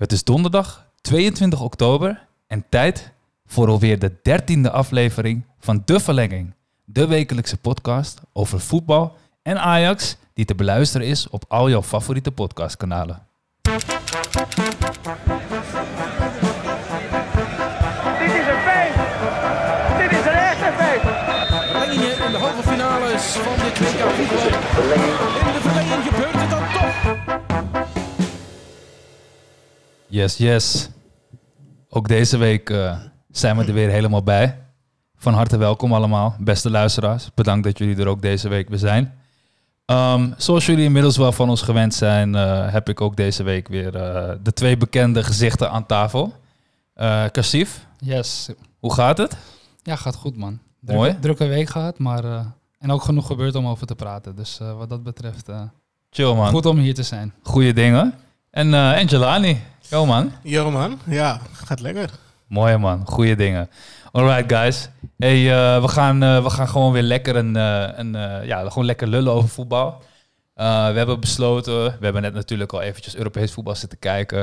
Het 0.00 0.12
is 0.12 0.24
donderdag 0.24 0.86
22 1.00 1.60
oktober 1.60 2.26
en 2.46 2.64
tijd 2.68 3.12
voor 3.46 3.68
alweer 3.68 3.98
de 3.98 4.12
dertiende 4.22 4.70
aflevering 4.70 5.44
van 5.58 5.82
De 5.84 6.00
Verlenging. 6.00 6.54
De 6.84 7.06
wekelijkse 7.06 7.56
podcast 7.56 8.20
over 8.32 8.60
voetbal 8.60 9.16
en 9.42 9.60
Ajax 9.60 10.16
die 10.34 10.44
te 10.44 10.54
beluisteren 10.54 11.06
is 11.06 11.28
op 11.28 11.44
al 11.48 11.70
jouw 11.70 11.82
favoriete 11.82 12.32
podcastkanalen. 12.32 13.26
Dit 13.62 13.72
is 13.72 13.82
een 18.46 18.60
feest. 18.66 18.98
Dit 19.98 20.10
is 20.18 20.24
een 20.26 20.32
echte 20.32 20.72
feest. 20.78 21.02
Verlengingen 21.70 22.24
in 22.24 22.30
de 22.32 22.38
halve 22.38 22.62
finales 22.68 23.22
van 23.22 23.56
dit 23.64 23.78
WK 23.78 24.10
voetbal. 24.10 25.29
Yes, 30.10 30.36
yes. 30.36 30.88
Ook 31.88 32.08
deze 32.08 32.36
week 32.36 32.70
eh, 32.70 32.98
zijn 33.30 33.56
we 33.56 33.64
er 33.64 33.72
weer 33.72 33.88
helemaal 33.90 34.22
bij. 34.22 34.58
Van 35.16 35.34
harte 35.34 35.56
welkom 35.56 35.92
allemaal, 35.92 36.34
beste 36.38 36.70
luisteraars. 36.70 37.28
Bedankt 37.34 37.64
dat 37.64 37.78
jullie 37.78 37.96
er 37.96 38.06
ook 38.06 38.22
deze 38.22 38.48
week 38.48 38.68
weer 38.68 38.78
zijn. 38.78 39.14
Ehm, 39.86 40.30
zoals 40.36 40.66
jullie 40.66 40.84
inmiddels 40.84 41.16
wel 41.16 41.32
van 41.32 41.48
ons 41.48 41.62
gewend 41.62 41.94
zijn, 41.94 42.34
eh, 42.34 42.72
heb 42.72 42.88
ik 42.88 43.00
ook 43.00 43.16
deze 43.16 43.42
week 43.42 43.68
weer 43.68 43.96
eh, 43.96 44.34
de 44.42 44.52
twee 44.52 44.76
bekende 44.76 45.22
gezichten 45.24 45.70
aan 45.70 45.86
tafel. 45.86 46.32
Eh 46.94 47.24
Kassif, 47.32 47.86
Yes. 47.98 48.48
hoe 48.78 48.92
gaat 48.94 49.18
het? 49.18 49.36
Ja, 49.82 49.96
gaat 49.96 50.14
goed 50.16 50.36
man. 50.36 50.58
Mooi. 50.80 51.16
Drukke, 51.20 51.46
week 51.46 51.68
gehad, 51.68 51.98
maar 51.98 52.24
en 52.78 52.90
ook 52.90 53.02
genoeg 53.02 53.26
gebeurd 53.26 53.54
om 53.54 53.66
over 53.66 53.86
te 53.86 53.94
praten. 53.94 54.36
Dus 54.36 54.58
wat 54.76 54.88
dat 54.88 55.02
betreft, 55.02 55.48
Chill 56.10 56.34
man, 56.34 56.48
goed 56.48 56.66
om 56.66 56.78
hier 56.78 56.94
te 56.94 57.02
zijn. 57.02 57.32
goede 57.42 57.72
dingen. 57.72 58.14
En 58.50 58.74
en 58.74 59.06
Jelani, 59.06 59.60
yo 59.90 60.06
man. 60.06 60.32
Yo 60.42 60.70
man, 60.70 60.98
ja, 61.06 61.40
gaat 61.52 61.80
lekker. 61.80 62.10
Mooi 62.46 62.76
man, 62.76 63.06
goede 63.06 63.36
dingen. 63.36 63.70
Alright 64.12 64.52
guys, 64.52 64.88
hey, 65.18 65.50
eh, 65.50 65.82
we, 65.82 65.88
gaan, 65.88 66.22
eh, 66.22 66.42
we 66.42 66.50
gaan 66.50 66.68
gewoon 66.68 66.92
weer 66.92 67.02
lekker 67.02 67.36
een, 67.36 67.56
eh, 67.56 67.88
een 67.96 68.12
ja, 68.46 68.68
gewoon 68.68 68.84
lekker 68.84 69.08
lullen 69.08 69.32
over 69.32 69.48
voetbal. 69.48 70.02
We 70.54 70.64
hebben 70.96 71.20
besloten, 71.20 71.84
we 71.84 72.04
hebben 72.04 72.22
net 72.22 72.34
natuurlijk 72.34 72.72
al 72.72 72.80
eventjes 72.80 73.16
Europees 73.16 73.52
voetbal 73.52 73.74
zitten 73.74 73.98
kijken. 73.98 74.38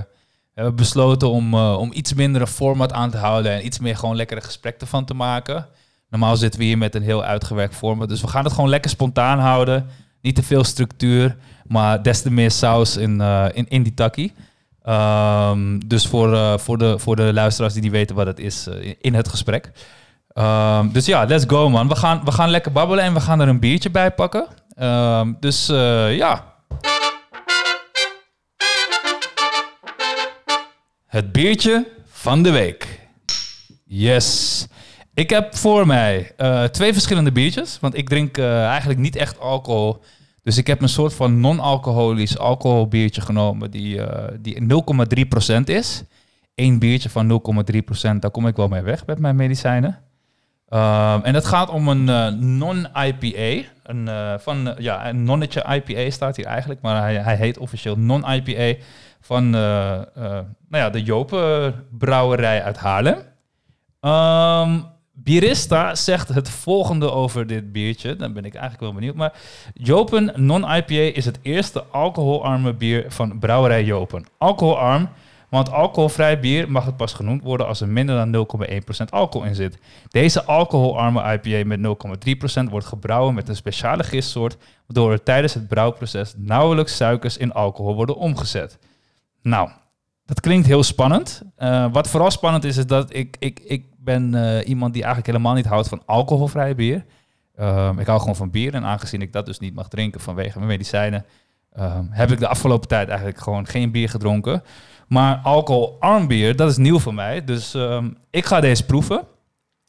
We 0.54 0.62
hebben 0.62 0.76
besloten 0.76 1.30
om, 1.30 1.54
om 1.56 1.92
iets 1.94 2.14
minder 2.14 2.42
een 2.42 2.48
format 2.48 2.94
aan 2.94 3.12
te 3.12 3.18
houden 3.18 3.52
en 3.52 3.66
iets 3.66 3.80
meer 3.80 3.98
gewoon 3.98 4.16
lekkere 4.16 4.42
gesprekken 4.42 4.88
van 4.88 5.06
te 5.06 5.14
maken. 5.14 5.68
Normaal 6.10 6.38
zitten 6.38 6.60
we 6.60 6.66
hier 6.66 6.78
met 6.78 6.96
een 6.96 7.04
heel 7.04 7.24
uitgewerkt 7.24 7.76
format, 7.76 8.10
dus 8.10 8.22
we 8.22 8.28
gaan 8.28 8.44
het 8.44 8.54
gewoon 8.54 8.70
lekker 8.70 8.90
spontaan 8.90 9.40
houden. 9.40 9.90
Niet 10.22 10.36
te 10.36 10.44
veel 10.44 10.64
structuur, 10.64 11.38
maar 11.68 12.04
des 12.04 12.22
te 12.22 12.32
meer 12.32 12.52
saus 12.52 12.98
in, 12.98 13.22
in, 13.54 13.68
in 13.68 13.84
die 13.84 13.94
takkie. 13.94 14.34
Ehm, 14.88 15.78
dus 15.86 16.08
voor, 16.08 16.34
eh, 16.34 16.58
voor, 16.58 16.78
de, 16.78 17.00
voor 17.00 17.16
de 17.16 17.34
luisteraars 17.34 17.74
die 17.74 17.82
niet 17.82 17.92
weten 17.92 18.16
wat 18.16 18.26
het 18.28 18.40
is 18.40 18.68
eh, 18.68 18.94
in- 19.02 19.14
het 19.14 19.28
gesprek. 19.28 19.72
Ehm, 20.34 20.90
dus 20.92 21.06
ja, 21.06 21.26
let's 21.26 21.44
go 21.48 21.70
man. 21.70 21.88
We 21.88 21.96
gaan, 21.96 22.22
we 22.24 22.32
gaan 22.32 22.50
lekker 22.50 22.72
babbelen 22.72 23.04
en 23.04 23.14
we 23.14 23.20
gaan 23.20 23.40
er 23.40 23.48
een 23.48 23.60
biertje 23.60 23.90
bij 23.90 24.12
pakken. 24.12 24.48
Ehm, 24.76 25.34
dus 25.40 25.70
eh, 25.70 26.16
ja. 26.16 26.54
Het 31.08 31.32
biertje 31.32 31.88
van 32.12 32.44
de 32.44 32.52
week. 32.52 33.00
Yes. 33.86 34.66
Ik 35.14 35.30
heb 35.30 35.56
voor 35.56 35.88
mij 35.88 36.32
twee 36.72 36.94
verschillende 36.94 37.32
biertjes. 37.32 37.78
Want 37.82 37.98
ik 37.98 38.10
drink 38.10 38.38
eigenlijk 38.38 39.00
niet 39.00 39.16
echt 39.16 39.40
alcohol. 39.40 40.02
Dus 40.48 40.58
ik 40.58 40.68
heb 40.68 40.82
een 40.82 40.90
soort 40.90 41.14
van 41.14 41.40
non-alcoholisch 41.40 42.38
alcoholbiertje 42.38 43.22
genomen 43.22 43.72
die, 43.72 44.02
eh, 44.02 44.34
die 44.40 44.62
0,3% 44.62 45.70
is. 45.70 46.04
Eén 46.56 46.80
biertje 46.80 47.10
van 47.10 47.28
0,3%, 47.28 48.22
daar 48.22 48.32
kom 48.32 48.48
ik 48.48 48.56
wel 48.56 48.68
mee 48.68 48.82
weg 48.82 49.06
met 49.06 49.20
mijn 49.20 49.36
medicijnen. 49.36 50.00
Ehm, 50.70 51.20
en 51.24 51.34
het 51.34 51.46
gaat 51.46 51.70
om 51.70 51.88
een 51.88 52.10
eh, 52.10 52.28
non-IPA. 52.28 53.68
Een, 53.84 54.08
eh, 54.08 54.34
van, 54.38 54.76
ja, 54.78 55.10
een 55.10 55.24
nonnetje 55.24 55.66
IPA 55.76 56.10
staat 56.10 56.36
hier 56.36 56.46
eigenlijk, 56.46 56.82
maar 56.82 57.02
hij, 57.02 57.16
hij 57.16 57.36
heet 57.36 57.58
officieel 57.58 57.96
non-IPA 57.98 58.84
van 59.22 59.50
nou 59.50 60.46
ja, 60.70 60.90
de 60.90 61.04
Jopen 61.04 61.74
brouwerij 61.98 62.64
uit 62.64 62.78
Haarlem. 62.78 63.18
Ehm 64.00 64.80
Birista 65.28 65.96
zegt 65.96 66.28
het 66.28 66.50
volgende 66.50 67.12
over 67.12 67.48
dit 67.48 67.72
biertje. 67.72 68.16
Dan 68.16 68.34
ben 68.34 68.46
ik 68.46 68.54
eigenlijk 68.54 68.84
wel 68.84 68.94
benieuwd. 68.94 69.16
Maar 69.16 69.34
Jopen 69.74 70.32
Non-IPA 70.36 71.16
is 71.16 71.26
het 71.26 71.40
eerste 71.42 71.84
alcoholarme 71.84 72.74
bier 72.74 73.06
van 73.08 73.40
brouwerij 73.40 73.84
Jopen. 73.84 74.26
Alcoholarm, 74.38 75.10
want 75.50 75.72
alcoholvrij 75.72 76.40
bier 76.40 76.72
mag 76.72 76.86
het 76.86 76.98
pas 76.98 77.14
genoemd 77.14 77.44
worden 77.44 77.68
als 77.68 77.82
er 77.82 77.88
minder 77.88 78.32
dan 78.32 78.48
0,1% 79.06 79.10
alcohol 79.10 79.48
in 79.48 79.56
zit. 79.56 79.80
Deze 80.08 80.44
alcoholarme 80.44 81.40
IPA 81.42 81.68
met 81.68 81.80
0,3% 82.66 82.70
wordt 82.70 82.86
gebrouwen 82.86 83.34
met 83.34 83.50
een 83.50 83.56
speciale 83.56 84.04
gistsoort, 84.04 84.58
waardoor 84.86 85.12
er 85.12 85.24
tijdens 85.24 85.54
het 85.54 85.68
brouwproces 85.68 86.34
nauwelijks 86.38 86.96
suikers 86.96 87.38
in 87.38 87.54
alcohol 87.54 87.96
worden 87.96 88.16
omgezet. 88.16 88.80
Nou, 89.42 89.70
dat 90.26 90.40
klinkt 90.40 90.68
heel 90.68 90.84
spannend. 90.84 91.42
Eh, 91.56 91.86
wat 91.92 92.10
vooral 92.10 92.32
spannend 92.32 92.64
is, 92.64 92.78
is 92.78 92.86
dat 92.86 93.16
ik, 93.16 93.36
ik, 93.40 93.60
ik 93.60 93.86
ben 94.08 94.36
eh, 94.36 94.68
iemand 94.68 94.94
die 94.94 95.04
eigenlijk 95.04 95.32
helemaal 95.34 95.56
niet 95.56 95.66
houdt 95.66 95.88
van 95.88 96.02
alcoholvrij 96.06 96.76
bier. 96.76 97.06
Ehm, 97.56 98.00
ik 98.00 98.06
hou 98.08 98.20
gewoon 98.20 98.36
van 98.36 98.50
bier 98.52 98.74
en 98.74 98.84
aangezien 98.84 99.22
ik 99.22 99.34
dat 99.34 99.46
dus 99.46 99.60
niet 99.60 99.74
mag 99.76 99.88
drinken 99.88 100.22
vanwege 100.22 100.58
mijn 100.58 100.70
medicijnen, 100.70 101.26
ehm, 101.74 102.04
heb 102.10 102.32
ik 102.32 102.40
de 102.40 102.48
afgelopen 102.48 102.88
tijd 102.88 103.08
eigenlijk 103.08 103.40
gewoon 103.40 103.68
geen 103.68 103.92
bier 103.92 104.10
gedronken. 104.10 104.64
Maar 105.08 105.36
alcoholarm 105.44 106.28
bier, 106.28 106.56
dat 106.56 106.70
is 106.70 106.78
nieuw 106.78 107.00
voor 107.00 107.14
mij. 107.14 107.44
Dus 107.44 107.74
ehm, 107.74 108.10
ik 108.30 108.46
ga 108.46 108.60
deze 108.60 108.86
proeven. 108.86 109.24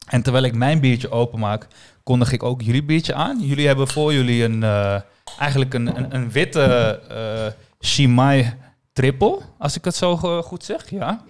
En 0.09 0.23
terwijl 0.23 0.45
ik 0.45 0.55
mijn 0.55 0.81
biertge 0.81 1.11
openmaak, 1.11 1.67
kondig 2.03 2.33
ik 2.33 2.43
ook 2.43 2.63
jullie 2.63 2.85
biertje 2.85 3.15
aan. 3.15 3.41
Jullie 3.41 3.67
hebben 3.67 3.89
voor 3.89 4.13
jullie 4.13 4.45
een, 4.45 4.63
eh, 4.63 5.01
eigenlijk 5.39 5.75
een, 5.75 5.97
een, 5.97 6.15
een 6.15 6.31
witte 6.31 6.63
eh 7.09 7.53
Shimai 7.81 8.53
triple, 8.93 9.39
als 9.59 9.77
ik 9.77 9.85
het 9.85 9.95
zo 9.95 10.17
go- 10.17 10.43
goed 10.43 10.65
zeg, 10.65 10.91
ja. 10.91 11.21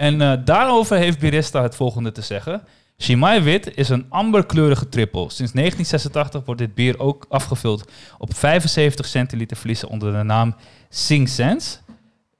En 0.00 0.20
eh, 0.20 0.32
daarover 0.44 0.96
heeft 0.96 1.18
Birista 1.18 1.62
het 1.62 1.74
volgende 1.74 2.12
te 2.12 2.20
zeggen. 2.20 2.62
Shimai 2.98 3.40
Wit 3.40 3.76
is 3.76 3.88
een 3.88 4.06
amberkleurige 4.08 4.88
triple. 4.88 5.20
Sinds 5.20 5.52
1986 5.52 6.44
wordt 6.44 6.60
dit 6.60 6.74
bier 6.74 6.98
ook 6.98 7.26
afgevuld 7.28 7.90
op 8.18 8.34
75 8.34 9.06
centiliter 9.06 9.56
fliezen 9.56 9.88
onder 9.88 10.12
de 10.12 10.22
naam 10.22 10.54
Sing 10.88 11.28
Sense. 11.28 11.78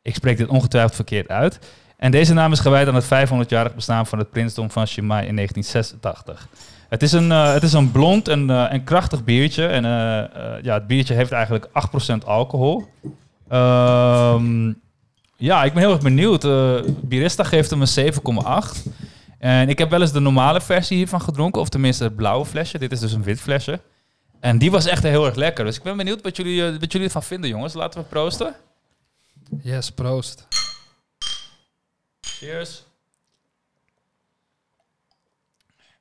Ik 0.02 0.14
spreek 0.14 0.36
dit 0.36 0.48
ongetwijfeld 0.48 0.94
verkeerd 0.94 1.28
uit. 1.28 1.58
En 1.96 2.10
deze 2.10 2.34
naam 2.34 2.52
is 2.52 2.60
gewijd 2.60 2.88
aan 2.88 2.94
het 2.94 3.28
500-jarig 3.28 3.74
bestaan 3.74 4.06
van 4.06 4.18
het 4.18 4.30
prinsdom 4.30 4.70
van 4.70 4.86
Shimai 4.86 5.26
in 5.26 5.34
1986. 5.34 6.48
Het 6.88 7.02
is 7.02 7.12
een, 7.12 7.32
eh, 7.32 7.52
het 7.52 7.62
is 7.62 7.72
een 7.72 7.90
blond 7.90 8.28
en, 8.28 8.50
eh, 8.50 8.72
en 8.72 8.84
krachtig 8.84 9.24
biertje. 9.24 9.66
En 9.66 9.82
ja, 10.62 10.74
het 10.74 10.86
biertje 10.86 11.14
heeft 11.14 11.32
eigenlijk 11.32 11.68
8% 11.72 12.26
alcohol. 12.26 12.84
Ehm, 13.48 14.72
ja, 15.38 15.64
ik 15.64 15.72
ben 15.72 15.82
heel 15.82 15.92
erg 15.92 16.02
benieuwd. 16.02 16.44
Eh 16.44 16.80
Birista 17.00 17.44
geeft 17.44 17.70
hem 17.70 17.80
een 17.82 18.12
7,8. 18.82 18.82
En 19.38 19.68
ik 19.68 19.78
heb 19.78 19.90
wel 19.90 20.00
eens 20.00 20.12
de 20.12 20.20
normale 20.20 20.60
versie 20.60 20.96
hiervan 20.96 21.20
gedronken. 21.20 21.60
Of 21.60 21.68
tenminste 21.68 22.04
het 22.04 22.16
blauwe 22.16 22.46
flesje. 22.46 22.78
Dit 22.78 22.92
is 22.92 23.00
dus 23.00 23.12
een 23.12 23.22
wit 23.22 23.40
flesje. 23.40 23.80
En 24.40 24.58
die 24.58 24.70
was 24.70 24.86
echt 24.86 25.02
heel 25.02 25.26
erg 25.26 25.34
lekker. 25.34 25.64
Dus 25.64 25.76
ik 25.76 25.82
ben 25.82 25.96
benieuwd 25.96 26.22
wat 26.22 26.36
jullie, 26.36 26.66
eh, 26.66 26.80
wat 26.80 26.92
jullie 26.92 27.06
ervan 27.06 27.22
vinden, 27.22 27.50
jongens. 27.50 27.74
Laten 27.74 28.00
we 28.00 28.06
proosten. 28.06 28.54
Yes, 29.62 29.90
proost. 29.90 30.46
Cheers. 32.20 32.84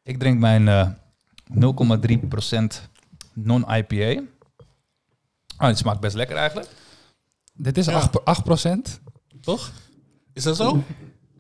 Ik 0.04 0.20
drink 0.20 0.40
mijn 0.40 0.68
eh 0.68 0.88
0,3% 1.54 2.90
non-IPA. 3.34 4.22
Oh, 5.58 5.68
het 5.68 5.78
smaakt 5.78 6.00
best 6.00 6.16
lekker 6.16 6.36
eigenlijk. 6.36 6.70
Dit 7.54 7.78
is 7.78 7.86
Ja. 7.86 7.94
8, 7.94 8.24
8%, 8.24 9.00
toch? 9.48 9.72
Is 10.34 10.44
dat 10.44 10.56
zo? 10.56 10.84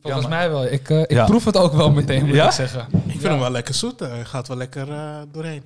Volgens 0.01 0.27
mij 0.27 0.50
wel. 0.50 0.65
Ik, 0.65 0.89
eh, 0.89 1.00
ik 1.01 1.09
Ja. 1.12 1.25
proef 1.25 1.45
het 1.45 1.57
ook 1.57 1.74
wel 1.74 1.92
meteen, 1.92 2.25
moet 2.25 2.36
Ja? 2.36 2.45
ik 2.45 2.51
zeggen. 2.51 2.88
Ik 2.92 3.12
vind 3.12 3.24
hem 3.24 3.39
wel 3.39 3.50
lekker 3.51 3.74
zoet. 3.74 4.00
Hij 4.00 4.25
gaat 4.25 4.48
wel 4.48 4.57
lekker 4.57 4.92
eh, 4.92 5.21
doorheen. 5.31 5.63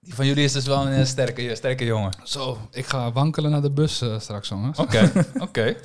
Die 0.00 0.14
van 0.14 0.26
jullie 0.26 0.44
is 0.44 0.52
dus 0.52 0.66
wel 0.66 0.86
een 0.86 0.92
eh, 0.92 1.04
sterke, 1.04 1.54
sterke 1.54 1.84
jongen. 1.84 2.12
Zo, 2.24 2.58
ik 2.70 2.86
ga 2.86 3.12
wankelen 3.12 3.50
naar 3.50 3.62
de 3.62 3.70
bus 3.70 4.00
eh, 4.00 4.18
straks, 4.18 4.48
jongens. 4.48 4.78
Oké, 4.78 5.12
oké. 5.46 5.76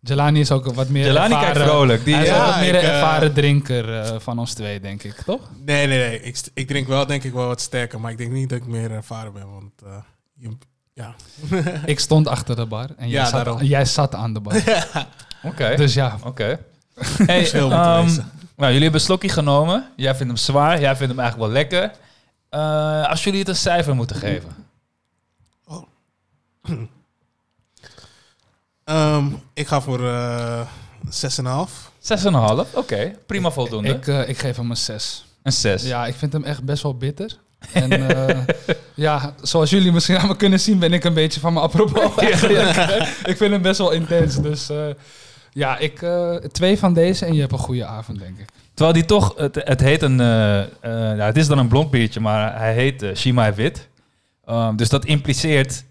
Jelani 0.00 0.40
is 0.40 0.50
ook 0.52 0.74
wat 0.74 0.88
meer 0.88 1.04
Jelani 1.06 1.34
ervaren... 1.34 1.52
kijkt 1.54 1.68
vrolijk. 1.70 2.04
Die, 2.04 2.14
hij 2.14 2.22
is 2.24 2.30
eh, 2.30 2.40
ook 2.40 2.46
wat 2.46 2.60
meer 2.60 2.74
ik, 2.74 2.82
een 2.82 2.88
eh, 2.88 2.94
ervaren 2.94 3.32
drinker 3.32 4.00
eh, 4.00 4.18
van 4.18 4.38
ons 4.38 4.52
twee, 4.54 4.80
denk 4.80 5.02
ik, 5.02 5.14
toch? 5.22 5.50
Nee, 5.64 5.86
nee, 5.86 5.98
nee. 6.08 6.20
Ik, 6.22 6.40
ik 6.54 6.66
drink 6.66 6.86
wel 6.88 7.06
denk 7.06 7.24
ik 7.24 7.32
wel 7.32 7.46
wat 7.46 7.60
sterker. 7.60 8.00
Maar 8.00 8.10
ik 8.10 8.18
denk 8.18 8.32
niet 8.32 8.48
dat 8.48 8.58
ik 8.58 8.66
meer 8.66 8.90
ervaren 8.90 9.32
ben. 9.32 9.50
Want 9.52 9.72
eh, 9.84 9.96
je, 10.34 10.48
ja. 11.00 11.14
Ik 11.84 12.00
stond 12.00 12.28
achter 12.28 12.56
de 12.56 12.66
bar 12.66 12.88
en 12.96 13.08
jij, 13.08 13.20
Ja, 13.20 13.24
zat, 13.26 13.44
daarom. 13.44 13.62
jij 13.62 13.84
zat 13.84 14.14
aan 14.14 14.32
de 14.34 14.40
bar. 14.40 14.54
Oké, 15.42 15.76
Dus 15.76 15.94
ja, 15.94 16.18
oké. 16.24 16.58
Hey, 17.26 17.52
ehm, 17.52 18.02
wezen. 18.04 18.30
nou, 18.56 18.72
jullie 18.72 18.82
hebben 18.82 18.92
een 18.92 19.00
slokje 19.00 19.28
genomen. 19.28 19.88
Jij 19.96 20.14
vindt 20.14 20.26
hem 20.32 20.36
zwaar. 20.36 20.80
Jij 20.80 20.96
vindt 20.96 21.12
hem 21.12 21.20
eigenlijk 21.20 21.52
wel 21.52 21.62
lekker. 21.62 21.92
Eh, 22.48 23.08
als 23.08 23.24
jullie 23.24 23.38
het 23.38 23.48
een 23.48 23.56
cijfer 23.56 23.94
moeten 23.94 24.16
geven. 24.16 24.48
Ehm, 28.84 29.26
ik 29.54 29.66
ga 29.68 29.80
voor 29.80 30.08
eh 30.08 30.60
6,5. 31.08 31.90
6,5. 32.00 32.74
Oké, 32.74 33.12
prima 33.26 33.50
voldoende. 33.50 33.88
Ik, 33.88 34.06
eh, 34.06 34.28
ik 34.28 34.38
geef 34.38 34.56
hem 34.56 34.70
een 34.70 34.76
6. 34.76 35.24
een 35.42 35.52
6. 35.52 35.82
Ja, 35.82 36.06
ik 36.06 36.14
vind 36.14 36.32
hem 36.32 36.44
echt 36.44 36.62
best 36.64 36.82
wel 36.82 36.96
bitter. 36.96 37.38
En 37.72 38.08
eh, 38.08 38.38
ja, 38.94 39.34
zoals 39.42 39.70
jullie 39.70 39.92
misschien 39.92 40.18
aan 40.18 40.28
me 40.28 40.36
kunnen 40.36 40.60
zien, 40.60 40.78
ben 40.78 40.92
ik 40.92 41.04
een 41.04 41.14
beetje 41.14 41.40
van 41.40 41.52
mijn 41.52 41.64
apropos. 41.64 42.16
eigenlijk. 42.24 42.76
ik 43.24 43.36
vind 43.36 43.52
hem 43.52 43.62
best 43.62 43.78
wel 43.78 43.90
intens. 43.90 44.40
Dus 44.40 44.70
eh, 44.70 44.86
ja, 45.52 45.78
ik, 45.78 46.02
eh, 46.02 46.34
twee 46.34 46.78
van 46.78 46.94
deze 46.94 47.26
en 47.26 47.34
je 47.34 47.40
hebt 47.40 47.52
een 47.52 47.58
goede 47.58 47.84
avond, 47.84 48.18
denk 48.18 48.38
ik. 48.38 48.48
Terwijl 48.74 48.98
die 48.98 49.04
toch, 49.04 49.34
het, 49.36 49.54
het 49.64 49.80
heet 49.80 50.02
een, 50.02 50.18
ja, 50.82 51.26
het 51.26 51.36
is 51.36 51.46
dan 51.46 51.58
een 51.58 51.68
blond 51.68 51.90
biertje, 51.90 52.20
maar 52.20 52.58
hij 52.58 52.74
heet 52.74 53.10
Shimai 53.14 53.52
Wit. 53.52 53.88
Ehm, 54.44 54.76
dus 54.76 54.88
dat 54.88 55.04
impliceert, 55.04 55.84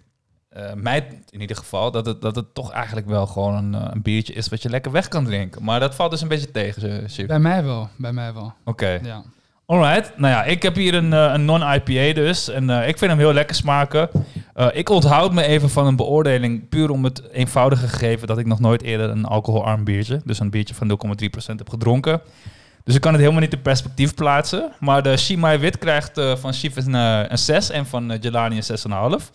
mij 0.76 1.08
in 1.30 1.42
ieder 1.42 1.56
geval, 1.56 1.92
dat 1.92 2.06
het, 2.06 2.22
dat 2.22 2.36
het 2.36 2.54
toch 2.54 2.72
eigenlijk 2.72 3.08
wel 3.08 3.28
gewoon 3.28 3.56
een, 3.56 3.92
een 3.92 4.02
biertje 4.02 4.34
is 4.34 4.50
wat 4.50 4.62
je 4.62 4.70
lekker 4.70 4.92
weg 4.92 5.08
kan 5.08 5.26
drinken. 5.26 5.64
Maar 5.64 5.80
dat 5.80 5.96
valt 5.96 6.12
dus 6.12 6.22
een 6.22 6.28
beetje 6.28 6.52
tegen. 6.52 7.08
Bij 7.28 7.40
mij 7.40 7.64
wel, 7.64 7.90
bij 7.96 8.14
mij 8.14 8.34
wel. 8.34 8.54
Oké. 8.66 9.00
Ja. 9.04 9.24
Alright, 9.70 10.18
nou 10.18 10.34
ja, 10.34 10.44
ik 10.44 10.62
heb 10.62 10.76
hier 10.76 10.94
een, 10.94 11.14
eh, 11.14 11.32
een 11.34 11.46
non-IPA 11.46 12.14
dus. 12.14 12.50
En 12.50 12.70
eh, 12.70 12.88
ik 12.88 12.98
vind 12.98 13.12
hem 13.12 13.20
heel 13.20 13.34
lekker 13.34 13.56
smaken. 13.56 14.10
Eh, 14.54 14.68
ik 14.74 14.90
onthoud 14.90 15.34
me 15.34 15.44
even 15.44 15.70
van 15.70 15.88
een 15.88 15.96
beoordeling, 15.96 16.70
puur 16.70 16.90
om 16.90 17.04
het 17.04 17.22
eenvoudige 17.32 17.88
gegeven 17.88 18.28
dat 18.28 18.38
ik 18.38 18.46
nog 18.46 18.60
nooit 18.60 18.82
eerder 18.82 19.10
een 19.10 19.26
alcoholarm 19.26 19.84
biertje, 19.84 20.22
dus 20.26 20.40
een 20.40 20.50
biertje 20.50 20.76
van 20.76 20.88
0,3% 20.88 21.60
heb 21.60 21.70
gedronken. 21.70 22.22
Dus 22.84 22.96
ik 22.96 23.02
kan 23.02 23.12
het 23.12 23.22
helemaal 23.22 23.42
niet 23.42 23.54
in 23.54 23.62
perspectief 23.62 24.14
plaatsen. 24.14 24.72
Maar 24.80 25.04
de 25.04 25.18
Shimai 25.18 25.58
Wit 25.58 25.78
krijgt 25.78 26.22
van 26.40 26.54
Chief 26.54 26.76
een, 26.76 26.94
een 26.94 27.38
6 27.38 27.70
en 27.70 27.86
van 27.86 28.18
Jelani 28.20 28.62
een 28.68 29.20
6,5. 29.20 29.30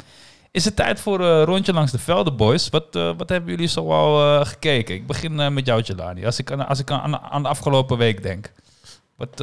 Is 0.50 0.64
het 0.64 0.76
tijd 0.76 1.00
voor 1.00 1.20
een 1.20 1.44
rondje 1.44 1.72
langs 1.72 1.92
de 1.92 1.98
velden, 1.98 2.36
boys? 2.36 2.69
Wat, 2.69 2.86
wat 2.92 3.28
hebben 3.28 3.50
jullie 3.50 3.69
zo 3.69 3.90
al 3.92 4.38
eh, 4.40 4.46
gekeken? 4.46 4.94
Ik 4.94 5.06
begin 5.06 5.54
met 5.54 5.66
jou, 5.66 5.82
Jelani. 5.82 6.26
Als 6.26 6.38
ik, 6.38 6.52
aan, 6.52 6.66
als 6.66 6.78
ik 6.78 6.90
aan, 6.90 7.19
aan 7.19 7.42
de 7.42 7.48
afgelopen 7.48 7.98
week 7.98 8.22
denk. 8.22 8.52
Wat, 9.16 9.42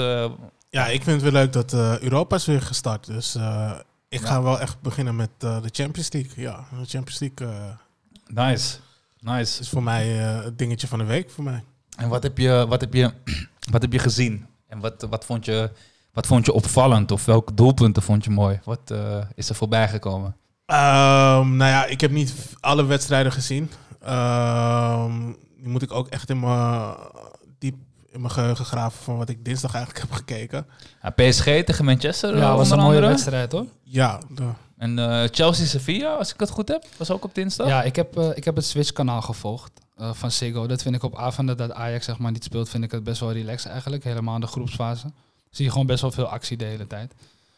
Ja, 0.71 0.87
ik 0.87 1.03
vind 1.03 1.21
het 1.21 1.31
wel 1.31 1.41
leuk 1.41 1.53
dat 1.53 1.73
eh, 1.73 1.99
Europa 1.99 2.35
is 2.35 2.45
weer 2.45 2.61
gestart. 2.61 3.05
Dus 3.05 3.35
eh, 3.35 3.71
ik 4.09 4.21
ga 4.21 4.41
wel 4.41 4.59
echt 4.59 4.81
beginnen 4.81 5.15
met 5.15 5.29
eh, 5.39 5.61
de 5.61 5.69
Champions 5.71 6.11
League. 6.11 6.43
Ja, 6.43 6.65
de 6.79 6.85
Champions 6.85 7.19
League 7.19 7.75
nice. 8.27 8.77
Nice. 9.19 9.59
is 9.59 9.69
voor 9.69 9.83
mij 9.83 10.07
het 10.07 10.57
dingetje 10.57 10.87
van 10.87 10.99
de 10.99 11.05
week 11.05 11.29
voor 11.29 11.43
mij. 11.43 11.63
En 11.97 12.09
wat 12.09 12.23
heb 12.23 12.37
je, 12.37 12.65
wat 12.67 12.81
heb 12.81 12.93
je, 12.93 13.13
wat 13.71 13.81
heb 13.81 13.93
je 13.93 13.99
gezien? 13.99 14.45
En 14.67 14.79
wat, 14.79 15.07
wat, 15.09 15.25
vond 15.25 15.45
je, 15.45 15.71
wat 16.13 16.27
vond 16.27 16.45
je 16.45 16.53
opvallend? 16.53 17.11
Of 17.11 17.25
welke 17.25 17.53
doelpunten 17.53 18.03
vond 18.03 18.23
je 18.23 18.29
mooi? 18.29 18.59
Wat 18.63 18.93
is 19.35 19.49
er 19.49 19.55
voorbij 19.55 19.89
gekomen? 19.89 20.35
Ehm, 20.65 21.55
nou 21.55 21.71
ja, 21.71 21.85
ik 21.85 22.01
heb 22.01 22.11
niet 22.11 22.33
alle 22.59 22.85
wedstrijden 22.85 23.31
gezien. 23.31 23.71
Ehm, 24.01 25.31
die 25.57 25.69
moet 25.69 25.81
ik 25.81 25.91
ook 25.91 26.07
echt 26.07 26.29
in 26.29 26.39
mijn 26.39 26.95
diep 27.59 27.75
in 28.11 28.21
mijn 28.21 28.33
geheugen 28.33 28.65
graven 28.65 29.03
van 29.03 29.17
wat 29.17 29.29
ik 29.29 29.45
dinsdag 29.45 29.73
eigenlijk 29.73 30.05
heb 30.05 30.17
gekeken. 30.17 30.65
Ja, 31.01 31.09
PSG 31.09 31.43
tegen 31.43 31.85
Manchester. 31.85 32.37
Ja, 32.37 32.49
eh, 32.49 32.55
was 32.55 32.69
een 32.69 32.79
mooie 32.79 32.99
wedstrijd 32.99 33.51
hoor. 33.51 33.65
Ja, 33.83 34.19
de, 34.29 34.43
En 34.77 34.99
eh, 34.99 35.23
Chelsea-Sevilla, 35.31 36.13
als 36.15 36.33
ik 36.33 36.39
het 36.39 36.49
goed 36.49 36.67
heb, 36.67 36.85
was 36.97 37.11
ook 37.11 37.23
op 37.23 37.35
dinsdag. 37.35 37.67
Ja, 37.67 37.83
ik 37.83 37.95
heb, 37.95 38.17
eh, 38.17 38.29
ik 38.35 38.43
heb 38.45 38.55
het 38.55 38.65
Switch-kanaal 38.65 39.21
gevolgd 39.21 39.71
eh, 39.97 40.13
van 40.13 40.31
Ziggo. 40.31 40.67
Dat 40.67 40.81
vind 40.81 40.95
ik 40.95 41.03
op 41.03 41.15
avonden 41.15 41.57
dat 41.57 41.71
Ajax 41.71 42.05
zeg 42.05 42.17
maar 42.17 42.31
niet 42.31 42.43
speelt, 42.43 42.69
vind 42.69 42.83
ik 42.83 42.91
het 42.91 43.03
best 43.03 43.19
wel 43.19 43.31
relaxed 43.31 43.71
eigenlijk. 43.71 44.03
Helemaal 44.03 44.35
in 44.35 44.41
de 44.41 44.47
groepsfase. 44.47 45.07
Zie 45.49 45.65
je 45.65 45.71
gewoon 45.71 45.85
best 45.85 46.01
wel 46.01 46.11
veel 46.11 46.27
actie 46.27 46.57
de 46.57 46.65
hele 46.65 46.87
tijd. 46.87 47.13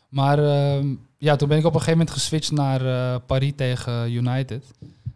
Maar 0.09 0.39
ehm, 0.39 0.95
ja, 1.17 1.35
toen 1.35 1.47
ben 1.47 1.57
ik 1.57 1.65
op 1.65 1.73
een 1.73 1.79
gegeven 1.79 1.99
moment 1.99 2.17
geswitcht 2.17 2.51
naar 2.51 2.85
eh, 2.85 3.19
Paris 3.25 3.53
tegen 3.55 4.11
United. 4.11 4.65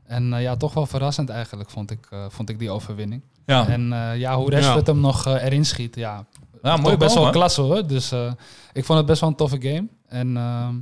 En 0.03 0.41
ja, 0.41 0.55
toch 0.55 0.73
wel 0.73 0.85
verrassend 0.85 1.29
eigenlijk 1.29 1.69
vond 1.69 1.91
ik, 1.91 2.07
eh, 2.09 2.25
vond 2.29 2.49
ik 2.49 2.59
die 2.59 2.69
overwinning. 2.69 3.21
Ja. 3.47 3.67
En 3.67 3.93
eh, 3.93 4.19
ja, 4.19 4.35
hoe 4.35 4.51
Rashford 4.51 4.87
hem 4.87 4.99
nog 4.99 5.25
eh, 5.25 5.43
erin 5.43 5.65
schiet, 5.65 5.95
ja, 5.95 6.25
ja 6.61 6.73
toch 6.75 6.81
mooi 6.81 6.97
best 6.97 7.15
wel 7.15 7.29
klasse 7.29 7.61
hoor. 7.61 7.87
Dus 7.87 8.11
eh, 8.11 8.31
ik 8.73 8.85
vond 8.85 8.97
het 8.97 9.07
best 9.07 9.21
wel 9.21 9.29
een 9.29 9.35
toffe 9.35 9.61
game. 9.61 9.87
En 10.07 10.37
ehm, 10.37 10.75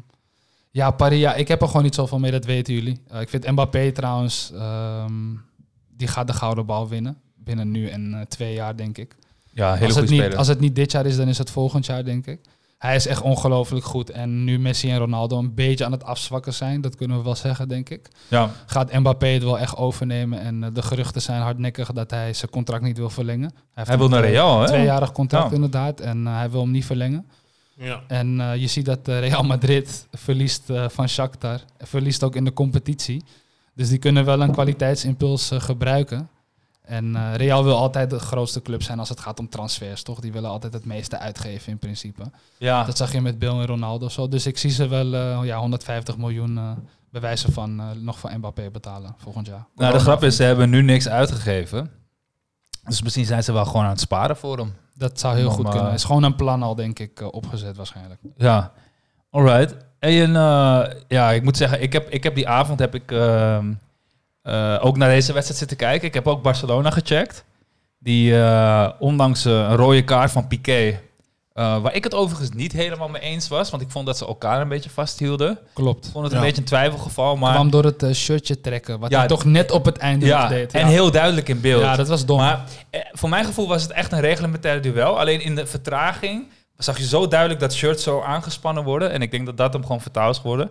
ja, 0.75 0.91
Paris, 0.91 1.19
ja, 1.19 1.33
ik 1.33 1.47
heb 1.47 1.61
er 1.61 1.67
gewoon 1.67 1.83
niet 1.83 1.95
zoveel 1.95 2.19
mee, 2.19 2.31
dat 2.31 2.45
weten 2.45 2.73
jullie. 2.73 3.01
Eh, 3.07 3.21
ik 3.21 3.29
vind 3.29 3.51
Mbappé 3.51 3.91
trouwens, 3.91 4.51
ehm, 4.53 5.13
die 5.97 6.07
gaat 6.07 6.27
de 6.27 6.33
gouden 6.33 6.65
bal 6.65 6.87
winnen. 6.87 7.17
Binnen 7.35 7.71
nu 7.71 7.87
en 7.87 8.13
eh, 8.13 8.21
twee 8.21 8.53
jaar, 8.53 8.75
denk 8.75 8.97
ik. 8.97 9.15
Ja, 9.51 9.73
hele 9.73 9.85
Als 9.85 9.95
het, 9.95 10.09
niet, 10.09 10.35
als 10.35 10.47
het 10.47 10.59
niet 10.59 10.75
dit 10.75 10.91
jaar 10.91 11.05
is, 11.05 11.15
dan 11.15 11.27
is 11.27 11.37
het 11.37 11.49
volgend 11.49 11.85
jaar, 11.85 12.03
denk 12.03 12.27
ik. 12.27 12.39
Hij 12.85 12.95
is 12.95 13.07
echt 13.07 13.21
ongelooflijk 13.21 13.85
goed. 13.85 14.09
En 14.09 14.43
nu 14.43 14.59
Messi 14.59 14.89
en 14.91 14.97
Ronaldo 14.97 15.37
een 15.37 15.53
beetje 15.53 15.85
aan 15.85 15.91
het 15.91 16.03
afzwakken 16.03 16.53
zijn, 16.53 16.81
dat 16.81 16.95
kunnen 16.95 17.17
we 17.17 17.23
wel 17.23 17.35
zeggen, 17.35 17.67
denk 17.67 17.89
ik. 17.89 18.07
Ja, 18.27 18.49
Gaat 18.65 18.93
Mbappé 18.93 19.27
het 19.27 19.43
wel 19.43 19.59
echt 19.59 19.75
overnemen. 19.77 20.39
En 20.39 20.63
eh, 20.63 20.69
de 20.73 20.81
geruchten 20.81 21.21
zijn 21.21 21.41
hardnekkig 21.41 21.91
dat 21.91 22.11
hij 22.11 22.33
zijn 22.33 22.51
contract 22.51 22.83
niet 22.83 22.97
wil 22.97 23.09
verlengen. 23.09 23.51
heeft 23.73 23.87
hij 23.87 23.97
wil 23.97 24.09
naar 24.09 24.21
Real, 24.25 24.59
hè? 24.59 24.67
Tweejarig 24.67 25.11
contract 25.11 25.49
Ja. 25.49 25.55
inderdaad. 25.55 25.99
En 25.99 26.27
eh, 26.27 26.37
hij 26.37 26.49
wil 26.49 26.61
hem 26.61 26.71
niet 26.71 26.85
verlengen. 26.85 27.25
ja. 27.77 28.01
En 28.07 28.39
eh, 28.39 28.55
je 28.55 28.67
ziet 28.67 28.85
dat 28.85 29.07
eh, 29.07 29.19
Real 29.19 29.43
Madrid 29.43 30.07
verliest 30.11 30.69
eh, 30.69 30.85
van 30.89 31.09
Shakhtar. 31.09 31.59
Verliest 31.77 32.23
ook 32.23 32.35
in 32.35 32.43
de 32.45 32.53
competitie. 32.53 33.23
Dus 33.73 33.89
die 33.89 33.97
kunnen 33.97 34.25
wel 34.25 34.41
een 34.41 34.51
kwaliteitsimpuls 34.51 35.49
gebruiken. 35.53 36.29
En 36.85 37.15
eh, 37.15 37.35
Real 37.35 37.63
wil 37.63 37.77
altijd 37.77 38.09
de 38.09 38.19
grootste 38.19 38.61
club 38.61 38.83
zijn 38.83 38.99
als 38.99 39.09
het 39.09 39.19
gaat 39.19 39.39
om 39.39 39.49
transfers, 39.49 40.03
toch? 40.03 40.19
Die 40.19 40.31
willen 40.31 40.49
altijd 40.49 40.73
het 40.73 40.85
meeste 40.85 41.17
uitgeven 41.17 41.71
in 41.71 41.77
principe. 41.77 42.23
Ja, 42.57 42.83
Dat 42.83 42.97
zag 42.97 43.11
je 43.11 43.21
met 43.21 43.39
Bill 43.39 43.49
en 43.49 43.65
Ronaldo 43.65 44.09
zo. 44.09 44.27
Dus 44.27 44.45
ik 44.45 44.57
zie 44.57 44.69
ze 44.69 44.87
wel 44.87 45.13
eh, 45.13 45.39
ja, 45.43 45.57
150 45.57 46.17
miljoen 46.17 46.57
eh 46.57 46.71
bewijzen 47.09 47.53
van 47.53 48.03
nog 48.03 48.19
van 48.19 48.37
Mbappé 48.37 48.69
betalen 48.71 49.15
volgend 49.17 49.47
jaar. 49.47 49.65
nou 49.75 49.93
de 49.93 49.99
grap 49.99 50.23
is, 50.23 50.35
ze 50.35 50.43
hebben 50.43 50.69
nu 50.69 50.81
niks 50.81 51.07
uitgegeven. 51.07 51.91
Dus 52.83 53.01
misschien 53.01 53.25
zijn 53.25 53.43
ze 53.43 53.51
wel 53.51 53.65
gewoon 53.65 53.83
aan 53.83 53.89
het 53.89 53.99
sparen 53.99 54.37
voor 54.37 54.57
hem. 54.57 54.73
Dat 54.93 55.19
zou 55.19 55.35
heel 55.35 55.49
goed 55.49 55.69
kunnen. 55.69 55.93
is 55.93 56.03
gewoon 56.03 56.23
een 56.23 56.35
plan 56.35 56.63
al, 56.63 56.75
denk 56.75 56.99
ik, 56.99 57.33
opgezet 57.33 57.77
waarschijnlijk. 57.77 58.19
Ja, 58.37 58.71
alright. 59.29 59.75
En 59.99 60.31
ja, 61.07 61.31
ik 61.31 61.43
moet 61.43 61.57
zeggen, 61.57 61.81
ik 61.81 61.93
heb, 61.93 62.09
ik 62.09 62.23
heb 62.23 62.35
die 62.35 62.47
avond 62.47 62.79
heb 62.79 62.95
ik 62.95 63.11
eh, 64.45 64.77
ook 64.81 64.97
naar 64.97 65.09
deze 65.09 65.33
wedstrijd 65.33 65.59
zitten 65.59 65.77
kijken. 65.77 66.07
Ik 66.07 66.13
heb 66.13 66.27
ook 66.27 66.41
Barcelona 66.41 66.89
gecheckt. 66.89 67.43
Die 67.99 68.37
eh, 68.39 68.89
ondanks 68.99 69.45
eh, 69.45 69.51
een 69.53 69.75
rode 69.75 70.03
kaart 70.03 70.31
van 70.31 70.47
Piqué, 70.47 70.99
eh, 71.53 71.77
waar 71.81 71.93
ik 71.93 72.03
het 72.03 72.13
overigens 72.13 72.49
niet 72.51 72.71
helemaal 72.71 73.07
mee 73.07 73.21
eens 73.21 73.47
was, 73.47 73.69
want 73.69 73.81
ik 73.83 73.89
vond 73.91 74.05
dat 74.05 74.17
ze 74.17 74.25
elkaar 74.27 74.61
een 74.61 74.67
beetje 74.67 74.89
vasthielden. 74.89 75.57
Klopt. 75.73 76.05
Ik 76.05 76.11
vond 76.11 76.23
het 76.23 76.33
Ja. 76.33 76.39
een 76.39 76.45
beetje 76.45 76.61
een 76.61 76.67
twijfelgeval, 76.67 77.35
maar 77.35 77.53
kwam 77.53 77.69
door 77.69 77.83
het 77.83 78.05
shirtje 78.15 78.61
trekken, 78.61 78.99
wat 78.99 79.11
Ja, 79.11 79.17
hij 79.19 79.27
toch 79.27 79.45
net 79.45 79.71
op 79.71 79.85
het 79.85 79.97
einde 79.97 80.25
ja, 80.25 80.47
deed. 80.47 80.73
en 80.73 80.87
heel 80.87 81.11
duidelijk 81.11 81.49
in 81.49 81.61
beeld. 81.61 81.81
ja, 81.81 81.95
dat 81.95 82.07
was 82.07 82.25
dom. 82.25 82.37
Maar 82.37 82.63
eh, 82.89 83.01
voor 83.11 83.29
mijn 83.29 83.45
gevoel 83.45 83.67
was 83.67 83.81
het 83.81 83.91
echt 83.91 84.11
een 84.11 84.19
reglementaire 84.21 84.79
duel. 84.81 85.19
Alleen 85.19 85.41
in 85.41 85.55
de 85.55 85.65
vertraging 85.65 86.47
zag 86.77 86.97
je 86.97 87.05
zo 87.07 87.27
duidelijk 87.27 87.59
dat 87.59 87.73
shirts 87.73 88.03
zo 88.03 88.21
aangespannen 88.21 88.83
worden. 88.83 89.11
En 89.11 89.21
ik 89.21 89.31
denk 89.31 89.45
dat 89.45 89.57
dat 89.57 89.73
hem 89.73 89.81
gewoon 89.81 90.01
vertaald 90.01 90.35
is 90.35 90.41
geworden. 90.41 90.69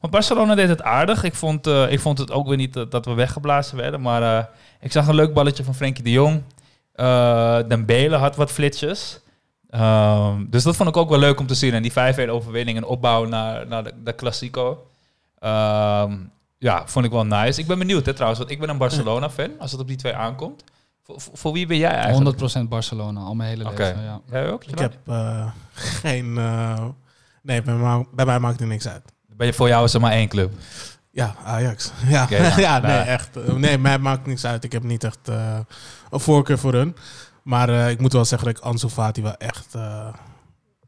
Maar 0.00 0.10
Barcelona 0.10 0.54
deed 0.54 0.68
het 0.68 0.82
aardig. 0.82 1.22
Ik 1.24 1.34
vond, 1.34 1.66
eh, 1.66 1.92
ik 1.92 2.00
vond 2.00 2.18
het 2.18 2.30
ook 2.30 2.46
weer 2.46 2.56
niet 2.56 2.72
dat, 2.72 2.90
dat 2.90 3.04
we 3.04 3.14
weggeblazen 3.14 3.76
werden. 3.76 4.00
Maar 4.00 4.22
eh, 4.22 4.44
ik 4.80 4.92
zag 4.92 5.06
een 5.06 5.14
leuk 5.14 5.34
balletje 5.34 5.64
van 5.64 5.74
Frenkie 5.74 6.04
de 6.04 6.10
Jong. 6.10 6.42
Eh 6.92 7.58
Dembele 7.68 8.16
had 8.16 8.36
wat 8.36 8.50
flitsjes. 8.52 9.20
Ehm, 9.70 10.44
dus 10.48 10.62
dat 10.62 10.76
vond 10.76 10.88
ik 10.88 10.96
ook 10.96 11.08
wel 11.08 11.18
leuk 11.18 11.40
om 11.40 11.46
te 11.46 11.54
zien. 11.54 11.72
En 11.74 11.82
die 11.82 11.92
5-1 11.92 12.30
overwinning 12.30 12.76
en 12.76 12.84
opbouw 12.84 13.24
naar, 13.24 13.66
naar 13.66 13.84
de, 13.84 13.92
de 14.04 14.14
Classico. 14.14 14.86
Ehm, 15.38 16.16
ja, 16.58 16.82
vond 16.86 17.04
ik 17.04 17.10
wel 17.10 17.26
nice. 17.26 17.60
Ik 17.60 17.66
ben 17.66 17.78
benieuwd 17.78 18.06
hè, 18.06 18.12
trouwens, 18.12 18.38
want 18.40 18.50
ik 18.50 18.60
ben 18.60 18.68
een 18.68 18.78
Barcelona-fan. 18.78 19.50
Als 19.58 19.72
het 19.72 19.80
op 19.80 19.88
die 19.88 19.96
twee 19.96 20.14
aankomt. 20.14 20.64
Voor, 21.16 21.52
wie 21.52 21.66
ben 21.66 21.76
jij 21.76 21.90
eigenlijk? 21.90 22.58
100% 22.58 22.68
Barcelona, 22.68 23.20
al 23.20 23.34
mijn 23.34 23.48
hele 23.48 23.64
Oké. 23.64 23.82
leven. 23.82 24.02
Ja. 24.02 24.20
Jij 24.30 24.50
ook? 24.50 24.64
Ik 24.64 24.78
heb 24.78 24.96
eh, 25.06 25.46
geen... 26.02 26.38
eh, 26.38 26.84
nee, 27.42 27.62
bij 27.62 27.74
mij, 27.74 28.06
bij 28.12 28.24
mij 28.24 28.38
maakt 28.38 28.60
er 28.60 28.66
niks 28.66 28.88
uit. 28.88 29.12
Ben 29.40 29.48
je 29.48 29.54
voor 29.54 29.68
jou 29.68 29.84
is 29.84 29.94
er 29.94 30.00
maar 30.00 30.12
één 30.12 30.28
club? 30.28 30.52
Ja, 31.10 31.34
Ajax. 31.44 31.90
Ja, 32.08 32.26
nou, 32.30 32.60
ja 32.60 32.78
nee, 32.78 32.90
nou. 32.96 33.06
echt. 33.06 33.36
eh, 33.36 33.54
Nee, 33.54 33.78
mij 33.78 33.98
maakt 33.98 34.26
niks 34.26 34.44
uit. 34.44 34.64
Ik 34.64 34.72
heb 34.72 34.82
niet 34.82 35.04
echt 35.04 35.18
eh, 35.28 35.58
een 36.10 36.20
voorkeur 36.20 36.58
voor 36.58 36.72
hun. 36.72 36.96
Maar 37.42 37.68
eh, 37.68 37.90
ik 37.90 38.00
moet 38.00 38.12
wel 38.12 38.24
zeggen 38.24 38.48
dat 38.48 38.56
ik 38.56 38.62
Ansu 38.64 38.88
Fati 38.88 39.22
wel 39.22 39.34
echt... 39.36 39.66
eh, 39.74 40.06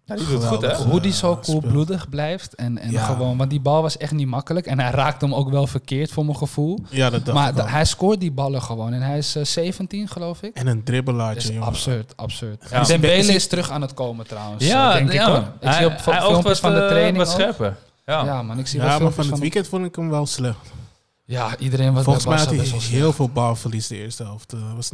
Ja, 0.04 0.14
die 0.16 0.26
doet 0.26 0.38
het 0.42 0.44
goed, 0.46 0.60
hè? 0.62 0.74
Hoe 0.76 1.00
die 1.00 1.12
zo 1.12 1.38
speelt. 1.42 1.44
koelbloedig 1.44 2.08
blijft. 2.08 2.54
En, 2.54 2.78
en 2.78 2.90
Ja. 2.90 3.04
gewoon, 3.04 3.36
want 3.36 3.50
die 3.50 3.60
bal 3.60 3.82
was 3.82 3.96
echt 3.96 4.12
niet 4.12 4.26
makkelijk. 4.26 4.66
En 4.66 4.80
hij 4.80 4.90
raakte 4.90 5.24
hem 5.24 5.34
ook 5.34 5.50
wel 5.50 5.66
verkeerd 5.66 6.10
voor 6.12 6.24
mijn 6.24 6.36
gevoel. 6.36 6.78
Ja, 6.88 7.10
dat 7.10 7.24
dacht 7.24 7.54
maar 7.56 7.70
hij 7.70 7.84
scoort 7.84 8.20
die 8.20 8.32
ballen 8.32 8.62
gewoon. 8.62 8.92
En 8.92 9.02
hij 9.02 9.18
is 9.18 9.36
eh, 9.36 9.44
17, 9.44 10.08
geloof 10.08 10.42
ik. 10.42 10.54
En 10.56 10.66
een 10.66 10.84
dribbelaartje, 10.84 11.48
is 11.48 11.54
jongen. 11.54 11.62
absurd, 11.68 12.12
absurd. 12.16 12.66
Ja. 12.70 12.76
En 12.80 12.84
Dembele 12.86 13.14
Is 13.16 13.28
is 13.28 13.46
terug 13.46 13.70
aan 13.70 13.80
het 13.82 13.94
komen 13.94 14.26
trouwens, 14.26 14.66
Ja, 14.66 14.92
denk 14.92 15.12
ja. 15.12 15.20
ik 15.20 15.26
hoor. 15.28 15.36
Ik 15.38 15.44
hij, 15.60 15.72
zie 15.72 15.86
op 15.86 16.04
hij 16.04 16.20
filmpjes 16.20 16.58
van 16.60 16.74
de 16.74 16.86
training 16.88 17.16
wat 17.16 17.42
ook. 17.60 17.72
Ja. 18.04 18.24
Ja, 18.24 18.42
man, 18.42 18.58
ik 18.58 18.66
zie 18.66 18.80
Ja, 18.80 18.86
wel 18.86 19.00
maar 19.00 19.12
van 19.12 19.20
het 19.24 19.32
van... 19.32 19.40
weekend 19.40 19.68
vond 19.68 19.84
ik 19.84 19.96
hem 19.96 20.10
wel 20.10 20.26
slecht. 20.26 20.72
Ja, 21.24 21.58
iedereen 21.58 21.92
was 21.92 22.04
Volgens 22.04 22.26
mij 22.26 22.38
had 22.38 22.50
hij 22.50 22.78
heel 22.78 23.12
veel 23.12 23.28
balverlies 23.28 23.86
de 23.86 23.96
eerste 23.96 24.22
helft. 24.22 24.52
Eh, 24.52 24.74
was, 24.74 24.90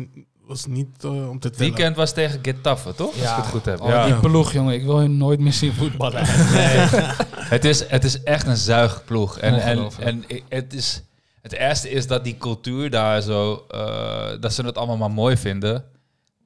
was 0.46 0.66
niet 0.66 1.04
eh, 1.04 1.10
om 1.10 1.38
te 1.38 1.48
Het 1.48 1.56
tellen. 1.56 1.72
weekend 1.72 1.96
was 1.96 2.12
tegen 2.12 2.38
Getafe, 2.42 2.94
toch? 2.94 3.12
Als 3.12 3.30
ik 3.30 3.36
het 3.36 3.46
goed 3.46 3.64
heb. 3.64 3.80
Oh, 3.80 3.88
ja. 3.88 4.06
die 4.06 4.14
ploeg, 4.14 4.52
jongen. 4.52 4.74
Ik 4.74 4.84
wil 4.84 4.98
hun 4.98 5.16
nooit 5.16 5.40
meer 5.40 5.52
zien 5.52 5.72
voetballen. 5.72 6.20
het, 7.54 7.64
is, 7.64 7.88
het 7.88 8.04
is 8.04 8.22
echt 8.22 8.46
een 8.46 8.56
zuigploeg. 8.56 9.38
En, 9.38 9.60
en, 9.60 9.90
en 9.98 10.24
het 10.48 10.74
is... 10.74 11.02
Het 11.42 11.52
eerste 11.52 11.90
is 11.90 12.06
dat 12.06 12.24
die 12.24 12.36
cultuur 12.36 12.90
daar 12.90 13.20
zo, 13.20 13.64
eh, 13.68 14.40
dat 14.40 14.52
ze 14.52 14.62
het 14.62 14.78
allemaal 14.78 14.96
maar 14.96 15.10
mooi 15.10 15.36
vinden. 15.36 15.84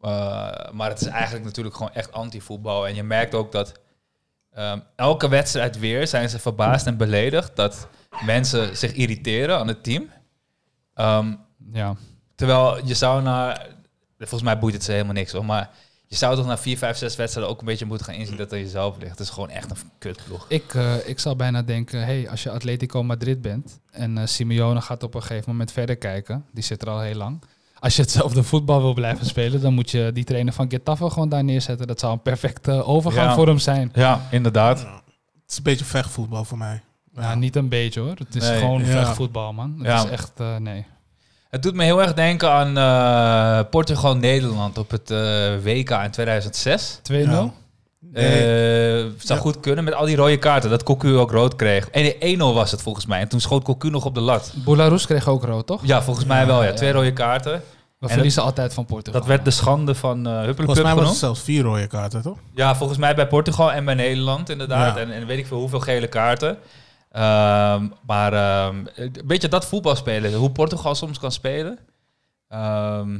Uh, 0.02 0.10
maar 0.72 0.88
het 0.88 1.00
is 1.00 1.06
eigenlijk 1.06 1.44
natuurlijk 1.44 1.76
gewoon 1.76 1.92
echt 1.92 2.12
anti-voetbal. 2.12 2.86
En 2.86 2.94
je 2.94 3.02
merkt 3.02 3.34
ook 3.34 3.52
dat 3.52 3.72
um, 4.58 4.82
elke 4.96 5.28
wedstrijd 5.28 5.78
weer 5.78 6.06
zijn 6.06 6.28
ze 6.28 6.38
verbaasd 6.38 6.86
en 6.86 6.96
beledigd 6.96 7.56
dat 7.56 7.88
mensen 8.24 8.76
zich 8.76 8.92
irriteren 8.92 9.58
aan 9.58 9.68
het 9.68 9.82
team. 9.84 10.10
Um, 10.94 11.38
Ja. 11.72 11.94
terwijl 12.34 12.86
je 12.86 12.94
zou 12.94 13.22
naar, 13.22 13.66
volgens 14.18 14.42
mij 14.42 14.58
boeit 14.58 14.74
het 14.74 14.84
ze 14.84 14.92
helemaal 14.92 15.12
niks 15.12 15.32
hoor, 15.32 15.44
maar 15.44 15.70
je 16.06 16.16
zou 16.16 16.36
toch 16.36 16.46
na 16.46 16.58
4, 16.58 16.78
5, 16.78 16.96
6 16.96 17.16
wedstrijden 17.16 17.52
ook 17.52 17.60
een 17.60 17.66
beetje 17.66 17.84
moeten 17.84 18.06
gaan 18.06 18.14
inzien 18.14 18.36
dat 18.36 18.50
het 18.50 18.58
aan 18.58 18.64
jezelf 18.64 18.96
ligt. 18.98 19.10
Het 19.10 19.20
is 19.20 19.30
gewoon 19.30 19.50
echt 19.50 19.70
een 19.70 19.76
kutploeg. 19.98 20.44
Ik, 20.48 20.74
uh, 20.74 21.08
ik 21.08 21.18
zou 21.18 21.36
bijna 21.36 21.62
denken, 21.62 22.04
hey, 22.04 22.28
als 22.30 22.42
je 22.42 22.50
Atletico 22.50 23.02
Madrid 23.02 23.42
bent 23.42 23.80
en 23.90 24.16
uh, 24.16 24.26
Simeone 24.26 24.80
gaat 24.80 25.02
op 25.02 25.14
een 25.14 25.22
gegeven 25.22 25.50
moment 25.50 25.72
verder 25.72 25.96
kijken, 25.96 26.44
die 26.52 26.64
zit 26.64 26.82
er 26.82 26.88
al 26.88 27.00
heel 27.00 27.14
lang. 27.14 27.42
Als 27.82 27.96
je 27.96 28.02
hetzelfde 28.02 28.42
voetbal 28.42 28.80
wil 28.80 28.94
blijven 28.94 29.26
spelen, 29.26 29.60
dan 29.60 29.74
moet 29.74 29.90
je 29.90 30.10
die 30.14 30.24
trainer 30.24 30.52
van 30.52 30.70
Getafe 30.70 31.10
gewoon 31.10 31.28
daar 31.28 31.44
neerzetten. 31.44 31.86
Dat 31.86 32.00
zou 32.00 32.12
een 32.12 32.22
perfecte 32.22 32.84
overgang 32.84 33.28
Ja. 33.28 33.34
voor 33.34 33.46
hem 33.46 33.58
zijn. 33.58 33.90
Ja, 33.94 34.20
inderdaad. 34.30 34.80
Ja. 34.80 34.94
Het 35.42 35.50
is 35.50 35.56
een 35.56 35.62
beetje 35.62 35.84
vechtvoetbal 35.84 36.44
voor 36.44 36.58
mij. 36.58 36.82
Ja, 37.14 37.34
niet 37.34 37.56
een 37.56 37.68
beetje 37.68 38.00
hoor. 38.00 38.14
Het 38.18 38.34
is 38.34 38.48
Nee. 38.48 38.58
gewoon 38.58 38.80
Ja. 38.84 38.86
vechtvoetbal, 38.86 39.52
man. 39.52 39.74
Het 39.78 39.86
Ja. 39.86 40.04
is 40.04 40.10
echt, 40.10 40.32
eh, 40.36 40.56
nee. 40.56 40.86
Het 41.50 41.62
doet 41.62 41.74
me 41.74 41.84
heel 41.84 42.02
erg 42.02 42.14
denken 42.14 42.50
aan 42.50 42.76
eh, 42.78 43.70
Portugal-Nederland 43.70 44.78
op 44.78 44.90
het 44.90 45.10
eh, 45.10 45.18
WK 45.62 45.90
in 45.90 46.10
2006. 46.10 46.98
2-0? 47.02 47.52
Ja. 48.12 48.20
Eh 48.20 48.82
zou 49.18 49.38
Ja. 49.38 49.44
goed 49.44 49.60
kunnen 49.60 49.84
met 49.84 49.94
al 49.94 50.04
die 50.04 50.16
rode 50.16 50.36
kaarten. 50.38 50.70
Dat 50.70 50.82
Cocu 50.82 51.16
ook 51.16 51.30
rood 51.30 51.56
kreeg. 51.56 51.88
En 51.90 52.14
1-0 52.20 52.54
was 52.54 52.70
het 52.70 52.82
volgens 52.82 53.06
mij. 53.06 53.20
En 53.20 53.28
toen 53.28 53.40
schoot 53.40 53.64
Cocu 53.64 53.90
nog 53.90 54.04
op 54.04 54.14
de 54.14 54.20
lat. 54.20 54.52
Boularus 54.64 55.06
kreeg 55.06 55.28
ook 55.28 55.44
rood, 55.44 55.66
toch? 55.66 55.80
Ja, 55.86 56.02
volgens 56.02 56.26
mij 56.26 56.46
wel. 56.46 56.62
Ja. 56.62 56.68
Ja. 56.68 56.74
Twee 56.74 56.92
rode 56.92 57.12
kaarten. 57.12 57.52
We 57.98 58.08
En 58.08 58.14
verliezen 58.14 58.42
altijd 58.42 58.74
van 58.74 58.84
Portugal. 58.84 59.20
Dat 59.20 59.28
werd 59.28 59.44
de 59.44 59.50
schande 59.50 59.94
van 59.94 60.26
eh 60.26 60.32
Huppelepup 60.32 60.64
Volgens 60.64 60.86
mij 60.86 60.94
was 60.94 61.08
het 61.08 61.18
zelfs 61.18 61.40
vier 61.40 61.62
rode 61.62 61.86
kaarten, 61.86 62.22
toch? 62.22 62.38
Ja, 62.54 62.74
volgens 62.76 62.98
mij 62.98 63.14
bij 63.14 63.26
Portugal 63.26 63.72
en 63.72 63.84
bij 63.84 63.94
Nederland 63.94 64.48
inderdaad. 64.48 64.94
Ja. 64.94 65.00
En, 65.00 65.10
en 65.10 65.26
weet 65.26 65.38
ik 65.38 65.46
veel 65.46 65.58
hoeveel 65.58 65.80
gele 65.80 66.06
kaarten. 66.06 66.58
Ehm, 67.10 67.88
maar 68.06 68.32
ehm, 68.32 68.76
een 68.94 69.16
beetje 69.24 69.48
dat 69.48 69.66
voetbal 69.66 69.96
spelen. 69.96 70.34
Hoe 70.34 70.50
Portugal 70.50 70.94
soms 70.94 71.18
kan 71.18 71.32
spelen. 71.32 71.78
Ehm, 72.48 73.18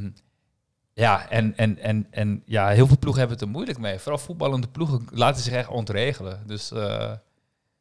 ja, 0.94 1.28
en, 1.28 1.56
en, 1.56 1.78
en, 1.78 2.06
en 2.10 2.42
ja, 2.46 2.68
heel 2.68 2.86
veel 2.86 2.98
ploegen 2.98 3.20
hebben 3.20 3.38
het 3.38 3.46
er 3.46 3.52
moeilijk 3.52 3.78
mee. 3.78 3.98
Vooral 3.98 4.18
voetballende 4.18 4.68
ploegen 4.68 5.06
laten 5.10 5.42
zich 5.42 5.52
echt 5.52 5.68
ontregelen. 5.68 6.42
Dus 6.46 6.72
eh, 6.72 7.10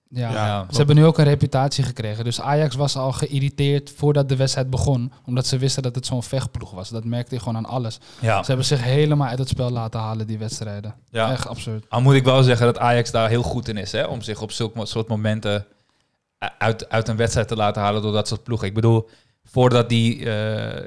Ja. 0.10 0.32
Ja, 0.32 0.66
Ze 0.72 0.78
hebben 0.78 0.96
nu 0.96 1.06
ook 1.06 1.18
een 1.18 1.24
reputatie 1.24 1.84
gekregen. 1.84 2.24
Dus 2.24 2.42
Ajax 2.42 2.76
was 2.76 2.96
al 2.96 3.12
geïrriteerd 3.12 3.94
voordat 3.96 4.30
de 4.30 4.36
wedstrijd 4.36 4.70
begon. 4.70 5.12
Omdat 5.26 5.48
ze 5.48 5.58
wisten 5.58 5.84
dat 5.84 5.96
het 5.96 6.06
zo'n 6.06 6.24
vechtploeg 6.24 6.72
was. 6.72 6.90
Dat 6.90 7.04
merkte 7.06 7.36
je 7.36 7.42
gewoon 7.42 7.58
aan 7.58 7.66
alles. 7.66 8.00
ja. 8.20 8.40
Ze 8.40 8.48
hebben 8.48 8.66
zich 8.66 8.84
helemaal 8.84 9.28
uit 9.28 9.40
het 9.40 9.50
spel 9.50 9.70
laten 9.72 10.00
halen, 10.00 10.28
die 10.28 10.38
wedstrijden. 10.38 10.96
ja. 11.10 11.32
Echt 11.32 11.48
absurd. 11.48 11.86
Al 11.90 12.02
moet 12.02 12.16
ik 12.16 12.24
wel 12.24 12.44
zeggen 12.44 12.66
dat 12.66 12.80
Ajax 12.80 13.12
daar 13.12 13.30
heel 13.30 13.44
goed 13.44 13.68
in 13.68 13.78
is. 13.78 13.92
Hè? 13.92 14.04
Om 14.04 14.22
zich 14.22 14.42
op 14.42 14.52
zulke 14.52 14.86
soort 14.86 15.08
momenten 15.08 15.66
uit, 16.58 16.90
uit 16.90 17.08
een 17.08 17.16
wedstrijd 17.16 17.48
te 17.48 17.56
laten 17.56 17.82
halen 17.82 18.02
door 18.02 18.12
dat 18.14 18.28
soort 18.28 18.44
ploegen. 18.44 18.68
Ik 18.68 18.74
bedoel, 18.74 19.10
voordat 19.44 19.90
die 19.90 20.26
eh, 20.26 20.78
eh, 20.78 20.86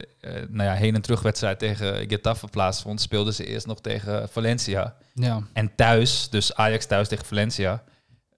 nou 0.48 0.68
ja, 0.68 0.72
heen- 0.72 0.94
en 0.94 1.02
terugwedstrijd 1.02 1.58
tegen 1.58 2.08
Getafe 2.08 2.46
plaatsvond, 2.46 3.00
speelden 3.00 3.34
ze 3.34 3.46
eerst 3.46 3.66
nog 3.66 3.80
tegen 3.80 4.28
Valencia. 4.28 4.94
Ja. 5.14 5.42
En 5.52 5.74
thuis, 5.74 6.28
dus 6.30 6.54
Ajax 6.54 6.86
thuis 6.86 7.08
tegen 7.08 7.26
Valencia, 7.26 7.82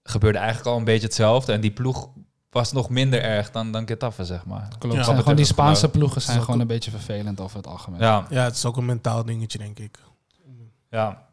gebeurde 0.03 0.37
eigenlijk 0.37 0.67
al 0.69 0.77
een 0.77 0.83
beetje 0.83 1.05
hetzelfde. 1.07 1.53
En 1.53 1.61
die 1.61 1.71
ploeg 1.71 2.09
was 2.49 2.71
nog 2.71 2.89
minder 2.89 3.21
erg 3.21 3.51
dan, 3.51 3.71
dan 3.71 3.87
Getafe, 3.87 4.25
zeg 4.25 4.45
maar. 4.45 4.67
Klopt. 4.79 4.95
Ja. 4.95 5.03
Gewoon 5.03 5.35
die 5.35 5.45
Spaanse 5.45 5.89
ploegen 5.89 6.21
zijn 6.21 6.41
gewoon 6.41 6.59
een- 6.59 6.67
beetje 6.67 6.91
vervelend 6.91 7.39
over 7.39 7.57
het 7.57 7.67
algemeen. 7.67 7.99
Ja, 7.99 8.25
Ja, 8.29 8.43
het 8.43 8.55
is 8.55 8.65
ook 8.65 8.77
een 8.77 8.85
mentaal 8.85 9.25
dingetje, 9.25 9.57
denk 9.57 9.79
ik. 9.79 9.97
ja. 10.89 11.25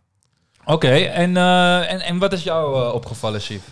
Oké, 0.67 0.89
en, 0.95 1.37
eh, 1.37 1.93
en, 1.93 2.01
en 2.01 2.19
wat 2.19 2.33
is 2.33 2.43
jou 2.43 2.93
opgevallen, 2.93 3.41
Chief? 3.41 3.63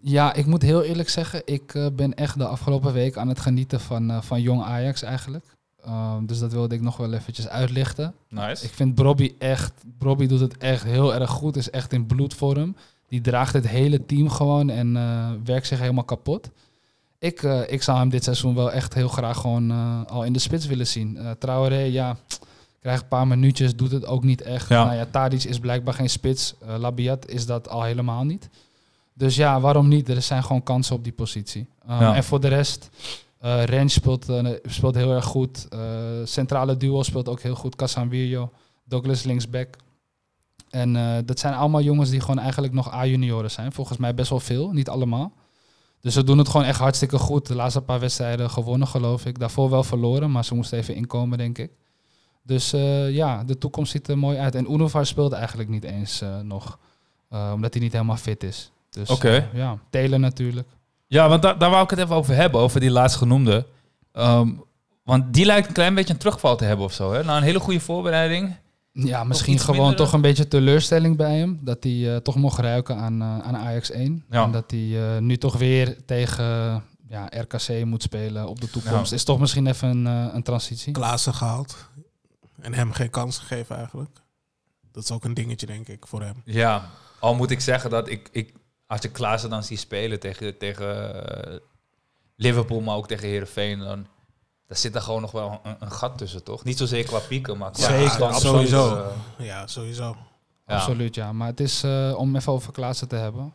Ja, 0.00 0.34
ik 0.34 0.46
moet 0.46 0.62
heel 0.62 0.82
eerlijk 0.82 1.08
zeggen, 1.08 1.42
ik 1.44 1.74
eh, 1.74 1.86
ben 1.92 2.14
echt 2.14 2.38
de 2.38 2.46
afgelopen 2.46 2.92
week 2.92 3.16
aan 3.16 3.28
het 3.28 3.40
genieten 3.40 3.80
van, 3.80 4.10
eh, 4.10 4.22
van 4.22 4.40
jong 4.40 4.62
Ajax 4.62 5.02
eigenlijk. 5.02 5.44
Ehm, 5.84 6.26
dus 6.26 6.38
dat 6.38 6.52
wilde 6.52 6.74
ik 6.74 6.80
nog 6.80 6.96
wel 6.96 7.12
eventjes 7.12 7.48
uitlichten. 7.48 8.14
Nice. 8.28 8.64
Ik 8.64 8.70
vind 8.70 8.94
Brobby 8.94 9.34
echt, 9.38 9.72
Brobby 9.98 10.26
doet 10.26 10.40
het 10.40 10.56
echt 10.58 10.84
heel 10.84 11.14
erg 11.14 11.30
goed, 11.30 11.56
is 11.56 11.70
echt 11.70 11.92
in 11.92 12.06
bloedvorm. 12.06 12.76
Die 13.08 13.20
draagt 13.20 13.52
het 13.52 13.68
hele 13.68 14.06
team 14.06 14.30
gewoon 14.30 14.70
en 14.70 14.96
eh, 14.96 15.30
werkt 15.44 15.66
zich 15.66 15.78
helemaal 15.78 16.04
kapot. 16.04 16.50
Ik, 17.18 17.42
ik 17.68 17.82
zou 17.82 17.98
hem 17.98 18.08
dit 18.08 18.24
seizoen 18.24 18.54
wel 18.54 18.72
echt 18.72 18.94
heel 18.94 19.08
graag 19.08 19.36
gewoon 19.40 19.70
al 20.06 20.24
in 20.24 20.32
de 20.32 20.38
spits 20.38 20.66
willen 20.66 20.86
zien. 20.86 21.16
Eh 21.16 21.30
Traoré, 21.30 21.78
ja, 21.78 22.16
krijgt 22.80 23.02
een 23.02 23.08
paar 23.08 23.26
minuutjes, 23.26 23.76
doet 23.76 23.90
het 23.90 24.06
ook 24.06 24.24
niet 24.24 24.42
echt. 24.42 24.68
Ja. 24.68 24.84
Nou 24.84 24.96
ja, 24.96 25.06
Tadic 25.10 25.44
is 25.44 25.58
blijkbaar 25.58 25.94
geen 25.94 26.10
spits. 26.10 26.54
Labiat 26.78 27.28
is 27.28 27.46
dat 27.46 27.68
al 27.68 27.82
helemaal 27.82 28.24
niet. 28.24 28.48
Dus 29.18 29.36
ja, 29.36 29.60
waarom 29.60 29.88
niet? 29.88 30.08
Er 30.08 30.22
zijn 30.22 30.42
gewoon 30.42 30.62
kansen 30.62 30.96
op 30.96 31.04
die 31.04 31.12
positie. 31.12 31.68
Um, 31.88 32.00
Ja. 32.00 32.14
En 32.14 32.24
voor 32.24 32.40
de 32.40 32.48
rest, 32.48 32.90
eh 33.38 33.64
Rens 33.64 33.92
speelt, 33.94 34.28
eh, 34.28 34.46
speelt 34.62 34.94
heel 34.94 35.12
erg 35.12 35.24
goed. 35.24 35.68
Eh, 35.68 35.78
centrale 36.24 36.76
duo 36.76 37.02
speelt 37.02 37.28
ook 37.28 37.40
heel 37.40 37.54
goed. 37.54 37.76
Casanvillo, 37.76 38.52
Douglas 38.84 39.22
linksback. 39.22 39.76
En 40.70 41.22
dat 41.26 41.38
zijn 41.38 41.54
allemaal 41.54 41.80
jongens 41.80 42.10
die 42.10 42.20
gewoon 42.20 42.38
eigenlijk 42.38 42.72
nog 42.72 42.92
A-junioren 42.92 43.50
zijn. 43.50 43.72
Volgens 43.72 43.98
mij 43.98 44.14
best 44.14 44.30
wel 44.30 44.40
veel, 44.40 44.72
niet 44.72 44.88
allemaal. 44.88 45.32
Dus 46.00 46.14
ze 46.14 46.24
doen 46.24 46.38
het 46.38 46.48
gewoon 46.48 46.66
echt 46.66 46.78
hartstikke 46.78 47.18
goed. 47.18 47.46
De 47.46 47.54
laatste 47.54 47.80
paar 47.80 48.00
wedstrijden 48.00 48.50
gewonnen, 48.50 48.88
geloof 48.88 49.26
ik. 49.26 49.38
Daarvoor 49.38 49.70
wel 49.70 49.82
verloren, 49.82 50.30
maar 50.30 50.44
ze 50.44 50.54
moesten 50.54 50.78
even 50.78 50.94
inkomen, 50.94 51.38
denk 51.38 51.58
ik. 51.58 51.70
Dus 52.42 52.70
ja, 53.10 53.44
de 53.44 53.58
toekomst 53.58 53.90
ziet 53.90 54.08
er 54.08 54.18
mooi 54.18 54.38
uit. 54.38 54.54
En 54.54 54.72
Unovar 54.72 55.06
speelt 55.06 55.32
eigenlijk 55.32 55.68
niet 55.68 55.84
eens 55.84 56.22
nog, 56.42 56.78
omdat 57.30 57.72
hij 57.74 57.82
niet 57.82 57.92
helemaal 57.92 58.16
fit 58.16 58.42
is. 58.42 58.72
Dus 58.96 59.10
Oké. 59.10 59.28
eh, 59.28 59.54
ja, 59.54 59.78
Taylor 59.90 60.20
natuurlijk. 60.20 60.68
Ja, 61.06 61.28
want 61.28 61.42
daar, 61.42 61.58
daar 61.58 61.70
wou 61.70 61.82
ik 61.84 61.90
het 61.90 61.98
even 61.98 62.14
over 62.14 62.34
hebben, 62.34 62.60
over 62.60 62.80
die 62.80 62.90
laatst 62.90 63.16
genoemde. 63.16 63.66
Ehm, 64.12 64.50
want 65.04 65.34
die 65.34 65.44
lijkt 65.44 65.66
een 65.68 65.72
klein 65.74 65.94
beetje 65.94 66.12
een 66.12 66.18
terugval 66.18 66.56
te 66.56 66.64
hebben 66.64 66.84
of 66.84 66.92
zo. 66.92 67.12
Hè? 67.12 67.24
Na 67.24 67.36
een 67.36 67.42
hele 67.42 67.60
goede 67.60 67.80
voorbereiding. 67.80 68.56
Ja, 68.92 69.24
misschien 69.24 69.58
gewoon 69.58 69.94
toch 69.94 70.12
een 70.12 70.20
beetje 70.20 70.48
teleurstelling 70.48 71.16
bij 71.16 71.38
hem. 71.38 71.58
Dat 71.62 71.82
hij 71.82 72.14
eh, 72.14 72.16
toch 72.20 72.36
mocht 72.36 72.58
ruiken 72.58 72.96
aan, 72.96 73.22
eh, 73.22 73.38
aan 73.38 73.56
Ajax 73.56 73.90
1. 73.90 74.24
Ja. 74.30 74.44
En 74.44 74.50
dat 74.52 74.70
hij 74.70 75.14
eh, 75.14 75.20
nu 75.20 75.36
toch 75.36 75.56
weer 75.56 75.96
tegen 76.04 76.44
ja, 77.08 77.28
RKC 77.30 77.84
moet 77.84 78.02
spelen 78.02 78.48
op 78.48 78.60
de 78.60 78.70
toekomst. 78.70 79.10
Ja. 79.10 79.16
Is 79.16 79.24
toch 79.24 79.38
misschien 79.38 79.66
even 79.66 79.88
een, 79.88 80.06
eh, 80.28 80.34
een 80.34 80.42
transitie. 80.42 80.92
Klaassen 80.92 81.34
gehaald. 81.34 81.76
En 82.60 82.74
hem 82.74 82.92
geen 82.92 83.10
kans 83.10 83.38
gegeven 83.38 83.76
eigenlijk. 83.76 84.20
Dat 84.92 85.02
is 85.02 85.10
ook 85.10 85.24
een 85.24 85.34
dingetje, 85.34 85.66
denk 85.66 85.88
ik, 85.88 86.06
voor 86.06 86.22
hem. 86.22 86.42
Ja, 86.44 86.90
al 87.18 87.34
moet 87.34 87.50
ik 87.50 87.60
zeggen 87.60 87.90
dat 87.90 88.08
ik, 88.08 88.28
ik 88.32 88.54
als 88.86 89.00
ik 89.00 89.12
Klaassen 89.12 89.50
dan 89.50 89.62
zie 89.62 89.76
spelen 89.76 90.20
tegen, 90.20 90.58
tegen 90.58 91.24
eh, 91.52 91.56
Liverpool, 92.36 92.80
maar 92.80 92.96
ook 92.96 93.08
tegen 93.08 93.28
Heerenveen, 93.28 93.78
dan 93.78 94.06
daar 94.66 94.78
zit 94.78 94.94
er 94.94 95.00
gewoon 95.00 95.20
nog 95.20 95.30
wel 95.30 95.60
een, 95.62 95.76
een 95.80 95.90
gat 95.90 96.18
tussen, 96.18 96.42
toch? 96.44 96.64
Niet 96.64 96.78
zozeer 96.78 97.04
qua 97.04 97.18
pieken, 97.18 97.58
maar 97.58 97.70
qua 97.70 97.86
Zeker, 97.86 98.34
sowieso. 98.34 98.94
Dus, 98.94 99.04
eh, 99.38 99.46
Ja, 99.46 99.66
sowieso. 99.66 100.16
ja. 100.66 100.74
Absoluut, 100.74 101.14
ja. 101.14 101.32
Maar 101.32 101.46
het 101.48 101.60
is, 101.60 101.82
eh, 101.82 102.14
om 102.16 102.36
even 102.36 102.52
over 102.52 102.72
Klaassen 102.72 103.08
te 103.08 103.16
hebben, 103.16 103.52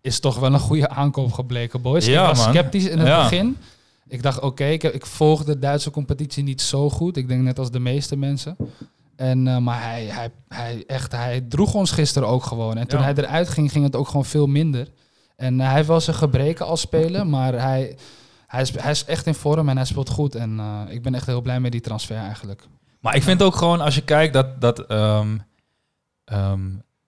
is 0.00 0.20
toch 0.20 0.38
wel 0.38 0.52
een 0.54 0.60
goede 0.60 0.88
aankoop 0.88 1.32
gebleken, 1.32 1.82
boys. 1.82 2.06
Ja, 2.06 2.22
ik 2.22 2.28
was 2.28 2.44
man. 2.44 2.54
sceptisch 2.54 2.84
in 2.88 2.98
het 2.98 3.06
Ja. 3.08 3.22
begin. 3.22 3.56
Ik 4.08 4.22
dacht, 4.22 4.40
oké, 4.40 4.64
ik, 4.64 4.82
ik 4.82 5.06
volg 5.06 5.44
de 5.44 5.58
Duitse 5.58 5.90
competitie 5.90 6.42
niet 6.42 6.62
zo 6.62 6.90
goed. 6.90 7.16
Ik 7.16 7.28
denk 7.28 7.42
net 7.42 7.58
als 7.58 7.70
de 7.70 7.78
meeste 7.80 8.16
mensen. 8.16 8.56
En, 9.20 9.46
eh, 9.48 9.58
maar 9.58 9.82
hij, 9.82 10.04
hij, 10.04 10.30
hij, 10.48 10.84
echt, 10.86 11.12
hij 11.12 11.40
droeg 11.48 11.74
ons 11.74 11.90
gisteren 11.90 12.28
ook 12.28 12.44
gewoon. 12.44 12.76
En 12.76 12.86
toen 12.88 12.98
Ja. 12.98 13.04
hij 13.04 13.14
eruit 13.14 13.48
ging, 13.48 13.72
ging 13.72 13.84
het 13.84 13.96
ook 13.96 14.06
gewoon 14.06 14.24
veel 14.24 14.46
minder. 14.46 14.88
En 15.36 15.60
eh, 15.60 15.66
hij 15.66 15.74
heeft 15.74 15.88
wel 15.88 16.00
zijn 16.00 16.16
gebreken 16.16 16.66
als 16.66 16.80
speler, 16.80 17.26
maar 17.26 17.52
hij, 17.52 17.96
hij, 18.46 18.60
is, 18.62 18.80
hij 18.80 18.90
is 18.90 19.04
echt 19.04 19.26
in 19.26 19.34
vorm 19.34 19.68
en 19.68 19.76
hij 19.76 19.86
speelt 19.86 20.08
goed. 20.08 20.34
En 20.34 20.58
eh, 20.60 20.80
ik 20.88 21.02
ben 21.02 21.14
echt 21.14 21.26
heel 21.26 21.40
blij 21.40 21.60
met 21.60 21.72
die 21.72 21.80
transfer 21.80 22.16
eigenlijk. 22.16 22.62
Maar 23.00 23.16
ik 23.16 23.22
vind 23.22 23.42
ook 23.42 23.56
gewoon, 23.56 23.80
als 23.80 23.94
je 23.94 24.02
kijkt, 24.04 24.32
dat... 24.32 24.60
dat 24.60 24.86
ehm, 24.86 25.38
ehm, 26.24 26.60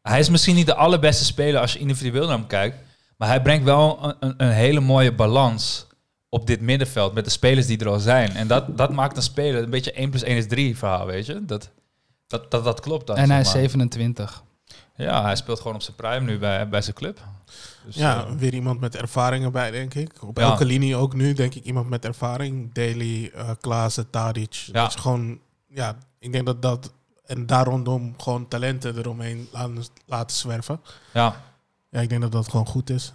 hij 0.02 0.18
is 0.18 0.28
misschien 0.28 0.54
niet 0.54 0.66
de 0.66 0.74
allerbeste 0.74 1.24
speler 1.24 1.60
als 1.60 1.72
je 1.72 1.78
individueel 1.78 2.26
naar 2.26 2.36
hem 2.38 2.46
kijkt. 2.46 2.76
Maar 3.16 3.28
hij 3.28 3.42
brengt 3.42 3.64
wel 3.64 3.98
een, 4.04 4.14
een, 4.20 4.34
een 4.36 4.52
hele 4.52 4.80
mooie 4.80 5.14
balans 5.14 5.86
op 6.28 6.46
dit 6.46 6.60
middenveld 6.60 7.14
met 7.14 7.24
de 7.24 7.30
spelers 7.30 7.66
die 7.66 7.78
er 7.78 7.88
al 7.88 7.98
zijn. 7.98 8.34
En 8.36 8.46
dat, 8.46 8.76
dat 8.76 8.92
maakt 8.92 9.16
een 9.16 9.22
speler 9.22 9.62
een 9.62 9.70
beetje 9.70 9.92
1 9.92 10.10
plus 10.10 10.22
1 10.22 10.36
is 10.36 10.46
3 10.48 10.78
verhaal, 10.78 11.06
weet 11.06 11.26
je? 11.26 11.44
Dat, 11.44 11.70
dat, 12.32 12.50
dat, 12.50 12.64
dat 12.64 12.80
klopt 12.80 13.06
dan. 13.06 13.16
en 13.16 13.30
hij 13.30 13.40
is 13.40 13.44
zeg 13.46 13.54
maar. 13.54 13.62
27. 13.62 14.42
Ja, 14.96 15.22
hij 15.22 15.36
speelt 15.36 15.58
gewoon 15.60 15.74
op 15.74 15.82
zijn 15.82 15.96
prime 15.96 16.20
nu 16.20 16.38
bij, 16.38 16.68
bij 16.68 16.82
zijn 16.82 16.94
club. 16.96 17.20
Dus, 17.86 17.94
Ja, 17.96 18.24
eh, 18.24 18.32
weer 18.32 18.54
iemand 18.54 18.80
met 18.80 18.96
ervaringen 18.96 19.52
bij, 19.52 19.70
denk 19.70 19.94
ik. 19.94 20.12
Op 20.22 20.38
Ja. 20.38 20.42
elke 20.42 20.64
linie 20.64 20.96
ook 20.96 21.14
nu, 21.14 21.32
denk 21.32 21.54
ik, 21.54 21.64
iemand 21.64 21.88
met 21.88 22.04
ervaring. 22.04 22.74
Daly, 22.74 23.30
eh 23.34 23.50
Klaassen, 23.60 24.10
Tadic. 24.10 24.52
Ja. 24.54 24.72
Dat 24.72 24.88
is 24.88 24.94
gewoon, 24.94 25.38
ja, 25.68 25.96
ik 26.18 26.32
denk 26.32 26.46
dat 26.46 26.62
dat... 26.62 26.92
En 27.26 27.46
daar 27.46 27.64
rondom 27.64 28.14
gewoon 28.18 28.48
talenten 28.48 28.98
eromheen 28.98 29.48
laten, 29.52 29.84
laten 30.06 30.36
zwerven. 30.36 30.80
ja. 31.12 31.36
Ja, 31.90 32.00
ik 32.00 32.08
denk 32.08 32.20
dat 32.22 32.32
dat 32.32 32.48
gewoon 32.50 32.66
goed 32.66 32.90
is. 32.90 33.12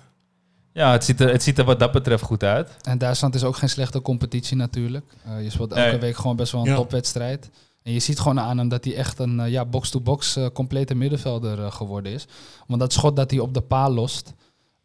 Ja, 0.74 0.92
het 0.92 1.04
ziet, 1.04 1.20
er, 1.22 1.32
het 1.32 1.44
ziet 1.44 1.58
er 1.58 1.66
wat 1.66 1.80
dat 1.80 1.92
betreft 1.92 2.24
goed 2.24 2.44
uit. 2.44 2.70
En 2.82 2.98
Duitsland 2.98 3.36
is 3.36 3.44
ook 3.44 3.56
geen 3.58 3.70
slechte 3.70 4.02
competitie 4.02 4.56
natuurlijk. 4.58 5.14
Eh, 5.26 5.44
je 5.44 5.50
speelt 5.50 5.72
elke 5.72 5.90
Nee. 5.90 6.00
week 6.00 6.16
gewoon 6.16 6.36
best 6.36 6.52
wel 6.52 6.62
een 6.62 6.68
Ja. 6.70 6.76
topwedstrijd. 6.76 7.50
En 7.88 7.94
je 7.94 8.00
ziet 8.00 8.20
gewoon 8.20 8.40
aan 8.40 8.58
hem 8.58 8.70
dat 8.70 8.84
hij 8.84 8.96
echt 8.96 9.20
een 9.20 9.40
eh, 9.40 9.52
ja, 9.52 9.66
box-to-box 9.66 10.36
eh, 10.36 10.46
complete 10.54 10.96
middenvelder 10.96 11.64
eh, 11.64 11.72
geworden 11.72 12.12
is. 12.12 12.26
Want 12.66 12.80
dat 12.80 12.94
schot 12.94 13.16
dat 13.16 13.32
hij 13.32 13.40
op 13.40 13.54
de 13.54 13.62
paal 13.62 13.94
lost, 13.94 14.34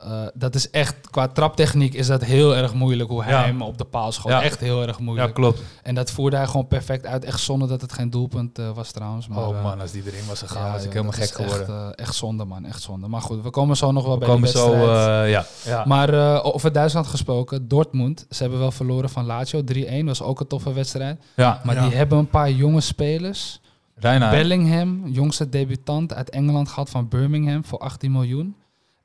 eh, 0.05 0.23
dat 0.35 0.55
is 0.55 0.71
echt, 0.71 0.95
qua 1.11 1.29
traptechniek 1.29 1.95
is 1.95 2.07
dat 2.07 2.25
heel 2.25 2.57
erg 2.57 2.75
moeilijk 2.75 3.11
hoe 3.11 3.23
hij 3.23 3.33
Ja. 3.33 3.43
hem 3.45 3.63
op 3.63 3.79
de 3.79 3.85
paal 3.85 4.13
schoot. 4.13 4.33
Ja. 4.33 4.43
Echt 4.43 4.61
heel 4.61 4.83
erg 4.87 4.99
Ja, 4.99 5.05
moeilijk. 5.05 5.35
klopt. 5.35 5.63
en 5.83 5.95
dat 5.95 6.11
voerde 6.11 6.37
hij 6.37 6.47
gewoon 6.47 6.67
perfect 6.69 7.07
uit. 7.07 7.25
Echt 7.25 7.41
zonder 7.41 7.69
dat 7.69 7.81
het 7.81 7.93
geen 7.93 8.11
doelpunt 8.11 8.59
eh, 8.59 8.71
was 8.75 8.91
trouwens. 8.91 9.29
Maar, 9.29 9.47
oh 9.49 9.57
eh, 9.57 9.63
man, 9.63 9.81
als 9.81 9.91
die 9.91 10.03
erin 10.07 10.27
was 10.29 10.39
gegaan, 10.39 10.73
was 10.73 10.85
ik 10.85 10.85
joh, 10.85 10.93
helemaal 10.93 11.13
gek 11.13 11.31
geworden. 11.35 11.87
Echt, 11.89 11.95
echt 11.99 12.15
zonde 12.15 12.45
man, 12.45 12.65
echt 12.65 12.83
zonde. 12.83 13.09
Maar 13.09 13.21
goed, 13.23 13.43
we 13.43 13.51
komen 13.51 13.77
zo 13.77 13.93
nog 13.93 14.05
wel 14.05 14.13
We 14.13 14.19
bij 14.19 14.29
komen 14.29 14.49
zo, 14.49 14.71
wedstrijd. 14.71 15.25
eh, 15.25 15.31
ja. 15.31 15.45
ja. 15.65 15.85
Maar 15.87 16.15
eh, 16.15 16.41
over 16.43 16.73
Duitsland 16.73 17.07
gesproken, 17.07 17.69
Dortmund, 17.69 18.27
ze 18.31 18.43
hebben 18.43 18.61
wel 18.61 18.71
verloren 18.71 19.11
van 19.11 19.25
Lazio, 19.27 19.63
3-1, 19.75 20.05
was 20.05 20.23
ook 20.23 20.41
een 20.41 20.47
toffe 20.47 20.73
wedstrijd. 20.73 21.21
ja, 21.37 21.61
Maar 21.65 21.75
Ja. 21.75 21.83
die 21.89 21.97
hebben 21.97 22.19
een 22.19 22.29
paar 22.29 22.51
jonge 22.51 22.81
spelers. 22.81 23.61
Reina. 23.95 24.31
Bellingham, 24.31 25.03
jongste 25.09 25.49
debutant 25.49 26.15
uit 26.15 26.31
Engeland 26.31 26.69
gehad 26.69 26.91
van 26.91 27.09
Birmingham 27.09 27.65
voor 27.65 27.79
18 27.79 28.13
miljoen. 28.13 28.55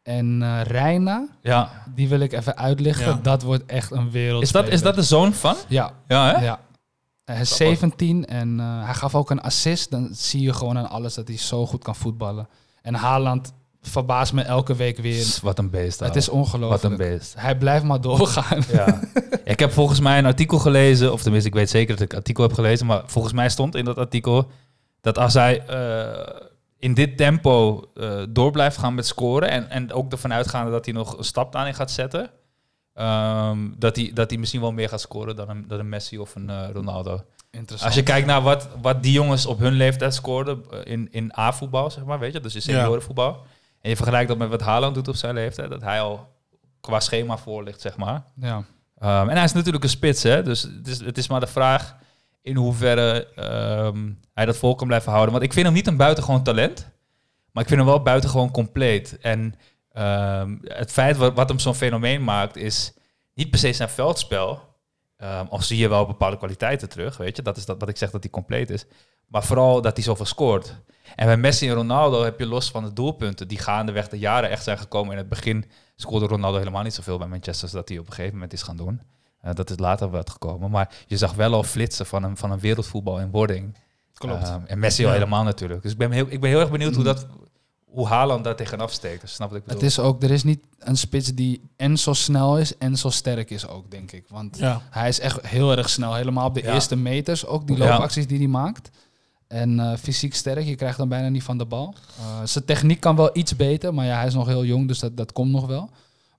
En 0.08 0.42
eh 0.42 0.62
Reina, 0.64 1.28
Ja. 1.42 1.70
die 1.96 2.10
wil 2.10 2.20
ik 2.20 2.34
even 2.34 2.58
uitlichten. 2.58 3.06
Ja. 3.08 3.20
Dat 3.22 3.42
wordt 3.42 3.66
echt 3.66 3.92
een 3.92 4.12
wereld. 4.12 4.44
Is 4.44 4.52
dat, 4.52 4.68
is 4.68 4.82
dat 4.82 4.96
de 4.96 5.04
zoon 5.04 5.34
van? 5.34 5.56
Ja, 5.68 5.92
Ja, 6.08 6.36
hè? 6.36 6.44
ja. 6.44 6.60
Hij 7.26 7.42
is 7.42 7.56
17 7.56 8.26
en 8.26 8.60
eh, 8.60 8.86
hij 8.86 8.94
gaf 8.94 9.16
ook 9.16 9.30
een 9.32 9.42
assist. 9.42 9.92
Dan 9.92 10.10
zie 10.12 10.42
je 10.42 10.54
gewoon 10.54 10.78
aan 10.78 10.90
alles 10.90 11.14
dat 11.14 11.28
hij 11.28 11.38
zo 11.38 11.66
goed 11.66 11.84
kan 11.84 11.96
voetballen. 11.96 12.48
En 12.82 12.94
Haaland 12.94 13.54
verbaast 13.82 14.34
me 14.34 14.42
elke 14.42 14.76
week 14.76 14.98
weer. 14.98 15.26
Wat 15.42 15.60
een 15.60 15.70
beest. 15.70 16.00
Het 16.00 16.16
is 16.16 16.30
ongelooflijk. 16.30 16.82
Wat 16.82 16.92
een 16.92 16.98
beest. 16.98 17.34
Hij 17.38 17.58
blijft 17.58 17.84
maar 17.86 18.02
doorgaan. 18.02 18.64
Ja. 18.72 19.00
ik 19.44 19.60
heb 19.60 19.72
volgens 19.72 20.00
mij 20.00 20.18
een 20.18 20.26
artikel 20.26 20.60
gelezen, 20.60 21.14
of 21.14 21.22
tenminste, 21.22 21.50
ik 21.50 21.56
weet 21.56 21.70
zeker 21.70 21.94
dat 21.96 22.04
ik 22.04 22.12
een 22.12 22.18
artikel 22.18 22.44
heb 22.44 22.54
gelezen, 22.54 22.86
maar 22.86 23.02
volgens 23.06 23.34
mij 23.34 23.50
stond 23.50 23.76
in 23.76 23.86
dat 23.86 23.98
artikel 23.98 24.48
dat 25.02 25.18
als 25.18 25.34
hij 25.34 25.66
eh, 25.66 26.47
in 26.80 26.94
dit 26.94 27.18
tempo 27.18 27.84
eh, 27.96 28.24
door 28.30 28.52
blijft 28.52 28.78
gaan 28.78 28.96
met 28.96 29.08
scoren 29.08 29.50
en, 29.50 29.70
en 29.70 29.94
ook 29.94 30.12
ervan 30.12 30.34
uitgaande 30.34 30.72
dat 30.72 30.86
hij 30.86 30.94
nog 30.94 31.18
een 31.18 31.24
stap 31.24 31.56
aan 31.56 31.68
in 31.68 31.74
gaat 31.74 31.92
zetten, 31.92 32.30
ehm, 32.94 33.58
dat, 33.78 33.96
hij, 33.96 34.12
dat 34.14 34.30
hij 34.30 34.40
misschien 34.40 34.62
wel 34.62 34.72
meer 34.72 34.90
gaat 34.90 35.02
scoren 35.02 35.36
dan 35.36 35.50
een, 35.50 35.68
dan 35.68 35.80
een 35.80 35.90
Messi 35.90 36.20
of 36.20 36.36
een 36.36 36.50
eh, 36.50 36.70
Ronaldo. 36.74 37.22
Interessant. 37.52 37.92
Als 37.92 38.00
je 38.00 38.04
kijkt 38.04 38.28
naar 38.28 38.42
wat, 38.42 38.70
wat 38.82 39.04
die 39.04 39.12
jongens 39.12 39.46
op 39.46 39.60
hun 39.60 39.74
leeftijd 39.74 40.14
scoorden 40.14 40.64
eh, 40.72 40.80
in, 40.84 41.08
in 41.12 41.38
A-voetbal, 41.38 41.92
zeg 41.92 42.04
maar, 42.04 42.20
weet 42.20 42.34
je, 42.34 42.40
dus 42.40 42.56
in 42.56 42.62
seniorenvoetbal, 42.62 43.46
en 43.82 43.90
je 43.90 43.96
vergelijkt 43.96 44.28
dat 44.28 44.38
met 44.38 44.50
wat 44.50 44.62
Haaland 44.62 44.96
doet 44.96 45.08
op 45.08 45.16
zijn 45.16 45.34
leeftijd, 45.34 45.70
dat 45.70 45.82
hij 45.82 46.02
al 46.02 46.36
qua 46.82 47.00
schema 47.00 47.38
voor 47.38 47.64
ligt, 47.64 47.82
zeg 47.82 47.98
maar. 47.98 48.24
Ja. 48.36 48.56
Um, 49.04 49.30
en 49.30 49.36
hij 49.36 49.44
is 49.44 49.54
natuurlijk 49.54 49.84
een 49.84 49.90
spits, 49.90 50.24
hè? 50.24 50.44
dus 50.44 50.62
het 50.62 50.88
is, 50.88 51.00
het 51.00 51.18
is 51.18 51.28
maar 51.28 51.40
de 51.40 51.48
vraag 51.48 51.96
in 52.48 52.56
hoeverre 52.56 53.28
ehm, 53.36 54.12
hij 54.34 54.46
dat 54.46 54.58
vol 54.58 54.76
kan 54.76 54.88
blijven 54.88 55.12
houden. 55.12 55.32
Want 55.32 55.46
ik 55.46 55.54
vind 55.54 55.66
hem 55.66 55.76
niet 55.76 55.88
een 55.88 55.98
buitengewoon 55.98 56.44
talent, 56.44 56.90
maar 57.52 57.64
ik 57.64 57.70
vind 57.70 57.82
hem 57.82 57.90
wel 57.90 58.02
buitengewoon 58.02 58.52
compleet. 58.52 59.18
En 59.20 59.56
ehm, 59.92 60.58
het 60.62 60.92
feit 60.92 61.18
wat, 61.18 61.34
wat 61.34 61.50
hem 61.50 61.60
zo'n 61.60 61.76
fenomeen 61.76 62.24
maakt, 62.24 62.56
is 62.56 62.94
niet 63.34 63.50
per 63.50 63.60
se 63.60 63.74
zijn 63.74 63.90
veldspel. 63.90 64.76
Ehm 65.18 65.46
al 65.50 65.62
zie 65.62 65.78
je 65.78 65.88
wel 65.88 66.06
bepaalde 66.06 66.38
kwaliteiten 66.38 66.90
terug, 66.90 67.18
weet 67.18 67.36
je. 67.36 67.42
Dat 67.42 67.58
is 67.58 67.66
dat, 67.66 67.80
wat 67.80 67.90
ik 67.90 67.98
zeg 67.98 68.12
dat 68.12 68.24
hij 68.24 68.32
compleet 68.32 68.70
is. 68.70 68.86
Maar 69.28 69.44
vooral 69.44 69.82
dat 69.82 69.96
hij 69.96 70.04
zoveel 70.04 70.26
scoort. 70.26 70.76
En 71.16 71.26
bij 71.26 71.38
Messi 71.38 71.70
en 71.70 71.76
Ronaldo 71.76 72.24
heb 72.24 72.40
je 72.40 72.46
los 72.46 72.72
van 72.72 72.84
de 72.84 72.94
doelpunten 72.94 73.48
die 73.48 73.60
gaandeweg 73.60 74.08
de 74.08 74.20
jaren 74.20 74.50
echt 74.50 74.64
zijn 74.64 74.78
gekomen. 74.78 75.12
In 75.12 75.18
het 75.18 75.30
begin 75.30 75.66
scoorde 75.96 76.28
Ronaldo 76.28 76.58
helemaal 76.58 76.84
niet 76.84 76.94
zoveel 76.94 77.18
bij 77.18 77.28
Manchester, 77.28 77.70
zodat 77.70 77.90
hij 77.90 77.98
op 77.98 78.08
een 78.08 78.14
gegeven 78.14 78.34
moment 78.34 78.54
is 78.54 78.62
gaan 78.62 78.78
doen. 78.78 79.02
Eh, 79.42 79.54
dat 79.54 79.70
is 79.70 79.78
later 79.80 80.10
wat 80.10 80.30
gekomen. 80.30 80.70
Maar 80.72 80.96
je 81.08 81.18
zag 81.18 81.34
wel 81.34 81.54
al 81.54 81.64
flitsen 81.64 82.06
van 82.06 82.24
een, 82.24 82.38
van 82.38 82.52
een 82.52 82.60
wereldvoetbal 82.60 83.20
in 83.20 83.32
wording. 83.32 83.76
Klopt. 84.14 84.44
Ehm, 84.44 84.62
en 84.66 84.80
Messi 84.80 85.04
al 85.04 85.08
Ja. 85.10 85.14
helemaal 85.16 85.44
natuurlijk. 85.44 85.82
Dus 85.82 85.92
ik 85.92 85.98
ben 85.98 86.12
heel, 86.12 86.26
ik 86.30 86.40
ben 86.42 86.50
heel 86.50 86.60
erg 86.60 86.72
benieuwd 86.72 86.96
hoe, 86.96 87.04
dat, 87.04 87.28
hoe 87.86 88.08
Haaland 88.08 88.44
daar 88.44 88.56
tegenaf 88.56 88.92
steekt. 88.92 89.22
Dus 89.22 89.34
snap 89.34 89.50
wat 89.50 89.58
ik 89.58 89.64
bedoel. 89.64 89.80
Het 89.82 89.90
is 89.90 90.00
ook, 90.00 90.24
er 90.24 90.32
is 90.32 90.44
niet 90.44 90.60
een 90.80 90.98
spits 90.98 91.34
die 91.34 91.62
en 91.76 91.98
zo 91.98 92.14
snel 92.14 92.58
is 92.58 92.78
en 92.78 92.98
zo 92.98 93.10
sterk 93.10 93.50
is 93.50 93.68
ook, 93.68 93.92
denk 93.92 94.12
ik. 94.12 94.26
Want 94.30 94.58
Ja. 94.58 94.82
hij 94.90 95.08
is 95.10 95.20
echt 95.20 95.48
heel 95.48 95.78
erg 95.78 95.90
snel, 95.90 96.14
helemaal 96.14 96.48
op 96.48 96.54
de 96.54 96.62
Ja. 96.64 96.74
eerste 96.74 96.96
meters. 96.96 97.46
Ook 97.46 97.68
die 97.68 97.78
Ja. 97.78 97.90
loopacties 97.90 98.28
die 98.28 98.38
hij 98.38 98.48
maakt. 98.48 98.90
En 99.48 99.80
eh, 99.80 99.98
fysiek 99.98 100.34
sterk, 100.36 100.66
je 100.66 100.76
krijgt 100.76 100.98
hem 100.98 101.10
bijna 101.10 101.30
niet 101.30 101.44
van 101.44 101.58
de 101.58 101.66
bal. 101.66 101.94
Eh, 102.20 102.42
zijn 102.44 102.66
techniek 102.66 103.00
kan 103.00 103.16
wel 103.16 103.30
iets 103.38 103.56
beter, 103.56 103.94
maar 103.94 104.06
ja, 104.06 104.18
hij 104.18 104.28
is 104.28 104.34
nog 104.34 104.48
heel 104.48 104.66
jong, 104.66 104.88
dus 104.88 105.00
dat, 105.00 105.18
dat 105.18 105.32
komt 105.32 105.52
nog 105.52 105.66
wel. 105.68 105.90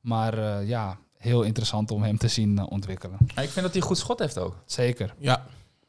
Maar 0.00 0.38
eh, 0.38 0.68
ja, 0.68 0.98
heel 1.18 1.42
interessant 1.42 1.90
om 1.90 2.02
hem 2.02 2.18
te 2.18 2.28
zien 2.28 2.58
eh, 2.58 2.66
ontwikkelen. 2.70 3.18
Ja, 3.34 3.42
ik 3.42 3.48
vind 3.50 3.64
dat 3.64 3.72
hij 3.72 3.80
een 3.82 3.86
goed 3.88 3.98
schot 3.98 4.18
heeft 4.18 4.38
ook. 4.38 4.56
Zeker. 4.66 5.14
Ja, 5.18 5.44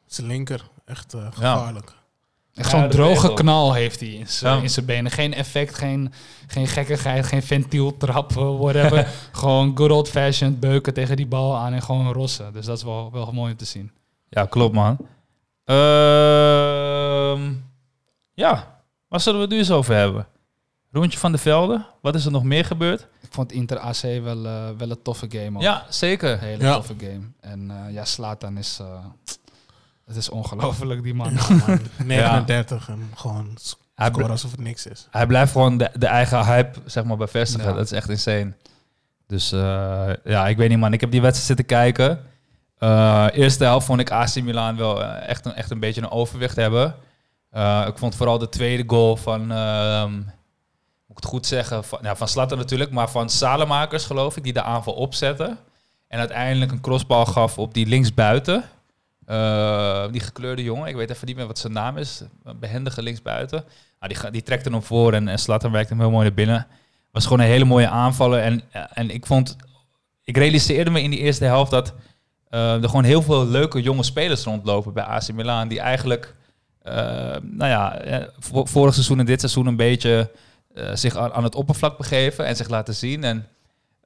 zijn 0.06 0.26
linker. 0.26 0.68
Echt 0.84 1.14
eh, 1.14 1.26
gevaarlijk. 1.30 1.92
Echt 2.54 2.70
zo'n 2.70 2.88
droge 2.88 3.32
knal 3.34 3.72
heeft 3.72 4.00
hij 4.00 4.08
in 4.08 4.26
zijn 4.28 4.56
Ja. 4.56 4.62
in 4.62 4.70
zijn 4.70 4.86
benen. 4.86 5.10
Geen 5.10 5.34
effect, 5.34 5.74
geen, 5.74 6.12
geen 6.46 6.66
gekkigheid, 6.66 7.26
geen 7.26 7.42
ventieltrap, 7.42 8.32
whatever. 8.62 9.08
gewoon 9.32 9.76
good 9.76 9.90
old 9.90 10.08
fashioned 10.08 10.60
beuken 10.60 10.94
tegen 10.94 11.16
die 11.16 11.26
bal 11.26 11.56
aan 11.56 11.72
en 11.72 11.82
gewoon 11.82 12.12
rossen. 12.12 12.52
Dus 12.52 12.66
dat 12.66 12.76
is 12.76 12.82
wel, 12.82 13.12
wel 13.12 13.32
mooi 13.32 13.50
om 13.52 13.56
te 13.58 13.64
zien. 13.64 13.90
Ja, 14.28 14.44
klopt 14.46 14.74
man. 14.74 14.96
Ehm, 15.64 17.52
ja, 18.34 18.80
waar 19.08 19.20
zullen 19.20 19.38
we 19.38 19.44
het 19.44 19.54
nu 19.54 19.58
eens 19.60 19.70
over 19.70 19.94
hebben? 19.94 20.26
Rondje 20.92 21.18
van 21.18 21.32
de 21.32 21.38
velden. 21.38 21.86
Wat 22.00 22.14
is 22.14 22.24
er 22.24 22.30
nog 22.30 22.44
meer 22.44 22.64
gebeurd? 22.64 23.00
Ik 23.20 23.28
vond 23.30 23.52
Inter 23.52 23.78
AC 23.78 24.00
wel, 24.02 24.46
eh, 24.46 24.68
wel 24.78 24.90
een 24.90 25.02
toffe 25.02 25.26
game. 25.30 25.56
Ook. 25.56 25.62
Ja, 25.62 25.84
zeker. 25.88 26.32
Een 26.32 26.38
hele 26.38 26.64
Ja. 26.64 26.74
toffe 26.74 26.94
game. 26.98 27.20
En 27.40 27.70
eh, 27.70 27.92
ja, 27.92 28.04
Slatan 28.04 28.56
is... 28.58 28.78
eh, 28.80 29.04
het 30.06 30.16
is 30.16 30.28
ongelooflijk, 30.28 31.02
die 31.02 31.14
man. 31.14 31.32
Ja, 31.32 31.54
man. 31.66 31.80
39 32.06 32.88
en 32.88 33.10
gewoon 33.14 33.56
Hij, 33.94 34.08
scoren 34.08 34.30
alsof 34.30 34.50
het 34.50 34.60
niks 34.60 34.86
is. 34.86 35.06
hij 35.10 35.26
blijft 35.26 35.52
gewoon 35.52 35.78
de, 35.78 35.90
de 35.94 36.06
eigen 36.06 36.44
hype 36.44 36.78
zeg 36.84 37.04
maar, 37.04 37.16
bevestigen. 37.16 37.68
Ja. 37.68 37.74
Dat 37.76 37.84
is 37.84 37.92
echt 37.92 38.08
insane. 38.08 38.52
Dus 39.26 39.52
eh, 39.52 40.10
ja, 40.24 40.48
ik 40.48 40.56
weet 40.56 40.68
niet 40.68 40.78
man. 40.78 40.92
Ik 40.92 41.00
heb 41.00 41.10
die 41.10 41.20
wedstrijd 41.20 41.46
zitten 41.58 41.66
kijken. 41.76 42.20
Eh, 42.78 43.26
eerste 43.32 43.64
helft 43.64 43.86
vond 43.86 44.00
ik 44.00 44.10
AC 44.10 44.34
Milan 44.42 44.76
wel 44.76 45.04
echt, 45.04 45.44
een, 45.46 45.54
echt 45.54 45.70
een 45.70 45.80
beetje 45.80 46.00
een 46.02 46.10
overwicht 46.10 46.56
hebben. 46.56 46.94
Eh, 47.50 47.84
ik 47.88 47.98
vond 47.98 48.14
vooral 48.14 48.38
de 48.38 48.48
tweede 48.48 48.84
goal 48.86 49.16
van, 49.16 49.50
ehm, 49.52 50.12
moet 51.10 51.18
ik 51.18 51.24
het 51.24 51.32
goed 51.32 51.46
zeggen, 51.46 51.84
van, 51.84 51.98
ja, 52.02 52.16
van 52.16 52.28
Slatter 52.28 52.56
natuurlijk, 52.56 52.90
maar 52.90 53.10
van 53.10 53.30
Salemakers 53.30 54.04
geloof 54.04 54.36
ik, 54.36 54.42
die 54.42 54.52
de 54.52 54.62
aanval 54.62 54.92
opzette. 54.94 55.56
En 56.08 56.18
uiteindelijk 56.18 56.72
een 56.72 56.80
crossbal 56.80 57.26
gaf 57.26 57.58
op 57.58 57.74
die 57.74 57.86
linksbuiten. 57.86 58.64
Eh, 59.26 60.04
die 60.10 60.20
gekleurde 60.20 60.62
jongen, 60.62 60.88
ik 60.88 60.94
weet 60.96 61.10
even 61.10 61.26
niet 61.26 61.36
meer 61.36 61.46
wat 61.46 61.58
zijn 61.58 61.72
naam 61.72 61.96
is. 61.96 62.22
Behendige 62.60 63.02
linksbuiten. 63.02 63.64
Nou, 64.00 64.12
die, 64.14 64.30
die 64.30 64.42
trekte 64.42 64.70
hem 64.70 64.82
voor 64.82 65.12
en, 65.12 65.28
en 65.28 65.38
Slatter 65.38 65.70
werkte 65.70 65.92
hem 65.92 66.02
heel 66.02 66.10
mooi 66.10 66.24
naar 66.26 66.34
binnen. 66.34 66.66
Was 67.10 67.22
gewoon 67.24 67.40
een 67.40 67.46
hele 67.46 67.64
mooie 67.64 67.88
aanvaller. 67.88 68.40
En, 68.40 68.62
en 68.92 69.10
ik 69.10 69.26
vond, 69.26 69.56
ik 70.24 70.36
realiseerde 70.36 70.90
me 70.90 71.02
in 71.02 71.10
die 71.10 71.18
eerste 71.20 71.44
helft 71.44 71.70
dat 71.70 71.94
eh, 72.48 72.82
er 72.82 72.88
gewoon 72.88 73.04
heel 73.04 73.22
veel 73.22 73.46
leuke 73.46 73.82
jonge 73.82 74.02
spelers 74.02 74.44
rondlopen 74.44 74.92
bij 74.92 75.04
AC 75.04 75.32
Milan. 75.32 75.68
Die 75.68 75.80
eigenlijk, 75.80 76.34
eh, 76.82 76.94
nou 77.42 77.70
ja, 77.70 78.00
vo- 78.38 78.64
vorig 78.64 78.94
seizoen 78.94 79.18
en 79.18 79.26
dit 79.26 79.40
seizoen 79.40 79.66
een 79.66 79.76
beetje 79.76 80.30
eh, 80.74 80.94
zich 80.94 81.16
aan, 81.16 81.32
aan 81.32 81.44
het 81.44 81.54
oppervlak 81.54 81.96
begeven 81.98 82.46
en 82.46 82.56
zich 82.56 82.68
laten 82.68 82.94
zien. 82.94 83.24
En 83.24 83.48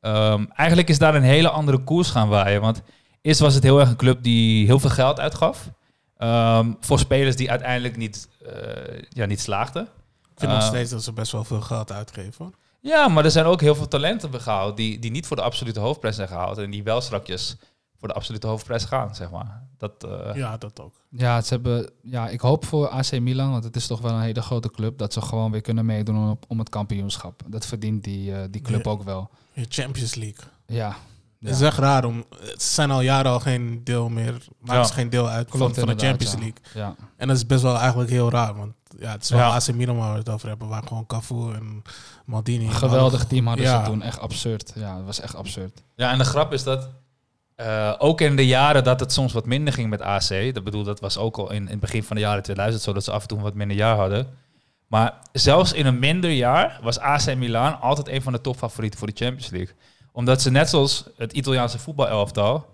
ehm, 0.01 0.45
eigenlijk 0.57 0.89
is 0.89 0.99
daar 0.99 1.15
een 1.15 1.23
hele 1.23 1.49
andere 1.49 1.79
koers 1.79 2.11
gaan 2.11 2.29
waaien. 2.29 2.61
Want 2.61 2.83
eerst 3.23 3.41
was 3.41 3.55
het 3.55 3.63
heel 3.63 3.81
erg 3.81 3.89
een 3.89 3.97
club 3.97 4.23
die 4.23 4.67
heel 4.67 4.79
veel 4.81 4.91
geld 4.91 5.21
uitgaf. 5.21 5.71
ehm, 6.17 6.73
voor 6.81 6.99
spelers 6.99 7.37
die 7.37 7.51
uiteindelijk 7.51 7.97
niet, 7.97 8.29
eh, 8.47 9.03
ja, 9.09 9.27
niet 9.27 9.41
slaagden. 9.41 9.83
Ik 9.83 10.41
vind 10.41 10.53
nog 10.53 10.61
Eh, 10.61 10.67
steeds 10.69 10.91
dat 10.91 11.03
ze 11.03 11.13
best 11.13 11.33
wel 11.33 11.45
veel 11.45 11.61
geld 11.61 11.93
uitgeven. 11.93 12.35
hoor. 12.39 12.51
Ja, 12.81 13.09
maar 13.09 13.25
er 13.25 13.31
zijn 13.31 13.45
ook 13.45 13.61
heel 13.61 13.75
veel 13.75 13.89
talenten 13.89 14.41
gehaald 14.41 14.77
die, 14.77 14.99
die 14.99 15.11
niet 15.11 15.27
voor 15.27 15.37
de 15.37 15.43
absolute 15.43 15.81
hoofdprijs 15.81 16.17
zijn 16.17 16.29
gehaald. 16.29 16.59
En 16.59 16.71
die 16.71 16.83
wel 16.83 17.01
strakjes 17.01 17.57
voor 18.05 18.13
de 18.13 18.19
absolute 18.19 18.47
hoofdprijs 18.47 18.85
gaan, 18.85 19.15
zeg 19.15 19.31
maar. 19.31 19.63
Dat, 19.79 20.05
eh, 20.05 20.35
Ja, 20.35 20.57
dat 20.57 20.81
ook. 20.81 20.95
Ja, 21.11 21.41
ze 21.41 21.55
hebben, 21.55 21.91
ja, 22.03 22.29
ik 22.29 22.41
hoop 22.41 22.65
voor 22.65 22.89
AC 22.89 23.21
Milan, 23.21 23.51
want 23.51 23.65
het 23.65 23.77
is 23.77 23.87
toch 23.87 24.01
wel 24.01 24.13
een 24.13 24.21
hele 24.21 24.43
grote 24.43 24.71
club, 24.71 24.99
dat 24.99 25.13
ze 25.13 25.21
gewoon 25.21 25.51
weer 25.51 25.61
kunnen 25.61 25.87
meedoen 25.87 26.17
om, 26.17 26.39
om 26.49 26.59
het 26.59 26.69
kampioenschap. 26.69 27.43
Dat 27.47 27.67
verdient 27.67 28.05
die, 28.05 28.35
eh, 28.35 28.45
die 28.51 28.61
club 28.61 28.87
ook 28.87 29.03
wel. 29.03 29.31
Je 29.53 29.67
Champions 29.69 30.15
League. 30.15 30.45
Ja. 30.67 30.97
Het 31.41 31.55
is 31.55 31.61
echt 31.61 31.79
raar 31.79 32.05
om. 32.05 32.25
Ze 32.41 32.55
zijn 32.57 32.91
al 32.91 33.01
jaren 33.01 33.31
al 33.31 33.41
geen 33.41 33.81
deel 33.85 34.09
meer. 34.09 34.47
Maken 34.61 34.81
Ja. 34.81 34.85
ze 34.85 34.93
geen 34.93 35.11
deel 35.11 35.29
uit 35.29 35.49
van, 35.51 35.59
Klopt 35.59 35.79
van 35.79 35.89
de 35.89 35.95
Champions 36.07 36.33
ja. 36.33 36.39
League. 36.39 36.59
Ja. 36.75 36.95
En 37.17 37.29
dat 37.29 37.37
is 37.37 37.47
best 37.47 37.63
wel 37.63 37.77
eigenlijk 37.79 38.11
heel 38.11 38.31
raar. 38.31 38.55
Want 38.55 38.73
ja, 38.99 39.11
het 39.13 39.23
is 39.23 39.31
wel 39.31 39.39
Ja. 39.39 39.55
AC 39.55 39.73
Milan 39.75 39.97
waar 39.97 40.13
we 40.13 40.19
het 40.19 40.29
over 40.29 40.49
hebben. 40.49 40.69
Waar 40.69 40.83
gewoon 40.87 41.07
Cafu 41.07 41.53
en 41.55 41.83
Maldini. 42.25 42.65
Een 42.67 42.73
geweldig 42.73 43.25
team 43.27 43.47
hadden 43.47 43.65
Ja. 43.65 43.85
ze 43.85 43.91
toen. 43.91 44.03
Echt 44.03 44.19
absurd. 44.19 44.73
Ja, 44.75 44.97
het 44.97 45.05
was 45.05 45.21
echt 45.21 45.35
absurd. 45.35 45.83
Ja, 45.95 46.11
en 46.11 46.19
de 46.19 46.25
grap 46.25 46.53
is 46.53 46.63
dat 46.63 46.89
eh, 47.55 47.95
ook 47.99 48.21
in 48.21 48.37
de 48.37 48.47
jaren 48.47 48.85
dat 48.85 49.01
het 49.01 49.13
soms 49.13 49.33
wat 49.33 49.47
minder 49.47 49.73
ging 49.73 49.91
met 49.91 50.01
AC, 50.01 50.55
dat 50.55 50.65
bedoel, 50.65 50.83
dat 50.83 51.01
was 51.01 51.19
ook 51.19 51.37
al 51.37 51.51
in, 51.51 51.63
in 51.63 51.67
het 51.67 51.81
begin 51.81 52.03
van 52.03 52.17
de 52.17 52.23
jaren 52.23 52.43
2000 52.43 52.83
zo 52.83 52.93
dat 52.93 53.05
ze 53.05 53.11
af 53.11 53.23
en 53.23 53.29
toe 53.29 53.41
wat 53.41 53.55
minder 53.55 53.77
jaar 53.77 53.97
hadden. 53.97 54.27
Maar 54.87 55.15
zelfs 55.33 55.73
in 55.73 55.87
een 55.87 55.99
minder 55.99 56.31
jaar 56.31 56.79
was 56.83 56.99
AC 56.99 57.35
Milan 57.35 57.81
altijd 57.81 58.09
een 58.09 58.23
van 58.23 58.33
de 58.33 58.41
topfavorieten 58.41 58.99
voor 58.99 59.09
de 59.09 59.25
Champions 59.25 59.51
League. 59.51 59.75
Omdat 60.13 60.43
ze 60.43 60.51
net 60.51 60.69
zoals 60.69 61.05
het 61.17 61.33
Italiaanse 61.33 61.79
voetbalelftal 61.79 62.67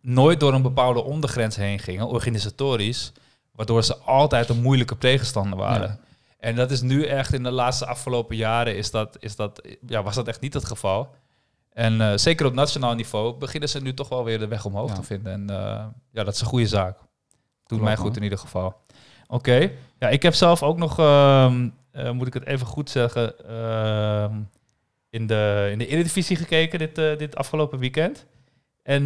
nooit 0.00 0.40
door 0.40 0.54
een 0.54 0.62
bepaalde 0.62 1.02
ondergrens 1.02 1.56
heen 1.56 1.78
gingen, 1.78 2.08
organisatorisch, 2.08 3.12
waardoor 3.52 3.84
ze 3.84 3.96
altijd 3.96 4.48
een 4.48 4.62
moeilijke 4.62 4.98
tegenstander 4.98 5.58
waren. 5.58 5.88
Ja. 5.88 5.98
En 6.38 6.54
dat 6.56 6.70
is 6.70 6.80
nu 6.80 7.04
echt 7.04 7.32
in 7.32 7.42
de 7.42 7.50
laatste 7.50 7.86
afgelopen 7.86 8.36
jaren 8.36 8.76
is 8.76 8.90
dat, 8.90 9.16
is 9.20 9.36
dat, 9.36 9.62
ja, 9.86 10.02
was 10.02 10.14
dat 10.14 10.28
echt 10.28 10.40
niet 10.40 10.54
het 10.54 10.64
geval. 10.64 11.14
En 11.72 12.00
eh, 12.00 12.12
zeker 12.16 12.46
op 12.46 12.54
nationaal 12.54 12.94
niveau 12.94 13.34
beginnen 13.38 13.68
ze 13.68 13.80
nu 13.82 13.94
toch 13.94 14.08
wel 14.08 14.24
weer 14.24 14.38
de 14.38 14.48
weg 14.48 14.64
omhoog 14.64 14.88
Ja. 14.88 14.94
te 14.94 15.02
vinden. 15.02 15.32
En 15.32 15.50
eh, 15.50 15.84
ja, 16.12 16.24
dat 16.24 16.34
is 16.34 16.40
een 16.40 16.46
goede 16.46 16.66
zaak. 16.66 16.96
Doet 16.98 17.08
Klopt, 17.66 17.82
mij 17.82 17.94
man. 17.94 18.04
goed 18.04 18.16
in 18.16 18.22
ieder 18.22 18.38
geval. 18.38 18.76
Oké. 19.26 19.70
Ja, 19.98 20.08
ik 20.08 20.22
heb 20.22 20.34
zelf 20.34 20.62
ook 20.62 20.78
nog, 20.78 20.98
ehm, 20.98 21.68
eh, 21.92 22.10
moet 22.10 22.26
ik 22.26 22.34
het 22.34 22.46
even 22.46 22.66
goed 22.66 22.90
zeggen, 22.90 23.48
ehm, 23.48 24.34
in, 25.10 25.26
de, 25.26 25.68
in 25.72 25.78
de 25.78 25.86
Eredivisie 25.86 26.36
gekeken 26.36 26.78
dit, 26.78 26.94
dit 26.94 27.36
afgelopen 27.36 27.78
weekend. 27.78 28.26
En 28.82 29.04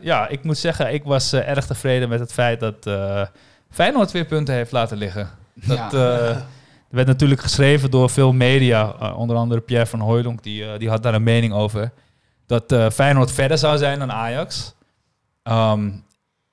ja, 0.00 0.28
ik 0.28 0.44
moet 0.44 0.58
zeggen, 0.58 0.92
ik 0.92 1.04
was 1.04 1.32
erg 1.32 1.66
tevreden 1.66 2.08
met 2.08 2.20
het 2.20 2.32
feit 2.32 2.60
dat 2.60 2.90
Feyenoord 3.70 4.10
weer 4.12 4.24
punten 4.24 4.54
heeft 4.54 4.72
laten 4.72 4.96
liggen. 4.96 5.30
Dat 5.54 5.92
Ja. 5.92 6.46
werd 6.94 7.06
natuurlijk 7.06 7.40
geschreven 7.40 7.90
door 7.90 8.10
veel 8.10 8.32
media, 8.32 8.94
eh, 9.00 9.18
onder 9.18 9.36
andere 9.36 9.60
Pierre 9.60 9.86
van 9.86 10.00
Hooijdonk, 10.00 10.42
die, 10.42 10.64
eh, 10.64 10.78
die 10.78 10.88
had 10.88 11.02
daar 11.02 11.14
een 11.14 11.22
mening 11.22 11.52
over. 11.52 11.92
Dat 12.46 12.72
eh, 12.72 12.90
Feyenoord 12.90 13.32
verder 13.32 13.58
zou 13.58 13.78
zijn 13.78 13.98
dan 13.98 14.12
Ajax. 14.12 14.74
Ehm, 15.42 15.90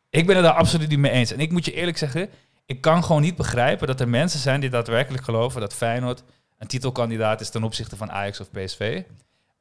ik 0.10 0.26
ben 0.28 0.36
het 0.36 0.46
daar 0.46 0.54
absoluut 0.54 0.90
niet 0.90 1.00
mee 1.00 1.12
eens. 1.12 1.32
En 1.32 1.40
ik 1.40 1.52
moet 1.52 1.66
je 1.66 1.74
eerlijk 1.74 1.98
zeggen, 1.98 2.30
ik 2.66 2.82
kan 2.82 3.04
gewoon 3.04 3.22
niet 3.22 3.36
begrijpen 3.36 3.88
dat 3.88 4.00
er 4.00 4.10
mensen 4.10 4.40
zijn 4.40 4.62
die 4.62 4.70
daadwerkelijk 4.70 5.24
geloven 5.24 5.62
dat 5.62 5.74
Feyenoord 5.74 6.24
een 6.58 6.68
titelkandidaat 6.68 7.42
is 7.42 7.50
ten 7.50 7.64
opzichte 7.64 7.98
van 7.98 8.12
Ajax 8.12 8.40
of 8.40 8.52
PSV. 8.52 9.04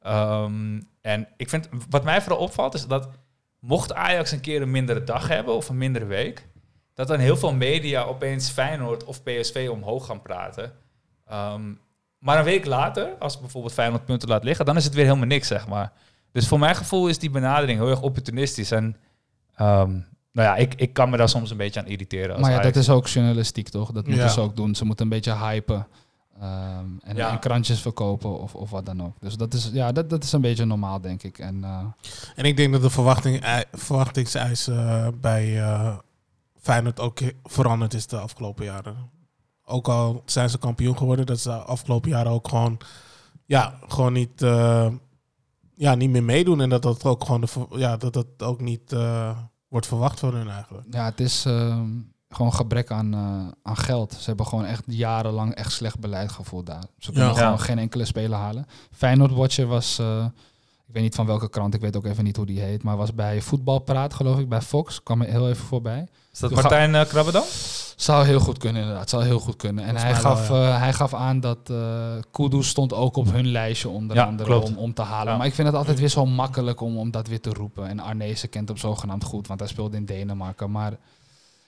Ehm, 0.01 0.81
en 1.01 1.27
ik 1.37 1.49
vind, 1.49 1.69
wat 1.89 2.03
mij 2.03 2.21
vooral 2.21 2.41
opvalt, 2.41 2.73
is 2.73 2.87
dat 2.87 3.09
mocht 3.59 3.93
Ajax 3.93 4.31
een 4.31 4.41
keer 4.41 4.61
een 4.61 4.71
mindere 4.71 5.03
dag 5.03 5.27
hebben 5.27 5.55
of 5.55 5.69
een 5.69 5.77
mindere 5.77 6.05
week, 6.05 6.47
dat 6.93 7.07
dan 7.07 7.19
heel 7.19 7.37
veel 7.37 7.53
media 7.53 8.03
opeens 8.03 8.49
Feyenoord 8.49 9.03
of 9.03 9.23
PSV 9.23 9.67
omhoog 9.71 10.05
gaan 10.05 10.21
praten. 10.21 10.71
Ehm, 11.27 11.61
maar 12.19 12.37
een 12.37 12.43
week 12.43 12.65
later, 12.65 13.09
als 13.19 13.39
bijvoorbeeld 13.39 13.73
Feyenoord 13.73 14.05
punten 14.05 14.29
laat 14.29 14.43
liggen, 14.43 14.65
dan 14.65 14.77
is 14.77 14.83
het 14.83 14.93
weer 14.93 15.05
helemaal 15.05 15.25
niks, 15.27 15.47
zeg 15.47 15.67
maar. 15.67 15.91
Dus 16.31 16.47
voor 16.47 16.59
mijn 16.59 16.75
gevoel 16.75 17.07
is 17.07 17.19
die 17.19 17.29
benadering 17.29 17.79
heel 17.79 17.89
erg 17.89 18.01
opportunistisch. 18.01 18.71
En 18.71 18.95
ehm, 19.55 19.89
nou 20.31 20.47
ja, 20.47 20.55
ik, 20.55 20.73
ik 20.75 20.93
kan 20.93 21.09
me 21.09 21.17
daar 21.17 21.29
soms 21.29 21.51
een 21.51 21.57
beetje 21.57 21.79
aan 21.79 21.85
irriteren. 21.87 22.31
Als 22.31 22.41
Maar 22.41 22.51
ja, 22.51 22.57
Ajax. 22.59 22.73
dat 22.73 22.83
is 22.83 22.89
ook 22.89 23.07
journalistiek, 23.07 23.69
toch? 23.69 23.91
Dat 23.91 24.05
moeten 24.07 24.25
Ja. 24.25 24.31
ze 24.31 24.39
ook 24.41 24.55
doen. 24.55 24.75
Ze 24.75 24.85
moeten 24.85 25.05
een 25.05 25.11
beetje 25.11 25.35
hypen. 25.35 25.87
ehm, 26.39 26.85
en, 27.03 27.15
Ja. 27.15 27.31
en 27.31 27.39
krantjes 27.39 27.81
verkopen 27.81 28.39
of, 28.39 28.55
of 28.55 28.69
wat 28.69 28.85
dan 28.85 29.03
ook. 29.03 29.15
Dus 29.19 29.35
dat 29.35 29.53
is, 29.53 29.69
ja, 29.73 29.91
dat, 29.91 30.09
dat 30.09 30.23
is 30.23 30.31
een 30.31 30.41
beetje 30.41 30.65
normaal, 30.65 31.01
denk 31.01 31.23
ik. 31.23 31.39
En 31.39 31.63
eh, 31.63 31.85
En 32.35 32.45
ik 32.45 32.57
denk 32.57 32.71
dat 32.73 32.81
de 32.81 32.89
verwachting, 32.89 33.41
ei- 33.41 33.63
verwachtingseis 33.71 34.67
eh, 34.67 35.07
bij 35.21 35.59
eh, 35.61 35.97
Feyenoord 36.61 36.99
ook 36.99 37.19
veranderd 37.43 37.93
is 37.93 38.07
de 38.07 38.17
afgelopen 38.19 38.65
jaren. 38.65 39.09
Ook 39.65 39.87
al 39.87 40.21
zijn 40.25 40.49
ze 40.49 40.57
kampioen 40.57 40.97
geworden, 40.97 41.25
dat 41.25 41.39
ze 41.39 41.49
de 41.49 41.55
afgelopen 41.55 42.09
jaren 42.09 42.31
ook 42.31 42.47
gewoon, 42.47 42.77
ja, 43.45 43.79
gewoon 43.87 44.13
niet, 44.13 44.41
eh, 44.41 44.87
ja, 45.75 45.95
niet 45.95 46.09
meer 46.09 46.23
meedoen. 46.23 46.61
En 46.61 46.69
dat 46.69 46.81
dat 46.81 47.03
ook 47.05 47.23
gewoon 47.25 47.41
de, 47.41 47.47
ja, 47.69 47.97
dat 47.97 48.13
dat 48.13 48.27
ook 48.37 48.61
niet 48.61 48.93
eh, 48.93 49.37
wordt 49.67 49.87
verwacht 49.87 50.19
van 50.19 50.33
hun 50.33 50.49
eigenlijk. 50.49 50.87
ja, 50.93 51.05
het 51.05 51.19
is 51.19 51.45
ehm, 51.45 51.89
gewoon 52.29 52.53
gebrek 52.53 52.91
aan, 52.91 53.13
eh, 53.13 53.47
aan 53.63 53.77
geld. 53.77 54.13
Ze 54.13 54.25
hebben 54.25 54.45
gewoon 54.47 54.65
echt 54.65 54.83
jarenlang 54.87 55.53
echt 55.53 55.71
slecht 55.71 55.99
beleid 55.99 56.31
gevoerd 56.31 56.65
daar. 56.65 56.83
Ze 56.97 57.11
kunnen 57.11 57.29
Ja. 57.29 57.35
gewoon 57.35 57.51
Ja. 57.51 57.57
geen 57.57 57.79
enkele 57.79 58.05
speler 58.05 58.37
halen. 58.37 58.65
Feyenoord 58.91 59.31
Watcher 59.33 59.67
was, 59.67 59.99
eh, 59.99 60.25
ik 60.91 60.97
weet 60.97 61.05
niet 61.05 61.15
van 61.15 61.25
welke 61.25 61.49
krant, 61.49 61.73
ik 61.73 61.81
weet 61.81 61.95
ook 61.95 62.05
even 62.05 62.23
niet 62.23 62.35
hoe 62.35 62.45
die 62.45 62.59
heet, 62.59 62.83
maar 62.83 62.97
was 62.97 63.13
bij 63.13 63.41
Voetbalpraat, 63.41 64.13
geloof 64.13 64.39
ik, 64.39 64.49
bij 64.49 64.61
Fox. 64.61 65.03
Kwam 65.03 65.21
er 65.21 65.29
heel 65.29 65.49
even 65.49 65.65
voorbij. 65.65 66.07
Is 66.33 66.39
dat 66.39 66.49
Toen 66.51 66.61
Martijn 66.61 66.93
uh, 66.93 67.03
Krabbedam? 67.03 67.43
Zou 67.95 68.25
heel 68.25 68.39
goed 68.39 68.57
kunnen, 68.57 68.81
inderdaad. 68.81 69.09
Zou 69.09 69.23
heel 69.23 69.39
goed 69.39 69.55
kunnen. 69.55 69.85
En 69.85 69.95
hij 69.95 70.11
wel, 70.11 70.21
gaf, 70.21 70.49
ja. 70.49 70.73
eh, 70.73 70.79
hij 70.79 70.93
gaf 70.93 71.13
aan 71.13 71.39
dat 71.39 71.69
eh 71.69 72.11
Kudus 72.31 72.67
stond 72.67 72.93
ook 72.93 73.15
op 73.15 73.31
hun 73.31 73.47
lijstje 73.47 73.89
onder 73.89 74.15
Ja, 74.15 74.25
andere 74.25 74.49
klopt. 74.49 74.69
om, 74.69 74.77
om 74.77 74.93
te 74.93 75.01
halen. 75.01 75.31
Ja. 75.31 75.37
Maar 75.37 75.47
ik 75.47 75.53
vind 75.53 75.67
het 75.67 75.77
altijd 75.77 75.99
weer 75.99 76.07
zo 76.09 76.25
makkelijk 76.25 76.81
om, 76.81 76.97
om 76.97 77.11
dat 77.11 77.27
weer 77.27 77.41
te 77.41 77.49
roepen. 77.49 77.87
En 77.87 77.99
Arnezen 77.99 78.49
kent 78.49 78.67
hem 78.67 78.77
zogenaamd 78.77 79.23
goed, 79.23 79.47
want 79.47 79.59
hij 79.59 79.69
speelde 79.69 79.97
in 79.97 80.05
Denemarken. 80.05 80.71
Maar 80.71 80.97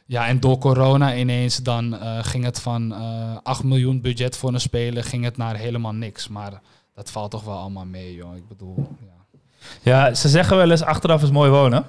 ja, 0.06 0.28
en 0.28 0.40
door 0.40 0.58
corona 0.58 1.16
ineens 1.16 1.58
dan 1.58 1.98
eh, 2.00 2.18
ging 2.22 2.44
het 2.44 2.60
van 2.60 2.94
eh 2.94 3.38
8 3.44 3.64
miljoen 3.64 4.02
budget 4.02 4.38
voor 4.38 4.54
een 4.54 4.60
speler, 4.62 5.04
ging 5.04 5.24
het 5.24 5.38
naar 5.38 5.56
helemaal 5.56 5.94
niks. 5.94 6.28
Maar 6.28 6.62
dat 6.94 7.12
valt 7.12 7.32
toch 7.32 7.44
wel 7.44 7.58
allemaal 7.58 7.86
mee, 7.86 8.16
joh. 8.16 8.36
Ik 8.36 8.48
bedoel, 8.48 8.88
ja. 9.00 9.40
Ja, 9.82 10.14
ze 10.14 10.30
zeggen 10.30 10.58
wel 10.58 10.72
eens 10.72 10.82
achteraf 10.82 11.24
is 11.24 11.32
mooi 11.32 11.50
wonen. 11.50 11.86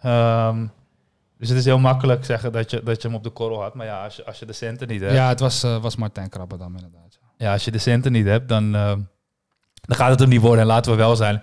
Ehm, 0.00 0.66
dus 1.38 1.48
het 1.48 1.58
is 1.58 1.64
heel 1.64 1.78
makkelijk 1.78 2.24
zeggen 2.24 2.52
dat 2.52 2.70
je, 2.70 2.82
dat 2.82 3.02
je 3.02 3.08
hem 3.08 3.16
op 3.16 3.22
de 3.22 3.30
korrel 3.30 3.62
had. 3.62 3.74
Maar 3.74 3.86
ja, 3.86 4.04
als 4.04 4.16
je, 4.16 4.24
als 4.24 4.38
je 4.38 4.46
de 4.46 4.52
centen 4.52 4.88
niet 4.88 5.00
hebt, 5.00 5.12
ja, 5.12 5.28
het 5.28 5.40
was, 5.40 5.62
eh, 5.62 5.82
was 5.82 5.96
Martijn 5.96 6.28
Krabbe 6.28 6.56
dan 6.56 6.74
inderdaad. 6.74 7.18
ja. 7.20 7.46
ja, 7.46 7.52
als 7.52 7.64
je 7.64 7.70
de 7.70 7.78
centen 7.78 8.12
niet 8.12 8.26
hebt, 8.26 8.48
dan, 8.48 8.74
ehm, 8.74 9.00
dan 9.80 9.96
gaat 9.96 10.10
het 10.10 10.20
hem 10.20 10.28
niet 10.28 10.40
worden. 10.40 10.60
En 10.60 10.66
laten 10.66 10.90
we 10.90 10.96
wel 10.96 11.16
zijn. 11.16 11.42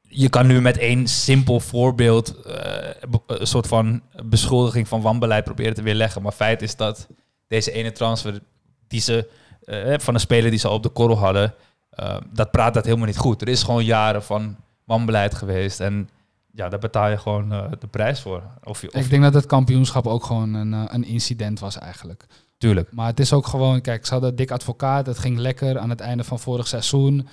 Je 0.00 0.28
kan 0.28 0.46
nu 0.46 0.60
met 0.60 0.78
één 0.78 1.06
simpel 1.06 1.60
voorbeeld 1.60 2.42
eh, 2.42 2.88
een 3.26 3.46
soort 3.46 3.66
van 3.66 4.02
beschuldiging 4.24 4.88
van 4.88 5.00
wanbeleid 5.00 5.44
proberen 5.44 5.74
te 5.74 5.82
weerleggen. 5.82 6.22
Maar 6.22 6.32
feit 6.32 6.62
is 6.62 6.76
dat 6.76 7.08
deze 7.46 7.72
ene 7.72 7.92
transfer 7.92 8.40
die 8.88 9.00
ze 9.00 9.30
eh, 9.64 9.94
van 9.98 10.14
een 10.14 10.20
speler 10.20 10.50
die 10.50 10.58
ze 10.58 10.68
al 10.68 10.74
op 10.74 10.82
de 10.82 10.88
korrel 10.88 11.18
hadden, 11.18 11.54
eh, 11.98 12.16
dat 12.32 12.50
praat 12.50 12.74
dat 12.74 12.84
helemaal 12.84 13.06
niet 13.06 13.16
goed. 13.18 13.42
Er 13.42 13.48
is 13.48 13.62
gewoon 13.62 13.84
jaren 13.84 14.22
van 14.22 14.56
wanbeleid 14.84 15.34
geweest 15.34 15.80
en 15.80 16.08
ja, 16.52 16.68
daar 16.68 16.78
betaal 16.78 17.08
je 17.08 17.18
gewoon 17.18 17.52
eh, 17.52 17.64
de 17.78 17.86
prijs 17.86 18.20
voor. 18.20 18.42
Of 18.64 18.80
je, 18.80 18.88
of 18.92 18.94
Ik 19.04 19.10
denk 19.10 19.22
dat 19.22 19.34
het 19.34 19.46
kampioenschap 19.46 20.06
ook 20.06 20.24
gewoon 20.24 20.54
een, 20.54 20.74
eh, 20.74 20.82
een 20.86 21.04
incident 21.04 21.60
was 21.60 21.78
eigenlijk. 21.78 22.26
tuurlijk. 22.58 22.92
Maar 22.92 23.06
het 23.06 23.20
is 23.20 23.32
ook 23.32 23.46
gewoon, 23.46 23.80
kijk, 23.80 24.06
ze 24.06 24.12
hadden 24.12 24.36
dik 24.36 24.50
advocaat. 24.50 25.06
Het 25.06 25.18
ging 25.18 25.38
lekker 25.38 25.78
aan 25.78 25.90
het 25.90 26.00
einde 26.00 26.24
van 26.24 26.38
vorig 26.38 26.66
seizoen. 26.66 27.28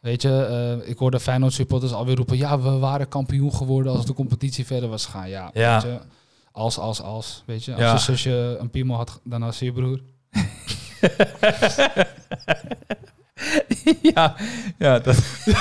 Weet 0.00 0.22
je, 0.22 0.44
eh, 0.82 0.88
ik 0.90 0.98
hoorde 0.98 1.20
Feyenoord 1.20 1.52
supporters 1.52 1.92
alweer 1.92 2.16
roepen... 2.16 2.36
ja, 2.36 2.60
we 2.60 2.70
waren 2.78 3.08
kampioen 3.08 3.54
geworden 3.54 3.92
als 3.92 4.06
de 4.06 4.12
competitie 4.14 4.66
verder 4.66 4.88
was 4.88 5.04
gegaan. 5.04 5.28
Ja, 5.28 5.50
Ja. 5.52 5.72
weet 5.82 5.92
je, 5.92 5.98
als, 6.52 6.78
als, 6.78 7.00
als, 7.02 7.42
weet 7.46 7.64
je. 7.64 7.72
Als 7.72 7.80
Ja. 7.82 7.92
je 7.92 7.98
zusje 7.98 8.56
een 8.60 8.70
piemel 8.70 8.96
had, 8.96 9.20
dan 9.24 9.42
als 9.42 9.58
je 9.58 9.72
broer. 9.72 10.00
ja, 14.14 14.36
ja, 14.78 14.98
dat. 14.98 15.16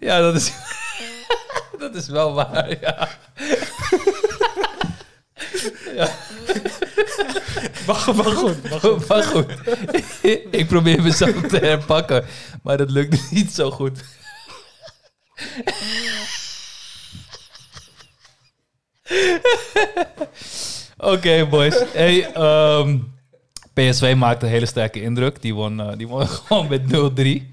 ja, 0.00 0.20
dat 0.20 0.34
is. 0.34 0.52
dat 1.78 1.94
is 1.94 2.08
wel 2.08 2.32
waar, 2.32 2.80
ja. 2.80 3.08
ja. 5.94 6.08
Maar, 7.86 8.14
maar 8.14 8.24
goed, 8.24 8.70
maar 8.70 8.80
goed. 8.80 9.02
Goed, 9.22 9.54
ik 10.50 10.66
probeer 10.66 11.02
mezelf 11.02 11.40
te 11.40 11.56
herpakken, 11.56 12.26
maar 12.62 12.76
dat 12.76 12.90
lukt 12.90 13.30
niet 13.30 13.52
zo 13.52 13.70
goed. 13.70 13.98
Oké, 21.00 21.46
boys. 21.46 21.82
Hey, 21.92 22.32
ehm, 22.32 22.98
PSV 23.74 24.14
maakte 24.16 24.46
een 24.46 24.52
hele 24.52 24.66
sterke 24.66 25.00
indruk. 25.02 25.42
Die 25.42 25.54
won, 25.54 25.80
eh, 25.80 25.96
die 25.96 26.08
won 26.08 26.26
gewoon 26.46 26.68
met 26.68 26.82
0-3. 26.92 27.48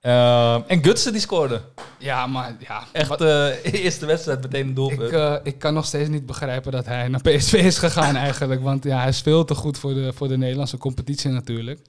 Ehm, 0.00 0.60
en 0.66 0.84
Gutsen 0.84 1.12
die 1.12 1.20
scoorde. 1.20 1.60
Ja, 1.98 2.26
maar 2.26 2.56
ja, 2.58 2.84
Echt 2.92 3.20
eh 3.20 3.46
eerste 3.84 4.06
wedstrijd 4.06 4.42
meteen 4.42 4.62
een 4.62 4.68
ik, 4.68 4.76
doelpunt. 4.76 5.12
eh, 5.12 5.34
ik 5.42 5.58
kan 5.58 5.74
nog 5.74 5.84
steeds 5.86 6.08
niet 6.08 6.26
begrijpen 6.26 6.72
dat 6.72 6.86
hij 6.86 7.08
naar 7.08 7.20
PSV 7.20 7.52
is 7.52 7.78
gegaan 7.78 8.16
eigenlijk. 8.26 8.62
Want 8.62 8.84
ja, 8.84 8.98
hij 8.98 9.08
is 9.08 9.20
veel 9.20 9.44
te 9.44 9.54
goed 9.54 9.78
voor 9.78 9.94
de, 9.94 10.12
voor 10.12 10.28
de 10.28 10.36
Nederlandse 10.38 10.76
competitie 10.78 11.30
natuurlijk. 11.30 11.80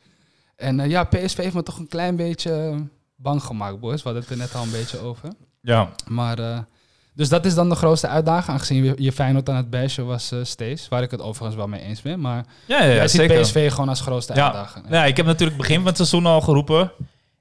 En 0.56 0.80
eh, 0.80 0.90
ja, 0.90 1.04
PSV 1.04 1.38
heeft 1.38 1.54
me 1.54 1.64
toch 1.64 1.78
een 1.78 1.88
klein 1.88 2.16
beetje 2.16 2.76
bang 3.16 3.44
gemaakt, 3.44 3.80
boys. 3.80 3.98
We 3.98 4.04
hadden 4.04 4.22
het 4.22 4.32
er 4.32 4.38
net 4.38 4.56
al 4.56 4.64
een 4.64 4.72
beetje 4.72 5.00
over. 5.00 5.30
ja. 5.62 5.90
Maar, 6.08 6.40
eh, 6.40 6.60
dus 7.14 7.30
dat 7.30 7.46
is 7.46 7.54
dan 7.56 7.70
de 7.70 7.76
grootste 7.76 8.08
uitdaging, 8.08 8.52
aangezien 8.52 8.84
je- 8.84 8.94
je 8.98 9.12
Feyenoord 9.12 9.50
aan 9.50 9.56
het 9.56 9.70
bashen 9.70 10.06
was 10.06 10.32
eh 10.32 10.40
steeds. 10.44 10.88
Waar 10.88 11.02
ik 11.04 11.12
het 11.12 11.22
overigens 11.22 11.56
wel 11.56 11.68
mee 11.68 11.82
eens 11.82 12.02
ben. 12.02 12.20
Maar 12.20 12.46
Ja, 12.66 12.78
ja, 12.80 12.86
ja, 12.86 12.94
jij 12.94 13.08
ziet 13.08 13.20
zeker. 13.22 13.42
PSV 13.42 13.72
gewoon 13.72 13.90
als 13.90 14.02
grootste 14.02 14.34
Ja. 14.34 14.44
uitdaging. 14.46 14.86
Ja, 14.90 15.06
ik 15.06 15.18
heb 15.18 15.26
natuurlijk 15.26 15.58
begin 15.58 15.76
van 15.78 15.86
het 15.86 15.96
seizoen 15.96 16.26
al 16.26 16.42
geroepen. 16.42 16.92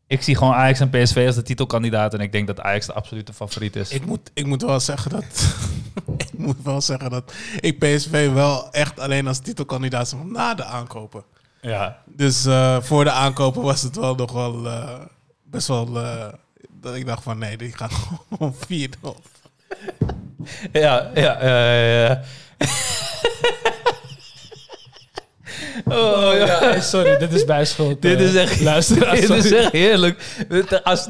Ik 0.07 0.23
zie 0.23 0.37
gewoon 0.37 0.55
Ajax 0.55 0.81
en 0.81 0.91
PSV 0.91 1.25
als 1.27 1.35
de 1.35 1.43
titelkandidaat. 1.43 2.15
En 2.15 2.21
ik 2.21 2.33
denk 2.33 2.47
dat 2.47 2.61
Ajax 2.61 2.87
de 2.87 2.93
absolute 2.93 3.33
favoriet 3.33 3.77
is. 3.77 3.91
Ik 3.91 4.07
moet, 4.07 4.31
ik 4.35 4.47
moet 4.47 4.63
wel 4.63 4.81
zeggen 4.81 5.11
dat. 5.11 5.25
ik 6.17 6.39
moet 6.39 6.57
wel 6.63 6.81
zeggen 6.81 7.11
dat 7.11 7.33
ik 7.61 7.79
PSV 7.79 8.33
wel 8.33 8.71
echt 8.73 9.01
alleen 9.01 9.27
als 9.27 9.39
titelkandidaat 9.39 10.09
zag 10.09 10.25
na 10.25 10.55
de 10.55 10.65
aankopen. 10.65 11.23
ja. 11.61 11.99
Dus 12.07 12.45
eh, 12.47 12.77
voor 12.81 13.05
de 13.05 13.11
aankopen 13.11 13.63
was 13.63 13.83
het 13.83 13.97
wel 13.97 14.15
nog 14.15 14.33
wel 14.33 14.67
eh, 14.67 14.89
best 15.45 15.67
wel. 15.69 16.01
eh, 16.05 16.27
dat 16.81 16.95
ik 16.95 17.07
dacht 17.07 17.23
van 17.23 17.39
nee, 17.39 17.57
die 17.57 17.73
gaat 17.77 17.93
gewoon 18.31 18.55
4-0. 18.55 18.59
Ja, 19.03 19.13
ja, 20.73 21.11
ja, 21.15 21.39
ja, 21.43 21.75
ja. 21.75 22.23
Oh, 25.85 26.33
ja. 26.37 26.59
Hey, 26.59 26.81
sorry, 26.81 27.19
dit 27.19 27.33
is 27.33 27.45
bijschuld. 27.45 28.03
Dit 28.03 28.19
eh, 28.19 28.25
is 28.25 28.35
echt, 28.35 28.61
luisteraars, 28.61 29.21
dit 29.21 29.45
is 29.45 29.53
echt 29.53 29.73
heerlijk. 29.73 30.23
Als, 30.83 31.09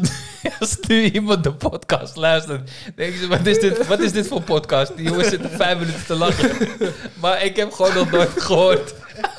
als 0.60 0.76
nu 0.88 1.10
iemand 1.10 1.44
de 1.44 1.52
podcast 1.52 2.16
luistert, 2.16 2.70
denken 2.94 3.18
ze, 3.18 3.28
wat 3.28 3.46
is, 3.46 3.58
dit, 3.58 3.86
wat 3.86 4.00
is 4.00 4.12
dit 4.12 4.26
voor 4.26 4.42
podcast? 4.42 4.96
Die 4.96 5.06
jongens 5.06 5.28
zitten 5.28 5.50
vijf 5.50 5.78
minuten 5.78 6.06
te 6.06 6.14
lachen. 6.14 6.50
Maar 7.20 7.44
ik 7.44 7.56
heb 7.56 7.72
gewoon 7.72 7.94
nog 7.94 8.10
nooit 8.10 8.30
gehoord. 8.36 8.94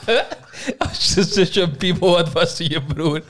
Als 0.78 1.14
je 1.14 1.24
zusje 1.24 1.62
een 1.62 1.78
piemel 1.78 2.16
had, 2.16 2.32
was 2.32 2.58
je 2.58 2.82
broer. 2.82 3.22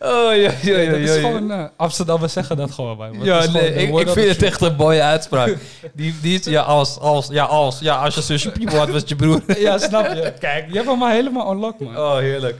Oh, 0.00 0.34
ja, 0.34 0.52
ja, 0.62 0.78
ja, 0.78 0.90
Dat 0.90 1.00
ja, 1.00 1.14
is 1.14 1.14
gewoon... 1.14 1.50
eh 1.50 1.64
Amsterdammers 1.76 2.32
zeggen 2.32 2.56
dat 2.56 2.70
gewoon 2.70 2.96
bij 2.96 3.10
me. 3.10 3.24
Ja, 3.24 3.38
nee, 3.38 3.46
gewoon 3.46 3.74
de 3.76 4.00
ik, 4.00 4.06
ik 4.06 4.08
vind 4.12 4.28
het 4.28 4.42
echt 4.42 4.60
een 4.60 4.76
mooie 4.76 5.02
uitspraak. 5.02 5.56
Die, 5.94 6.14
die 6.22 6.38
is, 6.38 6.44
ja, 6.44 6.62
als, 6.62 6.98
als, 6.98 7.26
ja, 7.30 7.44
als, 7.44 7.78
ja, 7.78 7.96
als 7.96 8.14
je 8.14 8.22
zusje 8.22 8.50
piemel 8.50 8.76
had, 8.76 8.88
was 8.88 9.00
het 9.00 9.08
je 9.08 9.16
broer. 9.16 9.42
Ja, 9.58 9.78
snap 9.78 10.06
je. 10.14 10.32
Kijk, 10.40 10.66
je 10.68 10.74
hebt 10.74 10.88
hem 10.88 10.98
maar 10.98 11.12
helemaal 11.12 11.52
unlocked, 11.52 11.80
man. 11.80 11.96
Oh, 11.96 12.16
heerlijk. 12.16 12.56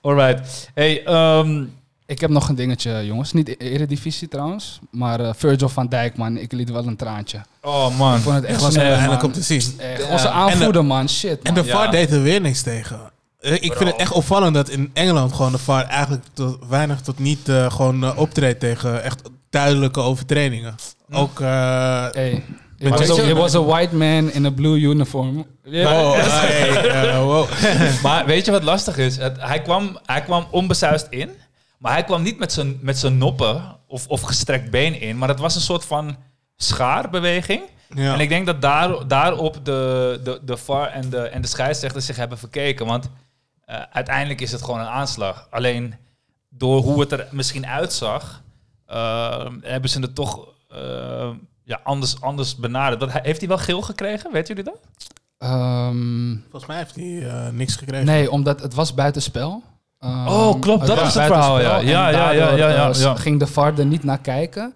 Alright. 0.00 0.70
Hey, 0.74 1.04
ehm, 1.04 1.64
Ik 2.06 2.20
heb 2.20 2.30
nog 2.30 2.48
een 2.48 2.54
dingetje, 2.54 3.06
jongens. 3.06 3.32
Niet 3.32 3.48
e- 3.48 3.54
Eredivisie 3.58 4.28
trouwens. 4.28 4.78
Maar 4.90 5.20
eh, 5.20 5.30
Virgil 5.36 5.68
van 5.68 5.86
Dijk, 5.88 6.16
man. 6.16 6.36
Ik 6.36 6.52
liet 6.52 6.70
wel 6.70 6.86
een 6.86 6.96
traantje. 6.96 7.40
oh 7.62 7.98
man. 7.98 8.16
Ik 8.16 8.22
vond 8.22 8.34
het 8.36 8.44
echt 8.44 8.62
sneu, 8.72 8.92
eindelijk 8.92 9.22
om 9.22 9.32
te 9.32 9.42
zien. 9.42 9.60
Echt, 9.78 10.02
Ja. 10.06 10.12
Onze 10.12 10.26
En 10.26 10.32
aanvoerder, 10.32 10.84
man. 10.84 11.08
Shit, 11.08 11.42
En 11.42 11.54
man. 11.54 11.62
de 11.62 11.68
Ja. 11.70 11.76
VAR 11.76 11.90
deed 11.90 12.10
er 12.12 12.22
weer 12.22 12.40
niks 12.40 12.62
tegen. 12.62 13.00
Eh, 13.44 13.52
Ik 13.52 13.72
vind 13.76 13.90
het 13.90 13.96
echt 13.96 14.12
opvallend 14.12 14.54
dat 14.54 14.68
in 14.68 14.90
Engeland 14.92 15.32
gewoon 15.32 15.52
de 15.52 15.58
VAR 15.58 15.84
eigenlijk 15.84 16.24
tot, 16.32 16.58
weinig 16.68 17.00
tot 17.00 17.18
niet 17.18 17.48
eh, 17.48 17.70
gewoon 17.72 18.04
eh, 18.04 18.18
optreedt 18.18 18.60
tegen 18.60 19.02
echt 19.02 19.22
duidelijke 19.50 20.00
overtredingen. 20.00 20.74
Ook 21.12 21.40
eh, 21.40 21.46
Hey, 22.10 22.42
it 22.78 22.88
was, 22.88 23.10
a, 23.10 23.14
je- 23.14 23.22
it 23.28 23.36
was 23.36 23.54
a 23.54 23.62
white 23.62 23.94
man 23.96 24.30
in 24.30 24.46
a 24.46 24.50
blue 24.50 24.78
uniform. 24.80 25.46
Ja. 25.64 26.00
Oh, 26.02 26.12
hey, 26.18 27.18
wow. 27.22 27.48
Maar 28.02 28.26
weet 28.26 28.44
je 28.44 28.50
wat 28.50 28.62
lastig 28.62 28.96
is? 28.96 29.16
Het, 29.16 29.36
hij, 29.40 29.62
kwam, 29.62 29.98
hij 30.04 30.22
kwam 30.22 30.46
onbesuisd 30.50 31.06
in, 31.10 31.30
maar 31.78 31.92
hij 31.92 32.04
kwam 32.04 32.22
niet 32.22 32.38
met 32.38 32.52
zijn, 32.52 32.78
met 32.80 32.98
zijn 32.98 33.18
noppen 33.18 33.76
of, 33.86 34.06
of 34.08 34.20
gestrekt 34.20 34.70
been 34.70 35.00
in, 35.00 35.18
maar 35.18 35.28
dat 35.28 35.38
was 35.38 35.54
een 35.54 35.60
soort 35.60 35.84
van 35.84 36.16
schaarbeweging. 36.56 37.62
Ja. 37.94 38.12
En 38.14 38.20
ik 38.20 38.28
denk 38.28 38.46
dat 38.46 38.60
daar, 38.62 39.08
daarop 39.08 39.64
de, 39.64 40.20
de, 40.24 40.40
de 40.44 40.56
VAR 40.56 40.86
en 40.88 41.10
de, 41.10 41.18
en 41.18 41.42
de 41.42 41.48
scheidsrechters 41.48 42.06
zich 42.06 42.16
hebben 42.16 42.38
verkeken. 42.38 42.86
Want 42.86 43.10
eh, 43.66 43.80
uiteindelijk 43.92 44.40
is 44.40 44.52
het 44.52 44.62
gewoon 44.62 44.80
een 44.80 44.86
aanslag. 44.86 45.46
Alleen 45.50 45.94
door 46.48 46.82
hoe 46.82 47.00
het 47.00 47.12
er 47.12 47.26
misschien 47.30 47.66
uitzag, 47.66 48.42
eh, 48.86 49.46
hebben 49.60 49.90
ze 49.90 50.00
het 50.00 50.14
toch 50.14 50.48
eh, 50.70 51.30
ja, 51.64 51.80
anders, 51.84 52.20
anders 52.20 52.56
benaderd. 52.56 53.00
Dat, 53.00 53.12
heeft 53.12 53.38
hij 53.38 53.48
wel 53.48 53.58
geel 53.58 53.82
gekregen? 53.82 54.32
Weet 54.32 54.48
jullie 54.48 54.64
dat? 54.64 54.78
Ehm, 55.38 56.36
Volgens 56.42 56.66
mij 56.66 56.76
heeft 56.76 56.94
hij 56.94 57.28
eh, 57.28 57.48
niks 57.52 57.76
gekregen. 57.76 58.06
nee, 58.06 58.30
omdat 58.30 58.60
het 58.62 58.74
was 58.74 58.94
buitenspel. 58.94 59.62
Ehm, 60.00 60.28
Oh, 60.28 60.60
klopt, 60.60 60.86
dat 60.86 60.98
was 60.98 61.08
is 61.08 61.14
het 61.14 61.24
verhaal, 61.24 61.60
ja. 61.60 61.78
Ja, 61.78 62.08
ja, 62.08 62.30
ja, 62.30 62.52
ja, 62.54 62.68
ja, 62.68 62.92
ja. 62.94 63.14
ging 63.14 63.38
de 63.38 63.46
VAR 63.46 63.78
er 63.78 63.86
niet 63.86 64.04
naar 64.04 64.18
kijken. 64.18 64.74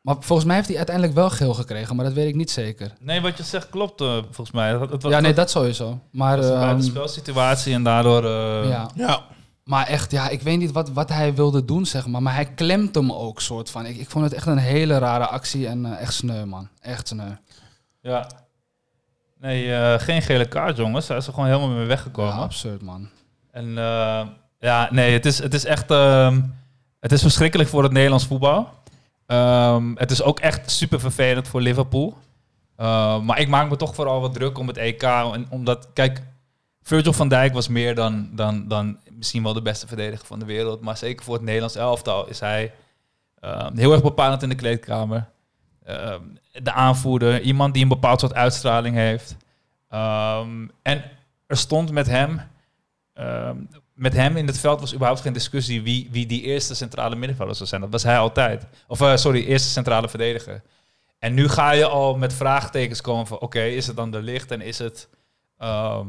Maar 0.00 0.16
volgens 0.20 0.46
mij 0.46 0.56
heeft 0.56 0.68
hij 0.68 0.76
uiteindelijk 0.76 1.16
wel 1.16 1.30
geel 1.30 1.54
gekregen, 1.54 1.96
maar 1.96 2.04
dat 2.04 2.14
weet 2.14 2.28
ik 2.28 2.34
niet 2.34 2.50
zeker. 2.50 2.92
Nee, 3.00 3.20
wat 3.20 3.36
je 3.36 3.42
zegt 3.42 3.68
klopt 3.70 4.00
eh, 4.00 4.16
volgens 4.22 4.50
mij. 4.50 4.70
Het, 4.70 4.90
het 4.90 5.02
was, 5.02 5.12
ja, 5.12 5.20
nee, 5.20 5.34
dat 5.34 5.50
sowieso. 5.50 5.98
Maar, 6.12 6.36
was 6.36 6.46
een 6.46 6.52
ehm, 6.52 6.60
buitenspelsituatie 6.60 7.74
en 7.74 7.82
daardoor... 7.82 8.24
eh, 8.24 8.68
ja. 8.68 8.90
Ja. 8.94 9.20
maar 9.64 9.86
echt, 9.86 10.10
ja, 10.10 10.28
ik 10.28 10.42
weet 10.42 10.58
niet 10.58 10.72
wat, 10.72 10.90
wat 10.90 11.08
hij 11.08 11.34
wilde 11.34 11.64
doen, 11.64 11.86
zeg 11.86 12.06
maar. 12.06 12.22
Maar 12.22 12.34
hij 12.34 12.46
klemt 12.54 12.94
hem 12.94 13.12
ook, 13.12 13.40
soort 13.40 13.70
van. 13.70 13.86
Ik, 13.86 13.96
ik 13.96 14.10
vond 14.10 14.24
het 14.24 14.34
echt 14.34 14.46
een 14.46 14.58
hele 14.58 14.98
rare 14.98 15.26
actie 15.26 15.68
en 15.68 15.86
eh, 15.86 16.00
echt 16.00 16.14
sneu, 16.14 16.44
man. 16.44 16.68
Echt 16.80 17.08
sneu. 17.08 17.30
ja. 18.00 18.26
Nee, 19.40 19.74
eh, 19.74 19.98
geen 20.00 20.22
gele 20.22 20.48
kaart, 20.48 20.76
jongens. 20.76 21.08
Hij 21.08 21.16
is 21.16 21.26
er 21.26 21.32
gewoon 21.32 21.48
helemaal 21.48 21.68
mee 21.68 21.86
weggekomen. 21.86 22.34
Ja, 22.34 22.38
absurd, 22.40 22.82
man. 22.82 23.08
En 23.50 23.78
eh, 23.78 24.26
ja, 24.58 24.88
nee, 24.90 25.12
het 25.12 25.26
is, 25.26 25.38
het 25.38 25.54
is 25.54 25.64
echt... 25.64 25.90
ehm, 25.90 26.40
het 27.00 27.12
is 27.12 27.22
verschrikkelijk 27.22 27.68
voor 27.68 27.82
het 27.82 27.92
Nederlands 27.92 28.26
voetbal. 28.26 28.68
Ehm, 29.30 29.92
het 29.94 30.10
is 30.10 30.22
ook 30.22 30.40
echt 30.40 30.70
super 30.70 31.00
vervelend 31.00 31.48
voor 31.48 31.60
Liverpool. 31.60 32.18
Eh, 32.76 33.20
maar 33.20 33.40
ik 33.40 33.48
maak 33.48 33.68
me 33.68 33.76
toch 33.76 33.94
vooral 33.94 34.20
wat 34.20 34.34
druk 34.34 34.58
om 34.58 34.66
het 34.66 34.76
EK. 34.76 35.02
En 35.02 35.46
omdat, 35.50 35.88
kijk, 35.92 36.22
Virgil 36.82 37.12
van 37.12 37.28
Dijk 37.28 37.52
was 37.52 37.68
meer 37.68 37.94
dan, 37.94 38.30
dan, 38.32 38.68
dan 38.68 38.98
misschien 39.10 39.42
wel 39.42 39.52
de 39.52 39.62
beste 39.62 39.86
verdediger 39.86 40.26
van 40.26 40.38
de 40.38 40.44
wereld. 40.44 40.80
Maar 40.80 40.96
zeker 40.96 41.24
voor 41.24 41.34
het 41.34 41.42
Nederlands 41.42 41.74
elftal 41.74 42.28
is 42.28 42.40
hij 42.40 42.72
eh, 43.34 43.66
heel 43.74 43.92
erg 43.92 44.02
bepalend 44.02 44.42
in 44.42 44.48
de 44.48 44.54
kleedkamer. 44.54 45.28
De 46.52 46.72
aanvoerder, 46.72 47.40
iemand 47.40 47.74
die 47.74 47.82
een 47.82 47.88
bepaald 47.88 48.20
soort 48.20 48.34
uitstraling 48.34 48.96
heeft. 48.96 49.36
Ehm, 49.88 50.68
en 50.82 51.02
er 51.46 51.56
stond 51.56 51.90
met 51.90 52.06
hem, 52.06 52.40
ehm, 53.12 53.56
met 54.00 54.12
hem 54.12 54.36
in 54.36 54.46
het 54.46 54.58
veld 54.58 54.80
was 54.80 54.94
überhaupt 54.94 55.20
geen 55.20 55.32
discussie 55.32 55.82
wie, 55.82 56.08
wie 56.10 56.26
die 56.26 56.42
eerste 56.42 56.74
centrale 56.74 57.16
middenvelder 57.16 57.54
zou 57.56 57.68
zijn. 57.68 57.80
Dat 57.80 57.90
was 57.90 58.02
hij 58.02 58.18
altijd. 58.18 58.66
Of 58.86 59.00
eh, 59.00 59.16
sorry, 59.16 59.44
eerste 59.44 59.68
centrale 59.68 60.08
verdediger. 60.08 60.62
En 61.18 61.34
nu 61.34 61.48
ga 61.48 61.70
je 61.70 61.86
al 61.86 62.16
met 62.16 62.32
vraagtekens 62.32 63.00
komen 63.00 63.26
van 63.26 63.38
oké, 63.38 63.62
is 63.62 63.86
het 63.86 63.96
dan 63.96 64.10
de 64.10 64.22
licht 64.22 64.50
en 64.50 64.60
is 64.60 64.78
het, 64.78 65.08
ehm, 65.56 66.06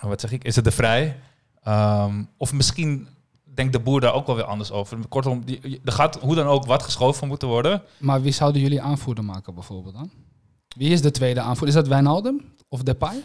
wat 0.00 0.20
zeg 0.20 0.32
ik, 0.32 0.44
is 0.44 0.56
het 0.56 0.64
de 0.64 0.70
vrij? 0.70 1.20
Ehm, 1.62 2.24
of 2.36 2.52
misschien 2.52 3.08
denkt 3.54 3.72
de 3.72 3.80
boer 3.80 4.00
daar 4.00 4.14
ook 4.14 4.26
wel 4.26 4.36
weer 4.36 4.44
anders 4.44 4.70
over. 4.70 4.98
Kortom, 5.08 5.44
er 5.84 5.92
gaat 5.92 6.18
hoe 6.20 6.34
dan 6.34 6.46
ook 6.46 6.66
wat 6.66 6.82
geschoven 6.82 7.28
moeten 7.28 7.48
worden. 7.48 7.82
Maar 7.98 8.22
wie 8.22 8.32
zouden 8.32 8.62
jullie 8.62 8.82
aanvoerder 8.82 9.24
maken, 9.24 9.54
bijvoorbeeld 9.54 9.94
dan? 9.94 10.10
Wie 10.76 10.90
is 10.90 11.02
de 11.02 11.10
tweede 11.10 11.40
aanvoerder? 11.40 11.68
Is 11.68 11.74
dat 11.74 11.88
Wijnaldum 11.88 12.54
of 12.68 12.82
Depay? 12.82 13.24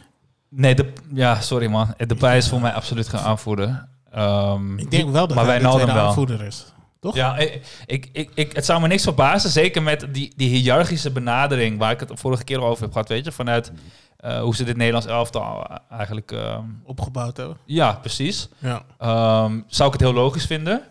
Nee, 0.49 0.75
de, 0.75 0.93
ja, 1.13 1.41
sorry 1.41 1.67
man. 1.67 1.93
De 2.07 2.15
Bij 2.15 2.37
is 2.37 2.47
voor 2.47 2.61
mij 2.61 2.73
absoluut 2.73 3.07
geen 3.09 3.19
aanvoerder. 3.19 3.87
Ehm, 4.11 4.77
Ik 4.79 4.91
denk 4.91 5.09
wel 5.09 5.27
dat 5.27 5.35
maar 5.35 5.45
hij 5.45 5.59
de 5.59 5.69
tweede 5.69 5.91
aanvoerder 5.91 6.41
is. 6.41 6.65
Toch? 6.99 7.15
Ja, 7.15 7.37
ik, 7.37 7.61
ik, 7.85 8.09
ik, 8.11 8.29
ik- 8.33 8.55
het 8.55 8.65
zou 8.65 8.81
me 8.81 8.87
niks 8.87 9.03
verbazen. 9.03 9.49
Zeker 9.49 9.81
met 9.83 10.07
die, 10.11 10.33
die 10.35 10.49
hiërarchische 10.49 11.11
benadering 11.11 11.77
waar 11.77 11.91
ik 11.91 11.99
het 11.99 12.11
vorige 12.13 12.43
keer 12.43 12.61
over 12.61 12.83
heb 12.83 12.91
gehad. 12.91 13.07
Weet 13.09 13.25
je, 13.25 13.31
vanuit 13.31 13.71
eh, 14.17 14.41
hoe 14.41 14.55
ze 14.55 14.63
dit 14.63 14.77
Nederlands 14.77 15.07
elftal 15.07 15.67
eigenlijk... 15.89 16.31
ehm, 16.31 16.63
Opgebouwd 16.83 17.37
hebben. 17.37 17.57
ja, 17.65 17.91
precies. 17.93 18.49
Ja. 18.57 18.81
Ehm, 18.97 19.59
zou 19.67 19.87
ik 19.87 19.93
het 19.93 20.01
heel 20.01 20.13
logisch 20.13 20.45
vinden. 20.45 20.81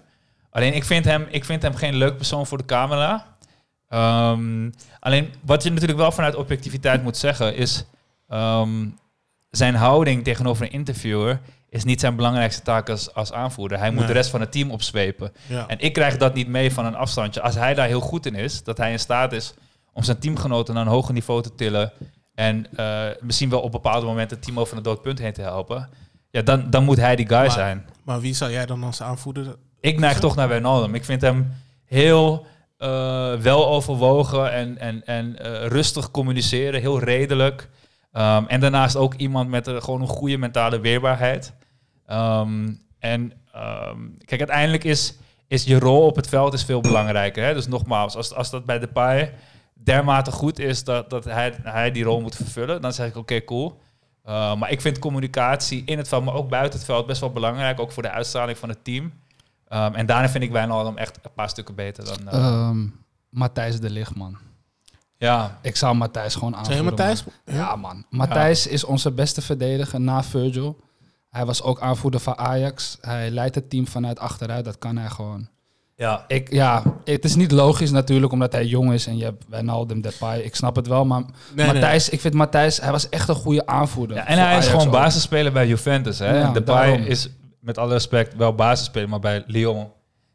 Alleen 0.50 0.74
ik 0.74 0.84
vind 0.84 1.04
hem, 1.04 1.26
ik 1.30 1.44
vind 1.44 1.62
hem 1.62 1.74
geen 1.74 1.94
leuk 1.94 2.16
persoon 2.16 2.46
voor 2.46 2.58
de 2.58 2.64
camera. 2.64 3.26
Alleen 5.00 5.32
wat 5.44 5.62
je 5.62 5.70
natuurlijk 5.70 5.98
wel 5.98 6.12
vanuit 6.12 6.34
objectiviteit 6.34 7.02
moet 7.02 7.16
zeggen 7.16 7.56
is... 7.56 7.84
zijn 9.50 9.74
houding 9.74 10.24
tegenover 10.24 10.64
een 10.64 10.72
interviewer 10.72 11.40
is 11.70 11.84
niet 11.84 12.00
zijn 12.00 12.16
belangrijkste 12.16 12.62
taak 12.62 12.90
als, 12.90 13.14
als 13.14 13.32
aanvoerder. 13.32 13.78
Hij 13.78 13.88
moet 13.90 13.98
Nee. 13.98 14.06
de 14.06 14.12
rest 14.12 14.30
van 14.30 14.40
het 14.40 14.52
team 14.52 14.70
opzwepen. 14.70 15.32
Ja. 15.46 15.66
En 15.66 15.78
ik 15.78 15.92
krijg 15.92 16.16
dat 16.16 16.34
niet 16.34 16.48
mee 16.48 16.72
van 16.72 16.84
een 16.86 16.96
afstandje. 16.96 17.40
Als 17.40 17.54
hij 17.54 17.74
daar 17.74 17.86
heel 17.86 18.00
goed 18.00 18.26
in 18.26 18.34
is, 18.34 18.62
dat 18.64 18.78
hij 18.78 18.92
in 18.92 18.98
staat 18.98 19.32
is 19.32 19.54
om 19.92 20.02
zijn 20.02 20.18
teamgenoten 20.18 20.74
naar 20.74 20.86
een 20.86 20.92
hoger 20.92 21.14
niveau 21.14 21.42
te 21.42 21.54
tillen. 21.54 21.92
En 22.34 22.66
eh, 22.76 23.04
misschien 23.20 23.48
wel 23.50 23.60
op 23.60 23.72
bepaalde 23.72 24.06
momenten 24.06 24.36
het 24.36 24.46
team 24.46 24.58
over 24.60 24.76
een 24.76 24.82
dood 24.82 25.02
punt 25.02 25.18
heen 25.18 25.32
te 25.32 25.40
helpen. 25.42 25.88
Ja, 26.30 26.42
dan, 26.42 26.70
dan 26.70 26.84
moet 26.84 26.96
hij 26.96 27.16
die 27.16 27.26
guy 27.28 27.36
Maar- 27.38 27.50
zijn. 27.50 27.86
Maar 28.04 28.20
wie 28.20 28.34
zou 28.34 28.50
jij 28.50 28.66
dan 28.66 28.82
als 28.84 29.02
aanvoerder... 29.02 29.56
Ik 29.80 29.98
neig 29.98 30.18
toch 30.20 30.36
naar 30.36 30.48
Wijnaldum. 30.48 30.94
Ik 30.94 31.04
vind 31.04 31.20
hem 31.20 31.52
heel 31.84 32.46
eh, 32.76 33.34
wel 33.34 33.68
overwogen 33.68 34.52
en, 34.52 34.78
en, 34.78 35.06
en 35.06 35.38
eh, 35.38 35.66
rustig 35.66 36.10
communiceren. 36.10 36.80
Heel 36.80 36.98
redelijk. 37.00 37.68
Ehm, 38.12 38.44
en 38.46 38.60
daarnaast 38.60 38.96
ook 38.96 39.14
iemand 39.14 39.48
met 39.48 39.66
een, 39.66 39.82
gewoon 39.82 40.00
een 40.00 40.06
goede 40.06 40.38
mentale 40.38 40.80
weerbaarheid. 40.80 41.54
Ehm, 42.06 42.72
en 42.98 43.32
ehm, 43.52 43.98
kijk, 44.24 44.40
uiteindelijk 44.40 44.84
is, 44.84 45.18
is 45.48 45.64
je 45.64 45.78
rol 45.78 46.06
op 46.06 46.16
het 46.16 46.28
veld 46.28 46.52
is 46.52 46.64
veel 46.64 46.80
belangrijker. 46.80 47.44
Hè? 47.44 47.54
Dus 47.54 47.66
nogmaals, 47.66 48.16
als, 48.16 48.34
als 48.34 48.50
dat 48.50 48.64
bij 48.64 48.78
Depay 48.78 49.34
dermate 49.74 50.30
goed 50.30 50.58
is 50.58 50.84
dat, 50.84 51.10
dat 51.10 51.24
hij, 51.24 51.54
hij 51.62 51.90
die 51.90 52.04
rol 52.04 52.20
moet 52.20 52.36
vervullen, 52.36 52.82
dan 52.82 52.92
zeg 52.92 53.08
ik 53.08 53.16
oké, 53.16 53.44
cool. 53.44 53.80
Maar 54.24 54.70
ik 54.70 54.80
vind 54.80 54.98
communicatie 54.98 55.82
in 55.84 55.98
het 55.98 56.08
veld, 56.08 56.24
maar 56.24 56.34
ook 56.34 56.48
buiten 56.48 56.78
het 56.78 56.88
veld 56.88 57.06
best 57.06 57.20
wel 57.20 57.32
belangrijk. 57.32 57.80
Ook 57.80 57.92
voor 57.92 58.02
de 58.02 58.10
uitstraling 58.10 58.58
van 58.58 58.68
het 58.68 58.84
team. 58.84 59.12
En 59.68 60.06
daarna 60.06 60.28
vind 60.28 60.44
ik 60.44 60.50
Wijnaldum 60.50 60.96
echt 60.96 61.18
een 61.22 61.32
paar 61.34 61.48
stukken 61.48 61.74
beter 61.74 62.04
dan... 62.04 62.34
Uh, 62.34 62.70
Matthijs 63.30 63.80
de 63.80 63.90
Ligt, 63.90 64.14
man. 64.14 64.38
Ja. 65.18 65.58
Ik 65.62 65.76
zou 65.76 65.96
Matthijs 65.96 66.34
gewoon 66.34 66.56
aanvoeren. 66.56 66.84
Zijn 66.84 66.96
Matthijs? 66.96 67.24
Man. 67.24 67.56
Ja, 67.56 67.76
man. 67.76 68.04
Matthijs 68.10 68.64
ja. 68.64 68.70
is 68.70 68.84
onze 68.84 69.10
beste 69.10 69.42
verdediger 69.42 70.00
na 70.00 70.22
Virgil. 70.22 70.80
Hij 71.30 71.46
was 71.46 71.62
ook 71.62 71.80
aanvoerder 71.80 72.20
van 72.20 72.38
Ajax. 72.38 72.98
Hij 73.00 73.30
leidt 73.30 73.54
het 73.54 73.70
team 73.70 73.86
vanuit 73.86 74.18
achteruit. 74.18 74.64
Dat 74.64 74.78
kan 74.78 74.96
hij 74.96 75.08
gewoon. 75.08 75.48
Ja. 75.98 76.24
Ik, 76.28 76.52
ja, 76.52 76.82
het 77.04 77.24
is 77.24 77.34
niet 77.34 77.50
logisch 77.50 77.90
natuurlijk, 77.90 78.32
omdat 78.32 78.52
hij 78.52 78.64
jong 78.64 78.92
is 78.92 79.06
en 79.06 79.16
je 79.16 79.24
hebt 79.24 79.44
Wijnaldum, 79.48 80.00
Depay. 80.00 80.40
Ik 80.40 80.54
snap 80.54 80.76
het 80.76 80.86
wel, 80.86 81.04
maar 81.04 81.22
nee, 81.54 81.66
Matthijs, 81.66 82.04
nee. 82.04 82.14
ik 82.14 82.20
vind 82.20 82.34
Matthijs, 82.34 82.80
hij 82.80 82.90
was 82.90 83.08
echt 83.08 83.28
een 83.28 83.34
goede 83.34 83.66
aanvoerder. 83.66 84.16
Ja, 84.16 84.26
en 84.26 84.38
hij 84.38 84.46
Ajax 84.46 84.64
is 84.64 84.70
gewoon 84.70 84.90
basisspeler 84.90 85.52
bij 85.52 85.66
Juventus. 85.66 86.18
Hè? 86.18 86.38
Ja, 86.38 86.52
Depay 86.52 86.86
daarom. 86.86 87.06
is 87.06 87.28
met 87.60 87.78
alle 87.78 87.92
respect 87.92 88.36
wel 88.36 88.54
basisspeler, 88.54 89.08
maar 89.08 89.20
bij 89.20 89.44
Lyon 89.46 89.90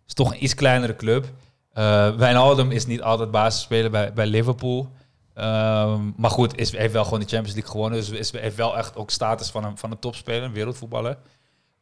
is 0.07 0.13
toch 0.13 0.31
een 0.31 0.43
iets 0.43 0.53
kleinere 0.53 0.95
club. 0.95 1.25
Uh, 1.73 2.15
Wijnaldum 2.15 2.71
is 2.71 2.85
niet 2.85 3.01
altijd 3.01 3.31
basisspeler 3.31 3.91
bij, 3.91 4.13
bij 4.13 4.25
Liverpool. 4.25 4.91
Ehm, 5.33 6.11
maar 6.17 6.29
goed, 6.29 6.57
is, 6.57 6.77
heeft 6.77 6.93
wel 6.93 7.03
gewoon 7.03 7.19
de 7.19 7.25
Champions 7.25 7.53
League 7.53 7.71
gewonnen. 7.71 7.99
Dus 7.99 8.09
is, 8.09 8.31
heeft 8.31 8.55
wel 8.55 8.77
echt 8.77 8.95
ook 8.95 9.09
status 9.09 9.49
van 9.49 9.63
een, 9.63 9.77
van 9.77 9.91
een 9.91 9.99
topspeler, 9.99 10.43
een 10.43 10.53
wereldvoetballer. 10.53 11.17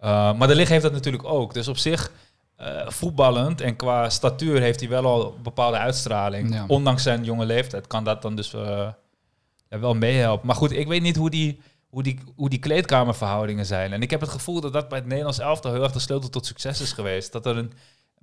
Uh, 0.04 0.34
maar 0.34 0.48
de 0.48 0.56
Ligt 0.56 0.70
heeft 0.70 0.84
dat 0.84 0.92
natuurlijk 0.92 1.24
ook. 1.24 1.54
Dus 1.54 1.68
op 1.68 1.78
zich, 1.78 2.12
eh, 2.62 2.88
voetballend 2.88 3.62
en 3.62 3.76
qua 3.76 4.10
statuur 4.10 4.62
heeft 4.62 4.80
hij 4.80 4.90
wel 4.90 5.06
al 5.06 5.26
een 5.26 5.42
bepaalde 5.42 5.78
uitstraling. 5.78 6.54
Ja. 6.54 6.66
Ondanks 6.68 7.04
zijn 7.04 7.24
jonge 7.24 7.46
leeftijd 7.46 7.88
kan 7.88 8.04
dat 8.04 8.22
dan 8.22 8.36
dus 8.36 8.54
eh, 8.54 8.88
wel 9.68 9.94
meehelpen. 9.94 10.48
Maar 10.48 10.56
goed, 10.56 10.72
ik 10.72 10.88
weet 10.88 11.02
niet 11.02 11.16
hoe 11.16 11.30
die, 11.30 11.62
hoe, 11.90 12.04
die, 12.04 12.20
hoe 12.36 12.50
die 12.50 12.60
kleedkamerverhoudingen 12.60 13.66
zijn. 13.66 13.94
En 13.94 14.02
ik 14.02 14.10
heb 14.10 14.22
het 14.22 14.30
gevoel 14.30 14.62
dat 14.62 14.74
dat 14.74 14.90
bij 14.90 14.98
het 14.98 15.08
Nederlands 15.08 15.40
elftal 15.40 15.72
heel 15.72 15.84
erg 15.84 15.92
de 15.92 16.00
sleutel 16.00 16.30
tot 16.30 16.46
succes 16.46 16.82
is 16.82 16.92
geweest. 16.92 17.32
Dat 17.32 17.46
er 17.46 17.58
een 17.58 17.74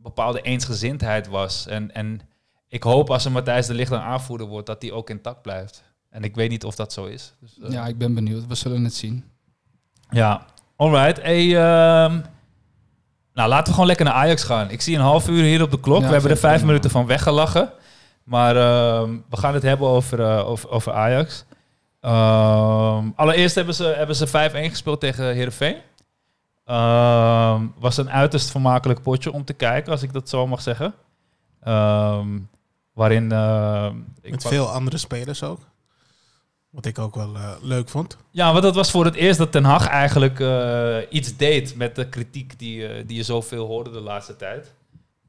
bepaalde 0.02 0.40
eensgezindheid 0.40 1.28
was. 1.28 1.66
En, 1.66 1.94
en 1.94 2.20
ik 2.68 2.82
hoop 2.82 3.10
als 3.10 3.24
er 3.24 3.32
Matthijs 3.32 3.66
de 3.66 3.74
Ligt 3.74 3.90
dan 3.90 4.00
aanvoerder 4.00 4.46
wordt, 4.46 4.66
dat 4.66 4.80
die 4.80 4.92
ook 4.92 5.10
intact 5.10 5.42
blijft. 5.42 5.82
En 6.10 6.22
ik 6.22 6.34
weet 6.34 6.50
niet 6.50 6.64
of 6.64 6.74
dat 6.74 6.92
zo 6.92 7.04
is. 7.04 7.34
Dus, 7.40 7.58
eh, 7.62 7.70
Ja, 7.70 7.86
ik 7.86 7.98
ben 7.98 8.14
benieuwd. 8.14 8.46
We 8.46 8.54
zullen 8.54 8.84
het 8.84 8.94
zien. 8.94 9.24
ja, 10.10 10.46
alright. 10.76 11.22
Hey, 11.22 11.46
ehm, 11.46 12.20
nou, 13.34 13.48
laten 13.48 13.66
we 13.66 13.70
gewoon 13.72 13.86
lekker 13.86 14.04
naar 14.04 14.14
Ajax 14.14 14.42
gaan. 14.42 14.70
Ik 14.70 14.80
zie 14.80 14.94
een 14.96 15.02
half 15.02 15.28
uur 15.28 15.42
hier 15.42 15.62
op 15.62 15.70
de 15.70 15.80
klok. 15.80 16.00
Ja, 16.00 16.06
we 16.06 16.12
hebben 16.12 16.30
er 16.30 16.36
vijf 16.36 16.54
prima. 16.54 16.66
minuten 16.66 16.90
van 16.90 17.06
weggelachen. 17.06 17.72
Maar 18.24 18.56
ehm, 18.56 19.16
we 19.30 19.36
gaan 19.36 19.54
het 19.54 19.62
hebben 19.62 19.88
over, 19.88 20.20
eh, 20.20 20.48
over, 20.48 20.70
over 20.70 20.92
Ajax. 20.92 21.44
Ehm, 22.00 23.10
allereerst 23.16 23.54
hebben 23.54 23.74
ze, 23.74 23.84
hebben 23.84 24.16
ze 24.16 24.26
5-1 24.26 24.70
gespeeld 24.70 25.00
tegen 25.00 25.34
Heerenveen. 25.34 25.76
Ehm 26.68 27.66
was 27.78 27.96
een 27.96 28.10
uiterst 28.10 28.50
vermakelijk 28.50 29.02
potje 29.02 29.32
om 29.32 29.44
te 29.44 29.52
kijken, 29.52 29.92
als 29.92 30.02
ik 30.02 30.12
dat 30.12 30.28
zo 30.28 30.46
mag 30.46 30.62
zeggen. 30.62 30.94
Ehm, 31.60 32.38
waarin... 32.92 33.32
ehm, 33.32 33.96
ik 34.22 34.30
Met 34.30 34.46
veel 34.46 34.66
andere 34.66 34.98
spelers 34.98 35.42
ook. 35.42 35.60
Wat 36.70 36.86
ik 36.86 36.98
ook 36.98 37.14
wel 37.14 37.34
eh, 37.34 37.50
leuk 37.62 37.88
vond. 37.88 38.16
Ja, 38.30 38.50
want 38.50 38.62
dat 38.62 38.74
was 38.74 38.90
voor 38.90 39.04
het 39.04 39.14
eerst 39.14 39.38
dat 39.38 39.52
Ten 39.52 39.64
Hag 39.64 39.86
eigenlijk 39.86 40.40
eh, 40.40 40.96
iets 41.10 41.36
deed 41.36 41.76
met 41.76 41.96
de 41.96 42.08
kritiek 42.08 42.58
die, 42.58 42.86
eh, 42.88 43.06
die 43.06 43.16
je 43.16 43.22
zoveel 43.22 43.66
hoorde 43.66 43.90
de 43.90 44.00
laatste 44.00 44.36
tijd. 44.36 44.74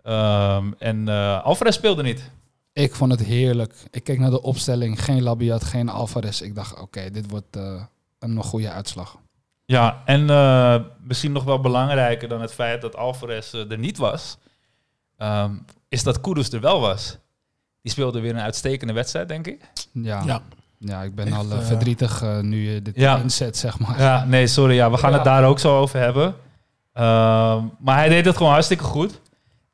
Ehm, 0.04 0.71
en 0.78 1.08
eh 1.08 1.43
Alvarez 1.43 1.75
speelde 1.75 2.04
niet. 2.04 2.32
Ik 2.73 2.95
vond 2.95 3.12
het 3.12 3.23
heerlijk. 3.23 3.73
Ik 3.91 4.04
keek 4.04 4.19
naar 4.19 4.30
de 4.30 4.41
opstelling. 4.41 5.04
Geen 5.04 5.21
Labiat, 5.21 5.63
geen 5.63 5.89
Alvarez. 5.89 6.41
Ik 6.41 6.56
dacht, 6.56 6.80
oké, 6.80 7.10
dit 7.12 7.30
wordt 7.30 7.56
eh, 7.56 7.84
een 8.19 8.43
goede 8.43 8.69
uitslag. 8.71 9.17
Ja, 9.69 10.01
en 10.05 10.29
eh, 10.29 10.75
misschien 11.03 11.32
nog 11.32 11.43
wel 11.43 11.60
belangrijker 11.60 12.27
dan 12.27 12.41
het 12.41 12.53
feit 12.53 12.82
dat 12.82 12.95
Alvarez 12.95 13.53
eh, 13.53 13.71
er 13.71 13.77
niet 13.77 13.97
was, 13.97 14.38
ehm, 15.17 15.51
is 15.89 16.03
dat 16.03 16.21
Kudus 16.21 16.51
er 16.51 16.62
wel 16.62 16.79
was. 16.79 17.17
Die 17.82 17.91
speelde 17.91 18.19
weer 18.19 18.32
een 18.34 18.39
uitstekende 18.41 18.93
wedstrijd, 18.93 19.27
denk 19.27 19.47
ik. 19.47 19.69
Ja, 19.91 20.21
ja. 20.25 20.41
Ja. 20.77 21.01
ik 21.01 21.15
ben 21.15 21.27
Echt, 21.27 21.36
al 21.36 21.51
eh, 21.51 21.60
verdrietig 21.65 22.23
nu 22.41 22.71
je 22.71 22.82
dit 22.82 22.95
Ja. 22.95 23.17
inzet, 23.17 23.58
zeg 23.58 23.79
maar. 23.79 23.99
Ja, 23.99 24.25
nee, 24.25 24.47
sorry. 24.47 24.75
Ja, 24.75 24.91
we 24.91 24.97
gaan 24.97 25.13
het 25.13 25.23
daar 25.23 25.45
ook 25.45 25.60
zo 25.60 25.79
over 25.79 25.99
hebben. 25.99 26.36
Ehm, 26.93 27.63
maar 27.79 27.95
hij 27.95 28.10
deed 28.10 28.25
het 28.25 28.38
gewoon 28.38 28.51
hartstikke 28.51 28.84
goed. 28.84 29.21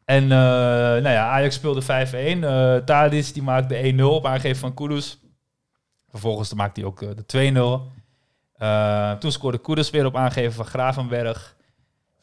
En 0.05 0.23
eh, 0.23 0.29
nou 0.29 1.09
ja, 1.09 1.29
Ajax 1.29 1.55
speelde 1.55 1.81
5-1. 1.81 2.43
Eh 2.43 2.75
Tadic 2.75 3.33
die 3.33 3.43
maakte 3.43 3.93
1-0 3.93 4.01
op 4.03 4.25
aangeven 4.25 4.59
van 4.59 4.73
Kudus. 4.73 5.19
Vervolgens 6.09 6.53
maakte 6.53 6.79
hij 6.79 6.89
ook 6.89 6.99
de 6.99 7.25
2-0. 7.25 7.93
Eh, 8.57 9.11
toen 9.11 9.31
scoorde 9.31 9.57
Kudus 9.57 9.89
weer 9.89 10.05
op 10.05 10.15
aangeven 10.15 10.53
van 10.53 10.65
Gravenberg. 10.65 11.55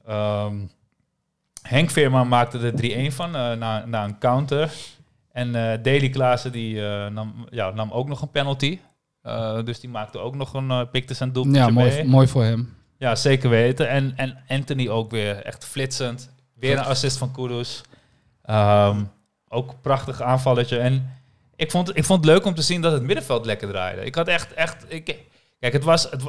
Ehm, 0.07 0.57
Henk 1.63 1.91
Veerman 1.91 2.29
maakte 2.29 2.59
de 2.59 2.73
3-1 2.73 3.13
van 3.13 3.37
eh, 3.37 3.53
na, 3.53 3.85
na 3.87 4.05
een 4.05 4.19
counter. 4.19 4.73
En 5.33 5.55
eh 5.55 5.83
Deli 5.83 6.11
Klaassen 6.11 6.53
die, 6.53 6.81
nam, 7.11 7.47
ja, 7.51 7.71
nam 7.71 7.91
ook 7.91 8.09
nog 8.09 8.23
een 8.23 8.31
penalty. 8.31 8.79
Dus 9.65 9.81
die 9.81 9.91
maakte 9.91 10.19
ook 10.19 10.35
nog 10.35 10.55
een, 10.55 10.69
uh, 10.69 10.81
pikte 10.91 11.15
zijn 11.15 11.33
doelpuntje 11.33 11.61
Ja, 11.61 11.71
mee. 11.71 11.91
mooi, 11.91 12.05
mooi 12.05 12.27
voor 12.29 12.45
hem. 12.45 12.75
Ja, 12.99 13.15
zeker 13.15 13.51
weten. 13.51 13.89
En, 13.89 14.13
en 14.17 14.39
Anthony 14.49 14.89
ook 14.89 15.11
weer 15.11 15.37
echt 15.43 15.65
flitsend. 15.65 16.31
Weer 16.55 16.79
een 16.79 16.85
assist 16.85 17.19
van 17.19 17.33
Kudus. 17.33 17.83
Ehm, 18.43 19.05
ook 19.49 19.71
een 19.71 19.81
prachtig 19.81 20.23
aanvalletje. 20.23 20.79
En 20.79 21.21
ik 21.57 21.71
vond, 21.71 21.97
ik 21.97 22.05
vond 22.05 22.25
het 22.25 22.35
leuk 22.35 22.45
om 22.45 22.55
te 22.55 22.63
zien 22.63 22.81
dat 22.81 22.93
het 22.93 23.03
middenveld 23.03 23.47
lekker 23.47 23.69
draaide. 23.69 24.05
Ik 24.05 24.15
had 24.15 24.29
echt... 24.29 24.55
echt 24.55 24.85
ik, 24.89 25.17
kijk, 25.63 25.73
het 25.73 25.85
was, 25.85 26.11
het, 26.11 26.23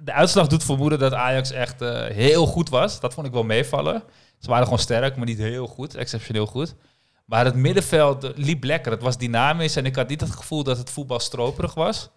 de 0.00 0.12
uitslag 0.12 0.46
doet 0.46 0.64
vermoeden 0.64 0.98
dat 0.98 1.12
Ajax 1.12 1.50
echt 1.50 1.82
eh, 1.82 2.04
heel 2.04 2.46
goed 2.46 2.68
was. 2.68 3.00
Dat 3.00 3.14
vond 3.14 3.26
ik 3.26 3.32
wel 3.32 3.42
meevallen. 3.44 4.02
Ze 4.38 4.48
waren 4.48 4.64
gewoon 4.64 4.78
sterk, 4.78 5.16
maar 5.16 5.26
niet 5.26 5.38
heel 5.38 5.66
goed. 5.66 5.94
Exceptioneel 5.94 6.46
goed. 6.46 6.74
Maar 7.24 7.44
het 7.44 7.54
middenveld 7.54 8.32
liep 8.36 8.64
lekker. 8.64 8.92
Het 8.92 9.02
was 9.02 9.18
dynamisch. 9.18 9.76
En 9.76 9.86
ik 9.86 9.96
had 9.96 10.08
niet 10.08 10.20
het 10.20 10.30
gevoel 10.30 10.62
dat 10.62 10.78
het 10.78 10.90
voetbal 10.90 11.20
stroperig 11.20 11.74
was. 11.74 12.10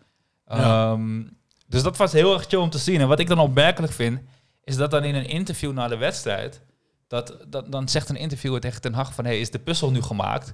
Ja. 0.47 0.91
Ehm, 0.91 1.23
dus 1.67 1.83
dat 1.83 1.97
was 1.97 2.11
heel 2.11 2.33
erg 2.33 2.45
chill 2.47 2.59
om 2.59 2.69
te 2.69 2.77
zien. 2.77 3.01
En 3.01 3.07
wat 3.07 3.19
ik 3.19 3.27
dan 3.27 3.39
opmerkelijk 3.39 3.93
vind, 3.93 4.19
is 4.63 4.75
dat 4.75 4.91
dan 4.91 5.03
in 5.03 5.15
een 5.15 5.27
interview 5.29 5.73
na 5.73 5.87
de 5.87 5.97
wedstrijd, 5.97 6.61
dat, 7.07 7.37
dat, 7.47 7.71
dan 7.71 7.89
zegt 7.89 8.09
een 8.09 8.15
interviewer 8.15 8.59
tegen 8.59 8.81
Ten 8.81 8.93
Hag 8.93 9.13
van, 9.13 9.25
hey, 9.25 9.39
is 9.39 9.51
de 9.51 9.59
puzzel 9.59 9.91
nu 9.91 10.01
gemaakt? 10.01 10.53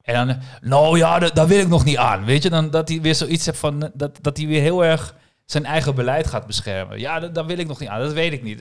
En 0.00 0.26
dan, 0.26 0.38
nou 0.60 0.98
ja, 0.98 1.18
da- 1.18 1.30
daar 1.30 1.46
wil 1.46 1.60
ik 1.60 1.68
nog 1.68 1.84
niet 1.84 1.96
aan. 1.96 2.24
Weet 2.24 2.42
je, 2.42 2.50
dan 2.50 2.70
dat 2.70 2.88
hij 2.88 3.00
weer 3.00 3.14
zoiets 3.14 3.46
heeft 3.46 3.58
van, 3.58 3.90
dat, 3.94 4.18
dat 4.20 4.36
hij 4.36 4.46
weer 4.46 4.60
heel 4.60 4.84
erg 4.84 5.14
zijn 5.44 5.64
eigen 5.64 5.94
beleid 5.94 6.26
gaat 6.26 6.46
beschermen. 6.46 6.98
Ja, 7.00 7.20
da- 7.20 7.28
daar 7.28 7.46
wil 7.46 7.58
ik 7.58 7.66
nog 7.66 7.80
niet 7.80 7.88
aan. 7.88 8.00
Dat 8.00 8.12
weet 8.12 8.32
ik 8.32 8.42
niet. 8.42 8.58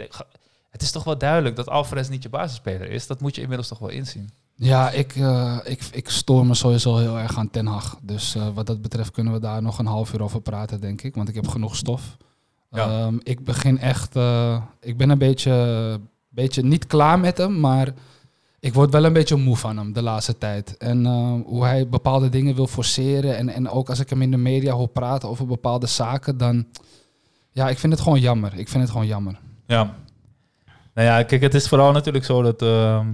Het 0.69 0.81
is 0.81 0.91
toch 0.91 1.03
wel 1.03 1.17
duidelijk 1.17 1.55
dat 1.55 1.69
Alvarez 1.69 2.09
niet 2.09 2.23
je 2.23 2.29
basisspeler 2.29 2.89
is. 2.89 3.07
Dat 3.07 3.21
moet 3.21 3.35
je 3.35 3.41
inmiddels 3.41 3.67
toch 3.67 3.79
wel 3.79 3.89
inzien. 3.89 4.29
Ja, 4.55 4.89
ik, 4.91 5.15
eh, 5.15 5.57
ik, 5.63 5.83
ik 5.91 6.09
stoor 6.09 6.45
me 6.45 6.53
sowieso 6.53 6.97
heel 6.97 7.19
erg 7.19 7.37
aan 7.37 7.49
Ten 7.49 7.65
Hag. 7.65 7.97
Dus 8.01 8.35
eh, 8.35 8.47
wat 8.53 8.67
dat 8.67 8.81
betreft 8.81 9.11
kunnen 9.11 9.33
we 9.33 9.39
daar 9.39 9.61
nog 9.61 9.79
een 9.79 9.85
half 9.85 10.13
uur 10.13 10.23
over 10.23 10.41
praten, 10.41 10.81
denk 10.81 11.01
ik. 11.01 11.15
Want 11.15 11.29
ik 11.29 11.35
heb 11.35 11.47
genoeg 11.47 11.75
stof. 11.75 12.17
Ja. 12.69 12.87
Ehm, 12.87 13.15
ik 13.23 13.43
begin 13.43 13.79
echt... 13.79 14.15
eh, 14.15 14.61
ik 14.79 14.97
ben 14.97 15.09
een 15.09 15.17
beetje, 15.17 15.99
beetje 16.29 16.63
niet 16.63 16.87
klaar 16.87 17.19
met 17.19 17.37
hem, 17.37 17.59
maar... 17.59 17.93
Ik 18.63 18.73
word 18.73 18.91
wel 18.91 19.05
een 19.05 19.13
beetje 19.13 19.35
moe 19.35 19.57
van 19.57 19.77
hem 19.77 19.93
de 19.93 20.01
laatste 20.01 20.37
tijd. 20.37 20.77
En 20.77 21.05
eh, 21.05 21.33
hoe 21.45 21.63
hij 21.63 21.89
bepaalde 21.89 22.29
dingen 22.29 22.55
wil 22.55 22.67
forceren. 22.67 23.37
En, 23.37 23.49
en 23.49 23.69
ook 23.69 23.89
als 23.89 23.99
ik 23.99 24.09
hem 24.09 24.21
in 24.21 24.31
de 24.31 24.37
media 24.37 24.73
hoor 24.73 24.87
praten 24.87 25.29
over 25.29 25.45
bepaalde 25.47 25.87
zaken, 25.87 26.37
dan... 26.37 26.67
Ja, 27.51 27.69
ik 27.69 27.77
vind 27.77 27.93
het 27.93 28.01
gewoon 28.01 28.19
jammer. 28.19 28.53
Ik 28.57 28.67
vind 28.69 28.83
het 28.83 28.91
gewoon 28.91 29.07
jammer. 29.07 29.39
Ja. 29.65 29.95
Nou 30.93 31.07
ja, 31.07 31.23
kijk, 31.23 31.41
het 31.41 31.53
is 31.53 31.67
vooral 31.67 31.91
natuurlijk 31.91 32.25
zo 32.25 32.41
dat... 32.41 32.61
ehm, 32.61 33.07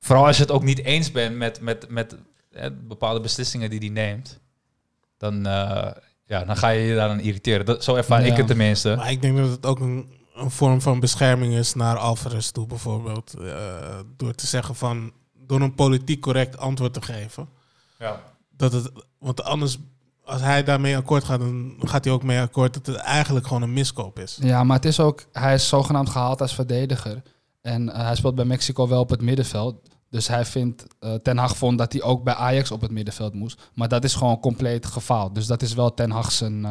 vooral 0.00 0.26
als 0.26 0.36
je 0.36 0.42
het 0.42 0.52
ook 0.52 0.64
niet 0.64 0.84
eens 0.84 1.12
bent 1.12 1.36
met, 1.36 1.60
met, 1.60 1.88
met 1.88 2.16
hè, 2.52 2.70
bepaalde 2.72 3.20
beslissingen 3.20 3.70
die 3.70 3.78
hij 3.78 3.88
neemt... 3.88 4.40
Dan, 5.16 5.46
eh, 5.46 5.90
ja, 6.24 6.44
dan 6.44 6.56
ga 6.56 6.68
je 6.68 6.80
je 6.80 6.94
daar 6.94 7.10
aan 7.10 7.20
irriteren. 7.20 7.66
Dat, 7.66 7.84
zo 7.84 7.94
ervaar 7.94 8.26
ik 8.26 8.36
het 8.36 8.46
tenminste. 8.46 8.94
Maar 8.96 9.10
ik 9.10 9.22
denk 9.22 9.36
dat 9.36 9.50
het 9.50 9.66
ook 9.66 9.80
een, 9.80 10.19
een 10.40 10.50
vorm 10.50 10.80
van 10.80 11.00
bescherming 11.00 11.54
is 11.54 11.74
naar 11.74 11.96
Alvarez 11.96 12.50
toe, 12.50 12.66
bijvoorbeeld. 12.66 13.34
Eh, 13.34 13.98
door 14.16 14.34
te 14.34 14.46
zeggen 14.46 14.74
van, 14.74 15.12
door 15.46 15.60
een 15.60 15.74
politiek 15.74 16.20
correct 16.20 16.58
antwoord 16.58 16.92
te 16.94 17.02
geven. 17.02 17.48
Ja. 17.98 18.20
Dat 18.56 18.72
het, 18.72 18.90
want 19.18 19.42
anders, 19.42 19.78
als 20.24 20.40
hij 20.40 20.64
daarmee 20.64 20.96
akkoord 20.96 21.24
gaat, 21.24 21.40
dan 21.40 21.74
gaat 21.78 22.04
hij 22.04 22.12
ook 22.12 22.22
mee 22.22 22.40
akkoord 22.40 22.74
dat 22.74 22.86
het 22.86 22.96
eigenlijk 22.96 23.46
gewoon 23.46 23.62
een 23.62 23.72
miskoop 23.72 24.18
is. 24.18 24.38
Ja, 24.40 24.64
maar 24.64 24.76
het 24.76 24.84
is 24.84 25.00
ook, 25.00 25.24
hij 25.32 25.54
is 25.54 25.68
zogenaamd 25.68 26.10
gehaald 26.10 26.40
als 26.40 26.54
verdediger. 26.54 27.22
En 27.60 27.92
eh, 27.92 28.04
hij 28.04 28.14
speelt 28.14 28.34
bij 28.34 28.44
Mexico 28.44 28.88
wel 28.88 29.00
op 29.00 29.10
het 29.10 29.22
middenveld. 29.22 29.88
Dus 30.10 30.28
hij 30.28 30.44
vindt, 30.44 30.86
eh, 31.00 31.14
Ten 31.14 31.38
Hag 31.38 31.56
vond 31.56 31.78
dat 31.78 31.92
hij 31.92 32.02
ook 32.02 32.24
bij 32.24 32.34
Ajax 32.34 32.70
op 32.70 32.80
het 32.80 32.90
middenveld 32.90 33.34
moest. 33.34 33.70
Maar 33.74 33.88
dat 33.88 34.04
is 34.04 34.14
gewoon 34.14 34.40
compleet 34.40 34.86
gefaald. 34.86 35.34
Dus 35.34 35.46
dat 35.46 35.62
is 35.62 35.74
wel 35.74 35.94
Ten 35.94 36.10
Hag 36.10 36.32
zijn, 36.32 36.66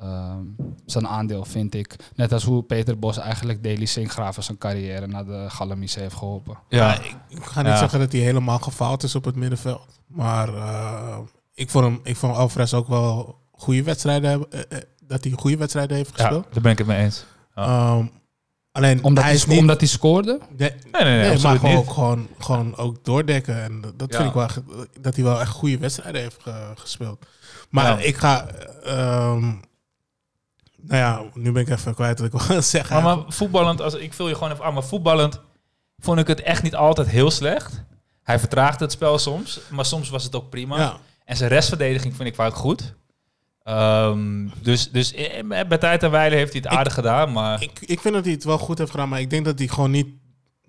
ehm, 0.00 0.40
zijn 0.86 1.08
aandeel, 1.08 1.44
vind 1.44 1.74
ik. 1.74 1.96
Net 2.14 2.32
als 2.32 2.44
hoe 2.44 2.62
Peter 2.62 2.98
Bos 2.98 3.16
eigenlijk 3.18 3.62
Deli 3.62 3.86
Sinkgraven 3.86 4.42
zijn 4.42 4.58
carrière 4.58 5.06
naar 5.06 5.24
de 5.24 5.44
Galamies 5.48 5.94
heeft 5.94 6.14
geholpen. 6.14 6.58
Ja. 6.68 6.94
Ik, 6.94 7.14
ik 7.28 7.44
ga 7.44 7.62
niet 7.62 7.72
Ja. 7.72 7.78
zeggen 7.78 7.98
dat 7.98 8.12
hij 8.12 8.20
helemaal 8.20 8.58
gefaald 8.58 9.02
is 9.02 9.14
op 9.14 9.24
het 9.24 9.36
middenveld. 9.36 10.00
Maar 10.06 10.48
eh, 10.54 11.18
ik, 11.54 11.70
vond 11.70 11.84
hem, 11.84 12.00
ik 12.02 12.16
vond 12.16 12.36
Alvarez 12.36 12.72
ook 12.74 12.88
wel 12.88 13.36
goede 13.52 13.82
wedstrijden 13.82 14.30
hebben, 14.30 14.52
eh, 14.52 14.78
eh, 14.78 14.84
dat 15.06 15.24
hij 15.24 15.32
goede 15.36 15.56
wedstrijden 15.56 15.96
heeft 15.96 16.10
ja, 16.16 16.22
gespeeld. 16.22 16.46
daar 16.52 16.62
ben 16.62 16.72
ik 16.72 16.78
het 16.78 16.86
mee 16.86 16.98
eens. 17.04 17.24
Ja. 17.54 17.64
Ehm, 17.64 18.06
alleen 18.72 19.04
Omdat 19.04 19.22
hij 19.24 19.32
hij, 19.32 19.40
is 19.42 19.46
niet... 19.46 19.58
omdat 19.58 19.78
hij 19.80 19.88
scoorde? 19.88 20.38
Nee, 20.56 20.70
Nee, 20.70 21.02
nee, 21.04 21.18
nee, 21.18 21.28
nee, 21.30 21.40
maar 21.42 21.58
gewoon 21.58 21.76
niet. 21.76 21.88
gewoon, 21.88 22.28
gewoon 22.38 22.76
ook 22.76 23.04
doordekken. 23.04 23.62
En 23.62 23.80
dat- 23.96 24.10
Ja. 24.12 24.16
vind 24.16 24.28
ik 24.28 24.34
wel 24.34 24.44
echt, 24.44 24.60
dat 25.00 25.14
hij 25.14 25.24
wel 25.24 25.40
echt 25.40 25.50
goede 25.50 25.78
wedstrijden 25.78 26.20
heeft 26.20 26.42
ge- 26.42 26.72
gespeeld. 26.74 27.26
Maar 27.70 27.84
Ja. 28.00 28.06
ik 28.06 28.16
ga... 28.16 28.46
ehm, 28.84 29.52
nou 30.82 30.96
ja, 31.00 31.22
nu 31.34 31.52
ben 31.52 31.62
ik 31.62 31.68
even 31.68 31.94
kwijt 31.94 32.18
wat 32.18 32.34
ik 32.34 32.40
wil 32.40 32.62
zeggen. 32.76 33.02
Maar, 33.02 33.16
maar 33.16 33.24
voetballend, 33.28 33.80
als, 33.80 33.94
ik 33.94 34.12
vul 34.12 34.28
je 34.28 34.34
gewoon 34.34 34.52
even 34.52 34.64
aan, 34.64 34.74
maar 34.74 34.84
voetballend 34.84 35.40
vond 35.98 36.18
ik 36.18 36.26
het 36.26 36.40
echt 36.42 36.62
niet 36.62 36.74
altijd 36.74 37.08
heel 37.08 37.30
slecht. 37.30 37.84
Hij 38.22 38.38
vertraagde 38.38 38.84
het 38.84 38.92
spel 38.92 39.18
soms, 39.18 39.60
maar 39.70 39.84
soms 39.84 40.08
was 40.08 40.24
het 40.24 40.36
ook 40.36 40.50
prima. 40.50 40.78
ja. 40.78 40.96
En 41.24 41.36
zijn 41.36 41.50
restverdediging 41.50 42.16
vind 42.16 42.28
ik 42.28 42.34
vaak 42.34 42.54
goed. 42.54 42.94
Ehm, 43.62 44.48
dus 44.62 44.90
dus 44.90 45.12
eh, 45.12 45.44
bij 45.68 45.78
tijd 45.78 46.02
en 46.02 46.10
wijle 46.10 46.36
heeft 46.36 46.52
hij 46.52 46.60
het 46.62 46.72
Ik- 46.72 46.78
aardig 46.78 46.94
gedaan, 46.94 47.32
maar... 47.32 47.62
Ik, 47.62 47.80
ik 47.80 48.00
vind 48.00 48.14
dat 48.14 48.24
hij 48.24 48.32
het 48.32 48.44
wel 48.44 48.58
goed 48.58 48.78
heeft 48.78 48.90
gedaan, 48.90 49.08
maar 49.08 49.20
ik 49.20 49.30
denk 49.30 49.44
dat 49.44 49.58
hij 49.58 49.68
gewoon 49.68 49.90
niet 49.90 50.06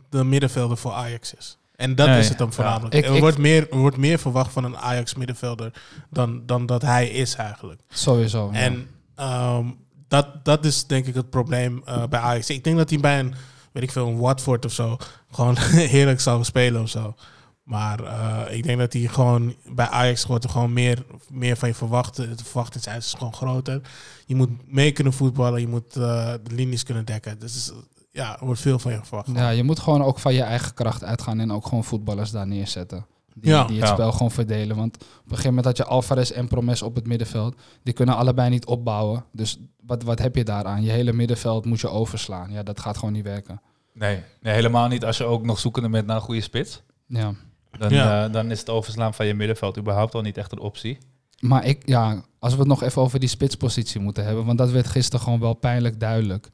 de 0.10 0.24
middenvelder 0.24 0.78
voor 0.78 0.92
Ajax 0.92 1.34
is. 1.34 1.58
En 1.76 1.96
dat 1.96 2.08
Nee, 2.08 2.20
is 2.20 2.30
het 2.30 2.38
dan 2.38 2.48
ja. 2.48 2.54
voornamelijk. 2.54 2.94
Ik- 2.96 3.06
er, 3.06 3.14
ik- 3.14 3.20
wordt 3.20 3.38
meer, 3.38 3.72
er 3.72 3.78
wordt 3.78 3.98
meer 3.98 4.20
verwacht 4.20 4.52
van 4.52 4.64
een 4.64 4.78
Ajax 4.78 5.16
middenvelder 5.16 5.72
dan, 6.10 6.46
dan 6.46 6.66
dat 6.66 6.82
hij 6.82 7.10
is 7.10 7.36
eigenlijk. 7.36 7.82
Sowieso. 7.90 8.50
ja. 8.54 8.60
En 8.60 8.88
ehm, 9.16 9.66
dat, 10.10 10.46
dat 10.46 10.66
is 10.66 10.86
denk 10.86 11.06
ik 11.06 11.16
het 11.16 11.30
probleem 11.30 11.82
eh, 11.86 12.08
bij 12.08 12.20
Ajax. 12.20 12.50
Ik 12.50 12.64
denk 12.64 12.78
dat 12.78 12.90
hij 12.90 13.00
bij 13.00 13.20
een, 13.20 13.34
weet 13.72 13.84
ik 13.84 13.92
veel, 13.92 14.08
een 14.08 14.18
Watford 14.18 14.66
of 14.66 14.72
zo, 14.72 14.98
gewoon 15.32 15.58
heerlijk 15.96 16.20
zou 16.20 16.44
spelen 16.44 16.82
of 16.82 16.90
zo. 16.90 17.16
Maar 17.64 18.04
eh, 18.04 18.58
ik 18.58 18.64
denk 18.64 18.80
dat 18.80 18.94
hij 18.94 19.02
gewoon 19.02 19.56
bij 19.72 19.88
Ajax 19.88 20.26
wordt 20.26 20.44
er 20.44 20.50
gewoon 20.50 20.74
meer, 20.74 21.06
meer 21.32 21.58
van 21.58 21.70
je 21.70 21.76
verwacht. 21.76 22.16
De 22.16 22.36
verwachtingseis 22.44 23.06
is 23.06 23.14
gewoon 23.14 23.34
groter. 23.34 23.82
Je 24.26 24.36
moet 24.36 24.72
mee 24.74 24.92
kunnen 24.92 25.14
voetballen, 25.14 25.62
je 25.62 25.68
moet 25.68 25.96
eh, 25.96 26.34
de 26.44 26.56
linies 26.56 26.84
kunnen 26.84 27.06
dekken. 27.06 27.40
Dus 27.40 27.72
ja, 28.12 28.40
er 28.40 28.46
wordt 28.46 28.62
veel 28.62 28.80
van 28.80 28.92
je 28.92 29.00
verwacht. 29.04 29.30
Ja, 29.34 29.50
je 29.50 29.64
moet 29.64 29.80
gewoon 29.80 30.04
ook 30.04 30.20
van 30.20 30.34
je 30.34 30.42
eigen 30.42 30.74
kracht 30.74 31.04
uitgaan 31.04 31.40
en 31.40 31.52
ook 31.52 31.68
gewoon 31.68 31.84
voetballers 31.84 32.32
daar 32.32 32.48
neerzetten. 32.48 33.06
Die, 33.42 33.52
Ja. 33.52 33.64
die 33.64 33.80
het 33.80 33.88
Ja. 33.88 33.94
spel 33.94 34.12
gewoon 34.12 34.32
verdelen. 34.32 34.76
Want 34.76 34.96
op 34.96 35.02
een 35.04 35.30
gegeven 35.30 35.48
moment 35.50 35.66
had 35.66 35.78
je 35.78 35.86
Alvarez 35.86 36.32
en 36.32 36.48
Promes 36.48 36.82
op 36.82 36.96
het 36.96 37.08
middenveld. 37.08 37.56
Die 37.84 37.94
kunnen 37.94 38.16
allebei 38.16 38.50
niet 38.50 38.66
opbouwen. 38.66 39.26
Dus 39.32 39.60
wat, 39.86 40.04
wat 40.04 40.20
heb 40.20 40.36
je 40.36 40.44
daaraan? 40.44 40.84
Je 40.84 40.90
hele 40.92 41.14
middenveld 41.14 41.66
moet 41.66 41.80
je 41.80 41.90
overslaan. 41.90 42.52
Ja, 42.52 42.64
dat 42.64 42.80
gaat 42.80 42.98
gewoon 42.98 43.14
niet 43.14 43.24
werken. 43.24 43.62
Nee, 43.94 44.20
nee, 44.42 44.54
helemaal 44.54 44.88
niet 44.88 45.06
als 45.06 45.18
je 45.18 45.24
ook 45.24 45.46
nog 45.46 45.60
zoekende 45.60 45.90
bent 45.90 46.06
naar 46.08 46.16
een 46.16 46.22
goede 46.22 46.42
spits. 46.42 46.82
Ja. 47.08 47.34
Dan, 47.78 47.90
Ja. 47.90 48.26
eh, 48.26 48.34
dan 48.34 48.52
is 48.52 48.60
het 48.60 48.70
overslaan 48.70 49.14
van 49.14 49.26
je 49.26 49.34
middenveld 49.34 49.78
überhaupt 49.78 50.16
al 50.16 50.22
niet 50.22 50.38
echt 50.38 50.52
een 50.52 50.60
optie. 50.60 50.98
Maar 51.40 51.66
ik, 51.66 51.82
ja, 51.88 52.22
als 52.40 52.54
we 52.54 52.60
het 52.60 52.68
nog 52.68 52.84
even 52.84 53.02
over 53.02 53.20
die 53.20 53.30
spitspositie 53.30 54.02
moeten 54.02 54.26
hebben. 54.26 54.46
Want 54.46 54.58
dat 54.58 54.72
werd 54.72 54.88
gisteren 54.88 55.20
gewoon 55.24 55.40
wel 55.40 55.54
pijnlijk 55.54 56.00
duidelijk. 56.00 56.50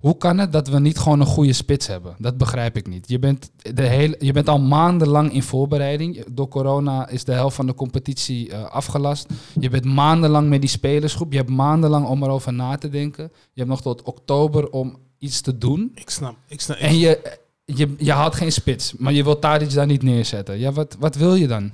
Hoe 0.00 0.16
kan 0.16 0.38
het 0.38 0.52
dat 0.52 0.68
we 0.68 0.80
niet 0.80 0.98
gewoon 0.98 1.20
een 1.20 1.26
goede 1.26 1.52
spits 1.52 1.86
hebben? 1.86 2.14
Dat 2.18 2.36
begrijp 2.36 2.76
ik 2.76 2.86
niet. 2.86 3.08
Je 3.08 3.18
bent, 3.18 3.50
de 3.74 3.86
hele, 3.86 4.16
je 4.18 4.32
bent 4.32 4.48
al 4.48 4.60
maandenlang 4.60 5.32
in 5.32 5.42
voorbereiding. 5.42 6.24
Door 6.30 6.48
corona 6.48 7.08
is 7.08 7.24
de 7.24 7.32
helft 7.32 7.56
van 7.56 7.66
de 7.66 7.74
competitie 7.74 8.50
eh, 8.50 8.64
afgelast. 8.64 9.26
Je 9.60 9.68
bent 9.68 9.84
maandenlang 9.84 10.48
met 10.48 10.60
die 10.60 10.70
spelersgroep. 10.70 11.32
Je 11.32 11.38
hebt 11.38 11.50
maandenlang 11.50 12.06
om 12.06 12.22
erover 12.22 12.52
na 12.52 12.76
te 12.76 12.88
denken. 12.88 13.24
Je 13.32 13.60
hebt 13.60 13.68
nog 13.68 13.82
tot 13.82 14.02
oktober 14.02 14.70
om 14.70 14.98
iets 15.18 15.40
te 15.40 15.58
doen. 15.58 15.92
Ik 15.94 16.10
snap. 16.10 16.36
Ik 16.46 16.60
snap 16.60 16.76
En 16.76 16.98
je, 16.98 17.38
je, 17.64 17.94
je 17.98 18.12
haalt 18.12 18.34
geen 18.34 18.52
spits. 18.52 18.94
Maar 18.98 19.12
je 19.12 19.24
wilt 19.24 19.40
Tadic 19.40 19.72
daar 19.72 19.86
niet 19.86 20.02
neerzetten. 20.02 20.58
Ja, 20.58 20.72
wat, 20.72 20.96
wat 20.98 21.14
wil 21.14 21.34
je 21.34 21.46
dan? 21.46 21.70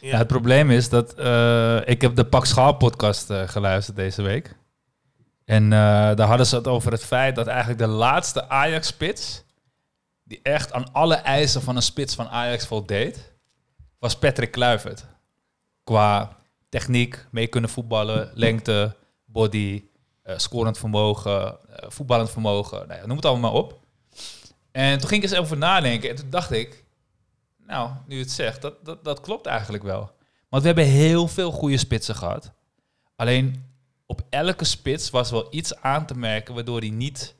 Ja, 0.00 0.18
het 0.18 0.26
probleem 0.26 0.70
is 0.70 0.88
dat 0.88 1.14
eh, 1.14 1.80
ik 1.84 2.00
heb 2.00 2.16
de 2.16 2.24
Pak 2.24 2.46
Schaal 2.46 2.76
podcast 2.76 3.30
eh, 3.30 3.42
geluisterd 3.48 3.96
deze 3.96 4.22
week. 4.22 4.58
En 5.50 5.64
eh, 5.64 5.78
daar 6.14 6.26
hadden 6.26 6.46
ze 6.46 6.56
het 6.56 6.66
over 6.66 6.92
het 6.92 7.04
feit 7.04 7.34
dat 7.34 7.46
eigenlijk 7.46 7.78
de 7.78 7.86
laatste 7.86 8.48
Ajax-spits, 8.48 9.42
die 10.22 10.40
echt 10.42 10.72
aan 10.72 10.92
alle 10.92 11.14
eisen 11.14 11.62
van 11.62 11.76
een 11.76 11.82
spits 11.82 12.14
van 12.14 12.28
Ajax 12.28 12.66
voldeed, 12.66 13.32
was 13.98 14.18
Patrick 14.18 14.50
Kluivert. 14.50 15.04
Qua 15.84 16.36
techniek, 16.68 17.26
mee 17.30 17.46
kunnen 17.46 17.70
voetballen, 17.70 18.30
lengte, 18.34 18.96
body, 19.24 19.84
eh, 20.22 20.38
scorend 20.38 20.78
vermogen, 20.78 21.56
eh, 21.76 21.90
voetballend 21.90 22.30
vermogen, 22.30 22.88
nou 22.88 23.06
noem 23.06 23.16
het 23.16 23.26
allemaal 23.26 23.52
maar 23.52 23.60
op. 23.60 23.80
En 24.72 24.98
toen 24.98 25.08
ging 25.08 25.22
ik 25.22 25.30
eens 25.30 25.38
over 25.38 25.56
nadenken 25.56 26.10
en 26.10 26.16
toen 26.16 26.30
dacht 26.30 26.50
ik, 26.50 26.84
nou, 27.66 27.90
nu 28.06 28.18
het 28.18 28.30
zegt, 28.30 28.62
dat, 28.62 28.84
dat, 28.84 29.04
dat 29.04 29.20
klopt 29.20 29.46
eigenlijk 29.46 29.82
wel. 29.82 30.12
Want 30.48 30.62
we 30.62 30.68
hebben 30.68 30.86
heel 30.86 31.28
veel 31.28 31.50
goede 31.50 31.78
spitsen 31.78 32.14
gehad. 32.14 32.52
Alleen 33.16 33.69
op 34.10 34.22
elke 34.30 34.64
spits 34.64 35.10
was 35.10 35.30
wel 35.30 35.46
iets 35.50 35.76
aan 35.76 36.06
te 36.06 36.14
merken 36.14 36.54
waardoor 36.54 36.78
hij 36.78 36.90
niet 36.90 37.34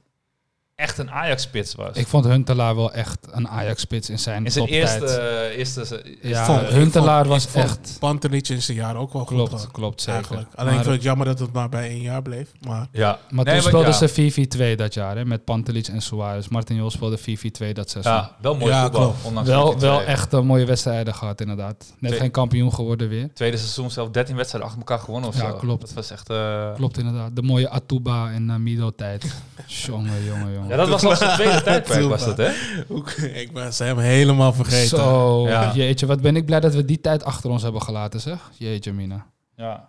echt 0.81 0.99
een 0.99 1.11
Ajax-spits 1.11 1.75
was. 1.75 1.97
Ik 1.97 2.07
vond 2.07 2.25
Huntelaar 2.25 2.77
wel 2.77 2.93
echt 2.93 3.19
een 3.31 3.49
Ajax-spits 3.49 4.11
in 4.11 4.19
zijn 4.19 4.45
in 4.45 4.51
zijn 4.53 4.67
toptijd. 4.67 5.01
eerste, 5.03 5.17
eh, 5.21 5.59
eerste 5.59 6.03
Ja, 6.23 6.45
vond- 6.45 6.63
ik 6.63 6.69
Huntelaar 6.69 7.27
vond- 7.27 7.29
was 7.29 7.47
ik 7.47 7.55
echt... 7.55 7.97
Pantelic 7.99 8.49
in 8.49 8.63
zijn 8.63 8.77
jaar 8.77 8.97
ook 8.97 9.13
wel 9.13 9.25
goed. 9.25 9.37
Klopt, 9.37 9.51
hoor, 9.51 9.71
klopt, 9.73 10.01
zeker. 10.01 10.15
Eigenlijk. 10.15 10.49
Alleen 10.55 10.69
ik 10.71 10.75
maar 10.75 10.85
vind 10.85 10.95
het 10.97 11.05
jammer 11.05 11.27
dat 11.27 11.39
het 11.39 11.53
maar 11.53 11.69
bij 11.69 11.89
één 11.89 12.01
jaar 12.01 12.23
bleef. 12.23 12.53
Maar 12.67 12.87
ja. 12.93 13.19
maar 13.31 13.45
Nee, 13.45 13.55
toen 13.55 13.63
speelden 13.63 13.89
ja. 13.91 13.97
ze 13.97 14.09
4-4-2 14.09 14.77
dat 14.77 14.95
jaar, 14.95 15.17
hè, 15.17 15.25
met 15.25 15.45
Pantelic 15.45 15.87
en 15.87 16.03
Suarez. 16.03 16.49
Martin 16.49 16.77
Jol 16.77 16.91
speelde 16.91 17.19
4-4-2 17.19 17.73
dat 17.73 17.91
seizoen. 17.91 18.13
Ja, 18.13 18.37
wel 18.41 18.55
mooi 18.57 18.73
Ja, 18.73 18.83
voetbal. 18.83 19.01
klopt. 19.01 19.25
Ondanks 19.25 19.49
wel, 19.49 19.79
wel 19.79 20.03
echt 20.03 20.33
een 20.33 20.47
mooie 20.47 20.65
wedstrijden 20.65 21.15
gehad, 21.15 21.41
inderdaad. 21.41 21.93
Net 21.99 22.11
Twee- 22.11 22.21
geen 22.23 22.31
kampioen 22.31 22.75
geworden 22.75 23.09
weer. 23.09 23.31
Tweede 23.35 23.57
seizoen 23.57 23.91
zelf 23.91 24.11
13 24.11 24.37
wedstrijden 24.37 24.71
achter 24.71 24.87
elkaar 24.89 25.05
gewonnen 25.05 25.29
of 25.29 25.37
Ja, 25.41 25.51
zo. 25.51 25.57
klopt. 25.57 25.81
Dat 25.81 25.93
was 25.93 26.11
echt... 26.11 26.31
eh, 26.31 26.75
Klopt 26.75 26.99
inderdaad. 26.99 27.37
De 27.37 27.43
mooie 27.43 27.69
Atuba 27.71 28.31
en 28.31 28.49
uh, 28.49 28.57
Mido-tijd. 28.57 29.25
jongen, 29.67 30.25
jongen, 30.25 30.53
jongen. 30.53 30.70
Ja, 30.71 30.77
dat 30.77 30.89
was 30.89 31.03
nog 31.03 31.17
zijn 31.17 31.35
tweede 31.35 31.63
tijdperk 31.71 32.05
was 32.09 32.25
dat, 32.25 32.37
hè? 32.37 32.51
Ook- 32.89 33.11
ik 33.11 33.53
ben 33.53 33.73
ze 33.75 33.85
hem 33.85 33.99
helemaal 33.99 34.53
vergeten. 34.53 34.99
Zo, 34.99 35.49
Ja. 35.49 35.73
jeetje, 35.75 36.07
wat 36.07 36.21
ben 36.21 36.37
ik 36.37 36.45
blij 36.47 36.61
dat 36.61 36.75
we 36.75 36.85
die 36.85 37.01
tijd 37.01 37.25
achter 37.25 37.51
ons 37.51 37.63
hebben 37.63 37.83
gelaten, 37.83 38.21
zeg. 38.21 38.51
Jeetje, 38.59 38.93
Mina. 38.93 39.27
Ja. 39.57 39.89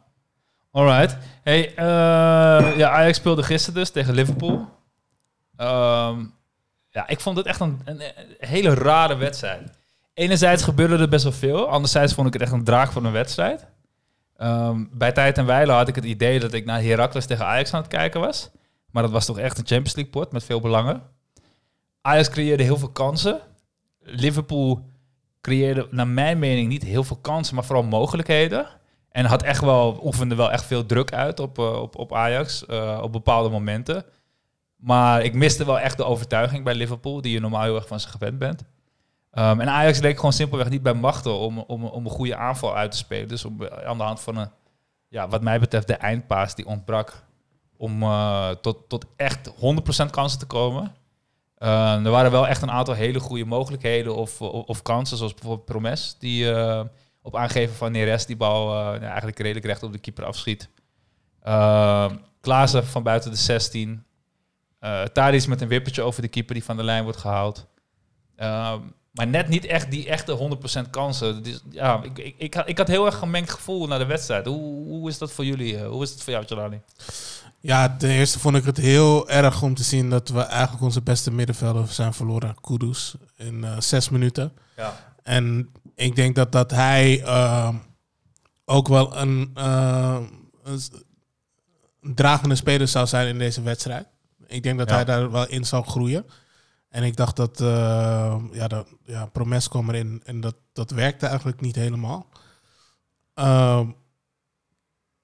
Alright. 0.72 1.18
Hey, 1.44 1.76
eh, 1.76 2.78
ja, 2.78 2.90
Ajax 2.90 3.18
speelde 3.18 3.44
gisteren 3.44 3.80
dus 3.80 3.90
tegen 3.90 4.14
Liverpool. 4.14 4.68
Ehm, 5.56 6.24
ja, 6.90 7.08
ik 7.08 7.20
vond 7.20 7.38
het 7.38 7.46
echt 7.46 7.60
een, 7.60 7.82
een, 7.86 8.02
een 8.02 8.48
hele 8.48 8.74
rare 8.74 9.16
wedstrijd. 9.16 9.70
Enerzijds 10.14 10.64
gebeurde 10.64 10.98
er 10.98 11.10
best 11.10 11.24
wel 11.24 11.34
veel. 11.34 11.68
Anderzijds 11.70 12.14
vond 12.14 12.28
ik 12.28 12.34
het 12.34 12.42
echt 12.42 12.52
een 12.52 12.64
draag 12.64 12.92
van 12.92 13.06
een 13.06 13.12
wedstrijd. 13.12 13.66
Ehm, 14.38 14.84
bij 14.92 15.12
tijd 15.12 15.38
en 15.38 15.46
wijle 15.46 15.72
had 15.72 15.88
ik 15.88 15.96
het 15.96 16.04
idee 16.06 16.40
dat 16.40 16.54
ik 16.54 16.66
naar 16.66 16.82
Heracles 16.82 17.26
tegen 17.26 17.46
Ajax 17.46 17.74
aan 17.74 17.82
het 17.82 17.90
kijken 17.92 18.20
was. 18.20 18.50
Maar 18.92 19.04
dat 19.04 19.12
was 19.12 19.26
toch 19.26 19.40
echt 19.40 19.58
een 19.58 19.68
Champions 19.68 19.96
League 19.96 20.14
pot 20.14 20.32
met 20.32 20.44
veel 20.44 20.60
belangen. 20.60 21.02
Ajax 22.02 22.30
creëerde 22.30 22.64
heel 22.64 22.78
veel 22.78 22.92
kansen. 22.92 23.42
Liverpool 24.00 24.90
creëerde 25.42 25.88
naar 25.92 26.08
mijn 26.08 26.40
mening 26.40 26.68
niet 26.68 26.84
heel 26.84 27.04
veel 27.04 27.18
kansen, 27.22 27.56
maar 27.56 27.64
vooral 27.64 27.84
mogelijkheden. 27.84 28.68
En 29.10 29.26
had 29.26 29.44
echt 29.44 29.62
wel, 29.62 30.00
oefende 30.04 30.36
wel 30.36 30.52
echt 30.52 30.66
veel 30.66 30.86
druk 30.86 31.14
uit 31.14 31.40
op, 31.40 31.60
eh, 31.60 31.82
op, 31.82 31.96
op 31.98 32.14
Ajax 32.14 32.66
eh, 32.66 33.00
op 33.02 33.12
bepaalde 33.12 33.50
momenten. 33.50 34.06
Maar 34.76 35.24
ik 35.24 35.34
miste 35.34 35.66
wel 35.66 35.80
echt 35.80 35.98
de 35.98 36.06
overtuiging 36.06 36.64
bij 36.64 36.76
Liverpool, 36.76 37.22
die 37.22 37.34
je 37.34 37.40
normaal 37.40 37.64
heel 37.64 37.76
erg 37.76 37.88
van 37.88 38.00
ze 38.00 38.08
gewend 38.08 38.38
bent. 38.38 38.64
Ehm, 39.32 39.60
en 39.60 39.70
Ajax 39.70 40.00
leek 40.00 40.16
gewoon 40.16 40.34
simpelweg 40.34 40.70
niet 40.70 40.82
bij 40.82 40.94
machten 40.94 41.34
om, 41.34 41.60
om, 41.60 41.86
om 41.86 42.06
een 42.06 42.12
goede 42.12 42.36
aanval 42.36 42.76
uit 42.76 42.92
te 42.92 42.98
spelen. 42.98 43.28
Dus 43.28 43.46
om, 43.46 43.68
aan 43.86 43.98
de 43.98 44.04
hand 44.04 44.22
van 44.22 44.38
een, 44.38 44.50
ja, 45.08 45.28
wat 45.28 45.42
mij 45.42 45.60
betreft, 45.60 45.88
de 45.88 45.94
eindpaas 45.94 46.56
die 46.56 46.66
ontbrak. 46.66 47.24
Om 47.82 48.04
eh, 48.04 48.50
tot, 48.50 48.90
tot 48.90 49.06
echt 49.16 49.50
100% 49.50 50.10
kansen 50.12 50.40
te 50.40 50.46
komen. 50.46 50.96
Eh, 51.58 52.06
er 52.06 52.12
waren 52.12 52.32
wel 52.32 52.48
echt 52.48 52.62
een 52.62 52.72
aantal 52.72 52.94
hele 52.94 53.20
goede 53.20 53.46
mogelijkheden 53.46 54.16
of, 54.16 54.42
of, 54.42 54.82
kansen, 54.82 55.18
zoals 55.18 55.34
bijvoorbeeld 55.34 55.66
Promes, 55.66 56.16
die 56.20 56.52
eh, 56.52 56.84
op 57.22 57.36
aangeven 57.36 57.76
van 57.76 57.92
Neres 57.92 58.26
die 58.26 58.38
bal 58.38 58.74
ja, 58.74 59.00
eigenlijk 59.00 59.40
redelijk 59.40 59.66
recht 59.66 59.84
op 59.84 59.92
de 59.92 60.00
keeper 60.00 60.26
afschiet. 60.26 60.70
Klaassen 62.42 62.86
van 62.86 63.04
buiten 63.04 63.32
de 63.32 63.38
16. 63.38 64.04
Uh, 64.82 65.46
met 65.48 65.62
een 65.62 65.68
wippertje 65.68 66.02
over 66.02 66.22
de 66.22 66.28
keeper 66.28 66.54
die 66.54 66.64
van 66.64 66.78
de 66.78 66.84
lijn 66.84 67.04
wordt 67.04 67.18
gehaald. 67.18 67.68
Maar 69.12 69.28
net 69.28 69.48
niet 69.48 69.66
echt 69.66 69.92
die 69.92 70.08
echte 70.08 70.58
100% 70.86 70.90
kansen. 70.90 71.44
Dus, 71.44 71.62
ja, 71.70 72.04
ik, 72.04 72.18
ik, 72.18 72.36
ik, 72.38 72.54
had, 72.54 72.70
ik 72.70 72.78
had 72.78 72.88
heel 72.88 73.06
erg 73.06 73.18
gemengd 73.18 73.52
gevoel 73.52 73.88
naar 73.88 74.00
de 74.00 74.06
wedstrijd. 74.06 74.46
Hoe, 74.46 74.88
hoe 74.88 75.10
is 75.10 75.18
dat 75.18 75.32
voor 75.32 75.46
jullie? 75.46 75.74
Uh, 75.74 75.88
hoe 75.88 76.04
is 76.04 76.10
het 76.10 76.24
voor 76.24 76.34
jou, 76.34 76.46
Jalani? 76.48 76.82
Ja, 77.60 77.96
ten 77.98 78.10
eerste 78.10 78.40
vond 78.40 78.56
ik 78.56 78.64
het 78.64 78.78
heel 78.78 79.30
erg 79.30 79.62
om 79.62 79.74
te 79.74 79.84
zien 79.84 80.10
dat 80.10 80.30
we 80.30 80.42
eigenlijk 80.42 80.84
onze 80.84 81.02
beste 81.02 81.32
middenvelder 81.32 81.88
zijn 81.88 82.14
verloren. 82.14 82.56
Kudus 82.62 83.16
in 83.38 83.56
uh, 83.56 83.80
zes 83.80 84.10
minuten. 84.10 84.52
Ja. 84.78 85.14
En 85.24 85.70
ik 85.96 86.16
denk 86.16 86.36
dat, 86.36 86.52
dat 86.52 86.72
hij 86.72 87.20
uh, 87.20 87.70
ook 88.66 88.88
wel 88.88 89.18
een, 89.18 89.52
uh, 89.58 90.20
een, 90.64 90.82
dragende 92.16 92.56
speler 92.56 92.88
zou 92.88 93.08
zijn 93.08 93.28
in 93.28 93.38
deze 93.38 93.62
wedstrijd. 93.62 94.08
Ik 94.48 94.64
denk 94.64 94.78
dat 94.78 94.90
ja. 94.90 94.96
hij 94.96 95.06
daar 95.06 95.32
wel 95.32 95.48
in 95.48 95.66
zou 95.66 95.86
groeien. 95.86 96.26
En 96.92 97.04
ik 97.04 97.16
dacht 97.16 97.36
dat, 97.36 97.62
uh, 97.62 98.36
ja, 98.52 98.68
dat 98.68 98.88
ja, 99.06 99.26
Promes 99.26 99.68
kwam 99.68 99.90
erin 99.90 100.22
en 100.26 100.42
dat, 100.42 100.56
dat 100.74 100.92
werkte 100.92 101.26
eigenlijk 101.26 101.62
niet 101.62 101.76
helemaal. 101.76 102.28
Uh, 103.36 103.82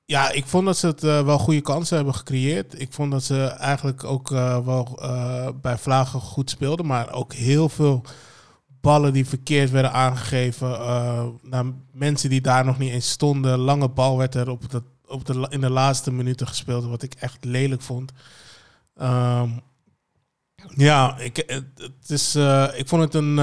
ja, 0.06 0.32
ik 0.32 0.46
vond 0.46 0.66
dat 0.66 0.78
ze 0.78 0.88
het 0.88 1.04
uh, 1.04 1.26
wel 1.26 1.40
goede 1.40 1.62
kansen 1.62 1.96
hebben 1.96 2.16
gecreëerd. 2.16 2.82
Ik 2.82 2.94
vond 2.94 3.12
dat 3.12 3.24
ze 3.24 3.44
eigenlijk 3.44 4.04
ook 4.04 4.32
uh, 4.32 4.66
wel 4.66 5.00
bij 5.62 5.78
Vlagen 5.78 6.22
goed 6.22 6.50
speelden, 6.50 6.86
maar 6.86 7.12
ook 7.12 7.34
heel 7.34 7.70
veel 7.70 8.04
ballen 8.82 9.14
die 9.14 9.28
verkeerd 9.28 9.70
werden 9.70 9.92
aangegeven 9.92 10.70
naar 11.42 11.66
mensen 11.92 12.30
die 12.30 12.42
daar 12.42 12.66
nog 12.66 12.78
niet 12.78 12.92
eens 12.92 13.10
stonden. 13.10 13.60
Lange 13.60 13.90
bal 13.90 14.18
werd 14.18 14.36
er 14.36 14.50
op 14.50 14.64
op 15.08 15.26
de, 15.26 15.48
in 15.50 15.62
de 15.62 15.70
laatste 15.70 16.12
minuten 16.12 16.48
gespeeld, 16.48 16.86
wat 16.86 17.02
ik 17.02 17.14
echt 17.14 17.46
lelijk 17.46 17.82
vond. 17.82 18.12
Um, 19.02 19.62
ja, 20.76 21.18
ik, 21.18 21.44
het 21.48 22.10
is, 22.10 22.36
ik 22.76 22.88
vond 22.88 23.02
het 23.02 23.14
een 23.14 23.40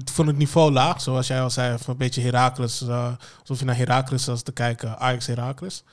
ik 0.00 0.10
vond 0.10 0.28
het 0.28 0.38
niveau 0.38 0.72
laag, 0.72 1.00
zoals 1.00 1.26
jij 1.26 1.42
al 1.42 1.50
zei, 1.50 1.78
een 1.86 1.96
beetje 1.96 2.22
Heracles, 2.22 2.82
uh, 2.82 3.12
alsof 3.40 3.58
je 3.58 3.64
naar 3.64 3.76
Heracles 3.76 4.26
was 4.26 4.42
te 4.42 4.52
kijken, 4.52 4.98
Ajax 4.98 5.26
Heracles. 5.26 5.84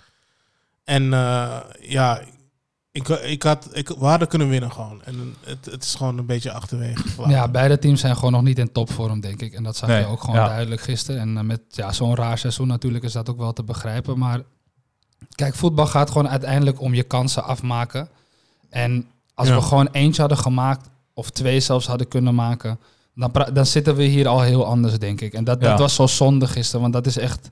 En 0.83 1.03
uh, 1.03 1.59
ja, 1.79 2.21
ik, 2.91 3.07
ik 3.07 3.43
had, 3.43 3.69
ik, 3.71 3.87
we 3.87 4.05
hadden 4.05 4.27
kunnen 4.27 4.49
winnen 4.49 4.71
gewoon. 4.71 5.03
En 5.03 5.35
het, 5.43 5.65
het 5.65 5.83
is 5.83 5.95
gewoon 5.95 6.17
een 6.17 6.25
beetje 6.25 6.51
achterwege. 6.51 7.07
gelaten. 7.07 7.35
Ja, 7.35 7.47
beide 7.47 7.79
teams 7.79 7.99
zijn 7.99 8.15
gewoon 8.15 8.31
nog 8.31 8.41
niet 8.41 8.59
in 8.59 8.71
topvorm, 8.71 9.19
denk 9.19 9.41
ik. 9.41 9.53
En 9.53 9.63
dat 9.63 9.77
zag 9.77 9.89
Nee, 9.89 9.99
je 9.99 10.05
ook 10.05 10.21
gewoon 10.21 10.35
ja. 10.35 10.47
duidelijk 10.47 10.81
gisteren. 10.81 11.21
En 11.21 11.37
eh, 11.37 11.43
met 11.43 11.61
ja, 11.69 11.91
zo'n 11.91 12.15
raar 12.15 12.37
seizoen 12.37 12.67
natuurlijk 12.67 13.03
is 13.03 13.11
dat 13.11 13.29
ook 13.29 13.37
wel 13.37 13.53
te 13.53 13.63
begrijpen. 13.63 14.17
Maar 14.17 14.41
kijk, 15.35 15.55
voetbal 15.55 15.87
gaat 15.87 16.11
gewoon 16.11 16.29
uiteindelijk 16.29 16.81
om 16.81 16.93
je 16.93 17.03
kansen 17.03 17.43
afmaken. 17.43 18.09
En 18.69 19.07
als 19.35 19.47
Ja. 19.47 19.55
we 19.55 19.61
gewoon 19.61 19.87
eentje 19.91 20.19
hadden 20.21 20.37
gemaakt, 20.39 20.89
of 21.13 21.29
twee 21.29 21.59
zelfs 21.59 21.87
hadden 21.87 22.07
kunnen 22.07 22.35
maken, 22.35 22.79
dan, 23.15 23.31
dan 23.53 23.65
zitten 23.65 23.95
we 23.95 24.03
hier 24.03 24.27
al 24.27 24.41
heel 24.41 24.65
anders, 24.65 24.99
denk 24.99 25.21
ik. 25.21 25.33
En 25.33 25.43
dat, 25.43 25.61
Ja. 25.61 25.69
dat 25.69 25.79
was 25.79 25.95
zo 25.95 26.07
zonde 26.07 26.47
gisteren, 26.47 26.81
want 26.81 26.93
dat 26.93 27.05
is 27.05 27.17
echt 27.17 27.47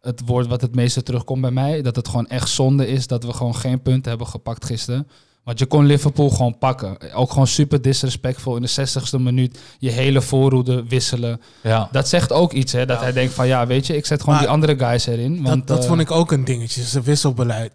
het 0.00 0.22
woord 0.26 0.46
wat 0.46 0.60
het 0.60 0.74
meeste 0.74 1.02
terugkomt 1.02 1.40
bij 1.40 1.50
mij. 1.50 1.82
Dat 1.82 1.96
het 1.96 2.08
gewoon 2.08 2.26
echt 2.26 2.48
zonde 2.48 2.86
is 2.88 3.06
dat 3.06 3.24
we 3.24 3.32
gewoon 3.32 3.54
geen 3.56 3.82
punten 3.82 4.08
hebben 4.10 4.26
gepakt 4.28 4.64
gisteren. 4.64 5.08
Want 5.44 5.58
je 5.58 5.66
kon 5.66 5.86
Liverpool 5.86 6.30
gewoon 6.30 6.58
pakken. 6.58 7.12
Ook 7.14 7.30
gewoon 7.30 7.46
super 7.46 7.82
disrespectvol 7.82 8.56
in 8.56 8.62
de 8.62 8.68
60ste 8.68 9.20
minuut. 9.20 9.58
Je 9.78 9.90
hele 9.90 10.20
voorhoede 10.20 10.84
wisselen. 10.88 11.40
Ja. 11.62 11.88
Dat 11.92 12.08
zegt 12.08 12.32
ook 12.32 12.52
iets, 12.52 12.72
hè? 12.72 12.86
Dat 12.86 13.00
hij 13.00 13.12
denkt 13.12 13.32
van 13.34 13.46
ja, 13.46 13.66
weet 13.66 13.86
je, 13.86 13.96
ik 13.96 14.06
zet 14.06 14.20
gewoon 14.20 14.34
Maar 14.34 14.44
die 14.44 14.52
andere 14.52 14.78
guys 14.78 15.06
erin. 15.06 15.42
Want, 15.42 15.66
dat 15.66 15.66
dat 15.66 15.82
eh, 15.82 15.88
vond 15.88 16.00
ik 16.00 16.10
ook 16.10 16.32
een 16.32 16.44
dingetje, 16.44 16.82
zijn 16.82 17.04
wisselbeleid. 17.04 17.72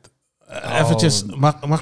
Eh, 0.49 0.69
Oh. 0.71 0.79
Eventjes, 0.79 1.23
mag, 1.25 1.55
mag, 1.67 1.81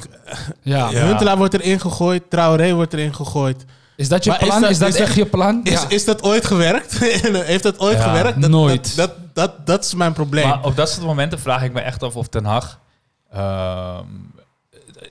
Ja. 0.62 0.90
Ja. 0.90 1.00
Huntelaar 1.08 1.38
wordt 1.38 1.54
erin 1.54 1.80
gegooid, 1.80 2.30
Traoré 2.30 2.74
wordt 2.74 2.94
erin 2.94 3.14
gegooid. 3.16 3.66
Is 3.96 4.10
dat 4.10 4.24
je 4.24 4.30
Maar 4.30 4.40
plan? 4.40 4.56
Is 4.56 4.62
dat- 4.62 4.80
dat, 4.80 4.88
is 4.90 4.96
dat- 4.98 5.08
echt 5.08 5.16
je 5.16 5.26
plan? 5.26 5.60
Is, 5.64 5.72
ja. 5.82 5.90
is 5.90 6.06
dat 6.06 6.24
ooit 6.24 6.46
gewerkt? 6.46 6.98
Heeft 7.52 7.64
dat 7.64 7.80
ooit 7.80 7.98
Ja, 7.98 8.04
gewerkt? 8.04 8.42
Dat, 8.42 8.50
nooit. 8.50 8.96
Dat, 8.96 9.12
dat, 9.16 9.36
dat, 9.36 9.66
dat 9.66 9.84
is 9.84 9.94
mijn 9.94 10.14
probleem. 10.14 10.48
Maar 10.48 10.64
op 10.66 10.76
dat 10.76 10.90
soort 10.90 11.06
momenten 11.06 11.40
vraag 11.40 11.64
ik 11.64 11.74
me 11.74 11.80
echt 11.82 12.04
af 12.04 12.16
of 12.16 12.28
Ten 12.28 12.46
Hag... 12.46 12.80
ehm, 13.32 14.06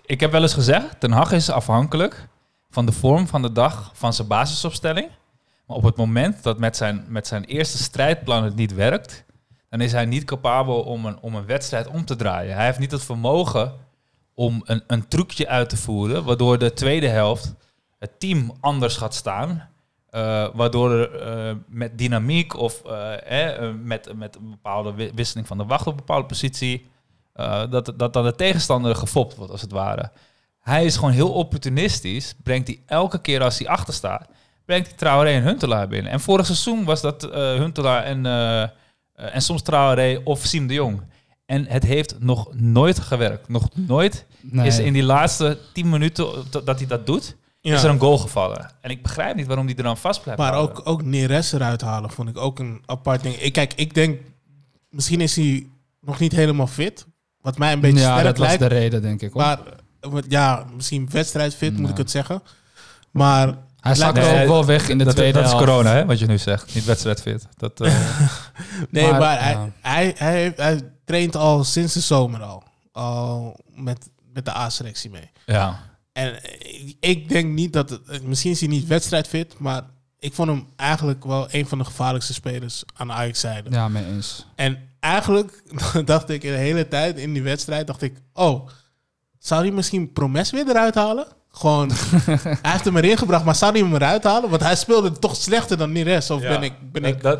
ik 0.07 0.21
heb 0.21 0.33
wel 0.33 0.43
eens 0.43 0.55
gezegd, 0.55 1.01
Ten 1.01 1.11
Hag 1.13 1.33
is 1.33 1.51
afhankelijk 1.51 2.29
van 2.71 2.87
de 2.87 2.93
vorm 2.93 3.27
van 3.29 3.43
de 3.43 3.53
dag 3.53 3.91
van 3.95 4.13
zijn 4.13 4.29
basisopstelling. 4.29 5.09
Maar 5.67 5.77
op 5.77 5.83
het 5.83 5.97
moment 5.97 6.43
dat 6.43 6.59
met 6.59 6.77
zijn, 6.77 7.05
met 7.09 7.27
zijn 7.27 7.45
eerste 7.45 7.79
strijdplan 7.79 8.45
het 8.45 8.57
niet 8.57 8.75
werkt... 8.75 9.25
dan 9.69 9.81
is 9.81 9.93
hij 9.93 10.05
niet 10.05 10.25
capabel 10.25 10.83
om 10.83 11.07
een, 11.07 11.21
om 11.21 11.35
een 11.35 11.47
wedstrijd 11.47 11.87
om 11.87 12.05
te 12.05 12.17
draaien. 12.17 12.55
Hij 12.55 12.65
heeft 12.65 12.79
niet 12.79 12.91
het 12.91 13.05
vermogen 13.05 13.73
om 14.35 14.63
een, 14.65 14.83
een 14.87 15.09
trucje 15.09 15.49
uit 15.49 15.69
te 15.69 15.77
voeren... 15.77 16.25
waardoor 16.25 16.59
de 16.59 16.73
tweede 16.73 17.09
helft 17.09 17.55
het 17.99 18.21
team 18.21 18.53
anders 18.61 18.97
gaat 18.97 19.15
staan... 19.15 19.69
Eh, 20.11 20.49
waardoor 20.55 20.91
er 20.91 21.21
eh, 21.21 21.55
met 21.69 21.99
dynamiek 21.99 22.57
of 22.57 22.83
eh, 22.85 23.73
met, 23.83 24.17
met 24.17 24.37
een 24.37 24.51
bepaalde 24.51 24.95
wi- 24.95 25.11
wisseling 25.15 25.47
van 25.47 25.59
de 25.59 25.65
wacht 25.65 25.87
op 25.87 25.93
een 25.93 25.97
bepaalde 25.97 26.27
positie, 26.27 26.87
dat, 27.71 27.93
dat 27.97 28.13
dan 28.13 28.25
de 28.25 28.35
tegenstander 28.35 28.95
gefopt 28.95 29.37
wordt 29.37 29.53
als 29.53 29.61
het 29.61 29.73
ware. 29.73 30.11
Hij 30.61 30.85
is 30.85 30.97
gewoon 30.97 31.11
heel 31.11 31.33
opportunistisch, 31.33 32.35
brengt 32.43 32.67
hij 32.67 32.83
elke 32.87 33.21
keer 33.21 33.43
als 33.43 33.59
hij 33.59 33.69
achter 33.69 33.95
staat, 33.95 34.29
brengt 34.65 34.87
hij 34.87 34.97
Traoré 34.97 35.31
en 35.31 35.43
Huntelaar 35.43 35.89
binnen. 35.89 36.13
En 36.13 36.21
vorig 36.21 36.47
seizoen 36.47 36.85
was 36.85 37.01
dat 37.01 37.23
Huntelaar 37.33 38.03
en, 38.03 38.25
eh, 39.17 39.35
en 39.35 39.43
soms 39.43 39.63
Traoré 39.63 40.21
of 40.25 40.45
Siem 40.45 40.67
de 40.67 40.75
Jong. 40.75 41.01
En 41.47 41.67
het 41.67 41.83
heeft 41.83 42.17
nog 42.21 42.49
nooit 42.55 42.99
gewerkt. 43.01 43.49
Nog 43.49 43.69
nooit 43.75 44.27
Nee. 44.41 44.67
is 44.67 44.79
in 44.79 44.93
die 44.93 45.03
laatste 45.03 45.59
tien 45.73 45.89
minuten 45.89 46.27
dat 46.65 46.79
hij 46.79 46.87
dat 46.87 47.07
doet, 47.07 47.37
Ja. 47.61 47.75
is 47.75 47.83
er 47.83 47.91
een 47.91 47.99
goal 47.99 48.19
gevallen. 48.19 48.71
En 48.81 48.91
ik 48.91 49.03
begrijp 49.03 49.37
niet 49.37 49.47
waarom 49.47 49.67
hij 49.67 49.75
er 49.77 49.83
dan 49.83 49.97
vast 49.97 50.23
blijft 50.23 50.41
Maar 50.41 50.53
houden. 50.53 50.77
ook, 50.77 50.89
ook 50.89 51.03
Neres 51.05 51.53
eruit 51.53 51.81
halen 51.81 52.11
vond 52.11 52.29
ik 52.29 52.37
ook 52.39 52.59
een 52.59 52.83
apart 52.87 53.23
ding. 53.23 53.35
Ik, 53.35 53.53
kijk, 53.53 53.73
ik 53.77 53.95
denk, 53.95 54.21
misschien 54.91 55.21
is 55.21 55.37
hij 55.37 55.67
nog 56.01 56.19
niet 56.19 56.33
helemaal 56.33 56.67
fit. 56.67 57.07
Wat 57.41 57.59
mij 57.59 57.73
een 57.73 57.81
beetje 57.81 57.99
ja, 58.01 58.11
sterk 58.11 58.25
dat 58.25 58.39
was 58.39 58.47
lijkt. 58.47 58.63
de 58.63 58.69
reden, 58.69 59.03
denk 59.03 59.23
ik. 59.23 59.33
Hoor. 59.33 59.43
Maar 59.43 59.59
eh, 60.01 60.11
ja, 60.29 60.67
misschien 60.75 61.09
wedstrijdfit 61.11 61.73
moet 61.77 61.85
Ja. 61.87 61.91
ik 61.91 61.97
het 61.97 62.11
zeggen. 62.11 62.43
Maar 63.11 63.55
hij 63.81 63.95
zakte 63.95 64.21
Nee, 64.21 64.43
ook 64.43 64.49
wel 64.49 64.65
weg 64.65 64.89
in 64.89 64.99
de 64.99 65.05
dat, 65.05 65.15
tweede 65.15 65.39
dat 65.39 65.47
is 65.53 65.55
corona, 65.59 65.93
hè, 65.93 66.05
wat 66.07 66.19
je 66.19 66.27
nu 66.27 66.39
zegt. 66.39 66.75
Niet 66.75 66.85
wedstrijdfit. 66.85 67.47
Dat, 67.57 67.81
eh, 67.81 67.95
nee, 68.91 69.11
maar, 69.11 69.21
Maar, 69.21 69.43
hij, 69.43 69.53
ja. 69.53 69.71
hij, 70.15 70.53
hij, 70.57 70.91
traint 71.05 71.37
al 71.37 71.65
sinds 71.65 71.95
de 71.95 72.01
zomer 72.01 72.43
al. 72.43 72.63
Al 72.93 73.61
met, 73.75 74.09
met 74.33 74.45
de 74.45 74.57
A-selectie 74.57 75.11
mee. 75.11 75.31
ja. 75.47 75.79
En 76.13 76.35
ik- 76.59 76.97
ik 77.01 77.29
denk 77.29 77.53
niet 77.53 77.73
dat 77.73 77.91
het, 77.91 78.23
misschien 78.23 78.51
is 78.51 78.61
hij 78.61 78.69
niet 78.69 78.87
wedstrijdfit, 78.87 79.59
maar 79.59 79.83
ik 80.19 80.35
vond 80.35 80.49
hem 80.49 80.67
eigenlijk 80.77 81.25
wel 81.25 81.47
een 81.51 81.67
van 81.67 81.79
de 81.79 81.85
gevaarlijkste 81.85 82.33
spelers 82.35 82.83
aan 82.95 83.07
de 83.07 83.13
Ajax-zijde. 83.13 83.71
Ja, 83.71 83.89
mee 83.89 84.05
eens. 84.07 84.47
En 84.55 84.79
eigenlijk 85.01 85.63
dacht 86.05 86.29
ik 86.31 86.41
de 86.41 86.49
hele 86.49 86.89
tijd 86.89 87.17
in 87.19 87.33
die 87.33 87.43
wedstrijd, 87.43 87.87
dacht 87.87 88.03
ik, 88.03 88.17
oh, 88.33 88.69
zou 89.39 89.63
hij 89.63 89.71
misschien 89.71 90.13
Promes 90.13 90.51
weer 90.51 90.69
eruit 90.69 90.95
halen? 90.95 91.27
Gewoon, 91.59 91.91
hij 92.63 92.73
heeft 92.73 92.85
hem 92.85 92.97
erin 92.97 93.17
gebracht, 93.17 93.45
maar 93.45 93.55
zou 93.55 93.73
hij 93.73 93.81
hem 93.81 93.95
eruit 93.95 94.25
halen? 94.25 94.51
Want 94.51 94.63
hij 94.63 94.77
speelde 94.77 95.13
toch 95.13 95.37
slechter 95.37 95.77
dan 95.79 95.93
Neres, 95.93 96.31
of 96.31 96.43
Ja. 96.43 96.49
ben 96.49 96.63
ik... 96.63 96.73
Ben 96.93 97.05
ik 97.05 97.23
Dat, 97.23 97.39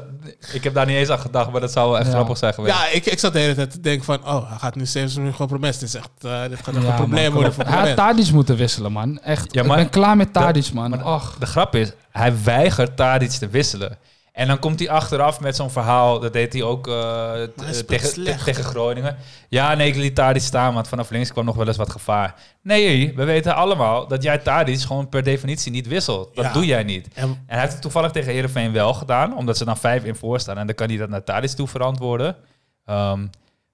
ik 0.53 0.65
heb 0.65 0.75
daar 0.75 0.87
niet 0.87 0.97
eens 0.97 1.09
aan 1.09 1.19
gedacht, 1.19 1.51
maar 1.51 1.61
dat 1.61 1.73
zou 1.73 1.89
wel 1.91 1.99
echt 1.99 2.07
Ja. 2.07 2.13
grappig 2.13 2.37
zijn 2.39 2.55
geweest. 2.55 2.75
ja, 2.77 2.89
ik, 2.89 3.07
ik 3.07 3.19
zat 3.19 3.33
de 3.33 3.39
hele 3.39 3.55
tijd 3.55 3.71
te 3.71 3.81
denken 3.81 4.05
van, 4.05 4.19
oh, 4.27 4.49
hij 4.49 4.59
gaat 4.59 4.75
nu 4.75 4.87
steeds 4.87 5.17
meer 5.17 5.33
gewoon 5.33 5.47
Promes. 5.47 5.79
Dit, 5.79 5.89
is 5.89 5.95
echt, 5.95 6.09
eh, 6.21 6.43
dit 6.49 6.59
gaat 6.63 6.75
echt 6.75 6.85
Ja, 6.85 6.91
een 6.91 6.95
probleem 6.97 7.25
man, 7.25 7.33
worden 7.33 7.53
voor 7.53 7.65
Hij 7.65 7.87
had. 7.89 7.97
Tadic 7.97 8.33
moeten 8.33 8.57
wisselen, 8.57 8.93
man. 8.93 9.19
Echt. 9.21 9.55
Ja, 9.55 9.63
maar- 9.63 9.79
ik 9.79 9.91
ben 9.91 10.01
klaar 10.03 10.17
met 10.17 10.33
Tadic, 10.33 10.73
man. 10.73 10.91
maar- 10.91 11.05
Och. 11.15 11.37
De 11.39 11.47
grap 11.47 11.75
is, 11.75 11.93
hij 12.11 12.35
weigert 12.45 12.97
Tadic 12.97 13.31
te 13.31 13.49
wisselen. 13.49 13.99
En 14.37 14.47
dan 14.47 14.59
komt 14.59 14.79
hij 14.79 14.91
achteraf 14.91 15.41
met 15.41 15.57
zo'n 15.57 15.71
verhaal. 15.71 16.21
Dat 16.21 16.33
deed 16.33 16.53
hij 16.53 16.63
ook 16.63 16.89
eh, 16.89 17.33
tegen, 17.87 18.13
te- 18.13 18.35
tegen 18.45 18.65
Groningen. 18.65 19.17
Ja, 19.49 19.75
nee, 19.75 19.89
ik 19.89 19.97
liet 19.97 20.15
Tadic 20.15 20.43
staan, 20.43 20.75
want 20.75 20.89
vanaf 20.89 21.11
links 21.11 21.33
kwam 21.33 21.45
nog 21.45 21.57
wel 21.57 21.67
eens 21.67 21.77
wat 21.77 21.91
gevaar. 21.91 22.35
Nee, 22.63 23.13
we 23.15 23.25
weten 23.25 23.55
allemaal 23.55 24.07
dat 24.09 24.23
jij 24.23 24.39
Tadic 24.39 24.81
gewoon 24.81 25.09
per 25.09 25.23
definitie 25.23 25.73
niet 25.73 25.87
wisselt. 25.87 26.35
Dat 26.35 26.45
Ja. 26.45 26.53
doe 26.53 26.67
jij 26.67 26.83
niet. 26.83 27.09
En 27.15 27.23
En 27.23 27.43
hij 27.47 27.61
heeft 27.61 27.73
het 27.73 27.83
toevallig 27.83 28.11
tegen 28.11 28.33
Heerenveen 28.33 28.73
wel 28.73 28.95
gedaan, 28.95 29.37
omdat 29.37 29.57
ze 29.57 29.65
dan 29.65 29.77
vijf 29.77 30.05
in 30.05 30.17
voor 30.17 30.41
staan. 30.41 30.59
En 30.59 30.67
dan 30.67 30.75
kan 30.75 30.89
hij 30.89 30.97
dat 30.97 31.09
naar 31.09 31.25
Tadic 31.25 31.51
toe 31.51 31.69
verantwoorden. 31.69 32.37
Ehm, 32.85 33.27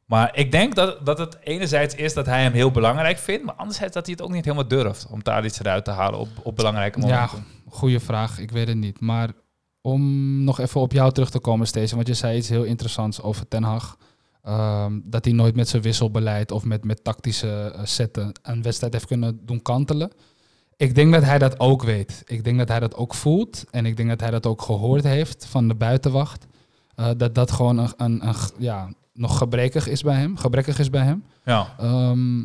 maar 0.06 0.30
ik 0.34 0.52
denk 0.52 0.74
dat, 0.74 1.06
dat 1.06 1.18
het 1.18 1.38
enerzijds 1.44 1.94
is 1.94 2.14
dat 2.14 2.26
hij 2.26 2.42
hem 2.42 2.52
heel 2.52 2.70
belangrijk 2.70 3.18
vindt, 3.18 3.44
maar 3.44 3.54
anderzijds 3.54 3.94
dat 3.94 4.06
hij 4.06 4.14
het 4.18 4.24
ook 4.24 4.32
niet 4.32 4.44
helemaal 4.44 4.68
durft 4.68 5.06
om 5.10 5.22
Tadic 5.22 5.56
eruit 5.60 5.84
te 5.84 5.90
halen 5.90 6.18
op, 6.18 6.28
op 6.42 6.56
belangrijke 6.56 7.00
Ja, 7.00 7.06
momenten. 7.06 7.46
goede 7.68 8.00
vraag. 8.00 8.38
Ik 8.38 8.50
weet 8.50 8.68
het 8.68 8.76
niet. 8.76 9.00
Maar 9.00 9.28
om 9.82 10.44
nog 10.44 10.60
even 10.60 10.80
op 10.80 10.92
jou 10.92 11.12
terug 11.12 11.30
te 11.30 11.38
komen, 11.38 11.66
Stacey. 11.66 11.96
Want 11.96 12.08
je 12.08 12.14
zei 12.14 12.36
iets 12.36 12.48
heel 12.48 12.64
interessants 12.64 13.22
over 13.22 13.48
Ten 13.48 13.62
Hag. 13.62 13.96
Ehm, 14.42 15.00
dat 15.04 15.24
hij 15.24 15.34
nooit 15.34 15.54
met 15.54 15.68
zijn 15.68 15.82
wisselbeleid 15.82 16.50
of 16.50 16.64
met, 16.64 16.84
met 16.84 17.04
tactische 17.04 17.72
eh, 17.74 17.84
zetten 17.84 18.32
een 18.42 18.62
wedstrijd 18.62 18.92
heeft 18.92 19.06
kunnen 19.06 19.40
doen 19.46 19.62
kantelen. 19.62 20.10
Ik 20.76 20.94
denk 20.94 21.12
dat 21.12 21.22
hij 21.22 21.38
dat 21.38 21.60
ook 21.60 21.82
weet. 21.82 22.22
Ik 22.26 22.44
denk 22.44 22.58
dat 22.58 22.68
hij 22.68 22.80
dat 22.80 22.94
ook 22.94 23.14
voelt. 23.14 23.64
En 23.70 23.86
ik 23.86 23.96
denk 23.96 24.08
dat 24.08 24.20
hij 24.20 24.30
dat 24.30 24.46
ook 24.46 24.62
gehoord 24.62 25.04
heeft 25.04 25.46
van 25.46 25.68
de 25.68 25.74
buitenwacht. 25.74 26.46
Eh, 26.94 27.10
dat 27.16 27.34
dat 27.34 27.50
gewoon 27.50 27.78
een, 27.78 27.92
een, 27.96 28.34
ja, 28.58 28.88
nog 29.12 29.38
gebrekkig 29.38 29.88
is 29.88 30.02
bij 30.02 30.16
hem. 30.16 30.36
Gebrekkig 30.36 30.78
is 30.78 30.90
bij 30.90 31.04
hem. 31.04 31.24
Ja. 31.44 31.74
Ehm, 31.78 32.40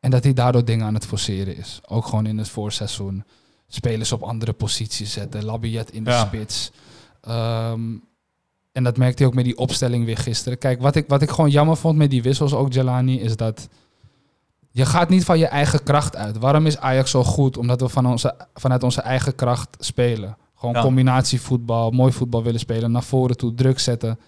en 0.00 0.10
dat 0.10 0.24
hij 0.24 0.32
daardoor 0.32 0.64
dingen 0.64 0.86
aan 0.86 0.94
het 0.94 1.06
forceren 1.06 1.56
is. 1.56 1.80
Ook 1.86 2.06
gewoon 2.06 2.26
in 2.26 2.38
het 2.38 2.48
voorseizoen. 2.48 3.24
Spelers 3.68 4.12
op 4.12 4.22
andere 4.22 4.52
posities 4.52 5.12
zetten. 5.12 5.44
Labiat 5.44 5.90
in 5.90 6.04
de 6.04 6.10
Ja. 6.10 6.24
spits. 6.26 6.70
Ehm, 7.20 7.80
en 8.72 8.84
dat 8.84 8.96
merkte 8.96 9.18
hij 9.18 9.26
ook 9.26 9.34
met 9.34 9.44
die 9.44 9.58
opstelling 9.58 10.04
weer 10.04 10.16
gisteren. 10.18 10.58
Kijk, 10.58 10.80
wat 10.80 10.94
ik, 10.96 11.04
wat 11.08 11.22
ik 11.22 11.30
gewoon 11.30 11.50
jammer 11.50 11.76
vond 11.76 11.96
met 11.96 12.10
die 12.10 12.22
wissels 12.22 12.54
ook, 12.54 12.72
Jelani, 12.72 13.20
is 13.20 13.36
dat 13.36 13.68
je 14.70 14.86
gaat 14.86 15.08
niet 15.08 15.24
van 15.24 15.38
je 15.38 15.46
eigen 15.46 15.82
kracht 15.82 16.16
uit. 16.16 16.38
Waarom 16.38 16.66
is 16.66 16.78
Ajax 16.78 17.10
zo 17.10 17.24
goed? 17.24 17.56
Omdat 17.56 17.80
we 17.80 17.88
van 17.88 18.06
onze, 18.06 18.34
vanuit 18.54 18.82
onze 18.82 19.00
eigen 19.00 19.34
kracht 19.34 19.76
spelen. 19.78 20.36
Gewoon 20.54 20.74
Ja. 20.74 20.80
combinatievoetbal, 20.82 21.90
mooi 21.90 22.12
voetbal 22.12 22.42
willen 22.42 22.60
spelen, 22.60 22.90
naar 22.90 23.02
voren 23.02 23.36
toe, 23.36 23.54
druk 23.54 23.78
zetten. 23.78 24.18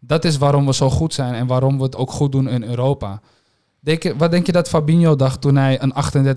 Dat 0.00 0.24
is 0.24 0.38
waarom 0.38 0.66
we 0.66 0.74
zo 0.74 0.90
goed 0.90 1.14
zijn 1.14 1.34
en 1.34 1.46
waarom 1.46 1.76
we 1.76 1.82
het 1.82 1.96
ook 1.96 2.10
goed 2.10 2.32
doen 2.32 2.48
in 2.48 2.62
Europa. 2.62 3.20
Denk 3.84 4.02
je, 4.02 4.16
wat 4.16 4.30
denk 4.30 4.46
je 4.46 4.52
dat 4.52 4.68
Fabinho 4.68 5.16
dacht 5.16 5.40
toen 5.40 5.56
hij 5.56 5.82
een 5.82 5.92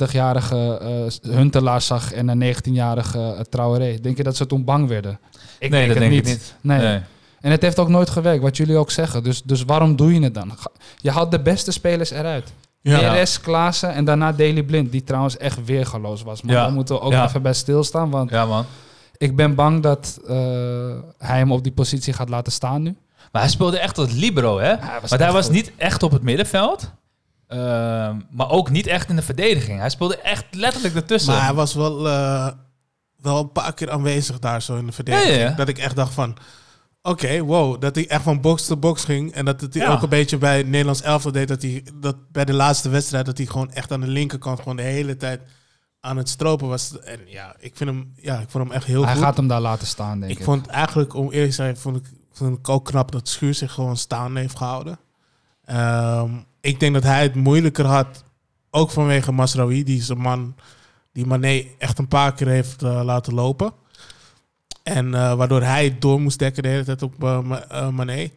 38-jarige 0.10 0.78
eh 1.24 1.32
Huntelaar 1.36 1.82
zag 1.82 2.14
en 2.14 2.28
een 2.28 2.56
19-jarige 2.56 3.20
eh, 3.20 3.40
Traoré? 3.40 4.00
Denk 4.02 4.18
je 4.18 4.24
dat 4.24 4.36
ze 4.36 4.46
toen 4.46 4.64
bang 4.64 4.88
werden? 4.88 5.20
Ik 5.60 5.70
nee, 5.70 5.70
denk 5.70 5.88
dat 5.94 5.98
het 6.04 6.10
denk 6.12 6.12
niet. 6.12 6.34
ik 6.34 6.40
niet. 6.40 6.54
Nee. 6.62 6.80
Nee. 6.80 7.00
En 7.42 7.52
het 7.52 7.62
heeft 7.62 7.80
ook 7.80 7.90
nooit 7.90 8.10
gewerkt, 8.10 8.42
wat 8.42 8.58
jullie 8.58 8.78
ook 8.78 8.92
zeggen. 8.92 9.24
Dus, 9.24 9.44
dus 9.44 9.64
waarom 9.64 9.96
doe 9.96 10.14
je 10.14 10.22
het 10.22 10.34
dan? 10.34 10.52
Je 10.98 11.12
haalt 11.12 11.32
de 11.32 11.40
beste 11.42 11.72
spelers 11.72 12.12
eruit. 12.12 12.54
ja. 12.82 13.00
Neres, 13.00 13.42
Klaassen 13.42 13.94
en 13.94 14.06
daarna 14.06 14.32
Daily 14.32 14.64
Blind, 14.64 14.92
die 14.92 15.04
trouwens 15.04 15.38
echt 15.38 15.66
weergaloos 15.66 16.22
was. 16.24 16.42
Maar 16.42 16.56
Ja. 16.56 16.62
daar 16.64 16.72
moeten 16.74 16.96
we 16.96 17.02
ook 17.02 17.12
Ja. 17.12 17.26
even 17.26 17.42
bij 17.42 17.54
stilstaan, 17.54 18.10
want 18.10 18.30
Ja, 18.30 18.46
man. 18.46 18.66
ik 19.18 19.36
ben 19.36 19.56
bang 19.56 19.84
dat 19.84 20.20
eh, 20.28 20.36
hij 21.18 21.38
hem 21.38 21.52
op 21.52 21.64
die 21.64 21.72
positie 21.72 22.14
gaat 22.14 22.30
laten 22.30 22.52
staan 22.52 22.82
nu. 22.82 22.96
Maar 23.32 23.42
hij 23.42 23.52
speelde 23.52 23.80
echt 23.80 23.98
als 23.98 24.12
libero, 24.12 24.58
hè? 24.60 24.66
Hij 24.80 25.00
was 25.02 25.10
Want 25.10 25.22
hij 25.22 25.32
was 25.32 25.46
goed. 25.46 25.54
niet 25.56 25.72
echt 25.78 26.04
op 26.04 26.12
het 26.12 26.22
middenveld. 26.24 26.92
Ehm, 27.48 28.20
maar 28.32 28.50
ook 28.50 28.70
niet 28.70 28.88
echt 28.88 29.10
in 29.10 29.16
de 29.16 29.22
verdediging. 29.22 29.80
Hij 29.80 29.90
speelde 29.90 30.18
echt 30.22 30.46
letterlijk 30.52 30.96
ertussen. 30.96 31.34
Maar 31.34 31.44
hij 31.46 31.54
was 31.54 31.74
wel, 31.74 32.08
eh, 32.08 32.48
wel 33.22 33.40
een 33.40 33.52
paar 33.52 33.74
keer 33.74 33.92
aanwezig 33.92 34.40
daar 34.40 34.62
zo 34.62 34.76
in 34.78 34.86
de 34.86 34.92
verdediging. 34.92 35.34
Ja, 35.36 35.40
ja, 35.42 35.50
ja. 35.50 35.56
Dat 35.56 35.68
ik 35.68 35.78
echt 35.78 35.96
dacht 35.96 36.14
van... 36.14 36.38
Oké, 37.02 37.40
wow. 37.42 37.82
Dat 37.82 37.96
hij 37.96 38.08
echt 38.10 38.24
van 38.24 38.42
box 38.42 38.66
to 38.66 38.78
box 38.78 39.04
ging. 39.04 39.34
En 39.34 39.46
dat 39.46 39.62
het 39.62 39.74
hij 39.74 39.84
Ja. 39.84 39.92
ook 39.92 40.02
een 40.02 40.10
beetje 40.10 40.38
bij 40.38 40.58
het 40.58 40.68
Nederlands 40.68 41.02
elftal 41.02 41.32
deed. 41.32 41.48
Dat 41.48 41.62
hij 41.62 41.84
dat 41.94 42.16
bij 42.32 42.46
de 42.46 42.54
laatste 42.54 42.90
wedstrijd, 42.90 43.26
dat 43.26 43.38
hij 43.38 43.46
gewoon 43.48 43.72
echt 43.72 43.92
aan 43.92 44.02
de 44.02 44.08
linkerkant 44.08 44.60
gewoon 44.60 44.76
de 44.76 44.82
hele 44.84 45.18
tijd 45.18 45.42
aan 46.00 46.18
het 46.18 46.30
stropen 46.30 46.68
was. 46.68 47.00
En 47.00 47.20
ja, 47.26 47.56
ik 47.60 47.76
vind 47.78 47.90
hem, 47.90 48.14
ja, 48.16 48.40
ik 48.40 48.50
vond 48.50 48.64
hem 48.64 48.74
echt 48.74 48.86
heel 48.86 49.04
Hij 49.06 49.14
goed. 49.14 49.24
gaat 49.24 49.38
hem 49.38 49.48
daar 49.48 49.62
laten 49.62 49.88
staan, 49.88 50.20
denk 50.20 50.32
ik. 50.32 50.38
ik 50.38 50.44
vond 50.44 50.68
eigenlijk, 50.68 51.14
om 51.14 51.32
eerlijk 51.32 51.50
te 51.50 51.56
zijn, 51.56 51.78
vond 51.78 51.96
ik, 51.98 52.04
vond 52.32 52.58
ik 52.58 52.70
ook 52.70 52.86
knap 52.86 53.12
dat 53.12 53.28
Schuur 53.30 53.54
zich 53.54 53.72
gewoon 53.72 53.98
staan 53.98 54.36
heeft 54.36 54.58
gehouden. 54.58 55.00
Ehm, 55.66 56.32
ik 56.62 56.80
denk 56.80 56.94
dat 56.94 57.04
hij 57.04 57.22
het 57.22 57.36
moeilijker 57.36 57.86
had, 57.86 58.24
ook 58.72 58.92
vanwege 58.92 59.32
Masraoui. 59.32 59.84
Die 59.84 59.98
is 59.98 60.10
een 60.10 60.18
man 60.18 60.56
die 61.12 61.26
Mané 61.26 61.64
echt 61.78 62.00
een 62.00 62.08
paar 62.08 62.34
keer 62.34 62.48
heeft 62.48 62.84
eh, 62.84 63.02
laten 63.04 63.34
lopen. 63.34 63.72
En 64.84 65.14
eh, 65.14 65.34
waardoor 65.34 65.62
hij 65.62 65.98
door 66.00 66.22
moest 66.22 66.40
dekken 66.40 66.64
de 66.64 66.70
hele 66.70 66.84
tijd 66.84 67.02
op 67.02 67.24
eh, 67.24 67.90
Mané. 67.90 68.30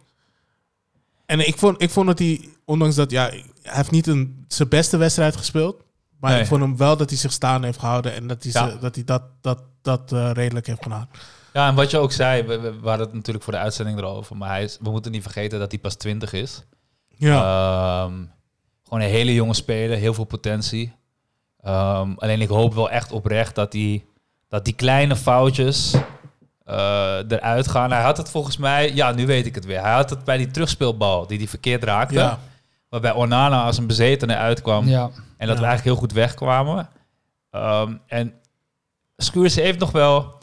En 1.27 1.47
ik 1.49 1.59
vond, 1.59 1.83
ik 1.83 1.91
vond 1.91 2.07
dat 2.07 2.19
hij, 2.19 2.49
ondanks 2.65 2.95
dat, 2.97 3.11
ja, 3.11 3.23
hij 3.29 3.45
heeft 3.63 3.91
niet 3.91 4.07
een, 4.07 4.45
zijn 4.49 4.69
beste 4.69 4.97
wedstrijd 4.97 5.37
gespeeld. 5.37 5.83
Maar 6.21 6.31
Nee. 6.31 6.41
ik 6.41 6.47
vond 6.47 6.61
hem 6.61 6.77
wel 6.77 6.97
dat 6.97 7.09
hij 7.11 7.19
zich 7.19 7.33
staan 7.33 7.65
heeft 7.65 7.79
gehouden 7.79 8.15
en 8.15 8.27
dat 8.27 8.43
hij, 8.43 8.53
Ja. 8.53 8.71
ze- 8.71 8.79
dat, 8.79 8.95
hij 8.95 9.05
dat, 9.05 9.23
dat, 9.41 9.63
dat 9.83 10.13
redelijk 10.37 10.67
heeft 10.67 10.83
gedaan. 10.83 11.09
Ja, 11.53 11.69
en 11.69 11.75
wat 11.75 11.91
je 11.91 11.99
ook 11.99 12.13
zei, 12.13 12.43
we, 12.43 12.59
we, 12.61 12.81
we 12.81 12.89
hadden 12.89 13.07
het 13.07 13.15
natuurlijk 13.15 13.45
voor 13.45 13.53
de 13.53 13.59
uitzending 13.59 13.99
erover, 13.99 14.37
maar 14.37 14.49
hij 14.49 14.63
is, 14.65 14.79
we 14.81 14.91
moeten 14.91 15.13
niet 15.13 15.23
vergeten 15.23 15.59
dat 15.59 15.71
hij 15.71 15.81
pas 15.81 15.95
20 15.95 16.33
is. 16.33 16.63
Ja. 17.21 18.05
Ehm, 18.05 18.15
gewoon 18.85 19.01
een 19.05 19.11
hele 19.11 19.35
jonge 19.35 19.55
speler, 19.55 19.97
heel 19.99 20.15
veel 20.15 20.25
potentie. 20.25 20.93
Ehm, 21.61 22.13
alleen 22.17 22.41
ik 22.41 22.49
hoop 22.49 22.75
wel 22.75 22.91
echt 22.91 23.13
oprecht 23.13 23.55
dat 23.55 23.73
die, 23.73 24.05
dat 24.49 24.65
die 24.65 24.75
kleine 24.75 25.17
foutjes 25.17 25.95
eh, 26.65 27.19
eruit 27.29 27.69
gaan. 27.69 27.91
Hij 27.93 28.03
had 28.03 28.17
het 28.17 28.31
volgens 28.31 28.57
mij, 28.57 28.95
ja, 28.95 29.13
nu 29.13 29.27
weet 29.27 29.47
ik 29.47 29.55
het 29.55 29.65
weer. 29.65 29.81
Hij 29.83 29.93
had 29.93 30.11
het 30.11 30.25
bij 30.25 30.37
die 30.37 30.51
terugspeelbal 30.51 31.27
die 31.27 31.39
hij 31.39 31.49
verkeerd 31.49 31.85
raakte. 31.85 32.15
ja. 32.15 32.39
Waarbij 32.89 33.13
Onana 33.15 33.65
als 33.65 33.79
een 33.79 33.87
bezetene 33.87 34.37
uitkwam. 34.37 34.87
Ja, 34.89 35.03
En 35.37 35.47
dat 35.47 35.57
Ja. 35.57 35.63
we 35.63 35.67
eigenlijk 35.69 35.85
heel 35.85 35.97
goed 35.97 36.13
wegkwamen. 36.13 36.89
Ehm, 37.51 37.97
en 38.07 38.33
Schuurs 39.17 39.55
heeft 39.55 39.79
nog 39.79 39.91
wel... 39.91 40.39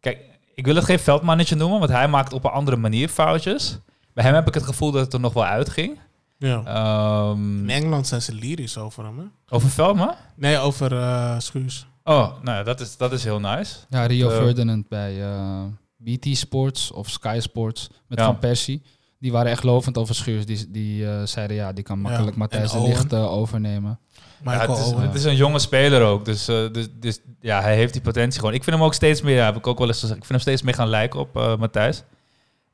Kijk, 0.00 0.18
ik 0.54 0.64
wil 0.66 0.74
het 0.74 0.84
geen 0.84 0.98
veldmannetje 0.98 1.54
noemen, 1.56 1.78
want 1.78 1.90
hij 1.90 2.08
maakt 2.08 2.32
op 2.32 2.44
een 2.44 2.50
andere 2.50 2.76
manier 2.76 3.08
foutjes. 3.08 3.78
Bij 4.14 4.24
hem 4.24 4.34
heb 4.34 4.46
ik 4.48 4.54
het 4.54 4.62
gevoel 4.64 4.90
dat 4.90 5.04
het 5.04 5.12
er 5.12 5.20
nog 5.20 5.32
wel 5.32 5.44
uitging. 5.44 5.98
Ja. 6.38 6.62
Ehm, 6.64 7.58
In 7.62 7.70
Engeland 7.70 8.06
zijn 8.06 8.22
ze 8.22 8.34
lyrisch 8.34 8.78
over 8.78 9.04
hem, 9.04 9.18
hè? 9.18 9.24
over 9.48 9.70
Veldman? 9.70 10.14
Nee, 10.36 10.58
over 10.58 10.92
eh 10.98 11.38
Schuurs. 11.38 11.86
Oh, 12.04 12.28
nou 12.42 12.56
ja, 12.56 12.62
dat 12.62 12.80
is, 12.80 12.96
dat 12.96 13.12
is 13.12 13.24
heel 13.24 13.40
nice. 13.40 13.76
ja 13.88 14.06
Rio 14.06 14.30
Eh. 14.30 14.36
Ferdinand 14.36 14.88
bij 14.88 15.22
eh, 15.22 15.62
BT 15.96 16.36
Sports 16.36 16.90
of 16.92 17.10
Sky 17.10 17.38
Sports 17.40 17.88
met 18.08 18.18
Ja. 18.18 18.24
Van 18.24 18.38
Persie. 18.38 18.82
Die 19.18 19.32
waren 19.32 19.50
echt 19.50 19.62
lovend 19.62 19.98
over 19.98 20.14
Schuurs. 20.14 20.46
Die, 20.46 20.70
die 20.70 21.06
eh, 21.10 21.22
zeiden 21.24 21.56
ja, 21.56 21.72
die 21.72 21.84
kan 21.84 21.98
makkelijk 22.00 22.36
Matthijs 22.36 22.70
de 22.70 22.78
Owen. 22.78 22.88
Licht 22.90 23.12
eh, 23.12 23.32
overnemen. 23.32 23.98
Ja, 24.44 24.50
Michael 24.50 24.76
het, 24.76 24.86
is, 24.86 25.02
het 25.02 25.14
is 25.14 25.24
een 25.24 25.36
jonge 25.36 25.58
speler 25.58 26.02
ook. 26.02 26.24
Dus, 26.24 26.48
eh, 26.48 26.72
dus, 26.72 26.88
dus 26.92 27.20
ja, 27.40 27.60
hij 27.60 27.74
heeft 27.76 27.92
die 27.92 28.02
potentie 28.02 28.38
gewoon. 28.38 28.54
Ik 28.54 28.64
vind 28.64 28.76
hem 28.76 28.84
ook 28.84 28.94
steeds 28.94 29.22
meer, 29.22 29.36
ja, 29.36 29.44
heb 29.44 29.56
ik 29.56 29.66
ook 29.66 29.78
wel 29.78 29.86
eens 29.88 30.00
gezegd, 30.00 30.18
ik 30.18 30.24
vind 30.24 30.40
hem 30.42 30.48
steeds 30.52 30.62
meer 30.62 30.74
gaan 30.74 30.88
lijken 30.88 31.20
op 31.20 31.36
eh, 31.36 31.56
Matthijs. 31.56 32.02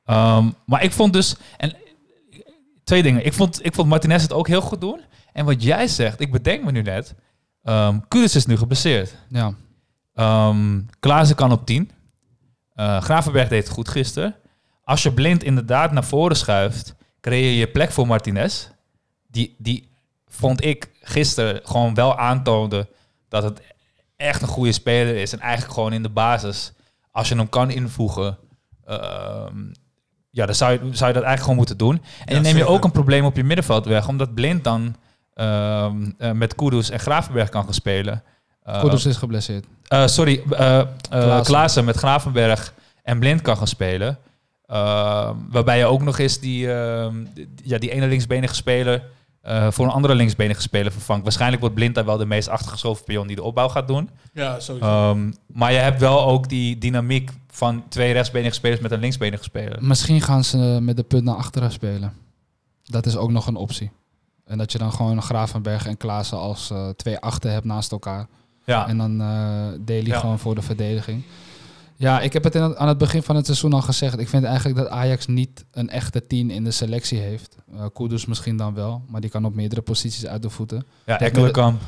Ehm, 0.04 0.46
maar 0.66 0.82
ik 0.82 0.92
vond 0.92 1.12
dus, 1.12 1.36
en 1.56 1.72
twee 2.92 3.04
dingen. 3.04 3.26
Ik 3.26 3.32
vond, 3.32 3.64
ik 3.64 3.74
vond 3.74 3.88
Martinez 3.88 4.22
het 4.22 4.32
ook 4.32 4.48
heel 4.48 4.60
goed 4.60 4.80
doen. 4.80 5.00
En 5.32 5.44
wat 5.44 5.62
jij 5.62 5.88
zegt, 5.88 6.20
ik 6.20 6.32
bedenk 6.32 6.64
me 6.64 6.70
nu 6.70 6.82
net, 6.82 7.14
ehm 7.62 7.98
Kudus 8.08 8.36
is 8.36 8.46
nu 8.46 8.56
geblesseerd. 8.56 9.16
Ja, 9.28 9.54
Ehm 10.14 10.80
Klaassen 11.00 11.36
kan 11.36 11.52
op 11.52 11.66
10. 11.66 11.90
Eh, 12.74 13.00
Gravenberg 13.00 13.48
deed 13.48 13.64
het 13.64 13.72
goed 13.72 13.88
gisteren. 13.88 14.34
Als 14.84 15.02
je 15.02 15.12
blind 15.12 15.42
inderdaad 15.42 15.92
naar 15.92 16.04
voren 16.04 16.36
schuift, 16.36 16.94
creëer 17.20 17.58
je 17.58 17.68
plek 17.68 17.90
voor 17.90 18.06
Martinez. 18.06 18.68
Die, 19.26 19.54
die 19.58 19.88
vond 20.26 20.64
ik 20.64 20.90
gisteren 21.00 21.60
gewoon 21.64 21.94
wel 21.94 22.18
aantoonde 22.18 22.88
dat 23.28 23.42
het 23.42 23.60
echt 24.16 24.42
een 24.42 24.48
goede 24.48 24.72
speler 24.72 25.16
is. 25.16 25.32
En 25.32 25.40
eigenlijk 25.40 25.74
gewoon 25.74 25.92
in 25.92 26.02
de 26.02 26.08
basis, 26.08 26.72
als 27.10 27.28
je 27.28 27.34
hem 27.34 27.48
kan 27.48 27.70
invoegen, 27.70 28.38
ehm, 28.84 29.72
ja, 30.34 30.46
dan 30.46 30.54
zou 30.54 30.72
je, 30.72 30.78
zou 30.78 30.88
je 30.90 30.96
dat 30.98 31.06
eigenlijk 31.06 31.40
gewoon 31.40 31.56
moeten 31.56 31.76
doen. 31.76 31.94
En 31.94 32.02
Ja, 32.18 32.24
dan 32.32 32.42
neem 32.42 32.52
je 32.52 32.58
zeker. 32.58 32.74
ook 32.74 32.84
een 32.84 32.90
probleem 32.90 33.24
op 33.24 33.36
je 33.36 33.44
middenveld 33.44 33.84
weg, 33.86 34.08
omdat 34.08 34.34
blind 34.34 34.64
dan 34.64 34.94
ehm, 35.34 36.10
eh, 36.18 36.30
met 36.30 36.54
Kudus 36.54 36.90
en 36.90 37.00
Gravenberg 37.00 37.48
kan 37.48 37.64
gaan 37.64 37.74
spelen. 37.74 38.22
Eh, 38.62 38.80
Kudus 38.80 39.06
is 39.06 39.16
geblesseerd. 39.16 39.64
eh, 39.88 40.06
sorry, 40.06 40.42
eh 40.50 40.78
eh, 40.80 40.86
Klaassen. 41.10 41.44
Klaassen 41.44 41.84
met 41.84 41.96
Gravenberg 41.96 42.74
en 43.02 43.18
Blind 43.18 43.42
kan 43.42 43.56
gaan 43.56 43.66
spelen. 43.66 44.18
Ehm, 44.66 45.34
waarbij 45.50 45.78
je 45.78 45.84
ook 45.84 46.02
nog 46.02 46.18
eens 46.18 46.40
die, 46.40 46.72
ehm, 46.72 47.14
die- 47.34 47.48
ja, 47.62 47.78
die 47.78 47.90
ene 47.90 48.06
linksbenige 48.06 48.54
speler 48.54 49.02
eh, 49.42 49.70
voor 49.70 49.84
een 49.84 49.90
andere 49.90 50.14
linksbenige 50.14 50.60
speler 50.60 50.92
vervangt. 50.92 51.22
Waarschijnlijk 51.22 51.60
wordt 51.60 51.74
Blind 51.76 51.94
daar 51.94 52.04
wel 52.04 52.16
de 52.16 52.26
meest 52.26 52.48
achtergeschoven 52.48 53.04
pion 53.04 53.26
die 53.26 53.36
de 53.36 53.42
opbouw 53.42 53.68
gaat 53.68 53.88
doen. 53.88 54.10
Ja, 54.32 54.60
sowieso. 54.60 54.86
Ehm, 54.88 55.30
maar 55.46 55.72
je 55.72 55.78
hebt 55.78 56.00
wel 56.00 56.24
ook 56.26 56.48
die 56.48 56.78
dynamiek 56.78 57.30
van 57.54 57.84
twee 57.88 58.12
rechtsbenige 58.12 58.54
spelers 58.54 58.80
met 58.80 58.90
een 58.90 59.00
linksbenige 59.00 59.42
speler. 59.42 59.84
Misschien 59.84 60.20
gaan 60.20 60.44
ze 60.44 60.56
met 60.82 60.96
de 60.96 61.02
punt 61.02 61.24
naar 61.24 61.34
achteren 61.34 61.72
spelen. 61.72 62.12
Dat 62.82 63.06
is 63.06 63.16
ook 63.16 63.30
nog 63.30 63.46
een 63.46 63.56
optie. 63.56 63.90
En 64.44 64.58
dat 64.58 64.72
je 64.72 64.78
dan 64.78 64.92
gewoon 64.92 65.22
Gravenberg 65.22 65.86
en 65.86 65.96
Klaassen 65.96 66.38
als 66.38 66.70
eh, 66.70 66.88
twee 66.88 67.18
achten 67.18 67.52
hebt 67.52 67.64
naast 67.64 67.92
elkaar. 67.92 68.26
Ja, 68.64 68.88
En 68.88 68.98
dan 68.98 69.18
Daly 69.84 70.06
Ja. 70.06 70.18
gewoon 70.18 70.38
voor 70.38 70.54
de 70.54 70.62
verdediging. 70.62 71.22
Ja, 71.96 72.20
ik 72.20 72.32
heb 72.32 72.44
het 72.44 72.54
in 72.54 72.76
aan 72.76 72.88
het 72.88 72.98
begin 72.98 73.22
van 73.22 73.36
het 73.36 73.44
seizoen 73.46 73.72
al 73.72 73.82
gezegd. 73.82 74.18
Ik 74.18 74.28
vind 74.28 74.44
eigenlijk 74.44 74.76
dat 74.78 74.88
Ajax 74.88 75.26
niet 75.26 75.64
een 75.70 75.88
echte 75.90 76.26
tien 76.26 76.50
in 76.50 76.64
de 76.64 76.70
selectie 76.70 77.18
heeft. 77.18 77.56
Eh 77.76 77.84
Kudus 77.92 78.26
misschien 78.26 78.56
dan 78.56 78.74
wel, 78.74 79.02
maar 79.08 79.20
die 79.20 79.30
kan 79.30 79.44
op 79.44 79.54
meerdere 79.54 79.80
posities 79.82 80.26
uit 80.26 80.42
de 80.42 80.50
voeten. 80.50 80.86
ja 81.06 81.20
Ekkelenkamp. 81.20 81.80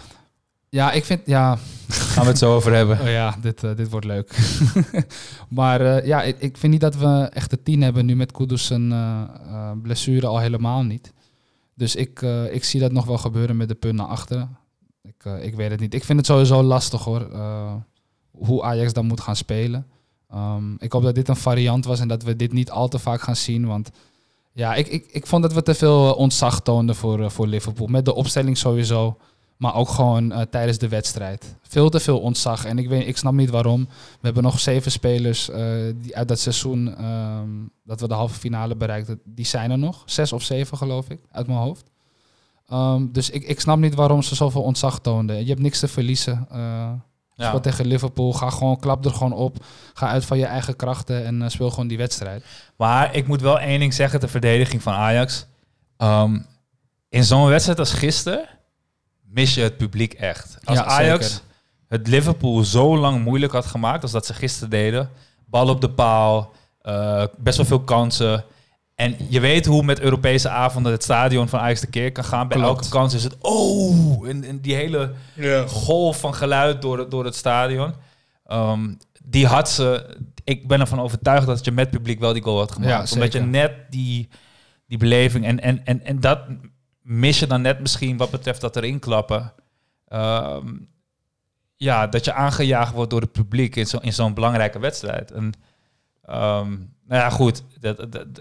Ja, 0.75 0.93
ik 0.93 1.05
vind, 1.05 1.21
ja, 1.25 1.59
Gaan 1.89 2.23
we 2.25 2.29
het 2.29 2.39
zo 2.39 2.55
over 2.55 2.73
hebben. 2.75 3.01
oh 3.01 3.07
ja 3.07 3.37
dit, 3.41 3.65
eh, 3.65 3.77
dit 3.77 3.91
wordt 3.91 4.07
leuk. 4.07 4.37
maar 5.49 5.81
eh, 5.81 6.07
ja, 6.07 6.23
ik, 6.23 6.41
ik 6.41 6.57
vind 6.57 6.73
niet 6.73 6.81
dat 6.81 6.97
we 6.97 7.29
echt 7.33 7.53
een 7.53 7.63
tien 7.63 7.83
hebben 7.83 8.07
nu 8.07 8.17
met 8.17 8.33
Kudus 8.33 8.71
een 8.71 8.93
eh, 8.93 9.71
blessure 9.83 10.27
al 10.27 10.39
helemaal 10.39 10.83
niet. 10.83 11.13
Dus 11.75 11.95
ik, 11.95 12.23
ik 12.51 12.65
zie 12.65 12.81
dat 12.81 12.93
nog 12.93 13.05
wel 13.05 13.19
gebeuren 13.19 13.57
met 13.57 13.69
de 13.69 13.75
punt 13.75 13.95
naar 13.95 14.07
achteren. 14.07 14.57
Ik, 15.03 15.25
ik 15.41 15.55
weet 15.55 15.71
het 15.71 15.81
niet. 15.81 15.95
Ik 15.95 16.05
vind 16.05 16.19
het 16.19 16.27
sowieso 16.27 16.63
lastig 16.63 17.05
hoor, 17.05 17.29
hoe 18.31 18.63
Ajax 18.63 18.93
dan 18.93 19.07
moet 19.07 19.21
gaan 19.21 19.37
spelen. 19.37 19.87
Ehm, 20.31 20.75
ik 20.79 20.93
hoop 20.93 21.03
dat 21.03 21.15
dit 21.15 21.29
een 21.29 21.37
variant 21.37 21.85
was 21.85 22.01
en 22.01 22.09
dat 22.09 22.23
we 22.23 22.37
dit 22.37 22.53
niet 22.53 22.71
al 22.71 22.89
te 22.89 22.99
vaak 22.99 23.21
gaan 23.21 23.37
zien. 23.37 23.67
Want 23.67 23.91
ja, 24.53 24.75
ik, 24.75 24.87
ik, 24.87 25.07
ik 25.11 25.27
vond 25.27 25.43
dat 25.43 25.53
we 25.53 25.63
te 25.63 25.75
veel 25.75 26.15
ontzag 26.15 26.61
toonden 26.61 26.95
voor, 26.95 27.31
voor 27.31 27.47
Liverpool. 27.47 27.87
Met 27.87 28.05
de 28.05 28.15
opstelling 28.15 28.57
sowieso, 28.57 29.17
maar 29.57 29.75
ook 29.75 29.89
gewoon 29.89 30.33
eh, 30.33 30.41
tijdens 30.41 30.79
de 30.79 30.89
wedstrijd. 30.89 31.57
Veel 31.63 31.89
te 31.89 32.01
veel 32.01 32.21
ontzag 32.21 32.65
en 32.65 32.79
ik, 32.79 32.89
weet, 32.89 33.07
ik 33.07 33.17
snap 33.17 33.33
niet 33.33 33.51
waarom. 33.51 33.85
We 33.85 34.21
hebben 34.21 34.43
nog 34.43 34.61
zeven 34.61 34.91
spelers 34.91 35.51
eh, 35.51 35.65
die 35.97 36.17
uit 36.17 36.29
dat 36.29 36.39
seizoen 36.39 36.97
ehm, 36.97 37.49
dat 37.85 38.01
we 38.01 38.09
de 38.09 38.15
halve 38.15 38.39
finale 38.39 38.77
bereikten. 38.77 39.21
Die 39.25 39.47
zijn 39.47 39.71
er 39.71 39.79
nog. 39.79 40.03
Zes 40.07 40.33
of 40.33 40.43
zeven 40.43 40.77
geloof 40.77 41.09
ik, 41.09 41.21
uit 41.31 41.47
mijn 41.47 41.59
hoofd. 41.59 41.91
Ehm, 42.69 43.07
dus 43.13 43.31
ik, 43.31 43.45
ik 43.45 43.61
snap 43.61 43.79
niet 43.79 43.95
waarom 43.95 44.23
ze 44.23 44.35
zoveel 44.35 44.63
ontzag 44.63 45.01
toonden. 45.01 45.41
Je 45.41 45.49
hebt 45.49 45.61
niks 45.61 45.79
te 45.79 45.89
verliezen. 45.89 46.47
Ja. 47.37 47.47
Speel 47.47 47.61
tegen 47.61 47.87
Liverpool. 47.87 48.33
Ga 48.33 48.51
gewoon, 48.51 48.79
klap 48.79 49.05
er 49.05 49.11
gewoon 49.11 49.33
op. 49.33 49.65
Ga 49.95 50.09
uit 50.09 50.25
van 50.25 50.39
je 50.39 50.47
eigen 50.47 50.77
krachten 50.77 51.25
en 51.25 51.51
speel 51.51 51.71
gewoon 51.71 51.89
die 51.89 51.99
wedstrijd. 51.99 52.45
Maar 52.77 53.15
ik 53.15 53.27
moet 53.27 53.41
wel 53.41 53.61
één 53.61 53.79
ding 53.79 53.95
zeggen 53.95 54.21
ter 54.21 54.29
verdediging 54.29 54.83
van 54.83 54.93
Ajax. 54.93 55.47
Ehm, 55.97 56.41
in 57.09 57.25
zo'n 57.25 57.47
wedstrijd 57.47 57.79
als 57.79 57.93
gisteren 57.93 58.49
mis 59.35 59.55
je 59.55 59.61
het 59.63 59.77
publiek 59.77 60.13
echt. 60.13 60.57
Als 60.65 60.79
Ja, 60.79 60.85
Ajax 60.85 61.27
zeker. 61.29 61.45
het 61.89 62.07
Liverpool 62.09 62.65
zo 62.65 62.97
lang 62.99 63.25
moeilijk 63.25 63.53
had 63.53 63.67
gemaakt 63.67 64.03
als 64.03 64.13
dat 64.13 64.27
ze 64.27 64.35
gisteren 64.35 64.71
deden. 64.71 65.11
Bal 65.47 65.69
op 65.69 65.81
de 65.81 65.91
paal, 65.91 66.53
eh, 66.81 67.25
best 67.39 67.57
wel 67.57 67.67
veel 67.67 67.81
kansen. 67.81 68.45
En 68.95 69.17
je 69.29 69.41
weet 69.41 69.67
hoe 69.67 69.83
met 69.83 70.01
Europese 70.01 70.49
avonden 70.49 70.93
het 70.93 71.03
stadion 71.03 71.49
van 71.49 71.61
Ajax 71.61 71.81
de 71.81 71.87
keer 71.87 72.13
kan 72.13 72.25
gaan. 72.25 72.49
Bij 72.49 72.57
Klopt. 72.59 72.77
elke 72.79 72.89
kans 72.89 73.15
is 73.15 73.25
het 73.25 73.37
oh! 73.41 74.29
En, 74.29 74.45
en 74.45 74.61
die 74.61 74.75
hele 74.75 75.13
ja. 75.35 75.67
golf 75.67 76.21
van 76.21 76.35
geluid 76.35 76.83
door, 76.83 76.99
het- 76.99 77.11
door 77.11 77.25
het 77.25 77.35
stadion. 77.35 77.95
Ehm, 78.47 78.95
die 79.25 79.47
had 79.47 79.71
ze. 79.71 80.17
Ik 80.45 80.69
ben 80.69 80.81
ervan 80.81 81.01
overtuigd 81.01 81.47
dat 81.47 81.65
je 81.65 81.73
met 81.73 81.91
publiek 81.91 82.21
wel 82.21 82.33
die 82.33 82.43
goal 82.43 82.59
had 82.59 82.73
gemaakt. 82.73 83.09
Ja, 83.09 83.15
Omdat 83.15 83.33
je 83.33 83.41
net 83.41 83.73
die, 83.91 84.29
die 84.87 84.99
beleving. 84.99 85.45
En, 85.45 85.61
en, 85.61 85.85
en, 85.85 86.05
en 86.05 86.21
dat 86.21 86.39
mis 87.05 87.39
je 87.39 87.47
dan 87.47 87.63
net 87.63 87.81
misschien 87.81 88.17
wat 88.17 88.31
betreft 88.31 88.61
dat 88.61 88.77
erin 88.77 88.99
klappen. 88.99 89.53
Ehm, 90.09 90.69
ja, 91.77 92.07
dat 92.07 92.25
je 92.25 92.33
aangejaagd 92.33 92.93
wordt 92.93 93.11
door 93.11 93.21
het 93.21 93.33
publiek 93.33 93.77
in, 93.77 93.87
zo, 93.87 93.99
in 94.01 94.13
zo'n 94.13 94.35
belangrijke 94.35 94.79
wedstrijd. 94.79 95.31
En, 95.31 95.53
ehm, 96.25 96.71
nou 97.07 97.21
ja, 97.23 97.31
goed. 97.31 97.63
Dat, 97.81 97.97
dat, 97.97 98.13
dat- 98.13 98.41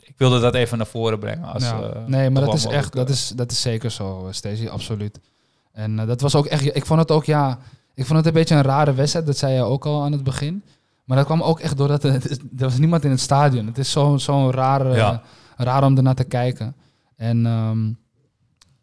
ik 0.00 0.14
wilde 0.16 0.40
dat 0.40 0.54
even 0.54 0.78
naar 0.78 0.86
voren 0.86 1.18
brengen. 1.18 1.44
Als, 1.52 1.62
Ja. 1.62 1.80
eh, 1.80 2.04
nee, 2.06 2.30
maar 2.30 2.44
dat 2.44 2.54
is 2.54 2.64
echt, 2.66 2.92
dat 2.92 3.08
is, 3.08 3.28
dat 3.28 3.50
is 3.50 3.60
zeker 3.60 3.90
zo, 3.90 4.26
eh, 4.26 4.32
Stacey, 4.32 4.70
absoluut. 4.70 5.20
En 5.72 5.98
eh, 5.98 6.06
dat 6.06 6.20
was 6.20 6.34
ook 6.34 6.46
echt, 6.46 6.76
ik 6.76 6.86
vond 6.86 7.00
het 7.00 7.10
ook, 7.10 7.24
ja, 7.24 7.58
ik 7.94 8.04
vond 8.06 8.18
het 8.18 8.26
een 8.26 8.32
beetje 8.32 8.54
een 8.54 8.62
rare 8.62 8.94
wedstrijd, 8.94 9.26
dat 9.26 9.36
zei 9.36 9.54
je 9.54 9.62
ook 9.62 9.86
al 9.86 10.02
aan 10.02 10.12
het 10.12 10.22
begin. 10.22 10.62
Maar 11.04 11.16
dat 11.16 11.26
kwam 11.26 11.42
ook 11.42 11.60
echt 11.60 11.76
doordat 11.76 12.04
er, 12.04 12.12
er 12.30 12.40
was 12.56 12.78
niemand 12.78 13.04
in 13.04 13.10
het 13.10 13.20
stadion. 13.20 13.66
Het 13.66 13.78
is 13.78 13.90
zo- 13.90 14.16
zo'n 14.16 14.50
raar, 14.50 14.90
eh, 14.90 14.96
Ja. 14.96 15.22
raar 15.56 15.84
om 15.84 15.96
ernaar 15.96 16.14
te 16.14 16.24
kijken. 16.24 16.74
En 17.18 17.46
ehm, 17.46 17.92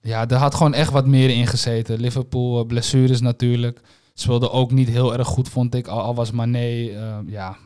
ja, 0.01 0.27
er 0.27 0.35
had 0.37 0.55
gewoon 0.55 0.73
echt 0.73 0.91
wat 0.91 1.05
meer 1.07 1.29
in 1.29 1.47
gezeten. 1.47 1.99
Liverpool, 1.99 2.59
eh, 2.59 2.65
blessures 2.65 3.21
natuurlijk. 3.21 3.79
Speelde 4.13 4.49
ook 4.51 4.71
niet 4.71 4.89
heel 4.89 5.17
erg 5.17 5.27
goed, 5.27 5.49
vond 5.49 5.75
ik. 5.75 5.87
Al, 5.87 6.01
al 6.01 6.15
was 6.15 6.31
Mané, 6.31 6.87
eh, 6.89 7.17
ja, 7.25 7.57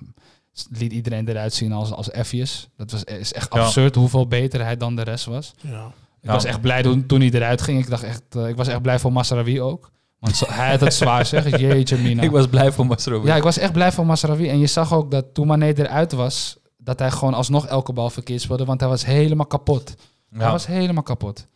liet 0.70 0.92
iedereen 0.94 1.28
eruit 1.30 1.54
zien 1.54 1.72
als, 1.72 1.92
als 1.92 2.10
F'jes. 2.24 2.70
Dat 2.78 2.92
was, 2.92 3.04
is 3.04 3.34
echt 3.34 3.54
Ja. 3.54 3.60
absurd 3.60 3.96
hoeveel 3.96 4.28
beter 4.28 4.64
hij 4.64 4.78
dan 4.78 4.96
de 4.96 5.02
rest 5.04 5.26
was. 5.26 5.54
Ja. 5.62 5.86
Ik 6.22 6.28
Ja. 6.28 6.32
was 6.34 6.44
echt 6.46 6.62
blij 6.62 6.82
toen, 6.84 7.06
toen 7.06 7.20
hij 7.20 7.30
eruit 7.32 7.62
ging. 7.62 7.80
Ik, 7.80 7.90
dacht 7.90 8.04
echt, 8.04 8.22
eh, 8.30 8.48
ik 8.48 8.56
was 8.56 8.68
echt 8.68 8.82
blij 8.82 9.00
voor 9.00 9.12
Masraoui 9.12 9.62
ook. 9.62 9.92
Want 10.20 10.36
zo- 10.36 10.46
hij 10.50 10.70
had 10.70 10.80
het 10.80 10.94
zwaar, 10.94 11.26
zeg. 11.26 11.60
Jeetje, 11.60 11.98
Mina. 11.98 12.22
Ik 12.22 12.32
was 12.32 12.48
blij 12.48 12.72
voor 12.72 12.86
Masrowi. 12.86 13.28
Ja, 13.28 13.36
ik 13.36 13.44
was 13.44 13.58
echt 13.58 13.74
blij 13.74 13.92
voor 13.92 14.06
Masraoui. 14.06 14.48
En 14.50 14.60
je 14.60 14.68
zag 14.68 14.94
ook 14.94 15.12
dat 15.12 15.26
toen 15.34 15.48
Mané 15.48 15.66
eruit 15.74 16.12
was, 16.12 16.58
dat 16.78 17.00
hij 17.00 17.12
gewoon 17.12 17.34
alsnog 17.34 17.66
elke 17.68 17.94
bal 17.94 18.10
verkeerd 18.10 18.42
speelde. 18.42 18.66
Want 18.66 18.80
hij 18.80 18.90
was 18.90 19.06
helemaal 19.06 19.46
kapot. 19.46 19.96
Hij 20.32 20.46
Ja. 20.46 20.52
was 20.52 20.66
helemaal 20.66 21.04
kapot. 21.04 21.48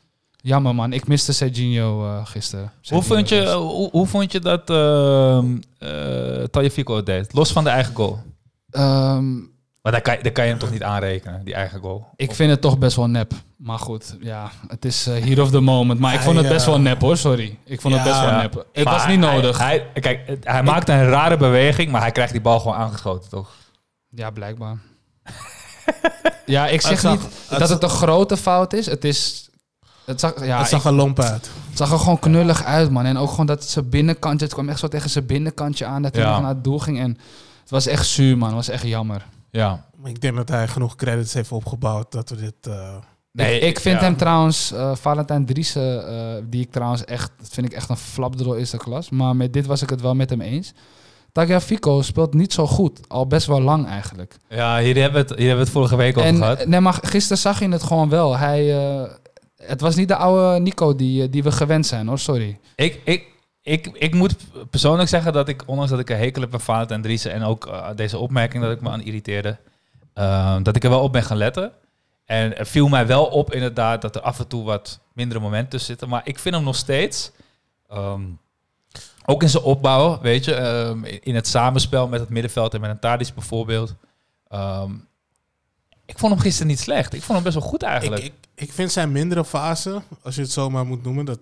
Jammer 0.41 0.75
man, 0.75 0.93
ik 0.93 1.07
miste 1.07 1.33
Serginho 1.33 2.05
eh, 2.05 2.25
gisteren. 2.25 2.71
Hoe 2.89 3.01
vond, 3.03 3.29
je, 3.29 3.39
dus. 3.39 3.51
hoe, 3.53 3.89
hoe 3.91 4.07
vond 4.07 4.31
je 4.31 4.39
dat 4.39 4.67
het 6.95 7.05
deed? 7.05 7.33
Los 7.33 7.51
van 7.51 7.63
de 7.63 7.69
eigen 7.69 7.95
goal. 7.95 8.19
Ehm, 8.69 9.35
Maar 9.81 9.91
daar 9.91 10.01
kan, 10.01 10.17
je- 10.17 10.23
daar 10.23 10.31
kan 10.31 10.43
je 10.43 10.49
hem 10.49 10.59
toch 10.59 10.71
niet 10.71 10.83
aanrekenen, 10.83 11.43
die 11.45 11.53
eigen 11.53 11.79
goal? 11.79 12.07
ik 12.15 12.31
vind 12.35 12.49
het 12.51 12.61
toch 12.61 12.77
best 12.77 12.95
wel 12.95 13.07
nep. 13.07 13.33
Maar 13.57 13.79
goed, 13.79 14.17
ja, 14.21 14.51
het 14.67 14.85
is 14.85 15.07
eh 15.07 15.23
here 15.23 15.41
of 15.41 15.49
the 15.51 15.59
moment. 15.59 15.99
Maar 15.99 16.11
ik 16.11 16.15
Hij, 16.19 16.25
vond 16.25 16.37
het 16.37 16.47
best 16.47 16.65
wel 16.65 16.79
nep 16.79 17.01
hoor, 17.01 17.17
sorry. 17.17 17.57
Ik 17.63 17.81
vond 17.81 17.93
het 17.93 18.03
best 18.03 18.19
wel 18.19 18.29
Ja. 18.29 18.41
nep. 18.41 18.65
Het 18.73 18.83
Maar 18.83 18.93
was 18.93 19.07
niet 19.07 19.23
hij- 19.23 19.33
nodig. 19.35 19.57
Hij, 19.57 19.87
kijk, 19.93 20.27
het- 20.27 20.43
hij 20.47 20.63
maakt 20.63 20.89
een 20.89 21.05
rare 21.09 21.37
beweging, 21.37 21.91
maar 21.91 22.01
hij 22.01 22.11
krijgt 22.11 22.31
die 22.31 22.41
bal 22.41 22.59
gewoon 22.59 22.77
aangeschoten, 22.77 23.29
toch? 23.29 23.49
Ja, 24.09 24.29
blijkbaar. 24.31 24.77
Ja, 26.45 26.67
ik 26.67 26.81
zeg 26.81 26.91
Het 26.91 26.99
zag- 26.99 27.11
niet 27.11 27.21
het 27.23 27.59
dat 27.59 27.59
zag- 27.59 27.69
het 27.69 27.83
een 27.83 27.89
grote 27.97 28.37
fout 28.37 28.73
is. 28.73 28.85
Het 28.85 29.03
is... 29.05 29.47
Het 30.05 30.19
zag, 30.19 30.45
ja, 30.45 30.57
het 30.59 30.67
zag 30.67 30.79
ik- 30.79 30.85
er 30.85 30.91
lomp 30.93 31.19
uit. 31.19 31.49
het 31.69 31.77
zag 31.77 31.91
er 31.91 31.99
gewoon 31.99 32.19
knullig 32.19 32.63
uit, 32.63 32.89
man. 32.91 33.05
En 33.05 33.17
ook 33.17 33.29
gewoon 33.29 33.45
dat 33.45 33.63
zijn 33.63 33.89
binnenkantje... 33.89 34.45
Het 34.45 34.53
kwam 34.53 34.69
echt 34.69 34.79
zo 34.79 34.87
tegen 34.87 35.09
zijn 35.09 35.25
binnenkantje 35.25 35.85
aan 35.85 36.01
dat 36.01 36.15
hij 36.15 36.23
Ja. 36.23 36.31
nog 36.31 36.39
naar 36.41 36.49
het 36.53 36.63
doel 36.63 36.79
ging. 36.79 36.99
En 36.99 37.17
het 37.61 37.69
was 37.69 37.85
echt 37.87 38.07
zuur, 38.07 38.37
man. 38.37 38.47
Het 38.47 38.55
was 38.57 38.69
echt 38.69 38.83
jammer. 38.83 39.25
Ja. 39.51 39.85
Maar 39.95 40.09
Ik 40.09 40.21
denk 40.21 40.35
dat 40.35 40.49
hij 40.49 40.67
genoeg 40.67 40.95
credits 40.95 41.33
heeft 41.33 41.51
opgebouwd 41.51 42.11
dat 42.11 42.29
we 42.29 42.35
dit... 42.35 42.53
eh, 42.61 42.95
Nee, 43.31 43.59
ik, 43.59 43.79
vind 43.79 43.99
ja. 43.99 44.05
hem 44.05 44.17
trouwens, 44.17 44.71
eh 44.71 44.95
Valentijn 44.95 45.45
Driessen, 45.45 46.07
eh, 46.07 46.43
die 46.49 46.61
ik 46.61 46.71
trouwens 46.71 47.05
echt, 47.05 47.31
dat 47.39 47.49
vind 47.51 47.65
ik 47.65 47.73
echt 47.73 47.89
een 47.89 47.97
flapdrol 47.97 48.57
eerste 48.57 48.77
klas. 48.77 49.09
Maar 49.09 49.35
met 49.35 49.53
dit 49.53 49.65
was 49.65 49.81
ik 49.81 49.89
het 49.89 50.01
wel 50.01 50.15
met 50.15 50.29
hem 50.29 50.41
eens. 50.41 50.73
Tagliafico 51.33 52.01
speelt 52.01 52.33
niet 52.33 52.53
zo 52.53 52.67
goed, 52.67 52.99
al 53.07 53.27
best 53.27 53.47
wel 53.47 53.61
lang 53.61 53.87
eigenlijk. 53.87 54.37
Ja, 54.49 54.79
hier 54.79 54.95
hebben 54.95 55.13
we 55.25 55.27
het, 55.27 55.39
hier 55.39 55.47
hebben 55.47 55.55
we 55.55 55.63
het 55.63 55.69
vorige 55.69 55.95
week 55.95 56.17
over 56.17 56.29
En 56.29 56.37
gehad. 56.37 56.65
nee, 56.65 56.79
maar 56.79 56.99
gisteren 57.01 57.37
zag 57.37 57.59
je 57.59 57.69
het 57.69 57.83
gewoon 57.83 58.09
wel. 58.09 58.37
Hij, 58.37 58.77
eh, 58.77 59.11
het 59.57 59.81
was 59.81 59.95
niet 59.95 60.07
de 60.07 60.15
oude 60.15 60.59
Nico 60.59 60.95
die, 60.95 61.23
eh, 61.23 61.31
die 61.31 61.43
we 61.43 61.51
gewend 61.51 61.85
zijn, 61.85 62.07
hoor. 62.07 62.19
Sorry. 62.19 62.59
Ik, 62.75 63.01
ik, 63.03 63.25
ik, 63.61 63.87
ik 63.93 64.13
moet 64.13 64.35
persoonlijk 64.69 65.09
zeggen 65.09 65.33
dat 65.33 65.47
ik, 65.49 65.63
ondanks 65.65 65.91
dat 65.91 65.99
ik 65.99 66.09
een 66.09 66.17
hekel 66.17 66.41
heb 66.41 66.53
aan 66.53 66.61
Valentijn 66.61 67.01
Driessen 67.01 67.31
en 67.33 67.43
ook 67.43 67.65
eh, 67.65 67.89
deze 67.95 68.17
opmerking 68.17 68.63
dat 68.63 68.71
ik 68.71 68.81
me 68.81 68.89
aan 68.89 69.01
irriteerde, 69.03 69.57
eh, 70.13 70.55
dat 70.61 70.75
ik 70.75 70.83
er 70.83 70.89
wel 70.89 71.03
op 71.03 71.11
ben 71.11 71.23
gaan 71.23 71.37
letten. 71.37 71.71
En 72.25 72.51
het 72.51 72.67
viel 72.69 72.87
mij 72.87 73.07
wel 73.07 73.25
op 73.25 73.53
inderdaad 73.53 74.01
dat 74.01 74.15
er 74.15 74.21
af 74.21 74.39
en 74.39 74.47
toe 74.47 74.63
wat 74.63 74.99
mindere 75.13 75.39
momenten 75.39 75.69
tussen 75.69 75.89
zitten. 75.89 76.09
Maar 76.09 76.21
ik 76.23 76.39
vind 76.39 76.55
hem 76.55 76.63
nog 76.63 76.75
steeds, 76.75 77.31
ehm, 77.89 78.21
ook 79.25 79.41
in 79.43 79.49
zijn 79.49 79.63
opbouw, 79.63 80.21
weet 80.21 80.45
je, 80.45 80.53
ehm, 80.53 81.03
in 81.03 81.35
het 81.35 81.47
samenspel 81.47 82.07
met 82.07 82.19
het 82.19 82.29
middenveld 82.29 82.73
en 82.73 82.81
met 82.81 82.89
een 82.89 82.99
Tadic 82.99 83.33
bijvoorbeeld. 83.33 83.95
ehm, 84.47 84.91
ik 86.05 86.19
vond 86.19 86.31
hem 86.33 86.41
gisteren 86.41 86.67
niet 86.67 86.79
slecht. 86.79 87.13
Ik 87.13 87.21
vond 87.21 87.33
hem 87.33 87.43
best 87.43 87.55
wel 87.57 87.67
goed 87.67 87.83
eigenlijk. 87.83 88.23
ik, 88.23 88.33
ik, 88.33 88.63
ik 88.67 88.73
vind 88.73 88.91
zijn 88.91 89.11
mindere 89.11 89.45
fase, 89.45 90.01
als 90.23 90.35
je 90.35 90.41
het 90.41 90.51
zo 90.51 90.69
maar 90.69 90.85
moet 90.85 91.03
noemen, 91.03 91.25
dat 91.25 91.39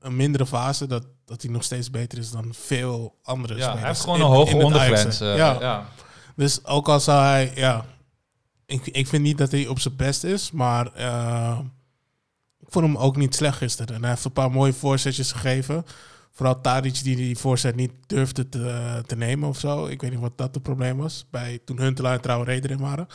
een 0.00 0.16
mindere 0.16 0.46
fase, 0.46 0.86
dat, 0.86 1.04
dat 1.24 1.42
hij 1.42 1.50
nog 1.50 1.64
steeds 1.64 1.90
beter 1.90 2.18
is 2.18 2.30
dan 2.30 2.48
veel 2.54 3.14
andere 3.22 3.54
ja, 3.54 3.60
spelers. 3.60 3.80
hij 3.80 3.88
heeft 3.88 4.00
gewoon 4.00 4.18
in- 4.18 4.24
een 4.24 4.30
hoge 4.30 4.56
in 4.56 4.64
ondergrens. 4.64 5.20
Eh, 5.20 5.36
ja. 5.36 5.56
ja. 5.60 5.86
Dus 6.36 6.64
ook 6.64 6.88
al 6.88 7.00
zou 7.00 7.22
hij, 7.24 7.52
ja, 7.54 7.84
ik, 8.66 8.86
ik 8.86 9.06
vind 9.06 9.22
niet 9.22 9.38
dat 9.38 9.50
hij 9.50 9.66
op 9.66 9.78
zijn 9.80 9.96
best 9.96 10.24
is, 10.24 10.50
maar 10.50 10.92
eh, 10.94 11.58
ik 12.60 12.66
vond 12.68 12.84
hem 12.86 12.96
ook 12.96 13.16
niet 13.16 13.34
slecht 13.34 13.56
gisteren. 13.56 13.94
En 13.94 14.00
hij 14.00 14.10
heeft 14.10 14.24
een 14.24 14.32
paar 14.32 14.50
mooie 14.50 14.72
voorzetjes 14.72 15.32
gegeven. 15.32 15.86
Vooral 16.32 16.60
Tadic 16.60 17.02
die 17.02 17.16
die 17.16 17.38
voorzet 17.38 17.76
niet 17.76 17.92
durfde 18.06 18.48
te, 18.48 19.02
te 19.06 19.16
nemen 19.16 19.48
of 19.48 19.58
zo. 19.58 19.86
Ik 19.86 20.00
weet 20.00 20.10
niet 20.10 20.20
wat 20.20 20.38
dat 20.38 20.54
het 20.54 20.62
probleem 20.62 20.96
was. 20.96 21.26
Bij, 21.30 21.58
toen 21.64 21.78
Huntelaar 21.80 22.14
en 22.14 22.20
Traoré 22.20 22.52
erin 22.52 22.78
waren. 22.78 23.06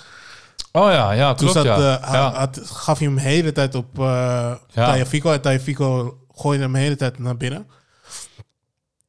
Oh 0.72 0.92
ja, 0.92 1.12
ja, 1.12 1.34
Toen 1.34 1.52
klopt 1.52 1.68
zat, 1.68 1.78
ja. 1.80 2.00
eh, 2.00 2.14
ja. 2.14 2.32
had, 2.32 2.60
gaf 2.64 2.98
hij 2.98 3.08
hem 3.08 3.16
de 3.16 3.22
hele 3.22 3.52
tijd 3.52 3.76
op 3.76 4.00
uh, 4.00 4.56
Tagliafico. 4.74 5.32
En 5.32 5.42
Tagliafico 5.42 6.18
gooide 6.32 6.64
hem 6.64 6.74
de 6.74 6.80
hele 6.80 6.96
tijd 6.96 7.20
naar 7.20 7.38
binnen. 7.38 7.68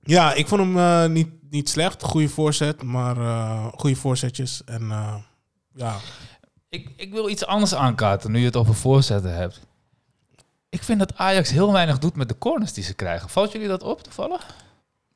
Ja, 0.01 0.35
ik 0.35 0.49
vond 0.49 0.61
hem 0.61 0.79
eh, 0.79 1.07
niet, 1.07 1.29
niet 1.51 1.69
slecht. 1.69 2.03
Goede 2.03 2.29
voorzet, 2.29 2.83
maar 2.83 3.17
eh 3.17 3.67
goede 3.75 3.97
voorzetjes. 3.97 4.63
En 4.65 4.91
eh, 4.91 5.15
ja, 5.75 5.97
Ik, 6.69 6.93
ik 6.97 7.13
wil 7.13 7.29
iets 7.29 7.47
anders 7.47 7.75
aankaarten 7.75 8.31
nu 8.31 8.39
je 8.39 8.45
het 8.45 8.57
over 8.57 8.75
voorzetten 8.75 9.35
hebt. 9.35 9.61
Ik 10.71 10.83
vind 10.83 10.99
dat 10.99 11.17
Ajax 11.17 11.51
heel 11.51 11.73
weinig 11.73 11.99
doet 11.99 12.17
met 12.17 12.29
de 12.29 12.39
corners 12.39 12.73
die 12.73 12.85
ze 12.85 12.95
krijgen. 12.95 13.29
Valt 13.29 13.53
jullie 13.53 13.69
dat 13.69 13.83
op 13.83 14.03
toevallig? 14.03 14.47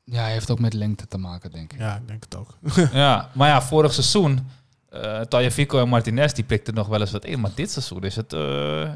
Ja, 0.03 0.21
hij 0.21 0.31
heeft 0.31 0.51
ook 0.51 0.59
met 0.59 0.73
lengte 0.73 1.07
te 1.07 1.17
maken, 1.17 1.51
denk 1.51 1.73
ik. 1.73 1.79
ja, 1.79 1.95
ik 1.95 2.07
denk 2.07 2.23
het 2.23 2.35
ook. 2.35 2.57
ja, 2.93 3.29
maar 3.33 3.47
ja, 3.47 3.61
vorig 3.61 3.93
seizoen, 3.93 4.47
uh, 4.93 5.21
Tagliafico 5.21 5.79
en 5.79 5.89
Martinez, 5.89 6.33
die 6.33 6.43
pikten 6.43 6.73
nog 6.73 6.87
wel 6.87 6.99
eens 6.99 7.11
wat 7.11 7.25
in. 7.25 7.39
Maar 7.39 7.51
dit 7.55 7.71
seizoen 7.71 8.03
is 8.03 8.15
het 8.15 8.33
uh, 8.33 8.89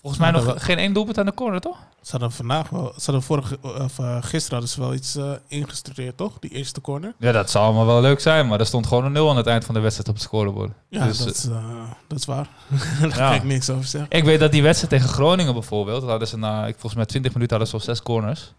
volgens 0.00 0.22
mij 0.22 0.30
nog 0.30 0.64
geen 0.64 0.78
één 0.78 0.92
doelpunt 0.92 1.18
aan 1.18 1.26
de 1.26 1.34
corner, 1.34 1.60
toch? 1.60 1.76
Ze 2.02 2.10
hadden 2.10 2.32
vandaag 2.32 2.68
wel, 2.68 2.92
ze 2.96 3.04
hadden 3.04 3.22
vorige, 3.22 3.58
of, 3.62 3.98
eh, 3.98 4.16
gisteren 4.20 4.50
hadden 4.50 4.68
ze 4.68 4.80
wel 4.80 4.94
iets 4.94 5.16
eh, 5.16 5.30
ingestudeerd, 5.48 6.16
toch? 6.16 6.38
Die 6.38 6.50
eerste 6.50 6.80
corner. 6.80 7.14
Ja, 7.18 7.32
dat 7.32 7.50
zou 7.50 7.64
allemaal 7.64 7.86
wel 7.86 8.00
leuk 8.00 8.20
zijn, 8.20 8.48
maar 8.48 8.60
er 8.60 8.66
stond 8.66 8.86
gewoon 8.86 9.04
een 9.04 9.12
nul 9.12 9.30
aan 9.30 9.36
het 9.36 9.46
eind 9.46 9.64
van 9.64 9.74
de 9.74 9.80
wedstrijd 9.80 10.08
op 10.08 10.14
het 10.14 10.24
scorebord. 10.24 10.72
Ja, 10.88 11.04
Dus, 11.04 11.18
dat, 11.18 11.34
is, 11.34 11.44
eh, 11.46 11.90
dat 12.06 12.18
is 12.18 12.24
waar. 12.24 12.48
Daar 13.00 13.08
Ja. 13.08 13.14
kan 13.28 13.34
ik 13.34 13.44
niks 13.44 13.70
over 13.70 13.84
zeggen. 13.84 14.10
Ik 14.10 14.24
weet 14.24 14.40
dat 14.40 14.52
die 14.52 14.62
wedstrijd 14.62 14.92
tegen 14.92 15.08
Groningen 15.14 15.52
bijvoorbeeld, 15.52 16.02
hadden 16.02 16.28
ze 16.28 16.36
na, 16.38 16.66
ik, 16.66 16.72
volgens 16.72 16.94
mij 16.94 17.04
20 17.06 17.32
minuten 17.32 17.56
hadden 17.58 17.80
ze 17.80 17.86
al 17.88 17.94
zes 17.94 18.02
corners. 18.04 18.52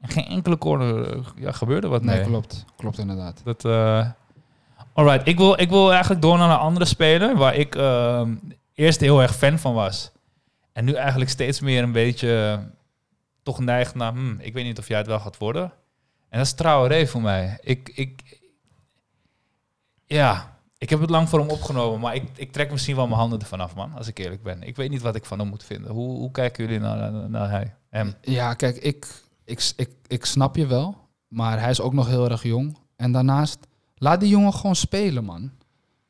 En 0.00 0.08
geen 0.08 0.26
enkele 0.26 0.58
corner 0.58 1.18
ja, 1.36 1.52
gebeurde 1.52 1.88
wat 1.88 2.02
Nee, 2.02 2.16
mee. 2.16 2.26
klopt. 2.26 2.64
Klopt 2.76 2.98
inderdaad. 2.98 3.40
Dat, 3.44 3.64
eh 3.64 4.06
Alright, 4.94 5.28
ik 5.28 5.36
wil, 5.38 5.60
ik 5.60 5.68
wil 5.68 5.90
eigenlijk 5.92 6.22
door 6.22 6.38
naar 6.38 6.50
een 6.50 6.56
andere 6.56 6.84
speler 6.84 7.36
waar 7.36 7.54
ik 7.54 7.74
ehm, 7.74 8.34
eerst 8.74 9.00
heel 9.00 9.22
erg 9.22 9.34
fan 9.36 9.58
van 9.58 9.74
was. 9.74 10.10
En 10.72 10.84
nu 10.84 10.92
eigenlijk 10.92 11.30
steeds 11.30 11.60
meer 11.60 11.82
een 11.82 11.92
beetje 11.92 12.58
eh, 12.58 12.64
toch 13.42 13.60
neigt 13.60 13.94
naar, 13.94 14.12
hmm, 14.12 14.36
ik 14.40 14.52
weet 14.52 14.64
niet 14.64 14.78
of 14.78 14.88
jij 14.88 14.98
het 14.98 15.06
wel 15.06 15.20
gaat 15.20 15.38
worden. 15.38 15.62
En 16.28 16.38
dat 16.38 16.46
is 16.46 16.52
Traoré 16.52 17.06
voor 17.06 17.22
mij. 17.22 17.58
Ik, 17.60 17.88
ik, 17.94 18.40
ja, 20.06 20.58
ik 20.78 20.90
heb 20.90 21.00
het 21.00 21.10
lang 21.10 21.28
voor 21.28 21.38
hem 21.38 21.48
opgenomen, 21.48 22.00
maar 22.00 22.14
ik, 22.14 22.24
ik 22.34 22.52
trek 22.52 22.70
misschien 22.70 22.96
wel 22.96 23.06
mijn 23.06 23.18
handen 23.18 23.40
ervan 23.40 23.60
af, 23.60 23.74
man, 23.74 23.94
als 23.94 24.08
ik 24.08 24.18
eerlijk 24.18 24.42
ben. 24.42 24.62
Ik 24.62 24.76
weet 24.76 24.90
niet 24.90 25.02
wat 25.02 25.14
ik 25.14 25.24
van 25.24 25.38
hem 25.38 25.48
moet 25.48 25.64
vinden. 25.64 25.90
Hoe, 25.90 26.18
hoe 26.18 26.30
kijken 26.30 26.64
jullie 26.64 26.80
naar, 26.80 27.12
naar, 27.12 27.30
naar 27.30 27.50
hij, 27.50 27.74
hem? 27.90 28.14
Ja, 28.20 28.54
kijk, 28.54 28.76
ik, 28.76 29.06
ik, 29.44 29.72
ik, 29.76 29.90
ik 30.06 30.24
snap 30.24 30.56
je 30.56 30.66
wel. 30.66 30.96
Maar 31.28 31.60
hij 31.60 31.70
is 31.70 31.80
ook 31.80 31.92
nog 31.92 32.06
heel 32.06 32.30
erg 32.30 32.42
jong. 32.42 32.78
En 32.96 33.12
daarnaast, 33.12 33.58
laat 33.94 34.20
die 34.20 34.28
jongen 34.28 34.54
gewoon 34.54 34.76
spelen, 34.76 35.24
man. 35.24 35.50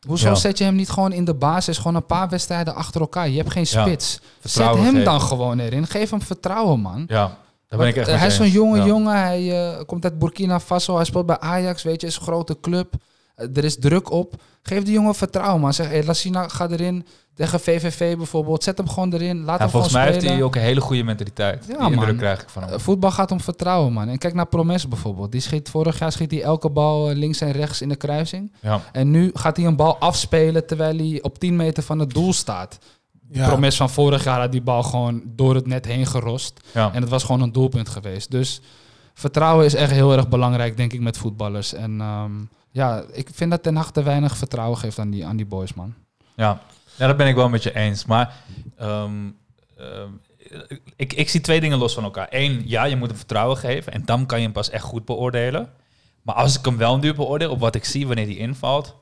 Hoezo 0.07 0.29
Ja. 0.29 0.35
zet 0.35 0.59
je 0.59 0.65
hem 0.65 0.75
niet 0.75 0.91
gewoon 0.91 1.13
in 1.13 1.25
de 1.25 1.35
basis? 1.35 1.77
Gewoon 1.79 1.95
een 1.95 2.07
paar 2.07 2.29
wedstrijden 2.29 2.75
achter 2.75 3.01
elkaar. 3.01 3.29
Je 3.29 3.37
hebt 3.37 3.51
geen 3.53 3.67
Ja. 3.71 3.83
spits. 3.87 4.21
Zet 4.43 4.67
hem 4.67 4.77
geven. 4.85 5.05
dan 5.05 5.21
gewoon 5.21 5.59
erin. 5.59 5.87
Geef 5.87 6.11
hem 6.11 6.23
vertrouwen, 6.23 6.81
man. 6.81 7.05
Ja, 7.09 7.37
daar 7.69 7.79
ben 7.79 7.89
ik 7.89 7.97
echt 7.97 8.07
met 8.11 8.19
hij 8.19 8.27
is 8.27 8.37
zo'n 8.37 8.49
jonge 8.51 8.77
Ja. 8.79 8.85
jongen. 8.87 9.17
Hij 9.17 9.67
eh, 9.77 9.85
komt 9.87 10.05
uit 10.05 10.19
Burkina 10.19 10.61
Faso. 10.61 10.97
Hij 10.97 11.05
speelt 11.05 11.27
bij 11.27 11.39
Ajax, 11.39 11.83
weet 11.83 12.01
je. 12.01 12.07
is 12.07 12.17
een 12.17 12.23
grote 12.23 12.57
club. 12.61 12.95
Eh, 13.35 13.47
er 13.57 13.65
is 13.65 13.79
druk 13.79 14.11
op. 14.11 14.35
Geef 14.63 14.83
die 14.83 14.93
jongen 14.93 15.15
vertrouwen, 15.15 15.61
man. 15.61 15.75
Zeg, 15.75 15.89
hey, 15.89 16.05
Lassina, 16.05 16.49
ga 16.49 16.69
erin. 16.69 17.07
Tegen 17.35 17.61
VVV 17.61 18.17
bijvoorbeeld. 18.17 18.63
Zet 18.63 18.79
hem 18.79 18.89
gewoon 18.89 19.13
erin. 19.13 19.45
Laat 19.45 19.57
Ja, 19.57 19.63
hem 19.63 19.71
volgens 19.71 19.93
mij 19.93 20.07
heeft 20.13 20.23
hij 20.23 20.43
ook 20.43 20.55
een 20.55 20.61
hele 20.63 20.81
goede 20.81 21.03
mentaliteit. 21.03 21.65
Ja, 21.69 21.77
Die 21.77 21.85
indruk 21.87 22.07
man. 22.07 22.17
krijg 22.17 22.43
ik 22.43 22.49
van 22.49 22.63
hem. 22.63 22.73
Eh, 22.73 22.79
Voetbal 22.79 23.11
gaat 23.11 23.31
om 23.31 23.41
vertrouwen, 23.41 23.93
man. 23.93 24.09
En 24.09 24.19
kijk 24.19 24.35
naar 24.35 24.47
Promes 24.47 24.89
bijvoorbeeld. 24.89 25.33
Die 25.33 25.41
schiet 25.41 25.69
vorig 25.69 25.99
jaar 25.99 26.13
schiet 26.13 26.31
hij 26.31 26.43
elke 26.43 26.71
bal 26.71 27.11
eh, 27.11 27.17
links 27.17 27.41
en 27.41 27.53
rechts 27.53 27.81
in 27.83 27.89
de 27.89 27.97
kruising. 27.97 28.53
Ja. 28.61 28.81
En 28.93 29.11
nu 29.11 29.31
gaat 29.35 29.57
hij 29.57 29.67
een 29.67 29.77
bal 29.77 29.99
afspelen 29.99 30.67
terwijl 30.67 30.97
hij 30.97 31.19
op 31.23 31.39
10 31.39 31.57
meter 31.57 31.83
van 31.83 31.99
het 31.99 32.11
doel 32.11 32.33
staat. 32.33 32.79
Ja. 33.31 33.47
Promes 33.49 33.77
van 33.77 33.91
vorig 33.91 34.25
jaar 34.25 34.41
had 34.41 34.53
die 34.53 34.63
bal 34.63 34.83
gewoon 34.83 35.23
door 35.27 35.55
het 35.55 35.67
net 35.67 35.85
heen 35.85 36.07
gerost. 36.07 36.61
Ja. 36.75 36.93
En 36.93 37.01
het 37.01 37.11
was 37.11 37.25
gewoon 37.25 37.41
een 37.41 37.53
doelpunt 37.53 37.89
geweest. 37.89 38.31
Dus 38.31 38.61
vertrouwen 39.15 39.65
is 39.65 39.75
echt 39.75 39.91
heel 39.91 40.13
erg 40.13 40.29
belangrijk, 40.29 40.77
denk 40.77 40.93
ik, 40.93 41.01
met 41.01 41.19
voetballers. 41.19 41.75
En 41.75 42.01
ehm, 42.01 42.31
ja, 42.73 43.03
ik 43.13 43.29
vind 43.33 43.51
dat 43.51 43.63
Ten 43.63 43.77
Hag 43.77 43.93
te 43.93 44.03
weinig 44.03 44.37
vertrouwen 44.37 44.79
geeft 44.79 44.99
aan 44.99 45.11
die, 45.11 45.27
aan 45.27 45.37
die 45.37 45.47
boys, 45.47 45.75
man. 45.75 45.95
Ja. 46.37 46.61
ja, 46.97 47.07
dat 47.07 47.17
ben 47.17 47.27
ik 47.27 47.35
wel 47.35 47.49
met 47.49 47.63
je 47.63 47.75
eens. 47.75 48.05
Maar 48.05 48.35
ehm, 48.77 49.31
ehm, 49.77 50.09
ik, 50.97 51.13
ik 51.13 51.29
zie 51.31 51.41
twee 51.41 51.61
dingen 51.61 51.79
los 51.79 51.95
van 51.95 52.05
elkaar. 52.05 52.27
Eén, 52.31 52.63
ja, 52.67 52.85
je 52.85 52.97
moet 52.97 53.09
hem 53.09 53.17
vertrouwen 53.17 53.57
geven. 53.57 53.93
En 53.93 54.05
dan 54.05 54.27
kan 54.27 54.39
je 54.39 54.45
hem 54.45 54.53
pas 54.53 54.71
echt 54.71 54.85
goed 54.85 55.05
beoordelen. 55.05 55.71
Maar 56.23 56.35
als 56.35 56.59
ik 56.59 56.65
hem 56.65 56.77
wel 56.77 56.99
nu 56.99 57.15
beoordeel 57.15 57.51
op 57.51 57.61
wat 57.61 57.75
ik 57.75 57.85
zie 57.85 58.07
wanneer 58.07 58.27
hij 58.27 58.37
invalt. 58.37 58.97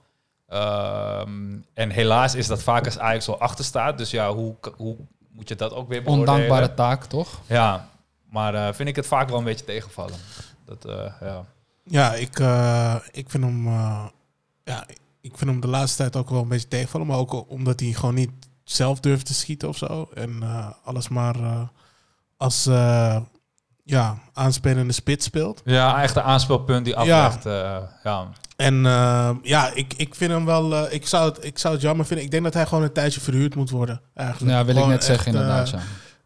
ehm, 0.49 1.59
en 1.75 1.91
helaas 1.91 2.35
is 2.35 2.47
dat 2.47 2.62
vaak 2.62 2.85
als 2.85 2.99
Ajax 2.99 3.29
al 3.29 3.41
achter 3.41 3.64
staat. 3.64 3.99
Dus 3.99 4.11
ja, 4.11 4.33
hoe, 4.33 4.55
hoe 4.77 4.97
moet 5.33 5.49
je 5.49 5.55
dat 5.55 5.73
ook 5.75 5.89
weer 5.89 6.03
beoordelen? 6.03 6.35
Ondankbare 6.35 6.75
taak, 6.75 7.05
toch? 7.05 7.41
Ja, 7.47 7.89
maar 8.31 8.55
eh, 8.55 8.73
vind 8.75 8.89
ik 8.89 8.97
het 8.97 9.07
vaak 9.07 9.29
wel 9.29 9.39
een 9.39 9.45
beetje 9.45 9.64
tegenvallen. 9.64 10.18
Dat, 10.64 10.85
eh, 10.85 11.12
ja. 11.21 11.45
Ja, 11.85 12.14
ik, 12.14 12.39
eh, 12.39 12.95
ik 13.11 13.31
vind 13.31 13.45
hem... 13.45 13.66
eh, 13.66 14.05
ja, 14.64 14.87
ik 15.20 15.33
vind 15.37 15.51
hem 15.51 15.61
de 15.61 15.66
laatste 15.68 15.97
tijd 15.97 16.16
ook 16.16 16.31
wel 16.31 16.43
een 16.43 16.49
beetje 16.49 16.68
tegenvallen. 16.68 17.07
Maar 17.07 17.18
ook 17.18 17.51
omdat 17.51 17.81
hij 17.81 17.93
gewoon 17.93 18.14
niet 18.14 18.31
zelf 18.64 19.01
durft 19.01 19.26
te 19.26 19.35
schieten 19.35 19.68
of 19.68 19.76
zo. 19.76 20.09
En 20.14 20.39
eh, 20.43 20.66
alles 20.85 21.09
maar 21.09 21.35
eh, 21.41 21.61
als 22.37 22.66
eh, 22.66 23.16
ja, 23.85 24.18
aanspelende 24.33 24.93
spits 24.93 25.24
speelt. 25.26 25.62
ja, 25.64 26.03
echt 26.03 26.16
een 26.16 26.22
aanspeelpunt 26.22 26.85
die 26.85 27.05
Ja. 27.05 27.24
aflegt. 27.26 27.47
eh, 27.47 27.76
ja. 28.05 28.28
En 28.57 28.87
eh, 28.87 29.31
ja, 29.43 29.70
ik, 29.74 29.95
ik 29.97 30.14
vind 30.14 30.31
hem 30.33 30.45
wel... 30.45 30.93
ik, 30.93 31.07
zou 31.07 31.28
het, 31.28 31.45
ik 31.45 31.59
zou 31.59 31.74
het 31.74 31.83
jammer 31.83 32.07
vinden. 32.07 32.24
Ik 32.24 32.31
denk 32.31 32.45
dat 32.45 32.55
hij 32.55 32.66
gewoon 32.66 32.85
een 32.85 32.93
tijdje 32.93 33.20
verhuurd 33.20 33.55
moet 33.55 33.70
worden. 33.70 34.01
Eigenlijk. 34.14 34.53
Ja, 34.57 34.64
wil 34.64 34.76
ik 34.76 34.87
net 34.87 35.05
zeggen 35.05 35.26
echt, 35.26 35.35
inderdaad, 35.37 35.70
ja. 35.70 35.78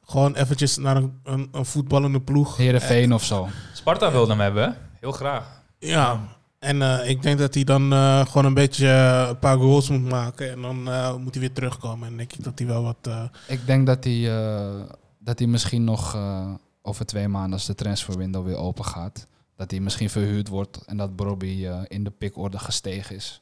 Gewoon 0.06 0.34
eventjes 0.34 0.76
naar 0.76 0.96
een, 0.96 1.20
een, 1.24 1.48
een 1.52 1.64
voetballende 1.64 2.20
ploeg. 2.20 2.56
Heerenveen 2.56 3.12
of 3.14 3.24
zo. 3.24 3.48
Sparta 3.72 4.10
wilde 4.12 4.30
hem 4.30 4.40
hebben, 4.40 4.62
hè? 4.62 4.70
Heel 5.04 5.12
graag. 5.12 5.62
Ja, 5.78 6.20
en 6.58 6.82
eh, 6.82 7.08
ik 7.08 7.22
denk 7.22 7.38
dat 7.38 7.54
hij 7.54 7.64
dan 7.64 7.92
eh, 7.92 8.26
gewoon 8.26 8.44
een 8.44 8.54
beetje 8.54 8.88
eh, 8.88 9.26
een 9.28 9.38
paar 9.38 9.56
goals 9.56 9.88
moet 9.88 10.08
maken. 10.08 10.50
En 10.50 10.62
dan 10.62 10.88
eh, 10.88 11.14
moet 11.16 11.32
hij 11.34 11.40
weer 11.40 11.52
terugkomen. 11.52 12.08
En 12.08 12.16
denk 12.16 12.32
ik 12.32 12.44
dat 12.44 12.58
hij 12.58 12.68
wel 12.68 12.82
wat... 12.82 12.96
eh, 13.02 13.22
Ik 13.48 13.66
denk 13.66 13.86
dat 13.86 14.04
hij, 14.04 14.36
eh, 14.38 14.80
dat 15.18 15.38
hij 15.38 15.48
misschien 15.48 15.84
nog 15.84 16.14
eh, 16.14 16.50
over 16.82 17.06
twee 17.06 17.28
maanden, 17.28 17.52
als 17.52 17.66
de 17.66 17.74
transferwindow 17.74 18.44
weer 18.46 18.56
open 18.56 18.84
gaat, 18.84 19.26
dat 19.56 19.70
hij 19.70 19.80
misschien 19.80 20.10
verhuurd 20.10 20.48
wordt 20.48 20.84
en 20.86 20.96
dat 20.96 21.16
Bobby 21.16 21.66
eh, 21.66 21.80
in 21.88 22.04
de 22.04 22.10
pickorde 22.10 22.58
gestegen 22.58 23.16
is. 23.16 23.40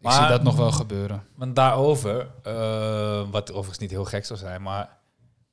Ik 0.00 0.10
zie 0.10 0.26
dat 0.26 0.42
nog 0.42 0.56
wel 0.56 0.72
gebeuren. 0.72 1.22
Maar 1.34 1.54
daarover, 1.54 2.26
eh, 2.42 3.22
wat 3.30 3.50
overigens 3.50 3.78
niet 3.78 3.90
heel 3.90 4.04
gek 4.04 4.24
zou 4.24 4.38
zijn, 4.38 4.62
maar 4.62 4.98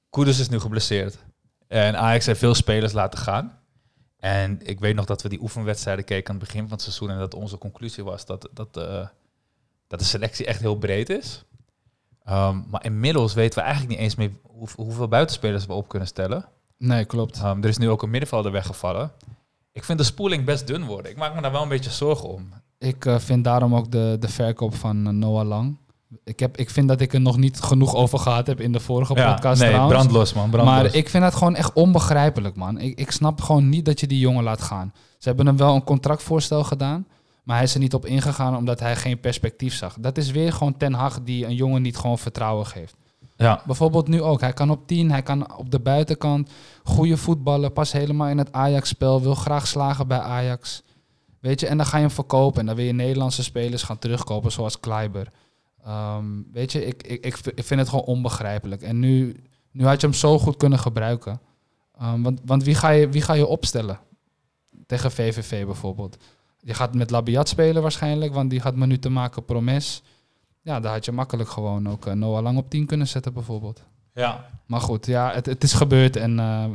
Koeders 0.09 0.39
is 0.39 0.49
nu 0.49 0.59
geblesseerd. 0.59 1.17
En 1.67 1.97
Ajax 1.97 2.25
heeft 2.25 2.39
veel 2.39 2.55
spelers 2.55 2.93
laten 2.93 3.19
gaan. 3.19 3.59
En 4.19 4.59
ik 4.63 4.79
weet 4.79 4.95
nog 4.95 5.05
dat 5.05 5.21
we 5.21 5.29
die 5.29 5.41
oefenwedstrijden 5.41 6.05
keken 6.05 6.33
aan 6.33 6.39
het 6.39 6.45
begin 6.45 6.61
van 6.61 6.71
het 6.71 6.81
seizoen. 6.81 7.09
En 7.09 7.17
dat 7.17 7.33
onze 7.33 7.57
conclusie 7.57 8.03
was 8.03 8.25
dat, 8.25 8.49
dat, 8.53 8.77
eh, 8.77 9.07
dat 9.87 9.99
de 9.99 10.05
selectie 10.05 10.45
echt 10.45 10.59
heel 10.59 10.77
breed 10.77 11.09
is. 11.09 11.43
Ehm, 12.23 12.61
maar 12.69 12.85
inmiddels 12.85 13.33
weten 13.33 13.59
we 13.59 13.65
eigenlijk 13.65 13.93
niet 13.93 14.03
eens 14.03 14.15
meer 14.15 14.31
hoe, 14.41 14.67
hoeveel 14.75 15.07
buitenspelers 15.07 15.65
we 15.65 15.73
op 15.73 15.87
kunnen 15.87 16.07
stellen. 16.07 16.45
Nee, 16.77 17.05
klopt. 17.05 17.37
Ehm, 17.37 17.61
er 17.61 17.69
is 17.69 17.77
nu 17.77 17.89
ook 17.89 18.01
een 18.01 18.09
middenvelder 18.09 18.51
weggevallen. 18.51 19.11
Ik 19.71 19.83
vind 19.83 19.97
de 19.97 20.03
spoeling 20.03 20.45
best 20.45 20.67
dun 20.67 20.85
worden. 20.85 21.11
Ik 21.11 21.17
maak 21.17 21.35
me 21.35 21.41
daar 21.41 21.51
wel 21.51 21.61
een 21.61 21.69
beetje 21.69 21.89
zorgen 21.89 22.29
om. 22.29 22.53
Ik 22.77 23.05
eh, 23.05 23.19
vind 23.19 23.43
daarom 23.43 23.75
ook 23.75 23.91
de, 23.91 24.17
de 24.19 24.27
verkoop 24.27 24.75
van 24.75 25.07
eh, 25.07 25.13
Noah 25.13 25.47
Lang. 25.47 25.77
Ik, 26.23 26.39
heb, 26.39 26.57
ik 26.57 26.69
vind 26.69 26.87
dat 26.87 27.01
ik 27.01 27.13
er 27.13 27.21
nog 27.21 27.37
niet 27.37 27.59
genoeg 27.59 27.95
over 27.95 28.19
gehad 28.19 28.47
heb 28.47 28.61
in 28.61 28.71
de 28.71 28.79
vorige 28.79 29.13
podcast 29.13 29.61
nee, 29.61 29.69
trouwens. 29.69 29.97
brandlos 29.97 30.33
man, 30.33 30.49
brandlos. 30.49 30.75
Maar 30.75 30.95
ik 30.95 31.09
vind 31.09 31.23
het 31.23 31.35
gewoon 31.35 31.55
echt 31.55 31.73
onbegrijpelijk, 31.73 32.55
man. 32.55 32.79
Ik, 32.79 32.99
ik 32.99 33.11
snap 33.11 33.41
gewoon 33.41 33.69
niet 33.69 33.85
dat 33.85 33.99
je 33.99 34.07
die 34.07 34.19
jongen 34.19 34.43
laat 34.43 34.61
gaan. 34.61 34.93
Ze 35.17 35.27
hebben 35.27 35.45
hem 35.45 35.57
wel 35.57 35.75
een 35.75 35.83
contractvoorstel 35.83 36.63
gedaan, 36.63 37.07
maar 37.43 37.55
hij 37.55 37.65
is 37.65 37.73
er 37.73 37.79
niet 37.79 37.93
op 37.93 38.05
ingegaan 38.05 38.55
omdat 38.55 38.79
hij 38.79 38.95
geen 38.95 39.19
perspectief 39.19 39.73
zag. 39.73 39.97
Dat 39.99 40.17
is 40.17 40.31
weer 40.31 40.53
gewoon 40.53 40.77
Ten 40.77 40.93
Hag 40.93 41.19
die 41.23 41.45
een 41.45 41.55
jongen 41.55 41.81
niet 41.81 41.97
gewoon 41.97 42.17
vertrouwen 42.17 42.65
geeft. 42.65 42.95
ja. 43.35 43.61
Bijvoorbeeld 43.65 44.07
nu 44.07 44.21
ook. 44.21 44.41
Hij 44.41 44.53
kan 44.53 44.69
op 44.69 44.87
10, 44.87 45.11
hij 45.11 45.21
kan 45.21 45.57
op 45.57 45.71
de 45.71 45.79
buitenkant 45.79 46.49
goede 46.83 47.17
voetballen, 47.17 47.73
pas 47.73 47.91
helemaal 47.91 48.27
in 48.27 48.37
het 48.37 48.51
Ajax-spel, 48.51 49.21
wil 49.21 49.35
graag 49.35 49.67
slagen 49.67 50.07
bij 50.07 50.19
Ajax. 50.19 50.83
Weet 51.39 51.59
je, 51.59 51.67
en 51.67 51.77
dan 51.77 51.85
ga 51.85 51.97
je 51.97 52.03
hem 52.03 52.11
verkopen 52.11 52.59
en 52.59 52.65
dan 52.65 52.75
wil 52.75 52.85
je 52.85 52.93
Nederlandse 52.93 53.43
spelers 53.43 53.83
gaan 53.83 53.99
terugkopen, 53.99 54.51
zoals 54.51 54.79
Kleiber. 54.79 55.31
Ehm, 55.87 56.25
weet 56.51 56.71
je, 56.71 56.85
ik, 56.85 57.03
ik, 57.07 57.25
ik 57.55 57.63
vind 57.63 57.79
het 57.79 57.89
gewoon 57.89 58.05
onbegrijpelijk. 58.05 58.81
En 58.81 58.99
nu, 58.99 59.35
nu 59.71 59.85
had 59.85 60.01
je 60.01 60.07
hem 60.07 60.15
zo 60.15 60.39
goed 60.39 60.57
kunnen 60.57 60.79
gebruiken. 60.79 61.39
Ehm, 61.99 62.21
want 62.21 62.39
want 62.45 62.63
wie, 62.63 62.75
ga 62.75 62.89
je, 62.89 63.09
wie 63.09 63.21
ga 63.21 63.33
je 63.33 63.45
opstellen? 63.47 63.99
Tegen 64.85 65.11
VVV 65.11 65.65
bijvoorbeeld. 65.65 66.17
Je 66.59 66.73
gaat 66.73 66.95
met 66.95 67.09
Labiat 67.11 67.49
spelen 67.49 67.81
waarschijnlijk, 67.81 68.33
want 68.33 68.49
die 68.49 68.59
gaat 68.59 68.75
minuten 68.75 69.13
maken 69.13 69.45
promes. 69.45 70.01
Ja, 70.61 70.79
daar 70.79 70.93
had 70.93 71.05
je 71.05 71.11
makkelijk 71.11 71.49
gewoon 71.49 71.89
ook 71.89 72.05
eh, 72.05 72.13
Noah 72.13 72.43
Lang 72.43 72.57
op 72.57 72.69
10 72.69 72.85
kunnen 72.85 73.07
zetten 73.07 73.33
bijvoorbeeld. 73.33 73.83
ja. 74.13 74.45
Maar 74.65 74.81
goed, 74.81 75.05
ja, 75.05 75.31
het, 75.33 75.45
het 75.45 75.63
is 75.63 75.73
gebeurd 75.73 76.15
en 76.15 76.39
eh, 76.39 76.65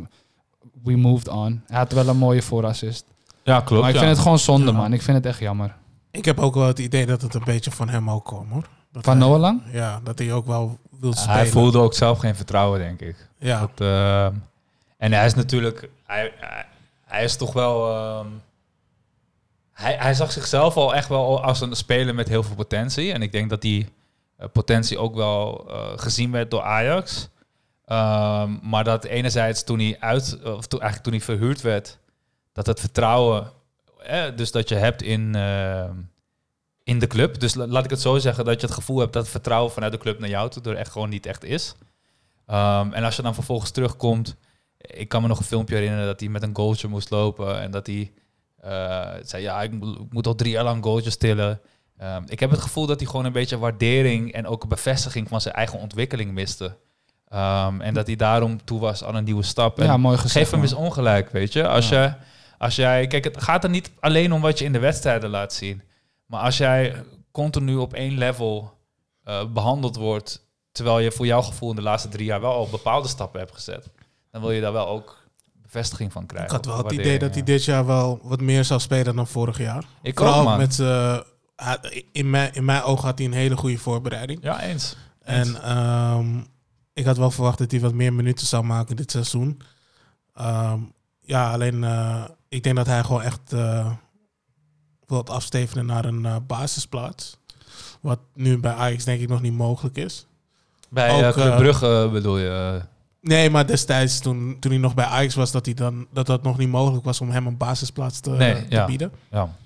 we 0.82 0.96
moved 0.96 1.28
on. 1.28 1.62
Hij 1.66 1.78
had 1.78 1.92
wel 1.92 2.08
een 2.08 2.16
mooie 2.16 2.42
voorassist. 2.42 3.04
Ja, 3.42 3.60
klopt. 3.60 3.80
maar 3.80 3.90
ik 3.90 3.96
ja. 3.96 4.02
vind 4.02 4.12
het 4.12 4.22
gewoon 4.22 4.38
zonde, 4.38 4.70
Ja. 4.70 4.76
man. 4.76 4.92
Ik 4.92 5.02
vind 5.02 5.16
het 5.16 5.26
echt 5.26 5.38
jammer. 5.38 5.76
ik 6.10 6.24
heb 6.24 6.38
ook 6.38 6.54
wel 6.54 6.66
het 6.66 6.78
idee 6.78 7.06
dat 7.06 7.22
het 7.22 7.34
een 7.34 7.44
beetje 7.44 7.70
van 7.70 7.88
hem 7.88 8.10
ook 8.10 8.24
komt, 8.24 8.50
hoor. 8.52 8.68
Dat 8.93 9.05
Van 9.05 9.18
hij- 9.18 9.26
Noah 9.28 9.40
Lang? 9.40 9.62
Ja, 9.72 10.01
dat 10.05 10.18
hij 10.18 10.32
ook 10.32 10.47
wel 10.47 10.78
wil 11.01 11.12
spelen. 11.14 11.34
Hij 11.36 11.47
voelde 11.47 11.78
ook 11.78 11.95
zelf 11.95 12.18
geen 12.18 12.36
vertrouwen, 12.36 12.78
denk 12.80 13.01
ik. 13.01 13.16
Ja, 13.38 13.61
Dat, 13.61 13.70
ehm, 13.88 14.34
en 14.97 15.12
hij 15.12 15.26
is 15.26 15.34
natuurlijk... 15.34 15.88
Hij, 16.05 16.32
hij, 16.36 16.66
hij 17.05 17.24
is 17.24 17.36
toch 17.36 17.53
wel... 17.53 17.90
ehm, 17.97 18.26
hij, 19.72 19.97
hij 19.99 20.14
zag 20.14 20.32
zichzelf 20.32 20.76
al 20.76 20.95
echt 20.95 21.09
wel 21.09 21.43
als 21.43 21.61
een 21.61 21.76
speler 21.76 22.14
met 22.14 22.28
heel 22.28 22.43
veel 22.43 22.55
potentie. 22.55 23.12
En 23.12 23.22
ik 23.22 23.32
denk 23.32 23.51
dat 23.51 23.61
die 23.61 23.88
eh, 24.36 24.47
potentie 24.53 24.99
ook 24.99 25.14
wel 25.14 25.64
eh, 25.70 25.86
gezien 25.97 26.30
werd 26.30 26.51
door 26.51 26.62
Ajax. 26.62 27.28
Ehm, 27.84 28.51
maar 28.62 28.84
dat 28.84 29.05
enerzijds 29.05 29.64
toen 29.64 29.78
hij 29.78 29.97
uit... 30.01 30.38
Of 30.45 30.66
toen, 30.66 30.80
eigenlijk 30.80 31.03
toen 31.03 31.12
hij 31.12 31.20
verhuurd 31.36 31.61
werd... 31.61 31.99
Dat 32.53 32.66
het 32.66 32.80
vertrouwen... 32.80 33.51
Eh, 34.03 34.22
dus 34.36 34.51
dat 34.53 34.68
je 34.68 34.74
hebt 34.74 35.03
in... 35.03 35.34
in 36.84 36.98
de 36.98 37.06
club. 37.06 37.40
Dus 37.40 37.54
la- 37.54 37.66
laat 37.66 37.84
ik 37.84 37.90
het 37.90 38.00
zo 38.00 38.18
zeggen 38.18 38.44
dat 38.44 38.60
je 38.60 38.66
het 38.66 38.74
gevoel 38.74 38.98
hebt 38.98 39.12
dat 39.12 39.22
het 39.22 39.30
vertrouwen 39.30 39.72
vanuit 39.72 39.92
de 39.92 39.98
club 39.98 40.18
naar 40.18 40.28
jou 40.28 40.50
toe 40.50 40.62
er 40.62 40.76
echt 40.76 40.90
gewoon 40.92 41.08
niet 41.08 41.26
echt 41.26 41.44
is. 41.44 41.74
Ehm, 42.46 42.92
en 42.92 43.04
als 43.04 43.16
je 43.16 43.22
dan 43.22 43.34
vervolgens 43.34 43.70
terugkomt, 43.70 44.36
ik 44.78 45.08
kan 45.08 45.22
me 45.22 45.28
nog 45.28 45.38
een 45.38 45.44
filmpje 45.44 45.74
herinneren 45.74 46.06
dat 46.06 46.20
hij 46.20 46.28
met 46.28 46.42
een 46.42 46.56
goaltje 46.56 46.88
moest 46.88 47.10
lopen 47.10 47.60
en 47.60 47.70
dat 47.70 47.86
hij 47.86 48.12
eh, 48.60 49.08
zei 49.22 49.42
ja, 49.42 49.62
ik 49.62 49.72
moet, 50.10 50.26
al 50.26 50.34
drie 50.34 50.52
jaar 50.52 50.64
lang 50.64 50.84
goaltjes 50.84 51.16
tillen. 51.16 51.60
Ehm, 51.98 52.22
ik 52.26 52.40
heb 52.40 52.50
het 52.50 52.60
gevoel 52.60 52.86
dat 52.86 53.00
hij 53.00 53.08
gewoon 53.08 53.24
een 53.24 53.32
beetje 53.32 53.58
waardering 53.58 54.32
en 54.32 54.46
ook 54.46 54.62
een 54.62 54.68
bevestiging 54.68 55.28
van 55.28 55.40
zijn 55.40 55.54
eigen 55.54 55.78
ontwikkeling 55.78 56.32
miste. 56.32 56.76
Ehm, 57.28 57.80
en 57.80 57.94
dat 57.94 58.06
hij 58.06 58.16
daarom 58.16 58.64
toe 58.64 58.80
was 58.80 59.04
aan 59.04 59.14
een 59.14 59.24
nieuwe 59.24 59.42
stap. 59.42 59.78
En 59.78 59.84
Ja, 59.86 59.96
mooi 59.96 60.16
gezegd. 60.16 60.34
Geef 60.34 60.50
hem 60.50 60.60
man. 60.60 60.68
eens 60.68 60.78
ongelijk, 60.78 61.30
weet 61.30 61.52
je. 61.52 61.68
Als, 61.68 61.88
Ja. 61.88 62.02
je, 62.02 62.12
als 62.58 62.76
jij, 62.76 63.06
kijk, 63.06 63.24
het 63.24 63.42
gaat 63.42 63.64
er 63.64 63.70
niet 63.70 63.90
alleen 64.00 64.32
om 64.32 64.40
wat 64.40 64.58
je 64.58 64.64
in 64.64 64.72
de 64.72 64.78
wedstrijden 64.78 65.30
laat 65.30 65.52
zien. 65.52 65.82
Maar 66.32 66.40
als 66.42 66.56
jij 66.56 67.04
continu 67.30 67.76
op 67.76 67.94
één 67.94 68.18
level 68.18 68.78
eh, 69.24 69.44
behandeld 69.52 69.96
wordt, 69.96 70.46
terwijl 70.70 70.98
je 70.98 71.12
voor 71.12 71.26
jouw 71.26 71.42
gevoel 71.42 71.70
in 71.70 71.76
de 71.76 71.82
laatste 71.82 72.08
drie 72.08 72.24
jaar 72.24 72.40
wel 72.40 72.52
al 72.52 72.68
bepaalde 72.68 73.08
stappen 73.08 73.40
hebt 73.40 73.54
gezet, 73.54 73.90
dan 74.30 74.40
wil 74.40 74.50
je 74.50 74.60
daar 74.60 74.72
wel 74.72 74.88
ook 74.88 75.22
bevestiging 75.52 76.12
van 76.12 76.26
krijgen. 76.26 76.50
ik 76.50 76.56
had 76.56 76.66
wel 76.66 76.84
het 76.84 76.92
idee 76.92 77.18
dat 77.18 77.34
hij 77.34 77.42
dit 77.42 77.64
jaar 77.64 77.86
wel 77.86 78.20
wat 78.22 78.40
meer 78.40 78.64
zou 78.64 78.80
spelen 78.80 79.16
dan 79.16 79.26
vorig 79.26 79.58
jaar. 79.58 79.84
Ik 80.02 80.18
Vooral 80.18 80.38
ook, 80.38 80.44
man. 80.44 80.58
met 80.58 80.78
eh, 80.78 81.18
in, 82.12 82.30
mijn, 82.30 82.52
in 82.52 82.64
mijn 82.64 82.82
ogen 82.82 83.04
had 83.04 83.18
hij 83.18 83.26
een 83.26 83.32
hele 83.32 83.56
goede 83.56 83.78
voorbereiding. 83.78 84.42
Ja, 84.42 84.62
eens. 84.62 84.96
Eens. 85.24 85.54
En 85.54 85.62
ehm, 85.62 86.40
ik 86.92 87.04
had 87.04 87.16
wel 87.16 87.30
verwacht 87.30 87.58
dat 87.58 87.70
hij 87.70 87.80
wat 87.80 87.94
meer 87.94 88.12
minuten 88.12 88.46
zou 88.46 88.64
maken 88.64 88.96
dit 88.96 89.10
seizoen. 89.10 89.60
Ehm, 90.34 90.80
ja, 91.20 91.52
alleen 91.52 91.84
eh, 91.84 92.24
ik 92.48 92.62
denk 92.62 92.76
dat 92.76 92.86
hij 92.86 93.02
gewoon 93.02 93.22
echt 93.22 93.54
wil 95.12 95.26
afstevenen 95.34 95.86
naar 95.86 96.04
een 96.04 96.26
eh, 96.26 96.36
basisplaats. 96.46 97.36
Wat 98.00 98.18
nu 98.34 98.58
bij 98.58 98.72
Ajax 98.72 99.04
denk 99.04 99.20
ik 99.20 99.28
nog 99.28 99.42
niet 99.42 99.52
mogelijk 99.52 99.96
is. 99.96 100.26
Bij 100.88 101.10
ook, 101.14 101.22
eh, 101.22 101.30
Club 101.30 101.46
eh, 101.52 101.56
Brugge 101.56 102.08
bedoel 102.12 102.38
je? 102.38 102.80
Nee, 103.20 103.50
maar 103.50 103.66
destijds 103.66 104.20
toen, 104.20 104.56
toen 104.60 104.70
hij 104.70 104.80
nog 104.80 104.94
bij 104.94 105.04
Ajax 105.04 105.34
was, 105.34 105.50
dat, 105.50 105.64
hij 105.64 105.74
dan, 105.74 106.06
dat 106.12 106.26
dat 106.26 106.42
nog 106.42 106.58
niet 106.58 106.68
mogelijk 106.68 107.04
was 107.04 107.20
om 107.20 107.30
hem 107.30 107.46
een 107.46 107.56
basisplaats 107.56 108.20
te, 108.20 108.30
Nee, 108.30 108.54
te 108.54 108.74
ja. 108.74 108.84
bieden. 108.86 109.12
ja. 109.30 109.56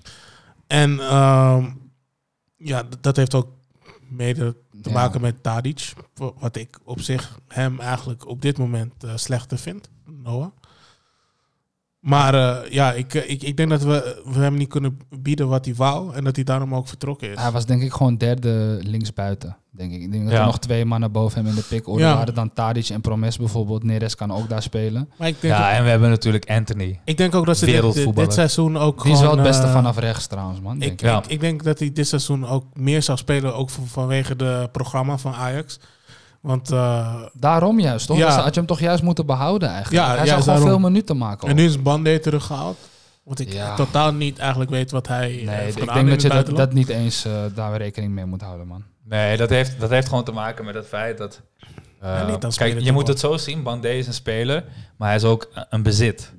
En 0.67 0.99
ehm, 0.99 1.69
ja, 2.57 2.83
dat 3.01 3.15
heeft 3.15 3.33
ook 3.35 3.47
mede 4.09 4.55
te 4.81 4.89
Ja. 4.89 4.95
maken 4.95 5.21
met 5.21 5.43
Tadic. 5.43 5.93
wa- 6.15 6.31
Wat 6.39 6.55
ik 6.55 6.79
op 6.83 7.01
zich 7.01 7.39
hem 7.47 7.79
eigenlijk 7.79 8.27
op 8.27 8.41
dit 8.41 8.57
moment 8.57 9.03
eh, 9.03 9.11
slechter 9.15 9.57
vind, 9.57 9.89
Noah. 10.23 10.47
Maar 12.07 12.33
eh, 12.33 12.71
ja, 12.71 12.93
ik, 12.93 13.13
eh, 13.13 13.29
ik, 13.29 13.43
ik 13.43 13.57
denk 13.57 13.69
dat 13.69 13.83
we, 13.83 14.21
we 14.25 14.39
hem 14.39 14.55
niet 14.55 14.69
kunnen 14.69 14.99
bieden 15.19 15.47
wat 15.47 15.65
hij 15.65 15.75
wou. 15.75 16.13
En 16.15 16.23
dat 16.23 16.35
hij 16.35 16.45
daarom 16.45 16.75
ook 16.75 16.87
vertrokken 16.87 17.31
is. 17.31 17.39
Hij 17.39 17.51
was 17.51 17.65
denk 17.65 17.81
ik 17.81 17.91
gewoon 17.93 18.17
derde 18.17 18.79
linksbuiten, 18.83 19.57
denk 19.71 19.91
ik. 19.93 20.01
Ik 20.01 20.11
denk 20.11 20.23
dat 20.23 20.33
Ja. 20.33 20.39
er 20.39 20.45
nog 20.45 20.59
twee 20.59 20.85
mannen 20.85 21.11
boven 21.11 21.37
hem 21.39 21.49
in 21.49 21.55
de 21.55 21.63
pickorde 21.69 22.03
Ja. 22.03 22.15
waren. 22.15 22.33
Dan 22.33 22.53
Tadic 22.53 22.89
en 22.89 23.01
Promes 23.01 23.37
bijvoorbeeld. 23.37 23.83
Neres 23.83 24.15
kan 24.15 24.31
ook 24.31 24.49
daar 24.49 24.61
spelen. 24.61 25.09
Maar 25.17 25.27
ik 25.27 25.41
denk, 25.41 25.53
ja, 25.53 25.71
en 25.71 25.83
we 25.83 25.89
hebben 25.89 26.09
natuurlijk 26.09 26.49
Anthony. 26.49 26.99
ik 27.05 27.17
denk 27.17 27.35
ook 27.35 27.45
dat 27.45 27.57
ze 27.57 27.65
dit, 27.65 28.15
dit, 28.15 28.33
seizoen 28.33 28.77
ook 28.77 29.03
Die 29.03 29.11
is 29.11 29.19
wel 29.21 29.31
het 29.31 29.43
beste 29.43 29.65
eh, 29.65 29.73
vanaf 29.73 29.97
rechts 29.97 30.27
trouwens, 30.27 30.59
man. 30.61 30.79
Denk 30.79 30.91
Ik, 30.91 31.01
ik. 31.01 31.05
Ja. 31.07 31.17
ik, 31.17 31.25
ik 31.27 31.39
denk 31.39 31.63
dat 31.63 31.79
hij 31.79 31.91
dit 31.91 32.07
seizoen 32.07 32.47
ook 32.47 32.63
meer 32.73 33.01
zou 33.01 33.17
spelen, 33.17 33.55
ook 33.55 33.69
vanwege 33.69 34.35
de 34.35 34.69
programma 34.71 35.17
van 35.17 35.33
Ajax. 35.33 35.79
Want 36.41 36.71
eh, 36.71 37.21
Daarom 37.33 37.79
juist, 37.79 38.07
toch? 38.07 38.17
Ja. 38.17 38.25
Dus 38.25 38.35
had 38.35 38.53
je 38.53 38.59
hem 38.59 38.65
toch 38.69 38.79
juist 38.79 39.03
moeten 39.03 39.25
behouden 39.25 39.69
eigenlijk. 39.69 40.05
Ja, 40.05 40.15
hij 40.15 40.25
zou 40.27 40.39
gewoon 40.41 40.45
daarom. 40.45 40.67
veel 40.81 40.89
minuten 40.89 41.17
maken. 41.17 41.47
en 41.47 41.55
nu 41.55 41.65
is 41.65 41.81
Bandé 41.81 42.19
teruggehaald. 42.19 42.77
Want 43.23 43.39
ik 43.39 43.53
Ja. 43.53 43.75
totaal 43.75 44.13
niet 44.13 44.37
eigenlijk 44.39 44.69
weet 44.69 44.91
wat 44.91 45.07
hij 45.07 45.39
eh, 45.39 45.45
Nee, 45.45 45.55
heeft 45.55 45.81
ik 45.81 45.93
denk 45.93 46.09
dat 46.09 46.21
je 46.21 46.53
dat, 46.53 46.73
niet 46.73 46.89
eens 46.89 47.25
eh, 47.25 47.33
daar 47.55 47.77
rekening 47.77 48.13
mee 48.13 48.25
moet 48.25 48.41
houden, 48.41 48.67
man. 48.67 48.83
Nee, 49.03 49.37
dat 49.37 49.49
heeft, 49.49 49.79
dat 49.79 49.89
heeft 49.89 50.07
gewoon 50.07 50.23
te 50.23 50.31
maken 50.31 50.65
met 50.65 50.75
het 50.75 50.87
feit 50.87 51.17
dat... 51.17 51.41
eh, 51.99 52.27
Ja, 52.27 52.37
kijk, 52.55 52.79
je 52.79 52.91
moet 52.91 53.01
wel. 53.01 53.11
het 53.11 53.19
zo 53.19 53.37
zien. 53.37 53.63
Bandé 53.63 53.89
is 53.89 54.07
een 54.07 54.13
speler, 54.13 54.63
maar 54.97 55.07
hij 55.07 55.17
is 55.17 55.23
ook 55.23 55.49
een 55.69 55.83
bezit. 55.83 56.33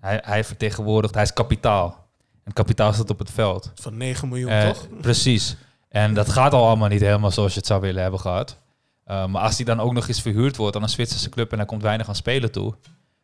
Hij, 0.00 0.20
hij 0.24 0.44
vertegenwoordigt, 0.44 1.14
hij 1.14 1.22
is 1.22 1.32
kapitaal. 1.32 2.08
En 2.44 2.52
kapitaal 2.52 2.92
staat 2.92 3.10
op 3.10 3.18
het 3.18 3.30
veld. 3.30 3.72
Van 3.74 3.96
9 3.96 4.28
miljoen, 4.28 4.50
Eh, 4.50 4.66
toch? 4.68 4.86
Precies. 5.00 5.56
En 5.88 6.14
dat 6.14 6.28
gaat 6.30 6.52
al 6.52 6.66
allemaal 6.66 6.88
niet 6.88 7.00
helemaal 7.00 7.30
zoals 7.30 7.52
je 7.52 7.58
het 7.58 7.68
zou 7.68 7.80
willen 7.80 8.02
hebben 8.02 8.20
gehad. 8.20 8.56
Eh, 9.04 9.26
maar 9.26 9.42
als 9.42 9.56
hij 9.56 9.64
dan 9.64 9.80
ook 9.80 9.92
nog 9.92 10.08
eens 10.08 10.22
verhuurd 10.22 10.56
wordt 10.56 10.76
aan 10.76 10.82
een 10.82 10.88
Zwitserse 10.88 11.28
club 11.28 11.50
en 11.52 11.56
hij 11.56 11.66
komt 11.66 11.82
weinig 11.82 12.08
aan 12.08 12.14
spelen 12.14 12.52
toe, 12.52 12.74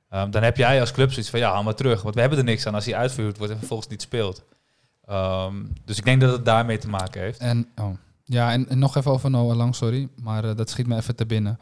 ehm, 0.08 0.30
dan 0.30 0.42
heb 0.42 0.56
jij 0.56 0.80
als 0.80 0.92
club 0.92 1.10
zoiets 1.10 1.30
van 1.30 1.40
ja, 1.40 1.52
haal 1.52 1.62
maar 1.62 1.74
terug. 1.74 2.02
Want 2.02 2.14
we 2.14 2.20
hebben 2.20 2.38
er 2.38 2.44
niks 2.44 2.66
aan 2.66 2.74
als 2.74 2.84
hij 2.84 2.94
uitverhuurd 2.94 3.38
wordt 3.38 3.52
en 3.52 3.58
vervolgens 3.58 3.88
niet 3.88 4.02
speelt. 4.02 4.42
Ehm, 5.06 5.54
dus 5.84 5.98
ik 5.98 6.04
denk 6.04 6.20
dat 6.20 6.32
het 6.32 6.44
daarmee 6.44 6.78
te 6.78 6.88
maken 6.88 7.20
heeft. 7.20 7.38
En, 7.38 7.68
oh. 7.76 7.90
Ja, 8.24 8.52
en, 8.52 8.68
en 8.68 8.78
nog 8.78 8.96
even 8.96 9.10
over 9.10 9.30
Noah 9.30 9.56
Lang, 9.56 9.74
sorry. 9.74 10.08
Maar 10.22 10.44
eh, 10.44 10.56
dat 10.56 10.70
schiet 10.70 10.86
me 10.86 10.96
even 10.96 11.16
te 11.16 11.26
binnen. 11.26 11.58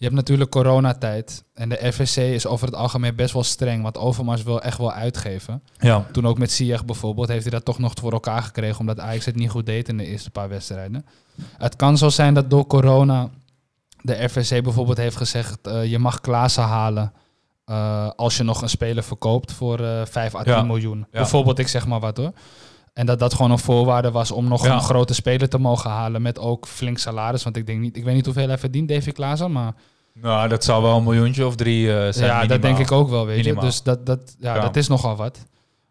Je 0.00 0.06
hebt 0.06 0.18
natuurlijk 0.18 0.50
coronatijd. 0.50 1.44
En 1.54 1.68
de 1.68 1.92
FSC 1.92 2.16
is 2.16 2.46
over 2.46 2.66
het 2.66 2.76
algemeen 2.76 3.14
best 3.14 3.32
wel 3.32 3.42
streng. 3.42 3.82
Want 3.82 3.98
Overmars 3.98 4.42
wil 4.42 4.62
echt 4.62 4.78
wel 4.78 4.92
uitgeven. 4.92 5.62
Ja. 5.78 6.06
Toen 6.12 6.26
ook 6.26 6.38
met 6.38 6.52
Ziyech 6.52 6.84
bijvoorbeeld, 6.84 7.28
heeft 7.28 7.42
hij 7.42 7.50
dat 7.50 7.64
toch 7.64 7.78
nog 7.78 7.92
voor 8.00 8.12
elkaar 8.12 8.42
gekregen. 8.42 8.80
Omdat 8.80 9.00
Ajax 9.00 9.24
het 9.24 9.34
niet 9.36 9.50
goed 9.50 9.66
deed 9.66 9.88
in 9.88 9.96
de 9.96 10.06
eerste 10.06 10.30
paar 10.30 10.48
wedstrijden. 10.48 11.06
Het 11.58 11.76
kan 11.76 11.98
zo 11.98 12.08
zijn 12.08 12.34
dat 12.34 12.50
door 12.50 12.66
corona 12.66 13.30
de 14.02 14.28
FSC 14.28 14.62
bijvoorbeeld 14.62 14.96
heeft 14.96 15.16
gezegd... 15.16 15.66
eh, 15.66 15.84
je 15.90 15.98
mag 15.98 16.20
Klaassen 16.20 16.62
halen 16.62 17.12
eh, 17.64 18.08
als 18.16 18.36
je 18.36 18.42
nog 18.42 18.62
een 18.62 18.68
speler 18.68 19.02
verkoopt 19.02 19.52
voor 19.52 19.80
eh 19.80 20.00
5 20.04 20.34
à 20.34 20.42
10 20.42 20.52
Ja. 20.52 20.62
miljoen. 20.62 21.06
Bijvoorbeeld, 21.10 21.58
ik 21.58 21.68
zeg 21.68 21.86
maar 21.86 22.00
wat 22.00 22.16
hoor. 22.16 22.32
En 22.92 23.06
dat 23.06 23.18
dat 23.18 23.34
gewoon 23.34 23.50
een 23.50 23.58
voorwaarde 23.58 24.10
was 24.10 24.30
om 24.30 24.48
nog 24.48 24.64
Ja. 24.64 24.72
een 24.74 24.80
grote 24.80 25.14
speler 25.14 25.48
te 25.48 25.58
mogen 25.58 25.90
halen 25.90 26.22
met 26.22 26.38
ook 26.38 26.66
flink 26.66 26.98
salaris. 26.98 27.42
Want 27.42 27.56
ik 27.56 27.66
denk 27.66 27.80
niet, 27.80 27.96
ik 27.96 28.04
weet 28.04 28.14
niet 28.14 28.24
hoeveel 28.24 28.48
hij 28.48 28.58
verdient, 28.58 28.88
Davy 28.88 29.10
Klaassen, 29.12 29.52
maar 29.52 29.72
Nou, 30.14 30.48
dat 30.48 30.64
zal 30.64 30.82
wel 30.82 30.96
een 30.96 31.04
miljoentje 31.04 31.46
of 31.46 31.54
drie 31.56 31.88
eh, 31.98 32.12
zijn. 32.12 32.26
ja, 32.26 32.46
dat 32.46 32.62
denk 32.62 32.78
ik 32.78 32.92
ook 32.92 33.08
wel, 33.08 33.26
weet 33.26 33.36
Minimaal. 33.36 33.62
je. 33.64 33.68
Dus 33.70 33.82
dat, 33.82 34.06
dat, 34.06 34.36
ja, 34.38 34.54
Ja. 34.54 34.60
dat 34.60 34.76
is 34.76 34.88
nogal 34.88 35.16
wat. 35.16 35.38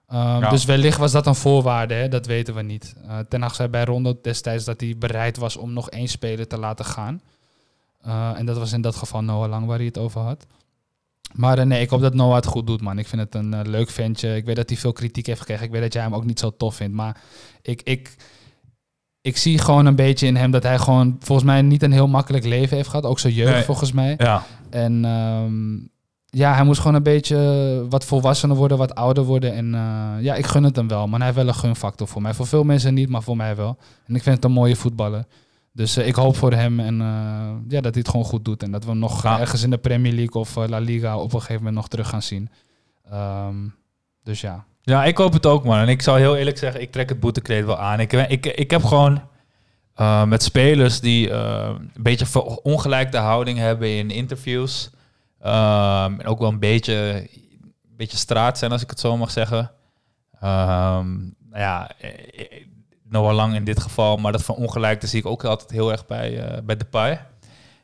Ehm, 0.07 0.39
Ja. 0.41 0.49
Dus 0.49 0.66
wellicht 0.66 0.97
was 0.97 1.12
dat 1.12 1.26
een 1.28 1.36
voorwaarde, 1.36 1.93
hè? 1.93 2.07
dat 2.07 2.26
weten 2.26 2.55
we 2.55 2.62
niet. 2.62 2.93
Eh 3.07 3.18
Ten 3.30 3.41
Hag 3.41 3.55
zei 3.55 3.70
bij 3.70 3.84
Rondo 3.84 4.20
destijds 4.22 4.66
dat 4.66 4.82
hij 4.82 4.95
bereid 4.97 5.38
was 5.38 5.57
om 5.57 5.74
nog 5.74 5.89
één 5.89 6.07
speler 6.07 6.47
te 6.47 6.57
laten 6.57 6.86
gaan. 6.86 7.22
Eh, 8.02 8.32
en 8.38 8.45
dat 8.45 8.58
was 8.58 8.74
in 8.74 8.82
dat 8.82 8.95
geval 8.95 9.22
Noah 9.24 9.50
Lang 9.50 9.66
waar 9.66 9.78
hij 9.78 9.86
het 9.86 9.97
over 9.97 10.22
had. 10.22 10.45
Maar 11.34 11.58
eh, 11.58 11.66
nee, 11.66 11.82
ik 11.82 11.89
hoop 11.89 12.02
dat 12.02 12.14
Noah 12.14 12.36
het 12.36 12.45
goed 12.45 12.68
doet, 12.68 12.82
man. 12.82 13.00
Ik 13.00 13.08
vind 13.08 13.22
het 13.22 13.36
een 13.36 13.54
eh, 13.54 13.60
leuk 13.64 13.89
ventje. 13.89 14.36
Ik 14.36 14.45
weet 14.45 14.56
dat 14.56 14.70
hij 14.70 14.78
veel 14.78 14.91
kritiek 14.91 15.26
heeft 15.26 15.39
gekregen. 15.39 15.66
Ik 15.66 15.72
weet 15.72 15.82
dat 15.82 15.93
jij 15.93 16.02
hem 16.04 16.16
ook 16.16 16.26
niet 16.26 16.39
zo 16.39 16.56
tof 16.58 16.76
vindt. 16.76 16.95
Maar 16.95 17.22
ik, 17.62 17.82
ik, 17.82 18.16
ik 19.22 19.38
zie 19.38 19.58
gewoon 19.58 19.86
een 19.86 19.95
beetje 19.95 20.28
in 20.28 20.36
hem 20.36 20.52
dat 20.52 20.64
hij 20.64 20.80
gewoon 20.80 21.16
volgens 21.20 21.47
mij 21.47 21.62
niet 21.62 21.84
een 21.84 21.91
heel 21.91 22.08
makkelijk 22.08 22.45
leven 22.45 22.76
heeft 22.76 22.89
gehad. 22.89 23.06
Ook 23.06 23.20
zijn 23.20 23.34
jeugd, 23.34 23.54
Nee. 23.54 23.64
volgens 23.64 23.91
mij. 23.91 24.16
Ja, 24.18 24.43
En 24.70 25.06
ehm, 25.06 25.76
ja, 26.26 26.54
hij 26.54 26.64
moest 26.64 26.80
gewoon 26.80 26.95
een 26.95 27.04
beetje 27.04 27.86
wat 27.89 28.06
volwassener 28.06 28.56
worden, 28.56 28.78
wat 28.78 28.95
ouder 28.95 29.24
worden. 29.24 29.54
En 29.54 29.72
ja, 30.22 30.36
ik 30.36 30.45
gun 30.45 30.64
het 30.64 30.76
hem 30.76 30.88
wel. 30.88 31.08
Maar 31.08 31.18
hij 31.20 31.28
heeft 31.28 31.39
wel 31.39 31.47
een 31.47 31.60
gunfactor 31.60 32.08
voor 32.08 32.22
mij. 32.22 32.34
Voor 32.34 32.47
veel 32.47 32.64
mensen 32.64 32.93
niet, 32.93 33.10
maar 33.10 33.24
voor 33.24 33.38
mij 33.38 33.56
wel. 33.56 33.78
En 34.08 34.16
ik 34.16 34.24
vind 34.24 34.36
het 34.36 34.45
een 34.45 34.52
mooie 34.52 34.76
voetballer. 34.76 35.26
Dus 35.74 35.97
eh, 35.97 36.07
ik 36.07 36.15
hoop 36.15 36.36
voor 36.36 36.53
hem 36.53 36.80
en, 36.80 37.01
eh, 37.01 37.07
ja, 37.67 37.82
dat 37.82 37.93
hij 37.93 38.01
het 38.01 38.09
gewoon 38.09 38.26
goed 38.26 38.45
doet. 38.45 38.63
En 38.63 38.72
dat 38.72 38.84
we 38.84 38.89
hem 38.89 38.99
nog 38.99 39.24
Ja. 39.24 39.39
ergens 39.39 39.63
in 39.63 39.70
de 39.70 39.78
Premier 39.78 40.13
League 40.13 40.41
of 40.41 40.57
eh, 40.57 40.67
La 40.67 40.78
Liga 40.78 41.17
op 41.17 41.24
een 41.34 41.39
gegeven 41.39 41.55
moment 41.55 41.76
nog 41.76 41.88
terug 41.88 42.09
gaan 42.09 42.22
zien. 42.22 42.49
Ehm, 43.09 43.55
dus 44.24 44.41
ja. 44.41 44.65
Ja, 44.82 45.03
ik 45.05 45.17
hoop 45.17 45.34
het 45.34 45.45
ook, 45.45 45.63
man. 45.63 45.78
En 45.78 45.88
ik 45.88 46.01
zal 46.01 46.15
heel 46.15 46.36
eerlijk 46.36 46.57
zeggen, 46.57 46.82
ik 46.82 46.91
trek 46.91 47.09
het 47.09 47.20
boetekleed 47.20 47.65
wel 47.65 47.78
aan. 47.78 47.99
Ik, 47.99 48.13
ik, 48.13 48.45
ik 48.45 48.72
heb 48.72 48.84
gewoon 48.84 49.22
met 50.28 50.43
spelers 50.43 50.99
die 50.99 51.32
een 51.32 51.89
beetje 51.99 52.59
ongelijke 52.63 53.17
houding 53.17 53.57
hebben 53.57 53.97
in 53.97 54.09
interviews. 54.09 54.89
Ehm, 55.39 56.20
en 56.20 56.26
ook 56.26 56.39
wel 56.39 56.49
een 56.49 56.59
beetje, 56.59 56.93
een 57.89 57.95
beetje 57.97 58.17
straat 58.17 58.57
zijn, 58.57 58.72
als 58.72 58.82
ik 58.82 58.89
het 58.89 58.99
zo 58.99 59.17
mag 59.17 59.32
zeggen. 59.32 59.72
Ehm, 60.39 61.17
nou 61.49 61.59
ja, 61.61 61.91
Noah 63.10 63.36
Lang 63.36 63.55
in 63.55 63.64
dit 63.64 63.80
geval, 63.80 64.18
maar 64.18 64.32
dat 64.32 64.43
van 64.43 64.55
ongelijkte 64.55 65.07
zie 65.07 65.20
ik 65.20 65.26
ook 65.26 65.43
altijd 65.43 65.72
heel 65.72 65.91
erg 65.91 66.05
bij, 66.05 66.39
eh 66.39 66.62
bij 66.64 66.78
Depay. 66.78 67.26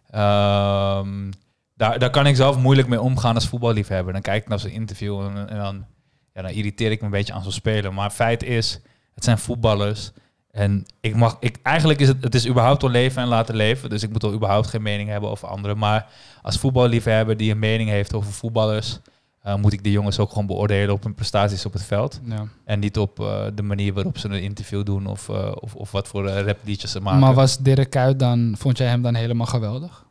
Ehm 0.10 1.32
daar, 1.76 2.00
daar 2.00 2.10
kan 2.10 2.28
ik 2.28 2.36
zelf 2.36 2.58
moeilijk 2.58 2.88
mee 2.88 3.02
omgaan 3.02 3.36
als 3.36 3.48
voetballiefhebber. 3.48 4.14
Dan 4.14 4.22
kijk 4.22 4.44
ik 4.44 4.50
naar 4.50 4.60
zo'n 4.60 4.70
interview 4.70 5.22
en, 5.22 5.50
en 5.50 5.58
dan 5.58 5.86
ja, 6.34 6.42
dan 6.42 6.52
irriteer 6.52 6.92
ik 6.92 7.00
me 7.00 7.06
een 7.06 7.12
beetje 7.12 7.34
aan 7.34 7.44
zo'n 7.44 7.52
speler. 7.52 7.94
Maar 7.94 8.10
feit 8.10 8.44
is, 8.44 8.80
het 9.14 9.24
zijn 9.24 9.38
voetballers. 9.38 10.12
En 10.52 10.86
ik 11.00 11.16
mag, 11.16 11.38
ik, 11.40 11.58
eigenlijk 11.64 12.00
is 12.00 12.08
het, 12.08 12.24
het 12.24 12.36
is 12.36 12.48
überhaupt 12.48 12.82
wel 12.82 12.92
leven 12.92 13.22
en 13.22 13.28
laten 13.28 13.56
leven. 13.56 13.90
Dus 13.90 14.04
ik 14.04 14.10
moet 14.10 14.24
al 14.24 14.34
überhaupt 14.34 14.68
geen 14.68 14.82
mening 14.82 15.10
hebben 15.10 15.30
over 15.30 15.48
anderen. 15.48 15.78
Maar 15.78 16.08
als 16.42 16.58
voetballiefhebber 16.58 17.38
die 17.38 17.52
een 17.52 17.60
mening 17.60 17.90
heeft 17.90 18.14
over 18.14 18.32
voetballers, 18.34 19.00
eh, 19.46 19.56
moet 19.56 19.74
ik 19.74 19.84
die 19.84 19.92
jongens 19.92 20.20
ook 20.20 20.30
gewoon 20.30 20.46
beoordelen 20.46 20.94
op 20.94 21.04
hun 21.04 21.14
prestaties 21.14 21.66
op 21.66 21.74
het 21.74 21.84
veld. 21.84 22.20
ja. 22.24 22.48
En 22.64 22.80
niet 22.80 22.98
op 22.98 23.20
eh, 23.20 23.46
de 23.54 23.62
manier 23.62 23.94
waarop 23.94 24.18
ze 24.18 24.28
een 24.28 24.42
interview 24.42 24.86
doen 24.86 25.06
of, 25.06 25.30
eh, 25.30 25.52
of, 25.60 25.76
of 25.76 25.92
wat 25.92 26.08
voor 26.08 26.26
uh, 26.26 26.40
rapliedjes 26.40 26.92
ze 26.92 27.02
maken. 27.02 27.20
Maar 27.20 27.34
was 27.34 27.58
Dirk 27.58 27.90
Kuyt 27.90 28.20
dan, 28.20 28.56
vond 28.58 28.78
jij 28.78 28.88
hem 28.88 29.02
dan 29.02 29.16
helemaal 29.16 29.46
geweldig? 29.46 30.06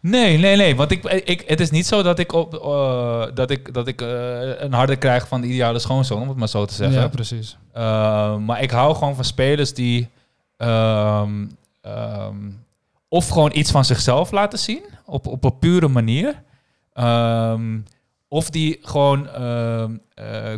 Nee, 0.00 0.38
nee, 0.38 0.56
nee. 0.56 0.76
Want 0.76 0.90
ik, 0.90 1.04
ik, 1.04 1.44
het 1.46 1.60
is 1.60 1.70
niet 1.70 1.86
zo 1.86 2.02
dat 2.02 2.18
ik, 2.18 2.32
op, 2.32 2.50
dat 3.34 3.50
ik, 3.50 3.74
dat 3.74 3.86
ik 3.86 4.00
een 4.58 4.72
harde 4.72 4.96
krijg 4.96 5.28
van 5.28 5.40
de 5.40 5.46
ideale 5.46 5.78
schoonzoon, 5.78 6.22
om 6.22 6.28
het 6.28 6.36
maar 6.36 6.48
zo 6.48 6.64
te 6.64 6.74
zeggen. 6.74 7.00
Ja, 7.00 7.08
precies. 7.08 7.56
Uh, 7.76 8.36
maar 8.36 8.62
ik 8.62 8.70
hou 8.70 8.94
gewoon 8.94 9.14
van 9.14 9.24
spelers 9.24 9.74
die 9.74 10.08
um, 10.58 11.50
um, 11.82 12.64
of 13.08 13.28
gewoon 13.28 13.50
iets 13.54 13.70
van 13.70 13.84
zichzelf 13.84 14.30
laten 14.30 14.58
zien 14.58 14.82
op, 15.04 15.26
op 15.26 15.44
een 15.44 15.58
pure 15.58 15.88
manier. 15.88 16.42
Um, 16.94 17.84
of 18.34 18.50
die 18.50 18.78
gewoon 18.82 19.28
uh, 19.38 19.84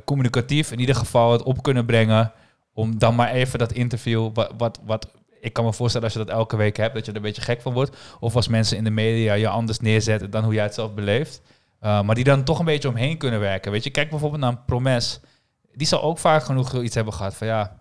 communicatief 0.05 0.72
in 0.72 0.81
ieder 0.81 0.95
geval 0.95 1.33
het 1.33 1.43
op 1.43 1.62
kunnen 1.62 1.87
brengen. 1.87 2.33
Om 2.72 2.99
dan 2.99 3.14
maar 3.14 3.31
even 3.31 3.59
dat 3.59 3.72
interview, 3.72 4.31
wat, 4.35 4.53
wat, 4.57 4.81
wat 4.85 5.11
ik 5.41 5.53
kan 5.53 5.64
me 5.64 5.72
voorstellen 5.72 6.07
als 6.07 6.16
je 6.16 6.24
dat 6.24 6.37
elke 6.37 6.57
week 6.57 6.77
hebt, 6.77 6.95
dat 6.95 7.05
je 7.05 7.11
er 7.11 7.16
een 7.16 7.22
beetje 7.22 7.43
gek 7.43 7.62
van 7.62 7.72
wordt. 7.72 7.97
Of 8.20 8.37
als 8.37 8.49
mensen 8.49 8.77
in 8.77 8.85
de 8.85 8.91
media 8.91 9.35
je 9.35 9.49
anders 9.49 9.79
neerzetten 9.79 10.31
dan 10.31 10.45
hoe 10.45 10.55
jij 10.55 10.62
het 10.62 10.74
zelf 10.74 10.95
beleeft. 10.95 11.43
Uh, 11.83 12.03
maar 12.03 12.14
die 12.14 12.24
dan 12.24 12.45
toch 12.45 12.59
een 12.59 12.64
beetje 12.64 12.89
omheen 12.89 13.18
kunnen 13.18 13.41
werken. 13.41 13.72
Weet 13.72 13.85
je, 13.85 13.91
kijk 13.91 14.11
bijvoorbeeld 14.11 14.41
naar 14.41 14.51
een 14.51 14.64
Promes 14.64 15.20
die 15.74 15.87
zal 15.87 16.03
ook 16.03 16.18
vaak 16.18 16.43
genoeg 16.43 16.83
iets 16.83 16.95
hebben 16.95 17.14
gehad 17.14 17.35
van 17.35 17.47
ja, 17.47 17.79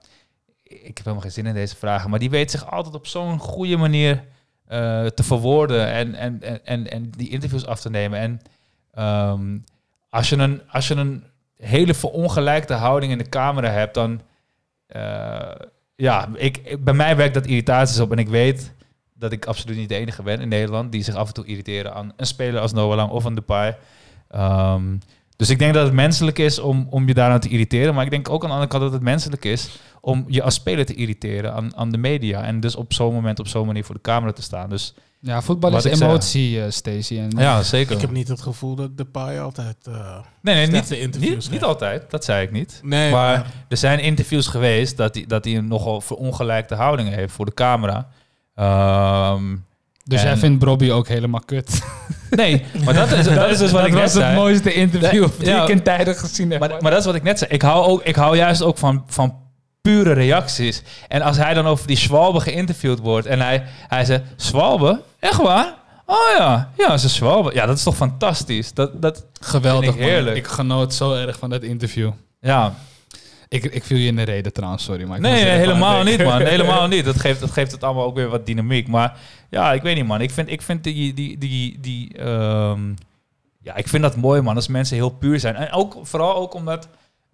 ik 0.64 0.86
heb 0.86 0.98
helemaal 0.98 1.22
geen 1.22 1.32
zin 1.32 1.46
in 1.46 1.54
deze 1.54 1.76
vragen. 1.76 2.10
Maar 2.10 2.20
die 2.20 2.30
weet 2.30 2.52
zich 2.52 2.72
altijd 2.72 2.96
op 2.96 3.08
zo'n 3.08 3.40
goede 3.40 3.78
manier 3.78 4.16
uh, 4.16 5.06
te 5.06 5.24
verwoorden 5.24 5.88
en, 5.88 6.16
en, 6.16 6.66
en, 6.66 6.92
en 6.92 7.10
die 7.10 7.30
interviews 7.30 7.66
af 7.66 7.80
te 7.80 7.90
nemen. 7.90 8.20
En 8.20 8.42
um, 9.32 9.64
als, 10.16 10.30
je 10.30 10.36
een, 10.38 10.62
als 10.68 10.90
een 10.90 11.24
hele 11.58 11.94
verongelijkte 11.94 12.74
houding 12.74 13.12
in 13.12 13.18
de 13.18 13.30
camera 13.30 13.70
hebt, 13.70 13.94
dan 13.94 14.22
uh, 14.96 15.52
ja, 15.96 16.30
ik, 16.34 16.78
bij 16.84 16.94
mij 16.94 17.16
werkt 17.16 17.34
dat 17.34 17.46
irritaties 17.46 18.00
op. 18.00 18.12
En 18.12 18.18
ik 18.18 18.28
weet 18.28 18.74
dat 19.14 19.32
ik 19.32 19.46
absoluut 19.46 19.78
niet 19.78 19.90
de 19.90 19.96
enige 19.96 20.24
ben 20.24 20.40
in 20.40 20.48
Nederland 20.48 20.92
die 20.92 21.04
zich 21.04 21.16
af 21.16 21.28
en 21.28 21.34
toe 21.34 21.46
irriteren 21.46 21.94
aan 21.94 22.14
een 22.18 22.26
speler 22.26 22.62
als 22.62 22.74
Noah 22.74 22.96
Lang 22.96 23.12
of 23.12 23.24
een 23.24 23.36
Depay. 23.36 23.78
Um, 24.36 25.00
dus 25.36 25.50
ik 25.50 25.60
denk 25.60 25.74
dat 25.74 25.86
het 25.86 25.94
menselijk 25.94 26.40
is 26.40 26.60
om, 26.60 26.88
om 26.90 27.08
je 27.08 27.14
daaraan 27.14 27.40
te 27.40 27.50
irriteren. 27.50 27.94
Maar 27.94 28.06
ik 28.06 28.12
denk 28.12 28.30
ook 28.30 28.44
aan 28.44 28.50
de 28.50 28.54
andere 28.54 28.72
kant 28.72 28.84
dat 28.84 28.94
het 28.94 29.02
menselijk 29.02 29.46
is 29.46 29.80
om 30.02 30.26
je 30.28 30.44
als 30.44 30.54
speler 30.54 30.86
te 30.86 30.94
irriteren 30.96 31.54
aan, 31.54 31.76
aan 31.76 31.92
de 31.92 31.98
media. 31.98 32.44
En 32.44 32.60
dus 32.60 32.76
op 32.76 32.94
zo'n 32.94 33.14
moment 33.14 33.40
op 33.40 33.48
zo'n 33.48 33.66
manier 33.66 33.84
voor 33.84 33.96
de 33.96 34.02
camera 34.02 34.32
te 34.32 34.42
staan. 34.42 34.70
Dus 34.70 34.94
ja, 35.26 35.42
voetbal 35.42 35.78
is 35.78 35.84
emotie, 35.84 36.58
uh, 36.58 36.64
Stacey. 36.70 37.20
En 37.20 37.30
ja, 37.38 37.64
zeker. 37.64 37.96
Ik 37.96 38.02
heb 38.02 38.12
niet 38.12 38.28
het 38.28 38.42
gevoel 38.42 38.76
dat 38.76 38.98
de 38.98 39.06
paai 39.06 39.40
altijd. 39.40 39.76
Uh, 39.90 40.18
nee, 40.42 40.56
nee, 40.56 40.68
niet, 40.68 40.92
interviews 40.92 41.44
niet, 41.44 41.52
niet, 41.52 41.64
altijd. 41.64 42.10
Dat 42.10 42.26
zei 42.26 42.46
ik 42.46 42.52
niet. 42.52 42.80
Nee, 42.84 43.12
maar, 43.12 43.38
maar 43.38 43.52
er 43.68 43.78
zijn 43.78 44.00
interviews 44.00 44.48
geweest 44.48 44.98
dat 44.98 45.16
hij 45.16 45.26
dat 45.28 45.46
een 45.46 45.68
nogal 45.68 46.02
verongelijkte 46.02 46.76
houding 46.76 47.10
heeft 47.10 47.34
voor 47.34 47.46
de 47.46 47.54
camera. 47.54 48.08
Um, 49.34 49.66
dus 50.04 50.20
en... 50.20 50.26
jij 50.26 50.38
vindt 50.38 50.66
Bobby 50.66 50.92
ook 50.92 51.08
helemaal 51.08 51.42
kut? 51.46 51.82
Nee, 52.30 52.64
maar 52.84 52.94
dat 52.94 53.12
is, 53.12 53.26
dat 53.26 53.50
is 53.50 53.58
dus 53.58 53.72
wat 53.72 53.82
dat 53.82 53.90
ik 53.90 53.94
net 53.94 54.02
was 54.02 54.12
zei. 54.12 54.26
het 54.26 54.36
mooiste 54.36 54.74
interview 54.74 55.28
die 55.38 55.48
ja, 55.48 55.64
ik 55.64 55.70
in 55.70 55.84
tijden 55.84 56.16
gezien 56.16 56.52
heb. 56.52 56.60
Maar, 56.60 56.70
maar 56.80 56.92
dat 56.92 57.00
is 57.00 57.06
wat 57.06 57.16
ik 57.16 57.24
net 57.24 57.40
zei. 57.40 57.52
Ik 57.52 57.62
hou, 57.62 57.86
ook, 57.86 58.04
ik 58.04 58.16
hou 58.16 58.38
juist 58.38 58.62
ook 58.62 58.78
van, 58.78 59.04
van 59.08 59.36
pure 59.86 60.14
reacties. 60.14 60.82
En 61.08 61.22
als 61.22 61.38
hij 61.38 61.54
dan 61.54 61.68
over 61.68 61.88
die 61.88 61.98
Schwalbe 61.98 62.40
geïnterviewd 62.40 63.00
wordt 63.00 63.28
en 63.28 63.42
hij, 63.42 63.64
hij 63.88 64.06
zegt, 64.06 64.24
Schwalbe? 64.36 65.02
Echt 65.26 65.42
waar? 65.42 65.74
Oh 66.06 66.38
ja, 66.38 66.72
ja, 66.78 66.98
ze 66.98 67.10
Schwalbe. 67.10 67.54
Ja, 67.54 67.66
dat 67.66 67.78
is 67.78 67.84
toch 67.84 67.96
fantastisch. 67.96 68.74
Dat, 68.74 69.02
dat 69.02 69.26
Geweldig, 69.40 69.84
vind 69.84 69.96
ik 69.96 70.04
heerlijk. 70.04 70.26
Man. 70.26 70.36
Ik 70.36 70.48
genoot 70.48 70.94
zo 70.94 71.14
erg 71.14 71.38
van 71.38 71.50
dat 71.50 71.64
interview. 71.64 72.12
Ja. 72.40 72.74
Ik, 73.48 73.64
ik 73.64 73.84
viel 73.84 73.98
je 73.98 74.08
in 74.08 74.16
de 74.16 74.24
reden 74.24 74.54
trouwens, 74.54 74.84
sorry. 74.84 75.04
Maar 75.04 75.16
ik 75.16 75.22
nee, 75.22 75.44
nee 75.44 75.58
helemaal 75.58 76.04
niet, 76.04 76.24
man. 76.24 76.42
Helemaal 76.56 76.88
niet. 76.88 77.06
Dat 77.06 77.20
geeft, 77.20 77.40
dat 77.40 77.52
geeft 77.52 77.72
het 77.72 77.84
allemaal 77.84 78.06
ook 78.06 78.16
weer 78.16 78.30
wat 78.30 78.46
dynamiek. 78.46 78.88
Maar 78.88 79.18
ja, 79.50 79.74
ik 79.74 79.82
weet 79.82 79.96
niet, 79.96 80.06
man. 80.06 80.22
Ik 80.22 80.32
vind, 80.32 80.52
ik 80.52 80.62
vind 80.62 80.84
die... 80.84 81.14
die, 81.14 81.38
die, 81.38 81.80
die 81.80 82.28
um, 82.28 82.96
ja, 83.62 83.76
ik 83.76 83.88
vind 83.88 84.04
dat 84.04 84.16
mooi, 84.16 84.42
man. 84.42 84.56
Als 84.56 84.68
mensen 84.68 84.96
heel 84.96 85.10
puur 85.10 85.40
zijn. 85.40 85.56
En 85.56 85.72
ook, 85.72 85.98
vooral 86.02 86.36
ook 86.36 86.54
omdat... 86.54 86.88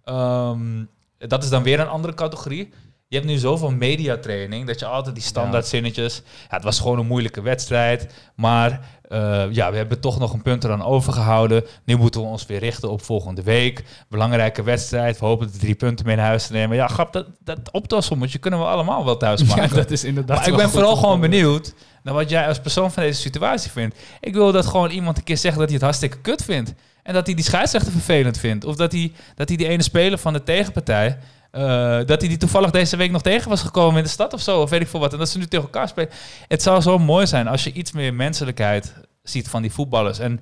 Ehm, 0.04 0.84
dat 1.18 1.44
is 1.44 1.50
dan 1.50 1.64
weer 1.64 1.80
een 1.80 1.88
andere 1.88 2.14
categorie. 2.14 2.70
Je 3.12 3.18
hebt 3.18 3.30
nu 3.30 3.38
zoveel 3.38 3.72
mediatraining 3.72 4.68
dat 4.68 4.80
je 4.80 4.86
altijd 4.86 5.16
die 5.16 5.24
standaard 5.24 5.68
zinnetjes. 5.68 6.22
Ja, 6.26 6.56
het 6.56 6.64
was 6.64 6.80
gewoon 6.80 7.00
een 7.00 7.08
moeilijke 7.08 7.42
wedstrijd. 7.42 8.14
Maar 8.36 8.80
eh, 9.02 9.44
ja, 9.52 9.72
we 9.72 9.78
hebben 9.78 10.00
toch 10.00 10.20
nog 10.20 10.34
een 10.34 10.42
punt 10.42 10.64
eraan 10.64 10.84
overgehouden. 10.84 11.66
Nu 11.84 11.96
moeten 11.96 12.22
we 12.22 12.28
ons 12.28 12.46
weer 12.46 12.60
richten 12.60 12.90
op 12.92 13.02
volgende 13.02 13.44
week. 13.44 13.84
Belangrijke 14.10 14.64
wedstrijd. 14.64 15.20
We 15.20 15.26
hopen 15.26 15.52
de 15.52 15.58
drie 15.58 15.76
punten 15.76 16.06
mee 16.06 16.16
naar 16.16 16.26
huis 16.26 16.48
te 16.48 16.54
nemen. 16.54 16.76
Ja, 16.76 16.88
grap, 16.88 17.14
dat, 17.14 17.26
dat 17.40 17.72
optelsommetje 17.72 18.38
kunnen 18.38 18.60
we 18.60 18.66
allemaal 18.66 19.06
wel 19.06 19.18
thuis 19.18 19.44
maken. 19.56 19.70
Ja, 19.70 19.76
dat 19.76 19.92
is 19.92 20.04
inderdaad 20.04 20.38
Maar 20.38 20.48
ik 20.48 20.56
ben 20.56 20.70
vooral 20.70 20.96
gewoon 20.96 21.20
benieuwd 21.20 21.74
naar 22.04 22.14
wat 22.14 22.30
jij 22.30 22.48
als 22.48 22.60
persoon 22.60 22.92
van 22.92 23.04
deze 23.04 23.22
situatie 23.22 23.72
vindt. 23.72 23.96
Ik 24.20 24.34
wil 24.34 24.52
dat 24.52 24.66
gewoon 24.66 24.90
iemand 24.90 25.18
een 25.18 25.24
keer 25.24 25.38
zegt 25.38 25.58
dat 25.58 25.66
hij 25.66 25.74
het 25.74 25.84
hartstikke 25.84 26.18
kut 26.18 26.44
vindt. 26.44 26.74
En 27.04 27.14
dat 27.14 27.26
hij 27.26 27.36
die 27.36 27.46
scheidsrechter 27.46 27.92
vervelend 27.92 28.38
vindt. 28.38 28.66
Of 28.66 28.76
dat 28.76 28.92
hij, 28.92 29.12
dat 29.36 29.48
hij 29.48 29.58
die 29.58 29.68
ene 29.68 29.84
speler 29.84 30.18
van 30.18 30.34
de 30.34 30.44
tegenpartij... 30.44 31.18
eh, 31.52 31.98
dat 32.06 32.20
hij 32.20 32.28
die 32.30 32.38
toevallig 32.38 32.72
deze 32.72 32.98
week 32.98 33.12
nog 33.12 33.22
tegen 33.22 33.50
was 33.50 33.62
gekomen 33.62 33.98
in 33.98 34.04
de 34.04 34.10
stad 34.10 34.34
of 34.34 34.42
zo. 34.42 34.62
Of 34.62 34.70
weet 34.70 34.82
ik 34.82 34.88
veel 34.88 35.00
wat. 35.00 35.14
En 35.14 35.20
dat 35.20 35.30
ze 35.30 35.38
nu 35.38 35.46
tegen 35.48 35.66
elkaar 35.66 35.88
spelen. 35.88 36.10
Het 36.48 36.62
zou 36.62 36.82
zo 36.82 37.00
mooi 37.00 37.28
zijn 37.28 37.48
als 37.48 37.64
je 37.64 37.72
iets 37.72 37.92
meer 37.92 38.14
menselijkheid 38.14 38.94
ziet 39.24 39.48
van 39.50 39.62
die 39.62 39.72
voetballers. 39.72 40.20
En, 40.20 40.36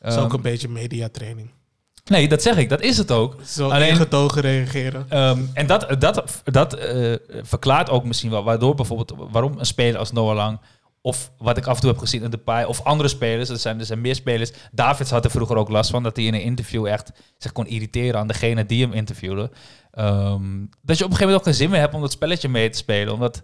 Dat 0.00 0.10
is 0.10 0.16
ehm, 0.16 0.24
ook 0.24 0.32
een 0.32 0.40
beetje 0.42 0.68
mediatraining. 0.68 1.50
nee, 2.04 2.28
dat 2.28 2.42
zeg 2.42 2.56
ik. 2.56 2.68
Dat 2.68 2.80
is 2.80 2.96
het 2.98 3.10
ook. 3.10 3.36
Zo 3.46 3.68
Alleen- 3.68 3.88
ingetogen 3.88 4.40
reageren. 4.42 5.06
Ehm, 5.08 5.40
en 5.54 5.66
dat, 5.66 5.86
dat, 5.98 6.42
dat 6.44 6.74
eh, 6.74 7.14
verklaart 7.42 7.90
ook 7.90 8.04
misschien 8.04 8.30
wel 8.30 8.44
waardoor 8.44 8.74
bijvoorbeeld 8.74 9.14
waarom 9.30 9.58
een 9.58 9.66
speler 9.66 9.98
als 9.98 10.12
Noah 10.12 10.34
Lang 10.36 10.58
of 11.02 11.30
wat 11.38 11.56
ik 11.56 11.66
af 11.66 11.74
en 11.74 11.80
toe 11.80 11.90
heb 11.90 11.98
gezien 11.98 12.22
in 12.22 12.30
de 12.30 12.36
paai 12.38 12.66
of 12.66 12.82
andere 12.84 13.08
spelers, 13.08 13.48
er 13.48 13.56
zijn, 13.58 13.78
er 13.78 13.84
zijn 13.86 14.00
meer 14.00 14.14
spelers. 14.14 14.50
Davids 14.72 15.10
had 15.10 15.24
er 15.24 15.30
vroeger 15.30 15.56
ook 15.56 15.68
last 15.68 15.90
van 15.90 16.02
dat 16.02 16.16
hij 16.16 16.24
in 16.24 16.34
een 16.34 16.42
interview 16.42 16.86
echt 16.86 17.10
zich 17.38 17.52
kon 17.52 17.66
irriteren 17.66 18.20
aan 18.20 18.26
degene 18.26 18.66
die 18.66 18.82
hem 18.82 18.92
interviewde. 18.92 19.50
Ehm, 19.92 20.64
dat 20.82 20.98
je 20.98 21.04
op 21.04 21.10
een 21.10 21.16
gegeven 21.16 21.18
moment 21.18 21.36
ook 21.36 21.44
geen 21.44 21.54
zin 21.54 21.70
meer 21.70 21.80
hebt 21.80 21.94
om 21.94 22.00
dat 22.00 22.12
spelletje 22.12 22.48
mee 22.48 22.70
te 22.70 22.78
spelen, 22.78 23.14
omdat 23.14 23.42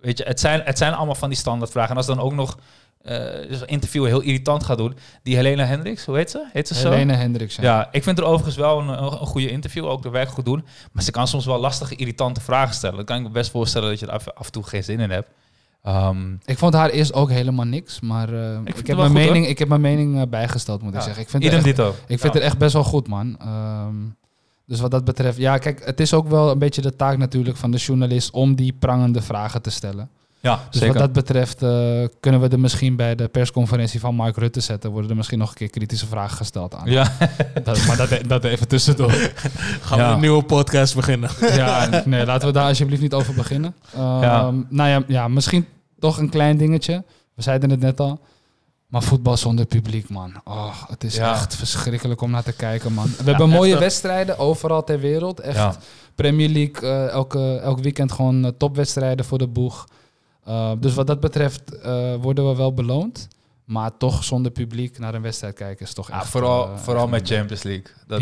weet 0.00 0.18
je, 0.18 0.24
het 0.24 0.40
zijn, 0.40 0.60
het 0.64 0.78
zijn 0.78 0.92
allemaal 0.94 1.14
van 1.14 1.28
die 1.28 1.38
standaardvragen. 1.38 1.90
En 1.90 1.96
als 1.96 2.06
dan 2.06 2.20
ook 2.20 2.32
nog 2.32 2.58
eh 3.00 3.50
een 3.50 3.66
interview 3.66 4.06
heel 4.06 4.20
irritant 4.20 4.64
gaat 4.64 4.78
doen, 4.78 4.94
die 5.22 5.36
Helena 5.36 5.64
Hendricks, 5.64 6.04
hoe 6.04 6.16
heet 6.16 6.30
ze? 6.30 6.46
Heet 6.52 6.68
ze 6.68 6.74
zo? 6.74 6.90
Helene 6.90 7.12
Hendricks. 7.12 7.56
Ja. 7.56 7.62
Ja, 7.62 7.88
ik 7.92 8.02
vind 8.02 8.18
er 8.18 8.24
overigens 8.24 8.56
wel 8.56 8.78
een, 8.80 8.88
een, 8.88 9.10
goede 9.12 9.50
interview, 9.50 9.86
ook 9.86 10.02
de 10.02 10.10
werk 10.10 10.28
goed 10.28 10.44
doen. 10.44 10.64
Maar 10.92 11.02
ze 11.02 11.10
kan 11.10 11.28
soms 11.28 11.46
wel 11.46 11.58
lastige, 11.60 11.94
irritante 11.96 12.40
vragen 12.40 12.74
stellen. 12.74 12.96
Dan 12.96 13.04
kan 13.04 13.16
ik 13.16 13.22
me 13.22 13.28
best 13.30 13.50
voorstellen 13.50 13.88
dat 13.88 13.98
je 14.00 14.06
er 14.06 14.12
af, 14.12 14.28
af 14.28 14.46
en 14.46 14.52
toe 14.52 14.62
geen 14.62 14.84
zin 14.84 15.00
in 15.00 15.10
hebt. 15.10 15.28
Ehm, 15.82 16.32
Ik 16.44 16.58
vond 16.58 16.74
haar 16.74 16.90
eerst 16.90 17.12
ook 17.12 17.30
helemaal 17.30 17.64
niks, 17.64 18.00
maar 18.00 18.28
eh, 18.32 18.58
ik, 18.64 18.86
heb 18.86 18.96
mijn 18.96 19.10
goed, 19.10 19.12
mening, 19.18 19.46
ik 19.46 19.58
heb 19.58 19.68
mijn 19.68 19.80
mening 19.80 20.20
eh, 20.20 20.26
bijgesteld, 20.28 20.82
moet 20.82 20.94
ik 20.94 21.00
zeggen. 21.00 21.22
Ik 21.22 21.28
vind, 21.28 21.42
idem 21.44 21.56
echt, 21.56 21.64
dito. 21.64 21.88
ik 22.06 22.20
vind 22.20 22.22
Ja. 22.22 22.38
het 22.38 22.48
echt 22.48 22.58
best 22.58 22.72
wel 22.72 22.84
goed, 22.84 23.08
man. 23.08 23.36
Ehm, 23.40 23.94
dus 24.70 24.80
wat 24.80 24.90
dat 24.90 25.04
betreft, 25.04 25.36
ja, 25.38 25.58
kijk, 25.58 25.84
het 25.84 26.00
is 26.00 26.14
ook 26.14 26.28
wel 26.28 26.50
een 26.50 26.58
beetje 26.58 26.80
de 26.82 26.96
taak 26.96 27.18
natuurlijk 27.18 27.56
van 27.56 27.70
de 27.70 27.78
journalist 27.78 28.30
om 28.30 28.54
die 28.54 28.72
prangende 28.78 29.22
vragen 29.22 29.62
te 29.62 29.70
stellen. 29.70 30.08
Ja, 30.42 30.60
Dus 30.70 30.80
zeker. 30.80 30.94
wat 30.94 31.02
dat 31.02 31.12
betreft 31.12 31.62
eh, 31.62 31.70
kunnen 32.20 32.40
we 32.40 32.48
er 32.48 32.60
misschien 32.60 32.96
bij 32.96 33.14
de 33.14 33.28
persconferentie 33.28 34.00
van 34.00 34.14
Mark 34.14 34.36
Rutte 34.36 34.60
zetten. 34.60 34.90
Worden 34.90 35.10
er 35.10 35.16
misschien 35.16 35.38
nog 35.38 35.48
een 35.50 35.54
keer 35.56 35.70
kritische 35.70 36.06
vragen 36.06 36.36
gesteld 36.36 36.74
aan. 36.74 36.90
Ja, 36.90 37.12
Dat, 37.64 37.86
maar 37.86 37.96
dat, 37.96 38.18
dat 38.26 38.44
even 38.44 38.68
tussendoor. 38.68 39.12
Gaan 39.82 39.98
Ja. 39.98 40.08
we 40.08 40.14
een 40.14 40.20
nieuwe 40.20 40.42
podcast 40.42 40.94
beginnen. 40.94 41.30
ja, 41.62 42.02
nee, 42.04 42.26
laten 42.26 42.46
we 42.48 42.52
daar 42.54 42.66
alsjeblieft 42.66 43.02
niet 43.02 43.14
over 43.14 43.34
beginnen. 43.34 43.74
Ja. 43.96 44.50
Nou 44.68 44.88
ja, 44.88 45.02
ja, 45.06 45.28
misschien 45.28 45.66
toch 45.98 46.18
een 46.18 46.28
klein 46.30 46.56
dingetje. 46.56 47.04
We 47.34 47.42
zeiden 47.42 47.70
het 47.70 47.80
net 47.80 48.00
al. 48.00 48.20
Maar 48.90 49.02
voetbal 49.02 49.36
zonder 49.36 49.66
publiek, 49.66 50.08
man. 50.08 50.32
Oh, 50.44 50.82
het 50.88 51.04
is 51.04 51.14
Ja. 51.14 51.30
echt 51.32 51.56
verschrikkelijk 51.56 52.20
om 52.20 52.30
naar 52.30 52.42
te 52.42 52.52
kijken, 52.52 52.92
man. 52.92 53.06
We 53.18 53.22
hebben 53.30 53.48
mooie 53.48 53.64
echt, 53.66 53.74
eh, 53.74 53.80
wedstrijden 53.80 54.38
overal 54.38 54.84
ter 54.84 55.00
wereld. 55.00 55.40
Echt 55.40 55.56
ja. 55.56 55.74
Premier 56.14 56.48
League, 56.48 56.90
eh, 56.90 57.08
elke, 57.08 57.56
elk 57.56 57.78
weekend 57.78 58.12
gewoon 58.12 58.44
eh, 58.44 58.50
topwedstrijden 58.58 59.24
voor 59.24 59.38
de 59.38 59.46
boeg. 59.46 59.84
Uh, 60.48 60.72
dus 60.78 60.94
wat 60.94 61.06
dat 61.06 61.20
betreft 61.20 61.62
worden 62.20 62.48
we 62.48 62.56
wel 62.56 62.74
beloond. 62.74 63.28
Maar 63.64 63.96
toch 63.96 64.24
zonder 64.24 64.52
publiek 64.52 64.98
naar 64.98 65.14
een 65.14 65.22
wedstrijd 65.22 65.54
kijken 65.54 65.86
is 65.86 65.92
toch 65.94 66.08
Ja, 66.08 66.14
echt... 66.20 66.28
vooral, 66.28 66.78
vooral 66.78 67.02
echt 67.02 67.10
met 67.12 67.28
Champions 67.28 67.62
League. 67.62 67.86
Dat. 68.06 68.20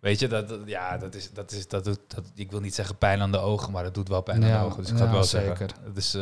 Weet 0.00 0.18
je, 0.20 0.28
dat, 0.28 0.48
dat- 0.48 0.58
ja, 0.66 0.96
dat 0.98 1.14
is, 1.14 1.32
dat 1.32 1.52
is, 1.52 1.68
dat 1.68 1.84
doet, 1.84 1.98
dat, 2.08 2.24
ik 2.34 2.50
wil 2.50 2.60
niet 2.60 2.74
zeggen 2.74 2.96
pijn 2.96 3.20
aan 3.20 3.32
de 3.32 3.38
ogen, 3.38 3.72
maar 3.72 3.84
het 3.84 3.94
doet 3.94 4.08
wel 4.08 4.20
pijn 4.22 4.44
aan 4.44 4.60
de 4.60 4.66
ogen. 4.66 4.82
Dus 4.82 4.90
ik 4.90 4.96
ga 4.96 5.02
het 5.02 5.12
wel 5.12 5.24
zeker. 5.24 5.56
zeggen. 5.56 5.68
Het 5.84 5.96
is, 5.96 6.14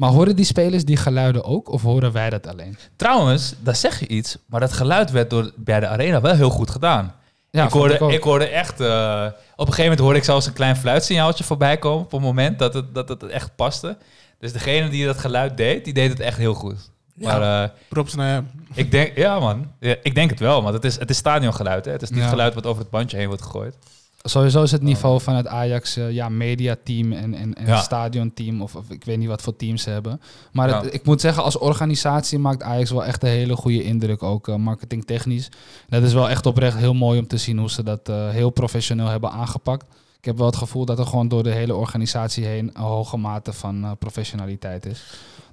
Maar 0.00 0.10
horen 0.10 0.36
die 0.36 0.44
spelers 0.44 0.84
die 0.84 0.96
geluiden 0.96 1.44
ook? 1.44 1.68
Of 1.68 1.82
horen 1.82 2.12
wij 2.12 2.30
dat 2.30 2.46
alleen? 2.46 2.78
trouwens, 2.96 3.54
daar 3.62 3.76
zeg 3.76 4.00
je 4.00 4.06
iets, 4.08 4.36
maar 4.46 4.60
dat 4.60 4.72
geluid 4.72 5.10
werd 5.10 5.30
door, 5.30 5.52
bij 5.56 5.80
de 5.80 5.86
arena 5.86 6.20
wel 6.20 6.34
heel 6.34 6.50
goed 6.50 6.70
gedaan. 6.70 7.14
Ja, 7.50 7.64
ik, 7.64 7.70
hoorde, 7.70 7.94
ik, 8.08 8.22
hoorde 8.22 8.46
echt... 8.48 8.80
eh, 8.80 9.26
op 9.26 9.58
een 9.58 9.64
gegeven 9.66 9.82
moment 9.82 10.00
hoorde 10.00 10.18
ik 10.18 10.24
zelfs 10.24 10.46
een 10.46 10.52
klein 10.52 10.76
fluitsignaaltje 10.76 11.44
voorbij 11.44 11.78
komen... 11.78 12.04
op 12.04 12.10
het 12.12 12.20
moment 12.20 12.58
dat 12.58 12.74
het, 12.74 12.94
dat 12.94 13.08
het 13.08 13.22
echt 13.26 13.56
paste. 13.56 13.96
Dus 14.38 14.52
degene 14.52 14.88
die 14.88 15.06
dat 15.06 15.18
geluid 15.18 15.56
deed, 15.56 15.84
die 15.84 15.94
deed 15.94 16.10
het 16.10 16.20
echt 16.20 16.38
heel 16.38 16.54
goed. 16.54 16.90
Maar 17.14 17.62
eh, 17.62 17.68
Props 17.88 18.14
naar 18.14 18.28
hem. 18.28 18.50
ik 18.74 18.90
denk... 18.90 19.16
Ja, 19.16 19.38
man. 19.38 19.72
Ja, 19.80 19.94
ik 20.02 20.14
denk 20.14 20.30
het 20.30 20.40
wel, 20.40 20.62
want 20.62 20.74
het 20.74 20.84
is, 20.84 20.98
het 20.98 21.10
is 21.10 21.16
stadiongeluid. 21.16 21.84
Hè? 21.84 21.92
Het 21.92 22.02
is 22.02 22.10
niet 22.10 22.18
Ja. 22.22 22.28
geluid 22.28 22.54
wat 22.54 22.66
over 22.66 22.82
het 22.82 22.90
bandje 22.90 23.16
heen 23.16 23.26
wordt 23.26 23.42
gegooid. 23.42 23.76
Sowieso 24.22 24.62
is 24.62 24.72
het 24.72 24.82
niveau 24.82 25.20
van 25.20 25.34
het 25.34 25.46
Ajax 25.46 25.96
uh, 25.98 26.10
ja, 26.10 26.28
mediateam 26.28 27.12
en, 27.12 27.34
en, 27.34 27.54
en 27.54 27.66
Ja. 27.66 27.80
stadionteam. 27.80 28.62
Of, 28.62 28.76
of 28.76 28.90
ik 28.90 29.04
weet 29.04 29.18
niet 29.18 29.28
wat 29.28 29.42
voor 29.42 29.56
teams 29.56 29.82
ze 29.82 29.90
hebben. 29.90 30.20
Maar 30.52 30.82
het- 30.82 30.94
ik 30.94 31.04
moet 31.04 31.20
zeggen, 31.20 31.42
als 31.42 31.58
organisatie 31.58 32.38
maakt 32.38 32.62
Ajax 32.62 32.90
wel 32.90 33.04
echt 33.04 33.22
een 33.22 33.28
hele 33.28 33.56
goede 33.56 33.82
indruk. 33.82 34.22
Ook 34.22 34.48
uh, 34.48 34.54
marketingtechnisch. 34.56 35.48
Dat 35.88 36.02
is 36.02 36.12
wel 36.12 36.28
echt 36.28 36.46
oprecht 36.46 36.76
heel 36.76 36.94
mooi 36.94 37.18
om 37.18 37.26
te 37.26 37.36
zien 37.36 37.58
hoe 37.58 37.70
ze 37.70 37.82
dat 37.82 38.08
uh, 38.08 38.28
heel 38.30 38.50
professioneel 38.50 39.06
hebben 39.06 39.30
aangepakt. 39.30 39.86
Ik 40.18 40.24
heb 40.24 40.36
wel 40.36 40.46
het 40.46 40.56
gevoel 40.56 40.84
dat 40.84 40.98
er 40.98 41.06
gewoon 41.06 41.28
door 41.28 41.42
de 41.42 41.50
hele 41.52 41.74
organisatie 41.74 42.44
heen 42.44 42.70
een 42.72 42.82
hoge 42.82 43.16
mate 43.16 43.52
van 43.52 43.96
professionaliteit 43.98 44.86
is. 44.86 45.02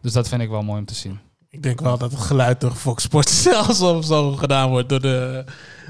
Dus 0.01 0.13
dat 0.13 0.28
vind 0.28 0.41
ik 0.41 0.49
wel 0.49 0.61
mooi 0.63 0.80
om 0.80 0.86
te 0.86 0.95
zien. 0.95 1.20
Ik 1.50 1.64
denk 1.64 1.82
wel 1.82 1.98
dat 1.98 2.12
het 2.12 2.20
geluid 2.22 2.62
door 2.62 2.72
Fox 2.72 3.04
Sports 3.04 3.41
zelfs 3.43 3.82
of 3.82 4.06
zo 4.06 4.32
gedaan 4.32 4.70
wordt. 4.70 4.89
Door 4.89 5.02
de, 5.02 5.43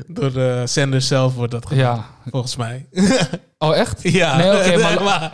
door 0.08 0.34
de 0.34 0.62
zender 0.66 1.02
zelf 1.02 1.34
wordt 1.36 1.52
dat 1.52 1.66
gedaan. 1.68 1.96
Ja. 1.96 2.06
Volgens 2.32 2.56
mij. 2.56 2.86
Oh, 3.60 3.76
echt? 3.78 4.00
Ja. 4.12 4.38
Nee, 4.38 4.78
oké, 4.78 5.00
maar- 5.04 5.32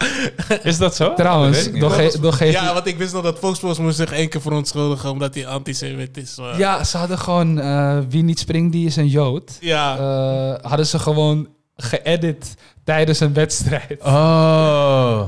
Is 0.63 0.77
dat 0.77 0.95
zo? 0.95 1.13
Trouwens, 1.13 1.71
Dat 1.71 1.93
ge 1.93 2.17
door 2.21 2.33
geef 2.33 2.51
Ja, 2.51 2.73
want 2.73 2.87
ik 2.87 2.97
wist 2.97 3.13
nog 3.13 3.23
dat 3.23 3.37
Fox 3.39 3.57
Sports 3.57 3.79
moest 3.79 3.97
zich 3.97 4.11
één 4.11 4.29
keer 4.29 4.41
verontschuldigen 4.41 5.09
omdat 5.09 5.33
hij 5.35 5.47
antisemit 5.47 6.17
is. 6.17 6.37
Ja, 6.57 6.83
ze 6.83 6.97
hadden 6.97 7.17
gewoon 7.17 7.59
eh, 7.59 7.97
wie 8.09 8.23
niet 8.23 8.39
springt, 8.39 8.71
die 8.71 8.85
is 8.85 8.95
een 8.95 9.07
Jood. 9.07 9.57
Ja. 9.59 9.97
Eh, 9.97 10.65
hadden 10.69 10.85
ze 10.87 10.99
gewoon 10.99 11.47
geëdit 11.75 12.55
tijdens 12.83 13.19
een 13.19 13.33
wedstrijd. 13.33 14.01
Oh. 14.03 15.21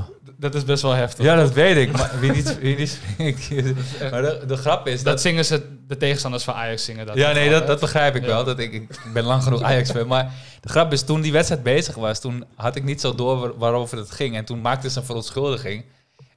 Dat 0.51 0.55
is 0.55 0.63
best 0.65 0.81
wel 0.81 0.91
heftig. 0.91 1.25
Ja, 1.25 1.35
dat 1.35 1.53
weet 1.53 1.77
ik. 1.77 1.91
Maar 1.91 2.11
wie 2.19 2.31
niet... 2.31 2.59
Wie 2.59 2.75
niet 2.77 2.99
maar 4.11 4.21
de, 4.21 4.43
de 4.47 4.55
grap 4.57 4.87
is 4.87 4.95
Dat 5.03 5.13
dat... 5.13 5.21
zingen 5.21 5.45
ze, 5.45 5.61
de 5.87 5.97
tegenstanders 5.97 6.43
van 6.43 6.53
Ajax 6.53 6.83
zingen 6.85 7.05
dat. 7.05 7.15
Ja, 7.15 7.31
nee, 7.31 7.49
dat, 7.49 7.67
dat 7.67 7.79
begrijp 7.79 8.15
ik 8.15 8.21
Ja. 8.21 8.27
wel. 8.27 8.43
Dat 8.43 8.59
ik, 8.59 8.73
ik 8.73 8.87
ben 9.13 9.23
lang 9.23 9.43
genoeg 9.43 9.61
Ajax-fan. 9.61 10.07
Maar 10.07 10.31
de 10.61 10.69
grap 10.69 10.91
is, 10.93 11.01
toen 11.01 11.21
die 11.21 11.31
wedstrijd 11.31 11.63
bezig 11.63 11.95
was... 11.95 12.19
toen 12.21 12.45
had 12.55 12.75
ik 12.75 12.83
niet 12.83 13.01
zo 13.01 13.15
door 13.15 13.39
waar- 13.39 13.57
waarover 13.57 13.97
het 13.97 14.11
ging. 14.11 14.35
En 14.35 14.45
toen 14.45 14.61
maakte 14.61 14.89
ze 14.89 14.99
een 14.99 15.05
verontschuldiging. 15.05 15.83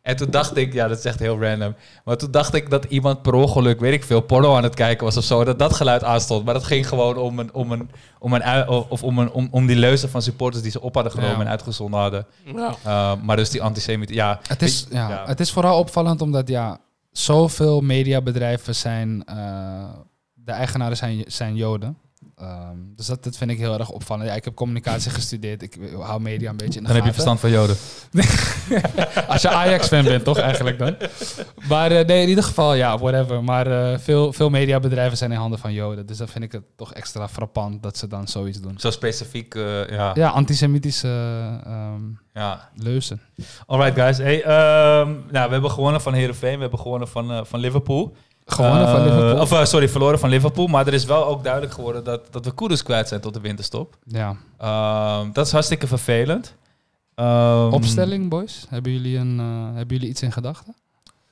En 0.09 0.17
toen 0.17 0.31
dacht 0.31 0.57
ik... 0.57 0.73
Ja, 0.73 0.89
dat 0.89 0.99
is 0.99 1.05
echt 1.05 1.19
heel 1.19 1.41
random. 1.43 1.75
Maar 2.05 2.17
toen 2.17 2.31
dacht 2.31 2.55
ik 2.55 2.71
dat 2.71 2.85
iemand 2.85 3.23
per 3.23 3.35
ongeluk... 3.35 3.81
weet 3.81 3.93
ik 3.93 4.05
veel, 4.05 4.21
porno 4.21 4.57
aan 4.57 4.63
het 4.63 4.75
kijken 4.75 5.05
was 5.05 5.17
of 5.17 5.25
zo... 5.25 5.45
dat 5.45 5.59
dat 5.59 5.73
geluid 5.75 6.05
aanstond. 6.05 6.45
Maar 6.45 6.55
dat 6.55 6.65
ging 6.65 6.89
gewoon 6.89 7.17
om 7.17 7.39
een... 7.39 7.55
Om 7.55 7.73
een 7.73 7.91
om 8.19 8.33
een, 8.33 8.69
of 8.69 9.03
om, 9.03 9.19
een, 9.19 9.31
om, 9.33 9.49
om 9.51 9.67
die 9.67 9.77
leuzen 9.77 10.09
van 10.09 10.23
supporters 10.23 10.63
die 10.63 10.71
ze 10.71 10.81
op 10.81 10.95
hadden 10.95 11.13
genomen 11.13 11.37
Ja. 11.37 11.43
en 11.43 11.49
uitgezonden 11.49 12.01
hadden. 12.01 12.27
ja. 12.45 12.75
Uh, 12.87 13.23
maar 13.23 13.37
dus 13.37 13.51
die 13.51 13.63
antisemiet, 13.63 14.09
ja. 14.11 14.41
Het 14.47 14.63
is, 14.63 14.87
ja, 14.91 15.09
Ja. 15.09 15.23
het 15.27 15.41
is 15.41 15.53
vooral 15.53 15.79
opvallend 15.79 16.23
omdat 16.23 16.49
ja, 16.49 16.79
zoveel 17.11 17.81
mediabedrijven 17.81 18.75
zijn, 18.75 19.25
eh, 19.25 19.37
de 20.35 20.53
eigenaren 20.53 20.97
zijn, 20.97 21.25
zijn 21.27 21.55
Joden. 21.55 21.97
Ehm, 22.41 22.77
dus 22.97 23.07
dat, 23.07 23.25
dat 23.25 23.37
vind 23.37 23.51
ik 23.51 23.59
heel 23.59 23.79
erg 23.79 23.91
opvallend. 23.91 24.29
Ja, 24.29 24.35
ik 24.35 24.45
heb 24.45 24.55
communicatie 24.55 25.11
gestudeerd. 25.11 25.63
Ik 25.63 25.79
hou 26.01 26.21
media 26.21 26.51
een 26.51 26.57
beetje 26.57 26.79
in 26.79 26.87
de 26.87 26.93
Dan 26.93 27.03
heb 27.03 27.15
je 27.15 27.23
gaten. 27.23 27.37
verstand 27.37 27.41
van 27.41 27.51
Joden. 27.51 27.77
Als 29.33 29.43
je 29.43 29.49
Ajax-fan 29.49 30.05
bent, 30.05 30.25
toch 30.25 30.39
eigenlijk 30.39 30.79
dan? 30.79 30.97
Maar 31.69 31.91
eh, 31.91 32.07
nee, 32.07 32.23
in 32.23 32.29
ieder 32.29 32.45
geval, 32.45 32.75
ja, 32.75 32.99
whatever. 32.99 33.45
Maar 33.45 33.67
eh, 33.67 33.99
veel, 33.99 34.33
veel 34.33 34.51
mediabedrijven 34.51 35.19
zijn 35.19 35.33
in 35.33 35.39
handen 35.39 35.59
van 35.59 35.73
Joden. 35.73 36.07
Dus 36.07 36.17
dan 36.17 36.29
vind 36.29 36.45
ik 36.45 36.53
het 36.53 36.63
toch 36.77 36.93
extra 36.93 37.29
frappant 37.29 37.83
dat 37.83 37.97
ze 37.97 38.07
dan 38.09 38.29
zoiets 38.29 38.61
doen. 38.61 38.75
Zo 38.79 38.91
specifiek, 38.91 39.55
uh, 39.55 39.89
ja. 39.89 40.11
ja. 40.15 40.29
Antisemitische 40.29 41.09
um, 41.67 42.19
ja. 42.35 42.71
leuzen. 42.75 43.21
Alright 43.67 43.95
guys. 44.01 44.19
Hey, 44.19 44.39
um, 44.39 45.25
nou, 45.31 45.47
we 45.47 45.53
hebben 45.53 45.71
gewonnen 45.71 46.01
van 46.01 46.13
Heerenveen. 46.13 46.55
We 46.55 46.61
hebben 46.61 46.79
gewonnen 46.79 47.09
van, 47.09 47.47
van 47.47 47.61
Liverpool. 47.61 48.17
Gewonnen 48.51 48.89
van 48.89 49.03
Liverpool? 49.03 49.41
Of 49.41 49.53
uh, 49.53 49.65
sorry, 49.65 49.89
verloren 49.89 50.19
van 50.19 50.29
Liverpool. 50.29 50.67
Maar 50.67 50.87
er 50.87 50.95
is 50.95 51.05
wel 51.05 51.27
ook 51.27 51.43
duidelijk 51.45 51.73
geworden 51.73 52.05
dat, 52.05 52.33
dat 52.33 52.45
we 52.45 52.51
Koeders 52.51 52.83
kwijt 52.83 53.09
zijn 53.09 53.21
tot 53.21 53.35
de 53.35 53.41
winterstop. 53.41 53.97
Ja. 54.05 54.29
Um, 55.21 55.33
dat 55.33 55.47
is 55.47 55.53
hartstikke 55.53 55.87
vervelend. 55.87 56.55
Um, 57.15 57.73
Opstelling, 57.73 58.29
boys? 58.29 58.67
Hebben 58.69 58.93
jullie, 58.93 59.19
een, 59.19 59.39
uh, 59.39 59.77
hebben 59.77 59.97
jullie 59.97 60.09
iets 60.09 60.23
in 60.23 60.33
gedachten? 60.33 60.75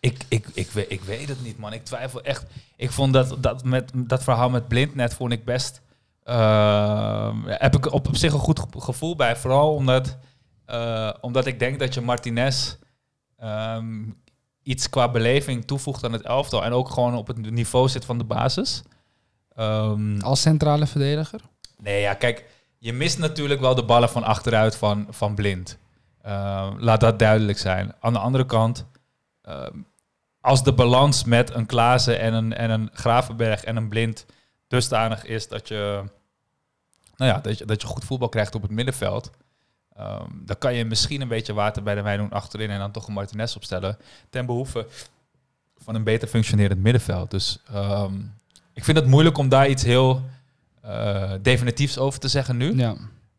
Ik, 0.00 0.24
ik, 0.28 0.46
ik, 0.54 0.70
weet, 0.70 0.86
ik 0.92 1.02
weet 1.02 1.28
het 1.28 1.42
niet, 1.44 1.58
man. 1.58 1.72
Ik 1.72 1.84
twijfel 1.84 2.22
echt. 2.22 2.44
Ik 2.76 2.90
vond 2.90 3.12
dat, 3.12 3.36
dat, 3.38 3.64
met, 3.64 3.90
dat 3.94 4.22
verhaal 4.22 4.50
met 4.50 4.68
Blind 4.68 4.94
net 4.94 5.14
vond 5.14 5.32
ik 5.32 5.44
best 5.44 5.80
ehm, 6.24 7.36
heb 7.44 7.76
ik 7.76 7.92
op, 7.92 8.08
op 8.08 8.16
zich 8.16 8.32
een 8.32 8.38
goed 8.38 8.58
ge- 8.60 8.80
gevoel 8.80 9.16
bij. 9.16 9.36
Vooral 9.36 9.74
omdat, 9.74 10.16
eh, 10.66 11.10
omdat 11.20 11.46
ik 11.46 11.58
denk 11.58 11.78
dat 11.78 11.94
je 11.94 12.00
Martinez 12.00 12.74
ehm, 13.38 14.02
iets 14.66 14.88
qua 14.88 15.10
beleving 15.10 15.64
toevoegt 15.64 16.04
aan 16.04 16.12
het 16.12 16.22
elftal. 16.22 16.64
En 16.64 16.72
ook 16.72 16.88
gewoon 16.88 17.14
op 17.14 17.26
het 17.26 17.50
niveau 17.50 17.88
zit 17.88 18.04
van 18.04 18.18
de 18.18 18.24
basis. 18.24 18.82
Ehm, 19.54 20.20
Als 20.20 20.40
centrale 20.40 20.86
verdediger? 20.86 21.40
Nee, 21.78 22.00
ja, 22.00 22.14
kijk, 22.14 22.44
je 22.78 22.92
mist 22.92 23.18
natuurlijk 23.18 23.60
wel 23.60 23.74
de 23.74 23.84
ballen 23.84 24.08
van 24.08 24.22
achteruit 24.22 24.76
van, 24.76 25.06
van 25.10 25.34
Blind. 25.34 25.78
Uh, 26.26 26.70
laat 26.78 27.00
dat 27.00 27.18
duidelijk 27.18 27.58
zijn. 27.58 27.94
Aan 28.00 28.12
de 28.12 28.18
andere 28.18 28.46
kant, 28.46 28.86
uh, 29.48 29.66
als 30.40 30.64
de 30.64 30.72
balans 30.72 31.24
met 31.24 31.54
een 31.54 31.66
Klaassen 31.66 32.20
en 32.20 32.34
een, 32.34 32.54
en 32.54 32.70
een 32.70 32.90
Gravenberg 32.92 33.64
en 33.64 33.76
een 33.76 33.88
Blind 33.88 34.26
dusdanig 34.68 35.24
is 35.24 35.48
dat 35.48 35.68
je, 35.68 36.02
nou 37.16 37.30
ja, 37.30 37.40
dat 37.40 37.58
je, 37.58 37.64
dat 37.64 37.80
je 37.80 37.86
goed 37.86 38.04
voetbal 38.04 38.28
krijgt 38.28 38.54
op 38.54 38.62
het 38.62 38.70
middenveld, 38.70 39.30
um, 40.00 40.42
dan 40.44 40.58
kan 40.58 40.74
je 40.74 40.84
misschien 40.84 41.20
een 41.20 41.28
beetje 41.28 41.54
water 41.54 41.82
bij 41.82 41.94
de 41.94 42.02
wijn 42.02 42.18
doen 42.18 42.30
achterin 42.30 42.70
en 42.70 42.78
dan 42.78 42.90
toch 42.90 43.06
een 43.06 43.12
Martinez 43.12 43.56
opstellen 43.56 43.98
ten 44.30 44.46
behoeve 44.46 44.86
van 45.78 45.94
een 45.94 46.04
beter 46.04 46.28
functionerend 46.28 46.82
middenveld. 46.82 47.30
Dus 47.30 47.58
um, 47.74 48.34
ik 48.72 48.84
vind 48.84 48.96
het 48.96 49.06
moeilijk 49.06 49.38
om 49.38 49.48
daar 49.48 49.68
iets 49.68 49.82
heel 49.82 50.22
uh, 50.84 51.32
definitiefs 51.42 51.98
over 51.98 52.20
te 52.20 52.28
zeggen 52.28 52.56
nu. 52.56 52.76
Ja. 52.76 52.94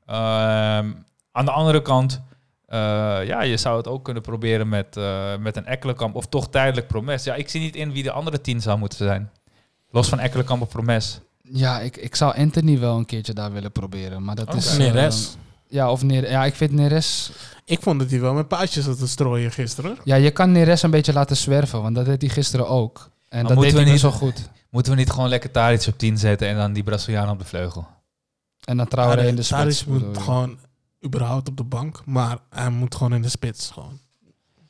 Uh, 0.10 0.92
aan 1.32 1.46
de 1.46 1.52
andere 1.52 1.82
kant, 1.82 2.22
uh, 2.70 2.78
ja, 3.26 3.42
je 3.42 3.58
zou 3.58 3.78
het 3.78 3.88
ook 3.88 4.04
kunnen 4.04 4.24
proberen 4.24 4.70
met, 4.70 4.98
uh, 4.98 5.38
met 5.38 5.58
een 5.58 5.66
Ekkelenkamp 5.66 6.16
of 6.16 6.26
toch 6.26 6.50
tijdelijk 6.50 6.88
Promes. 6.88 7.24
Ja, 7.24 7.36
ik 7.36 7.50
zie 7.50 7.62
niet 7.62 7.76
in 7.76 7.92
wie 7.92 8.04
de 8.04 8.12
andere 8.12 8.42
tien 8.42 8.62
zou 8.62 8.78
moeten 8.78 8.98
zijn. 8.98 9.32
Los 9.90 10.10
van 10.10 10.20
Ekkelenkamp 10.20 10.62
of 10.62 10.70
Promes. 10.70 11.20
Ja, 11.42 11.80
ik, 11.80 11.98
ik 11.98 12.16
zou 12.16 12.38
Anthony 12.38 12.80
wel 12.80 12.98
een 12.98 13.06
keertje 13.06 13.34
daar 13.34 13.52
willen 13.52 13.72
proberen. 13.72 14.24
Maar 14.24 14.36
dat 14.36 14.48
okay. 14.48 14.58
is... 14.58 14.78
Neres. 14.78 15.36
Ja, 15.68 15.92
of 15.92 16.04
Neres. 16.04 16.30
Ja, 16.30 16.46
ik 16.46 16.56
vind 16.56 16.72
Neres... 16.72 17.32
Ik 17.66 17.82
vond 17.82 18.00
dat 18.00 18.10
hij 18.10 18.20
wel 18.20 18.34
met 18.34 18.48
paadjes 18.48 18.86
had 18.86 18.98
te 18.98 19.08
strooien 19.08 19.52
gisteren. 19.52 19.98
Ja, 20.04 20.16
je 20.16 20.32
kan 20.32 20.52
Neres 20.52 20.82
een 20.82 20.92
beetje 20.92 21.14
laten 21.14 21.38
zwerven, 21.38 21.82
want 21.82 21.96
dat 21.96 22.06
deed 22.06 22.22
hij 22.22 22.30
gisteren 22.30 22.68
ook. 22.68 23.10
En 23.30 23.44
maar 23.44 23.54
dat 23.54 23.64
deed 23.64 23.74
hij 23.74 23.84
niet 23.84 24.00
zo 24.00 24.12
goed. 24.12 24.50
Moeten 24.70 24.92
we 24.92 24.98
niet 24.98 25.10
gewoon 25.10 25.30
lekker 25.30 25.52
Tadic 25.52 25.88
op 25.88 25.98
10 25.98 26.18
zetten 26.18 26.48
en 26.48 26.56
dan 26.56 26.74
die 26.74 26.84
Braziliaan 26.84 27.30
op 27.30 27.40
de 27.40 27.46
vleugel? 27.46 27.88
En 28.64 28.78
dan 28.78 28.88
trouwens 28.88 29.24
in 29.24 29.36
de 29.36 29.44
spits. 29.44 29.84
Tadic 29.84 29.86
moet 29.86 30.18
gewoon 30.18 30.58
überhaupt 31.06 31.50
op 31.50 31.58
de 31.58 31.64
bank, 31.64 32.02
maar 32.06 32.38
hij 32.50 32.70
moet 32.70 32.96
gewoon 32.96 33.14
in 33.14 33.22
de 33.22 33.30
spits 33.30 33.72
gewoon. 33.72 34.00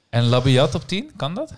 En 0.09 0.23
Labiat 0.23 0.75
op 0.75 0.87
10, 0.87 1.11
kan 1.15 1.33
dat? 1.33 1.53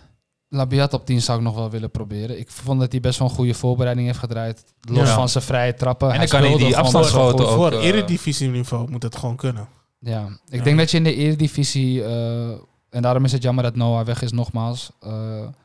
Labiat 0.50 0.94
op 0.94 1.06
10 1.06 1.22
zou 1.22 1.38
ik 1.38 1.44
nog 1.44 1.56
wel 1.56 1.70
willen 1.70 1.92
proberen. 1.92 2.40
Ik 2.40 2.50
vond 2.52 2.80
dat 2.80 2.92
hij 2.92 3.02
best 3.02 3.20
wel 3.20 3.28
een 3.30 3.34
goede 3.36 3.54
voorbereiding 3.54 4.08
heeft 4.08 4.20
gedraaid. 4.20 4.64
Los 4.82 5.08
Ja. 5.08 5.16
van 5.16 5.30
zijn 5.30 5.44
vrije 5.44 5.74
trappen. 5.74 6.12
En 6.12 6.18
dan 6.18 6.28
kan 6.28 6.42
hij 6.42 6.58
die 6.58 6.78
afstandsschoten 6.78 7.38
Voor, 7.48 7.48
ook... 7.48 7.56
voor 7.72 7.72
eh, 7.80 7.86
eredivisieniveau 7.88 8.90
moet 8.92 9.04
het 9.04 9.16
gewoon 9.16 9.36
kunnen. 9.36 9.68
Ja, 10.00 10.26
ik 10.50 10.58
Ja. 10.58 10.64
denk 10.64 10.78
dat 10.78 10.92
je 10.92 10.98
in 10.98 11.04
de 11.04 11.16
Eredivisie... 11.16 12.04
eh, 12.04 12.50
en 12.90 13.02
daarom 13.02 13.24
is 13.26 13.32
het 13.32 13.44
jammer 13.44 13.64
dat 13.64 13.76
Noah 13.76 14.06
weg 14.06 14.22
is 14.22 14.32
nogmaals. 14.32 14.92
eh, 15.00 15.12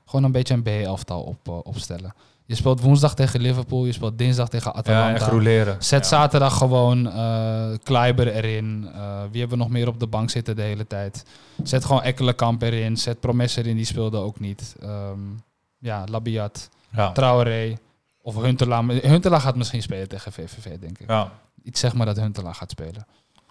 gewoon 0.06 0.24
een 0.24 0.32
beetje 0.32 0.54
een 0.54 0.62
B-elftal 0.62 1.22
op, 1.22 1.48
opstellen. 1.66 2.14
Je 2.46 2.54
speelt 2.54 2.80
woensdag 2.80 3.14
tegen 3.14 3.40
Liverpool. 3.40 3.84
Je 3.84 3.92
speelt 3.92 4.18
dinsdag 4.18 4.48
tegen 4.48 4.70
ja, 4.72 4.78
Atalanta. 4.78 5.14
en 5.14 5.20
groeleren. 5.20 5.76
Zet 5.82 6.02
Ja. 6.02 6.08
zaterdag 6.08 6.56
gewoon 6.58 7.02
Kleiber 7.82 8.28
erin. 8.32 8.88
Eh, 8.94 9.22
wie 9.30 9.40
hebben 9.40 9.58
we 9.58 9.64
nog 9.64 9.72
meer 9.72 9.88
op 9.88 10.00
de 10.00 10.06
bank 10.06 10.30
zitten 10.30 10.56
de 10.56 10.62
hele 10.62 10.86
tijd? 10.86 11.24
Zet 11.62 11.84
gewoon 11.84 12.02
Ekkelenkamp 12.02 12.62
erin. 12.62 12.96
Zet 12.96 13.20
Promes 13.20 13.56
erin, 13.56 13.76
die 13.76 13.84
speelde 13.84 14.16
ook 14.18 14.40
niet. 14.40 14.76
Ehm, 14.80 15.18
ja, 15.78 16.04
Labiat, 16.10 16.68
Ja. 16.90 17.12
Traoré 17.12 17.74
of 18.22 18.34
Huntelaar. 18.42 18.84
Huntelaar 18.84 19.40
gaat 19.40 19.56
misschien 19.56 19.82
spelen 19.82 20.08
tegen 20.08 20.32
VVV, 20.32 20.78
denk 20.78 20.98
ik. 20.98 21.08
ja. 21.08 21.32
Iets 21.62 21.80
zeg 21.80 21.94
maar 21.94 22.06
dat 22.06 22.16
Huntelaar 22.16 22.54
gaat 22.54 22.70
spelen. 22.70 23.06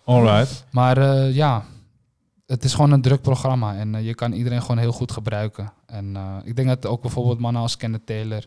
Alright. 0.06 0.66
Maar 0.72 0.98
eh, 0.98 1.36
ja, 1.36 1.64
het 2.46 2.64
is 2.64 2.74
gewoon 2.74 2.92
een 2.92 3.02
druk 3.02 3.22
programma. 3.22 3.76
En 3.76 4.04
je 4.04 4.14
kan 4.16 4.32
iedereen 4.32 4.62
gewoon 4.62 4.78
heel 4.78 4.92
goed 4.92 5.12
gebruiken. 5.12 5.72
En 5.86 6.18
ik 6.44 6.56
denk 6.56 6.68
dat 6.68 6.86
ook 6.86 7.02
bijvoorbeeld 7.02 7.40
mannen 7.40 7.62
als 7.62 7.78
Kenneth 7.78 8.06
Taylor... 8.06 8.46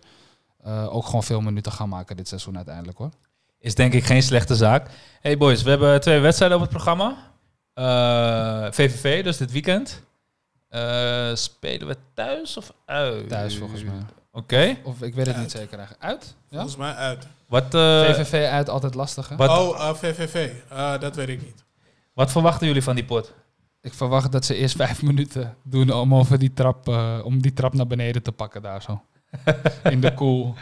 eh, 0.66 0.94
ook 0.94 1.04
gewoon 1.06 1.22
veel 1.22 1.40
minuten 1.40 1.72
gaan 1.72 1.88
maken 1.88 2.16
dit 2.16 2.28
seizoen 2.28 2.56
uiteindelijk 2.56 2.98
hoor. 2.98 3.10
Is 3.58 3.74
denk 3.74 3.92
ik 3.92 4.04
geen 4.04 4.22
slechte 4.22 4.54
zaak. 4.54 4.90
Hey 5.20 5.36
boys, 5.36 5.62
we 5.62 5.70
hebben 5.70 6.00
twee 6.00 6.20
wedstrijden 6.20 6.56
op 6.56 6.62
het 6.62 6.72
programma. 6.72 7.16
Eh, 7.74 8.66
VVV, 8.72 9.24
dus 9.24 9.36
dit 9.36 9.52
weekend. 9.52 10.02
Eh, 10.68 11.34
spelen 11.34 11.86
we 11.86 11.96
thuis 12.14 12.56
of 12.56 12.72
uit? 12.84 13.28
Thuis 13.28 13.56
volgens 13.58 13.82
mij. 13.84 13.94
Oké. 14.32 14.76
Of 14.82 15.02
ik 15.02 15.14
weet 15.14 15.26
het 15.26 15.34
Uit. 15.34 15.44
niet 15.44 15.50
zeker 15.54 15.78
eigenlijk. 15.78 16.04
Uit? 16.04 16.34
Ja? 16.48 16.56
Volgens 16.56 16.76
mij 16.76 16.94
uit. 16.94 17.26
Wat, 17.48 17.74
eh, 17.74 18.04
VVV 18.04 18.48
uit 18.50 18.68
altijd 18.68 18.94
lastig 18.94 19.28
hè? 19.28 19.36
wat, 19.36 19.48
Oh, 19.50 19.80
eh, 19.88 19.94
VVV. 19.94 20.50
Eh, 20.68 20.98
dat 21.00 21.16
weet 21.16 21.28
ik 21.28 21.42
niet. 21.42 21.64
wat 22.12 22.30
verwachten 22.30 22.66
jullie 22.66 22.82
van 22.82 22.94
die 22.94 23.04
pot? 23.04 23.32
Ik 23.80 23.94
verwacht 23.94 24.32
dat 24.32 24.44
ze 24.44 24.54
eerst 24.54 24.76
vijf 24.84 25.02
minuten 25.02 25.56
doen 25.62 25.92
om 25.92 26.14
over 26.14 26.38
die 26.38 26.52
trap, 26.52 26.88
eh, 26.88 27.20
om 27.24 27.42
die 27.42 27.52
trap 27.52 27.74
naar 27.74 27.86
beneden 27.86 28.22
te 28.22 28.32
pakken 28.32 28.62
daar 28.62 28.82
zo. 28.82 29.02
In 29.90 30.00
de 30.00 30.14
koel. 30.14 30.54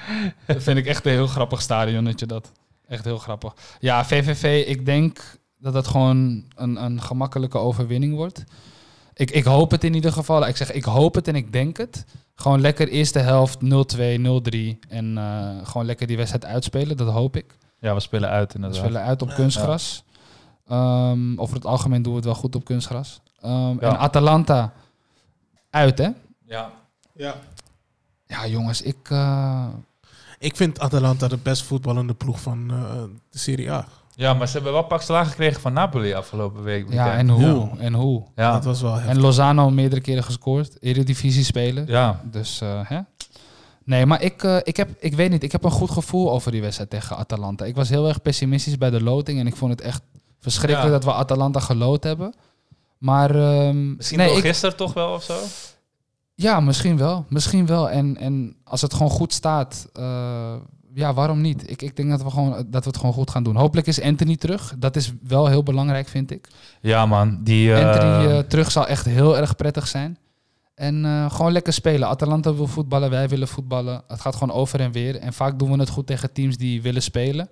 Dat 0.47 0.63
vind 0.63 0.79
ik 0.79 0.87
echt 0.87 1.05
een 1.07 1.13
heel 1.13 1.27
grappig 1.27 1.63
stadionnetje 1.63 2.27
dat. 2.27 2.51
Echt 2.89 3.05
heel 3.05 3.19
grappig. 3.19 3.55
Ja, 3.81 4.05
VVV, 4.05 4.67
ik 4.67 4.87
denk 4.87 5.39
dat 5.59 5.75
het 5.75 5.87
gewoon 5.87 6.45
een, 6.57 6.85
een 6.85 7.03
gemakkelijke 7.03 7.59
overwinning 7.59 8.15
wordt. 8.15 8.45
Ik, 9.15 9.31
ik 9.31 9.45
hoop 9.45 9.71
het 9.71 9.85
in 9.85 9.95
ieder 9.95 10.13
geval. 10.13 10.47
Ik 10.47 10.57
zeg, 10.57 10.73
ik 10.73 10.85
hoop 10.85 11.15
het 11.15 11.29
en 11.29 11.35
ik 11.35 11.53
denk 11.53 11.77
het. 11.77 12.05
Gewoon 12.35 12.61
lekker 12.61 12.89
eerste 12.89 13.19
helft 13.19 13.59
0-2, 13.63 13.67
0-3. 13.67 14.79
En 14.89 15.19
eh, 15.19 15.51
gewoon 15.67 15.87
lekker 15.87 16.07
die 16.07 16.17
wedstrijd 16.17 16.45
uitspelen, 16.45 16.97
dat 16.97 17.09
hoop 17.09 17.37
ik. 17.37 17.57
Ja, 17.81 17.95
we 17.95 18.01
spelen 18.01 18.29
uit 18.29 18.49
We 18.49 18.55
inderdaad. 18.55 18.81
spelen 18.81 19.03
uit 19.03 19.23
op 19.23 19.29
kunstgras. 19.35 20.05
Ehm, 20.69 21.39
over 21.39 21.55
het 21.55 21.67
algemeen 21.67 22.03
doen 22.03 22.13
we 22.13 22.17
het 22.19 22.27
wel 22.27 22.35
goed 22.35 22.55
op 22.55 22.65
kunstgras. 22.65 23.21
Ehm, 23.41 23.79
En 23.79 23.99
Atalanta 23.99 24.73
uit, 25.71 25.99
hè? 25.99 26.09
Ja. 26.45 26.71
Ja. 27.15 27.35
Ja, 28.35 28.47
jongens, 28.47 28.83
ik... 28.83 28.97
eh, 29.11 29.67
Ik 30.39 30.57
vind 30.57 30.81
Atalanta 30.81 31.29
de 31.29 31.37
best 31.43 31.63
voetballende 31.63 32.15
ploeg 32.15 32.41
van 32.41 32.71
eh, 32.71 33.03
de 33.31 33.39
Serie 33.39 33.71
A. 33.73 33.87
ja, 34.15 34.35
maar 34.35 34.47
ze 34.47 34.53
hebben 34.55 34.73
wel 34.73 34.83
pak 34.85 35.03
slaag 35.03 35.29
gekregen 35.29 35.61
van 35.61 35.73
Napoli 35.73 36.15
afgelopen 36.15 36.63
week. 36.63 36.93
ja, 36.93 37.17
en 37.17 37.29
hoe? 37.29 37.69
En 37.79 37.95
hoe? 37.95 38.23
Ja. 38.37 38.53
Dat 38.53 38.65
was 38.65 38.81
wel 38.81 38.93
heftig. 38.95 39.11
En 39.11 39.21
Lozano 39.21 39.71
meerdere 39.71 40.01
keren 40.01 40.25
gescoord. 40.25 40.77
Eredivisie 40.81 41.45
spelen. 41.45 41.87
ja. 41.87 42.21
Dus, 42.31 42.61
eh, 42.61 42.81
hè? 42.85 43.01
Nee, 43.85 44.07
maar 44.07 44.23
ik, 44.23 44.43
eh, 44.43 44.57
ik 44.63 44.77
heb, 44.77 44.89
ik 44.99 45.15
weet 45.15 45.31
niet, 45.31 45.43
ik 45.43 45.53
heb 45.53 45.65
een 45.65 45.71
goed 45.71 45.91
gevoel 45.91 46.31
over 46.33 46.51
die 46.53 46.61
wedstrijd 46.61 46.91
tegen 46.91 47.17
Atalanta. 47.17 47.65
Ik 47.65 47.75
was 47.77 47.89
heel 47.89 48.09
erg 48.09 48.23
pessimistisch 48.23 48.79
bij 48.79 48.91
de 48.91 49.03
loting 49.03 49.39
en 49.41 49.47
ik 49.47 49.57
vond 49.57 49.71
het 49.71 49.81
echt 49.81 50.03
verschrikkelijk 50.41 50.87
Ja. 50.93 50.93
dat 50.93 51.05
we 51.05 51.13
Atalanta 51.13 51.61
geloot 51.61 52.05
hebben. 52.05 52.35
Maar 52.99 53.31
ehm, 53.35 53.97
Misschien 53.97 54.19
nee, 54.19 54.37
ik, 54.37 54.41
gisteren 54.45 54.77
toch 54.77 54.93
wel 54.93 55.13
of 55.15 55.23
zo? 55.23 55.35
Ja, 56.35 56.61
misschien 56.61 56.97
wel. 56.97 57.25
Misschien 57.29 57.67
wel. 57.67 57.91
En, 57.91 58.17
en 58.17 58.57
als 58.65 58.81
het 58.83 58.95
gewoon 58.95 59.11
goed 59.11 59.33
staat, 59.33 59.89
eh, 59.93 60.55
ja, 60.95 61.15
waarom 61.15 61.41
niet? 61.41 61.71
Ik, 61.71 61.83
ik 61.83 61.97
denk 61.97 62.11
dat 62.11 62.23
we, 62.23 62.31
gewoon, 62.31 62.51
dat 62.67 62.85
we 62.85 62.89
het 62.89 62.97
gewoon 62.97 63.13
goed 63.13 63.31
gaan 63.31 63.43
doen. 63.43 63.57
Hopelijk 63.57 63.87
is 63.87 64.01
Anthony 64.03 64.37
terug. 64.37 64.75
Dat 64.79 64.97
is 64.97 65.13
wel 65.23 65.47
heel 65.47 65.63
belangrijk, 65.63 66.09
vind 66.09 66.31
ik. 66.31 66.49
Ja 66.81 67.07
man, 67.07 67.39
die... 67.43 67.75
eh, 67.75 67.87
Anthony 67.87 68.33
eh, 68.33 68.39
terug 68.39 68.71
zal 68.71 68.87
echt 68.87 69.05
heel 69.05 69.37
erg 69.39 69.57
prettig 69.57 69.87
zijn. 69.87 70.19
En 70.75 71.29
gewoon 71.31 71.53
lekker 71.53 71.73
spelen. 71.73 72.09
Atalanta 72.09 72.55
wil 72.55 72.67
voetballen, 72.67 73.11
wij 73.11 73.29
willen 73.29 73.49
voetballen. 73.49 74.03
Het 74.09 74.21
gaat 74.21 74.37
gewoon 74.37 74.57
over 74.57 74.81
en 74.81 74.93
weer. 74.93 75.17
En 75.17 75.33
vaak 75.33 75.59
doen 75.59 75.71
we 75.71 75.79
het 75.79 75.89
goed 75.89 76.07
tegen 76.07 76.33
teams 76.33 76.57
die 76.57 76.83
willen 76.83 77.03
spelen. 77.03 77.49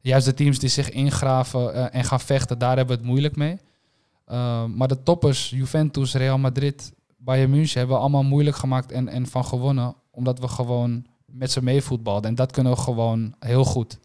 Juist 0.00 0.26
de 0.26 0.34
teams 0.34 0.58
die 0.58 0.68
zich 0.68 0.90
ingraven 0.90 1.92
en 1.92 2.04
gaan 2.04 2.20
vechten, 2.20 2.58
daar 2.58 2.76
hebben 2.76 2.96
we 2.96 3.00
het 3.02 3.10
moeilijk 3.10 3.36
mee. 3.36 3.58
Maar 4.74 4.88
de 4.88 5.02
toppers, 5.02 5.50
Juventus, 5.50 6.14
Real 6.14 6.38
Madrid, 6.38 6.92
Bayern 7.18 7.50
München, 7.50 7.78
hebben 7.78 7.96
we 7.96 8.02
allemaal 8.02 8.22
moeilijk 8.22 8.56
gemaakt 8.56 8.92
en, 8.92 9.08
en 9.08 9.26
van 9.26 9.44
gewonnen. 9.44 9.94
Omdat 10.10 10.38
we 10.38 10.48
gewoon 10.48 11.06
met 11.26 11.52
ze 11.52 11.62
meevoetbalden. 11.62 12.30
En 12.30 12.36
dat 12.36 12.52
kunnen 12.52 12.72
we 12.72 12.78
gewoon 12.78 13.34
heel 13.38 13.64
goed. 13.64 13.98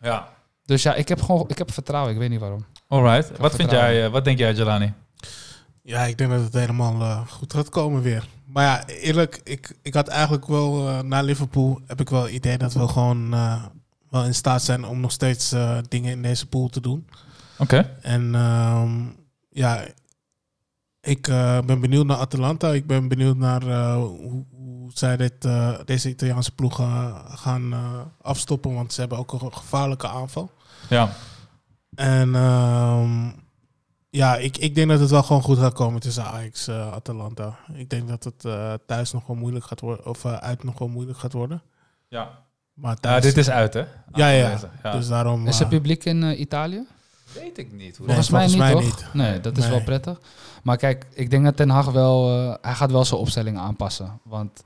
ja. 0.00 0.28
Dus 0.64 0.82
ja, 0.82 0.94
ik 0.94 1.08
heb 1.08 1.22
gewoon 1.22 1.44
ik 1.48 1.58
heb 1.58 1.72
vertrouwen. 1.72 2.12
Ik 2.12 2.18
weet 2.18 2.30
niet 2.30 2.40
waarom. 2.40 2.64
Alright. 2.88 3.38
Wat, 3.38 3.54
vind 3.54 3.70
jij, 3.70 4.04
eh, 4.04 4.10
wat 4.10 4.24
denk 4.24 4.38
jij, 4.38 4.52
Jelani? 4.52 4.92
Ja, 5.82 6.02
ik 6.02 6.18
denk 6.18 6.30
dat 6.30 6.40
het 6.40 6.54
helemaal 6.54 7.00
eh, 7.00 7.26
goed 7.26 7.52
gaat 7.54 7.68
komen 7.68 8.02
weer. 8.02 8.28
Maar 8.52 8.64
ja, 8.64 8.86
eerlijk, 8.86 9.40
ik, 9.44 9.76
ik 9.82 9.94
had 9.94 10.08
eigenlijk 10.08 10.46
wel 10.46 10.88
eh, 10.88 11.00
na 11.00 11.20
Liverpool 11.20 11.80
heb 11.86 12.00
ik 12.00 12.08
wel 12.08 12.22
het 12.22 12.32
idee 12.32 12.58
dat 12.58 12.72
we 12.72 12.88
gewoon 12.88 13.34
eh, 13.34 13.64
wel 14.10 14.24
in 14.24 14.34
staat 14.34 14.62
zijn 14.62 14.84
om 14.84 15.00
nog 15.00 15.12
steeds 15.12 15.52
eh, 15.52 15.78
dingen 15.88 16.10
in 16.10 16.22
deze 16.22 16.46
pool 16.46 16.68
te 16.68 16.80
doen. 16.80 17.06
Oké. 17.58 17.96
En 18.00 18.34
ehm, 18.34 19.00
ja, 19.50 19.84
ik 21.02 21.28
eh, 21.28 21.58
ben 21.60 21.80
benieuwd 21.80 22.06
naar 22.06 22.16
Atalanta. 22.16 22.72
Ik 22.72 22.86
ben 22.86 23.08
benieuwd 23.08 23.36
naar 23.36 23.66
eh, 23.66 23.94
hoe, 23.96 24.44
hoe 24.50 24.90
zij 24.94 25.16
dit, 25.16 25.44
eh, 25.44 25.78
deze 25.84 26.08
Italiaanse 26.08 26.54
ploeg 26.54 26.80
eh, 26.80 27.14
gaan 27.28 27.72
eh, 27.72 28.00
afstoppen. 28.20 28.74
Want 28.74 28.92
ze 28.92 29.00
hebben 29.00 29.18
ook 29.18 29.32
een 29.32 29.52
gevaarlijke 29.52 30.08
aanval. 30.08 30.50
Ja. 30.88 31.08
En 31.94 32.34
ehm, 32.34 33.30
ja, 34.10 34.36
ik, 34.36 34.56
ik 34.56 34.74
denk 34.74 34.88
dat 34.88 35.00
het 35.00 35.10
wel 35.10 35.22
gewoon 35.22 35.42
goed 35.42 35.58
gaat 35.58 35.72
komen 35.74 36.00
tussen 36.00 36.24
Ajax 36.24 36.68
en 36.68 36.92
Atalanta. 36.92 37.56
Ik 37.72 37.90
denk 37.90 38.08
dat 38.08 38.24
het 38.24 38.44
eh, 38.44 38.72
thuis 38.86 39.12
nog 39.12 39.26
wel 39.26 39.36
moeilijk 39.36 39.64
gaat 39.64 39.80
worden, 39.80 40.06
of 40.06 40.24
eh, 40.24 40.32
uit 40.36 40.64
nog 40.64 40.78
wel 40.78 40.88
moeilijk 40.88 41.18
gaat 41.18 41.32
worden. 41.32 41.62
Ja. 42.08 42.30
Maar 42.74 42.96
thuis- 42.96 43.22
dit 43.24 43.36
is 43.36 43.50
uit, 43.50 43.74
hè? 43.74 43.84
Ja, 44.14 44.28
ja. 44.28 44.58
Ja. 44.82 44.90
Dus 44.92 45.08
daarom... 45.08 45.46
Is 45.46 45.60
er 45.60 45.66
publiek 45.68 46.04
in 46.04 46.40
Italië? 46.40 46.86
Weet 47.34 47.58
ik 47.58 47.72
niet. 47.72 47.96
Hoe 47.96 48.06
Nee, 48.06 48.14
Volgens 48.16 48.30
mij 48.30 48.46
niet, 48.46 48.56
mij 48.56 48.72
toch? 48.72 48.82
niet. 48.82 49.06
Nee, 49.12 49.40
dat 49.40 49.56
is 49.56 49.62
Nee. 49.62 49.72
wel 49.72 49.82
prettig. 49.82 50.20
Maar 50.62 50.76
kijk, 50.76 51.06
ik 51.14 51.30
denk 51.30 51.44
dat 51.44 51.56
Ten 51.56 51.68
Hag 51.70 51.90
wel... 51.90 52.38
eh, 52.38 52.54
hij 52.60 52.74
gaat 52.74 52.90
wel 52.90 53.04
zijn 53.04 53.20
opstelling 53.20 53.58
aanpassen. 53.58 54.20
Want 54.22 54.62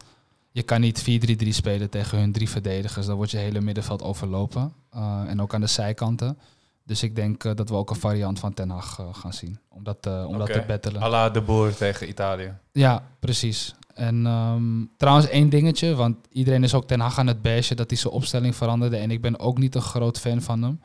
je 0.50 0.62
kan 0.62 0.80
niet 0.80 1.02
4-3-3 1.44 1.48
spelen 1.48 1.90
tegen 1.90 2.18
hun 2.18 2.32
drie 2.32 2.48
verdedigers. 2.48 3.06
Dan 3.06 3.16
wordt 3.16 3.30
je 3.30 3.36
hele 3.38 3.60
middenveld 3.60 4.02
overlopen. 4.02 4.72
Eh, 4.90 5.22
en 5.28 5.42
ook 5.42 5.54
aan 5.54 5.60
de 5.60 5.66
zijkanten. 5.66 6.38
Dus 6.84 7.02
ik 7.02 7.16
denk 7.16 7.44
eh, 7.44 7.54
dat 7.54 7.68
we 7.68 7.74
ook 7.74 7.90
een 7.90 7.96
variant 7.96 8.38
van 8.38 8.54
Ten 8.54 8.70
Hag 8.70 9.00
gaan 9.12 9.32
zien. 9.32 9.58
Om 9.68 9.84
dat, 9.84 9.96
eh, 10.06 10.24
om 10.26 10.38
dat 10.38 10.48
Oké. 10.48 10.60
te 10.60 10.66
battelen. 10.66 11.02
à 11.02 11.08
la 11.08 11.30
de 11.30 11.40
Boer 11.42 11.74
tegen 11.74 12.08
Italië. 12.08 12.52
Ja, 12.72 13.02
precies. 13.20 13.74
En 13.94 14.26
ehm, 14.26 14.84
trouwens 14.96 15.28
één 15.28 15.48
dingetje, 15.48 15.94
want 15.94 16.16
iedereen 16.32 16.64
is 16.64 16.74
ook 16.74 16.86
Ten 16.86 17.00
Hag 17.00 17.18
aan 17.18 17.26
het 17.26 17.42
bashen 17.42 17.76
dat 17.76 17.90
hij 17.90 17.98
zijn 17.98 18.12
opstelling 18.12 18.56
veranderde. 18.56 18.96
En 18.96 19.10
ik 19.10 19.20
ben 19.20 19.38
ook 19.38 19.58
niet 19.58 19.74
een 19.74 19.82
groot 19.82 20.18
fan 20.18 20.42
van 20.42 20.62
hem. 20.62 20.80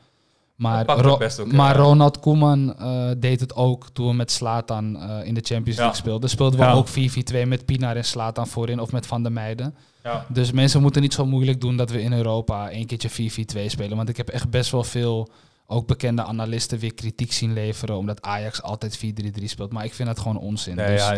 Maar, 0.56 0.86
Ro- 0.86 1.10
ook, 1.10 1.52
maar 1.52 1.74
ja. 1.76 1.82
Ronald 1.82 2.20
Koeman 2.20 2.78
eh, 2.78 3.10
deed 3.18 3.40
het 3.40 3.54
ook 3.54 3.88
toen 3.92 4.06
we 4.06 4.14
met 4.14 4.30
Slatan 4.30 4.96
eh, 5.00 5.26
in 5.26 5.34
de 5.34 5.40
Champions 5.44 5.76
Ja. 5.78 5.82
League 5.84 6.00
speelden. 6.00 6.30
Speelden 6.30 6.58
we 6.58 6.64
Ja. 6.64 6.72
ook 6.72 6.88
4-4-2 6.88 7.46
met 7.48 7.64
Pinar 7.64 7.96
en 7.96 8.04
Slatan 8.04 8.46
voorin 8.46 8.80
of 8.80 8.92
met 8.92 9.06
Van 9.06 9.22
der 9.22 9.32
Meijden. 9.32 9.74
Ja. 10.02 10.26
Dus 10.28 10.52
mensen 10.52 10.82
moeten 10.82 11.02
niet 11.02 11.14
zo 11.14 11.26
moeilijk 11.26 11.60
doen 11.60 11.76
dat 11.76 11.90
we 11.90 12.02
in 12.02 12.12
Europa 12.12 12.72
een 12.72 12.86
keertje 12.86 13.10
4-4-2 13.10 13.66
spelen. 13.70 13.96
Want 13.96 14.08
ik 14.08 14.16
heb 14.16 14.28
echt 14.28 14.50
best 14.50 14.70
wel 14.70 14.84
veel, 14.84 15.28
ook 15.66 15.86
bekende 15.86 16.24
analisten, 16.24 16.78
weer 16.78 16.94
kritiek 16.94 17.32
zien 17.32 17.52
leveren. 17.52 17.96
Omdat 17.96 18.22
Ajax 18.22 18.62
altijd 18.62 18.98
4-3-3 18.98 19.44
speelt. 19.44 19.72
Maar 19.72 19.84
ik 19.84 19.94
vind 19.94 20.08
dat 20.08 20.18
gewoon 20.18 20.38
onzin. 20.38 20.76
Nee, 20.76 20.86
Dus- 20.86 21.06
ja, 21.08 21.16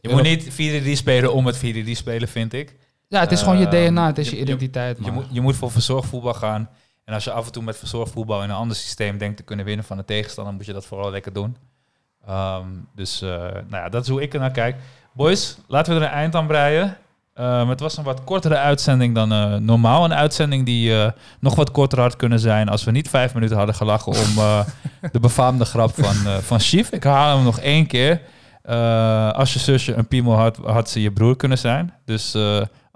je 0.00 0.08
moet 0.08 0.22
niet 0.22 0.48
4-3 0.52 0.96
spelen 0.96 1.32
om 1.32 1.46
het 1.46 1.56
4-3 1.58 1.60
spelen, 1.96 2.28
vind 2.28 2.52
ik. 2.52 2.76
Ja, 3.08 3.20
het 3.20 3.32
is 3.32 3.40
gewoon 3.42 3.58
je 3.58 3.66
Ehm, 3.68 3.88
DNA, 3.90 4.06
het 4.06 4.18
is 4.18 4.30
je, 4.30 4.40
identiteit. 4.40 4.96
Je 4.98 5.02
man. 5.04 5.14
moet, 5.14 5.24
je 5.30 5.40
moet 5.40 5.56
voor 5.56 5.70
verzorgd 5.70 6.08
voetbal 6.08 6.34
gaan. 6.34 6.68
En 7.10 7.16
als 7.16 7.24
je 7.24 7.32
af 7.32 7.46
en 7.46 7.52
toe 7.52 7.62
met 7.62 7.78
verzorgd 7.78 8.12
voetbal 8.12 8.42
in 8.42 8.50
een 8.50 8.56
ander 8.56 8.76
systeem 8.76 9.18
denkt 9.18 9.36
te 9.36 9.42
kunnen 9.42 9.64
winnen 9.64 9.84
van 9.84 9.96
de 9.96 10.04
tegenstander, 10.04 10.54
moet 10.54 10.66
je 10.66 10.72
dat 10.72 10.86
vooral 10.86 11.10
lekker 11.10 11.32
doen. 11.32 11.56
Ehm, 12.26 12.66
dus 12.94 13.22
eh, 13.22 13.28
nou 13.28 13.82
ja, 13.82 13.88
dat 13.88 14.02
is 14.02 14.08
hoe 14.08 14.22
ik 14.22 14.34
er 14.34 14.40
naar 14.40 14.50
kijk. 14.50 14.76
Boys, 15.12 15.58
laten 15.68 15.94
we 15.94 16.00
er 16.00 16.06
een 16.06 16.12
eind 16.12 16.34
aan 16.34 16.46
breien. 16.46 16.96
Ehm, 17.34 17.68
het 17.68 17.80
was 17.80 17.96
een 17.96 18.04
wat 18.04 18.24
kortere 18.24 18.56
uitzending 18.56 19.14
dan 19.14 19.32
eh, 19.32 19.54
normaal. 19.54 20.04
Een 20.04 20.14
uitzending 20.14 20.66
die 20.66 21.02
eh, 21.02 21.10
nog 21.40 21.54
wat 21.54 21.70
korter 21.70 22.00
had 22.00 22.16
kunnen 22.16 22.40
zijn 22.40 22.68
als 22.68 22.84
we 22.84 22.90
niet 22.90 23.08
vijf 23.08 23.34
minuten 23.34 23.56
hadden 23.56 23.74
gelachen 23.74 24.12
om 24.12 24.64
de 25.12 25.20
befaamde 25.20 25.64
grap 25.64 25.94
van, 25.94 26.42
van 26.42 26.60
Chief. 26.60 26.90
Ik 26.90 27.04
haal 27.04 27.36
hem 27.36 27.44
nog 27.44 27.58
één 27.58 27.86
keer. 27.86 28.20
Als 29.34 29.52
je 29.52 29.58
zusje 29.58 29.94
een 29.94 30.08
piemel 30.08 30.34
had, 30.34 30.56
had 30.56 30.90
ze 30.90 31.02
je 31.02 31.12
broer 31.12 31.36
kunnen 31.36 31.58
zijn. 31.58 31.94
Dus 32.04 32.36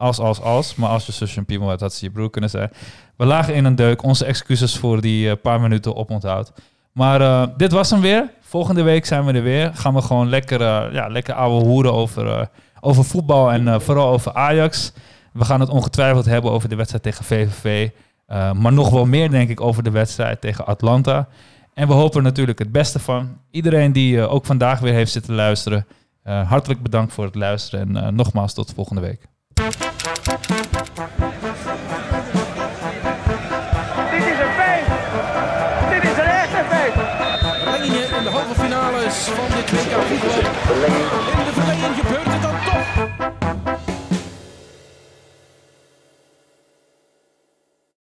als, 0.05 0.19
als, 0.19 0.41
als. 0.41 0.75
Maar 0.75 0.89
als 0.89 1.07
je 1.07 1.13
zusje 1.13 1.39
een 1.39 1.45
piemel 1.45 1.69
had, 1.69 1.81
had 1.81 1.95
ze 1.95 2.05
je 2.05 2.11
broer 2.11 2.31
kunnen 2.31 2.51
zijn. 2.51 2.71
We 3.17 3.25
lagen 3.25 3.55
in 3.55 3.65
een 3.65 3.75
deuk. 3.75 4.03
Onze 4.03 4.25
excuses 4.25 4.77
voor 4.77 5.01
die 5.01 5.31
eh, 5.31 5.37
paar 5.43 5.61
minuten 5.61 5.97
oponthoud. 5.97 6.53
Maar 6.93 7.21
eh, 7.21 7.47
dit 7.57 7.73
was 7.73 7.91
hem 7.91 8.01
weer. 8.01 8.31
Volgende 8.41 8.83
week 8.83 9.07
zijn 9.07 9.25
we 9.25 9.33
er 9.33 9.43
weer. 9.43 9.71
Gaan 9.75 9.95
we 9.95 10.03
gewoon 10.03 10.29
lekker, 10.29 10.61
eh, 10.61 10.93
ja, 10.93 11.09
lekker 11.09 11.35
ouwe 11.35 11.65
hoeren 11.65 11.93
over, 11.93 12.49
over 12.81 13.05
voetbal 13.05 13.53
en 13.53 13.83
vooral 13.83 14.09
over 14.09 14.33
Ajax. 14.33 14.93
We 15.33 15.45
gaan 15.45 15.61
het 15.61 15.69
ongetwijfeld 15.69 16.25
hebben 16.25 16.51
over 16.51 16.69
de 16.69 16.77
wedstrijd 16.77 17.03
tegen 17.03 17.25
VVV. 17.25 17.91
maar 18.57 18.73
nog 18.73 18.91
wel 18.91 19.07
meer 19.07 19.31
denk 19.31 19.49
ik 19.49 19.61
over 19.61 19.83
de 19.83 19.91
wedstrijd 19.91 20.41
tegen 20.41 20.67
Atlanta. 20.67 21.29
En 21.75 21.87
we 21.87 21.93
hopen 21.93 22.17
er 22.17 22.23
natuurlijk 22.23 22.59
het 22.59 22.73
beste 22.73 22.99
van. 22.99 23.39
Iedereen 23.51 23.93
die 23.93 24.29
ook 24.29 24.47
vandaag 24.47 24.81
weer 24.81 24.93
heeft 24.93 25.13
zitten 25.13 25.35
luisteren. 25.35 25.87
hartelijk 26.25 26.83
bedankt 26.83 27.13
voor 27.13 27.25
het 27.25 27.35
luisteren. 27.35 27.97
En 27.97 28.15
nogmaals 28.15 28.55
tot 28.55 28.73
volgende 28.75 29.01
week. 29.01 29.29
Dit 30.25 30.33
is 34.23 34.39
een 34.39 34.55
feit. 34.57 34.87
Dit 35.91 36.03
is 36.03 36.19
een 36.19 36.25
echte 36.25 36.65
feit. 36.69 36.95
Oranje 37.63 38.03
in 38.17 38.23
de 38.23 38.31
halve 38.31 38.55
finales 38.61 39.15
van 39.15 39.45
dit 39.49 39.71
WK 39.71 39.93
voetbal. 40.09 41.74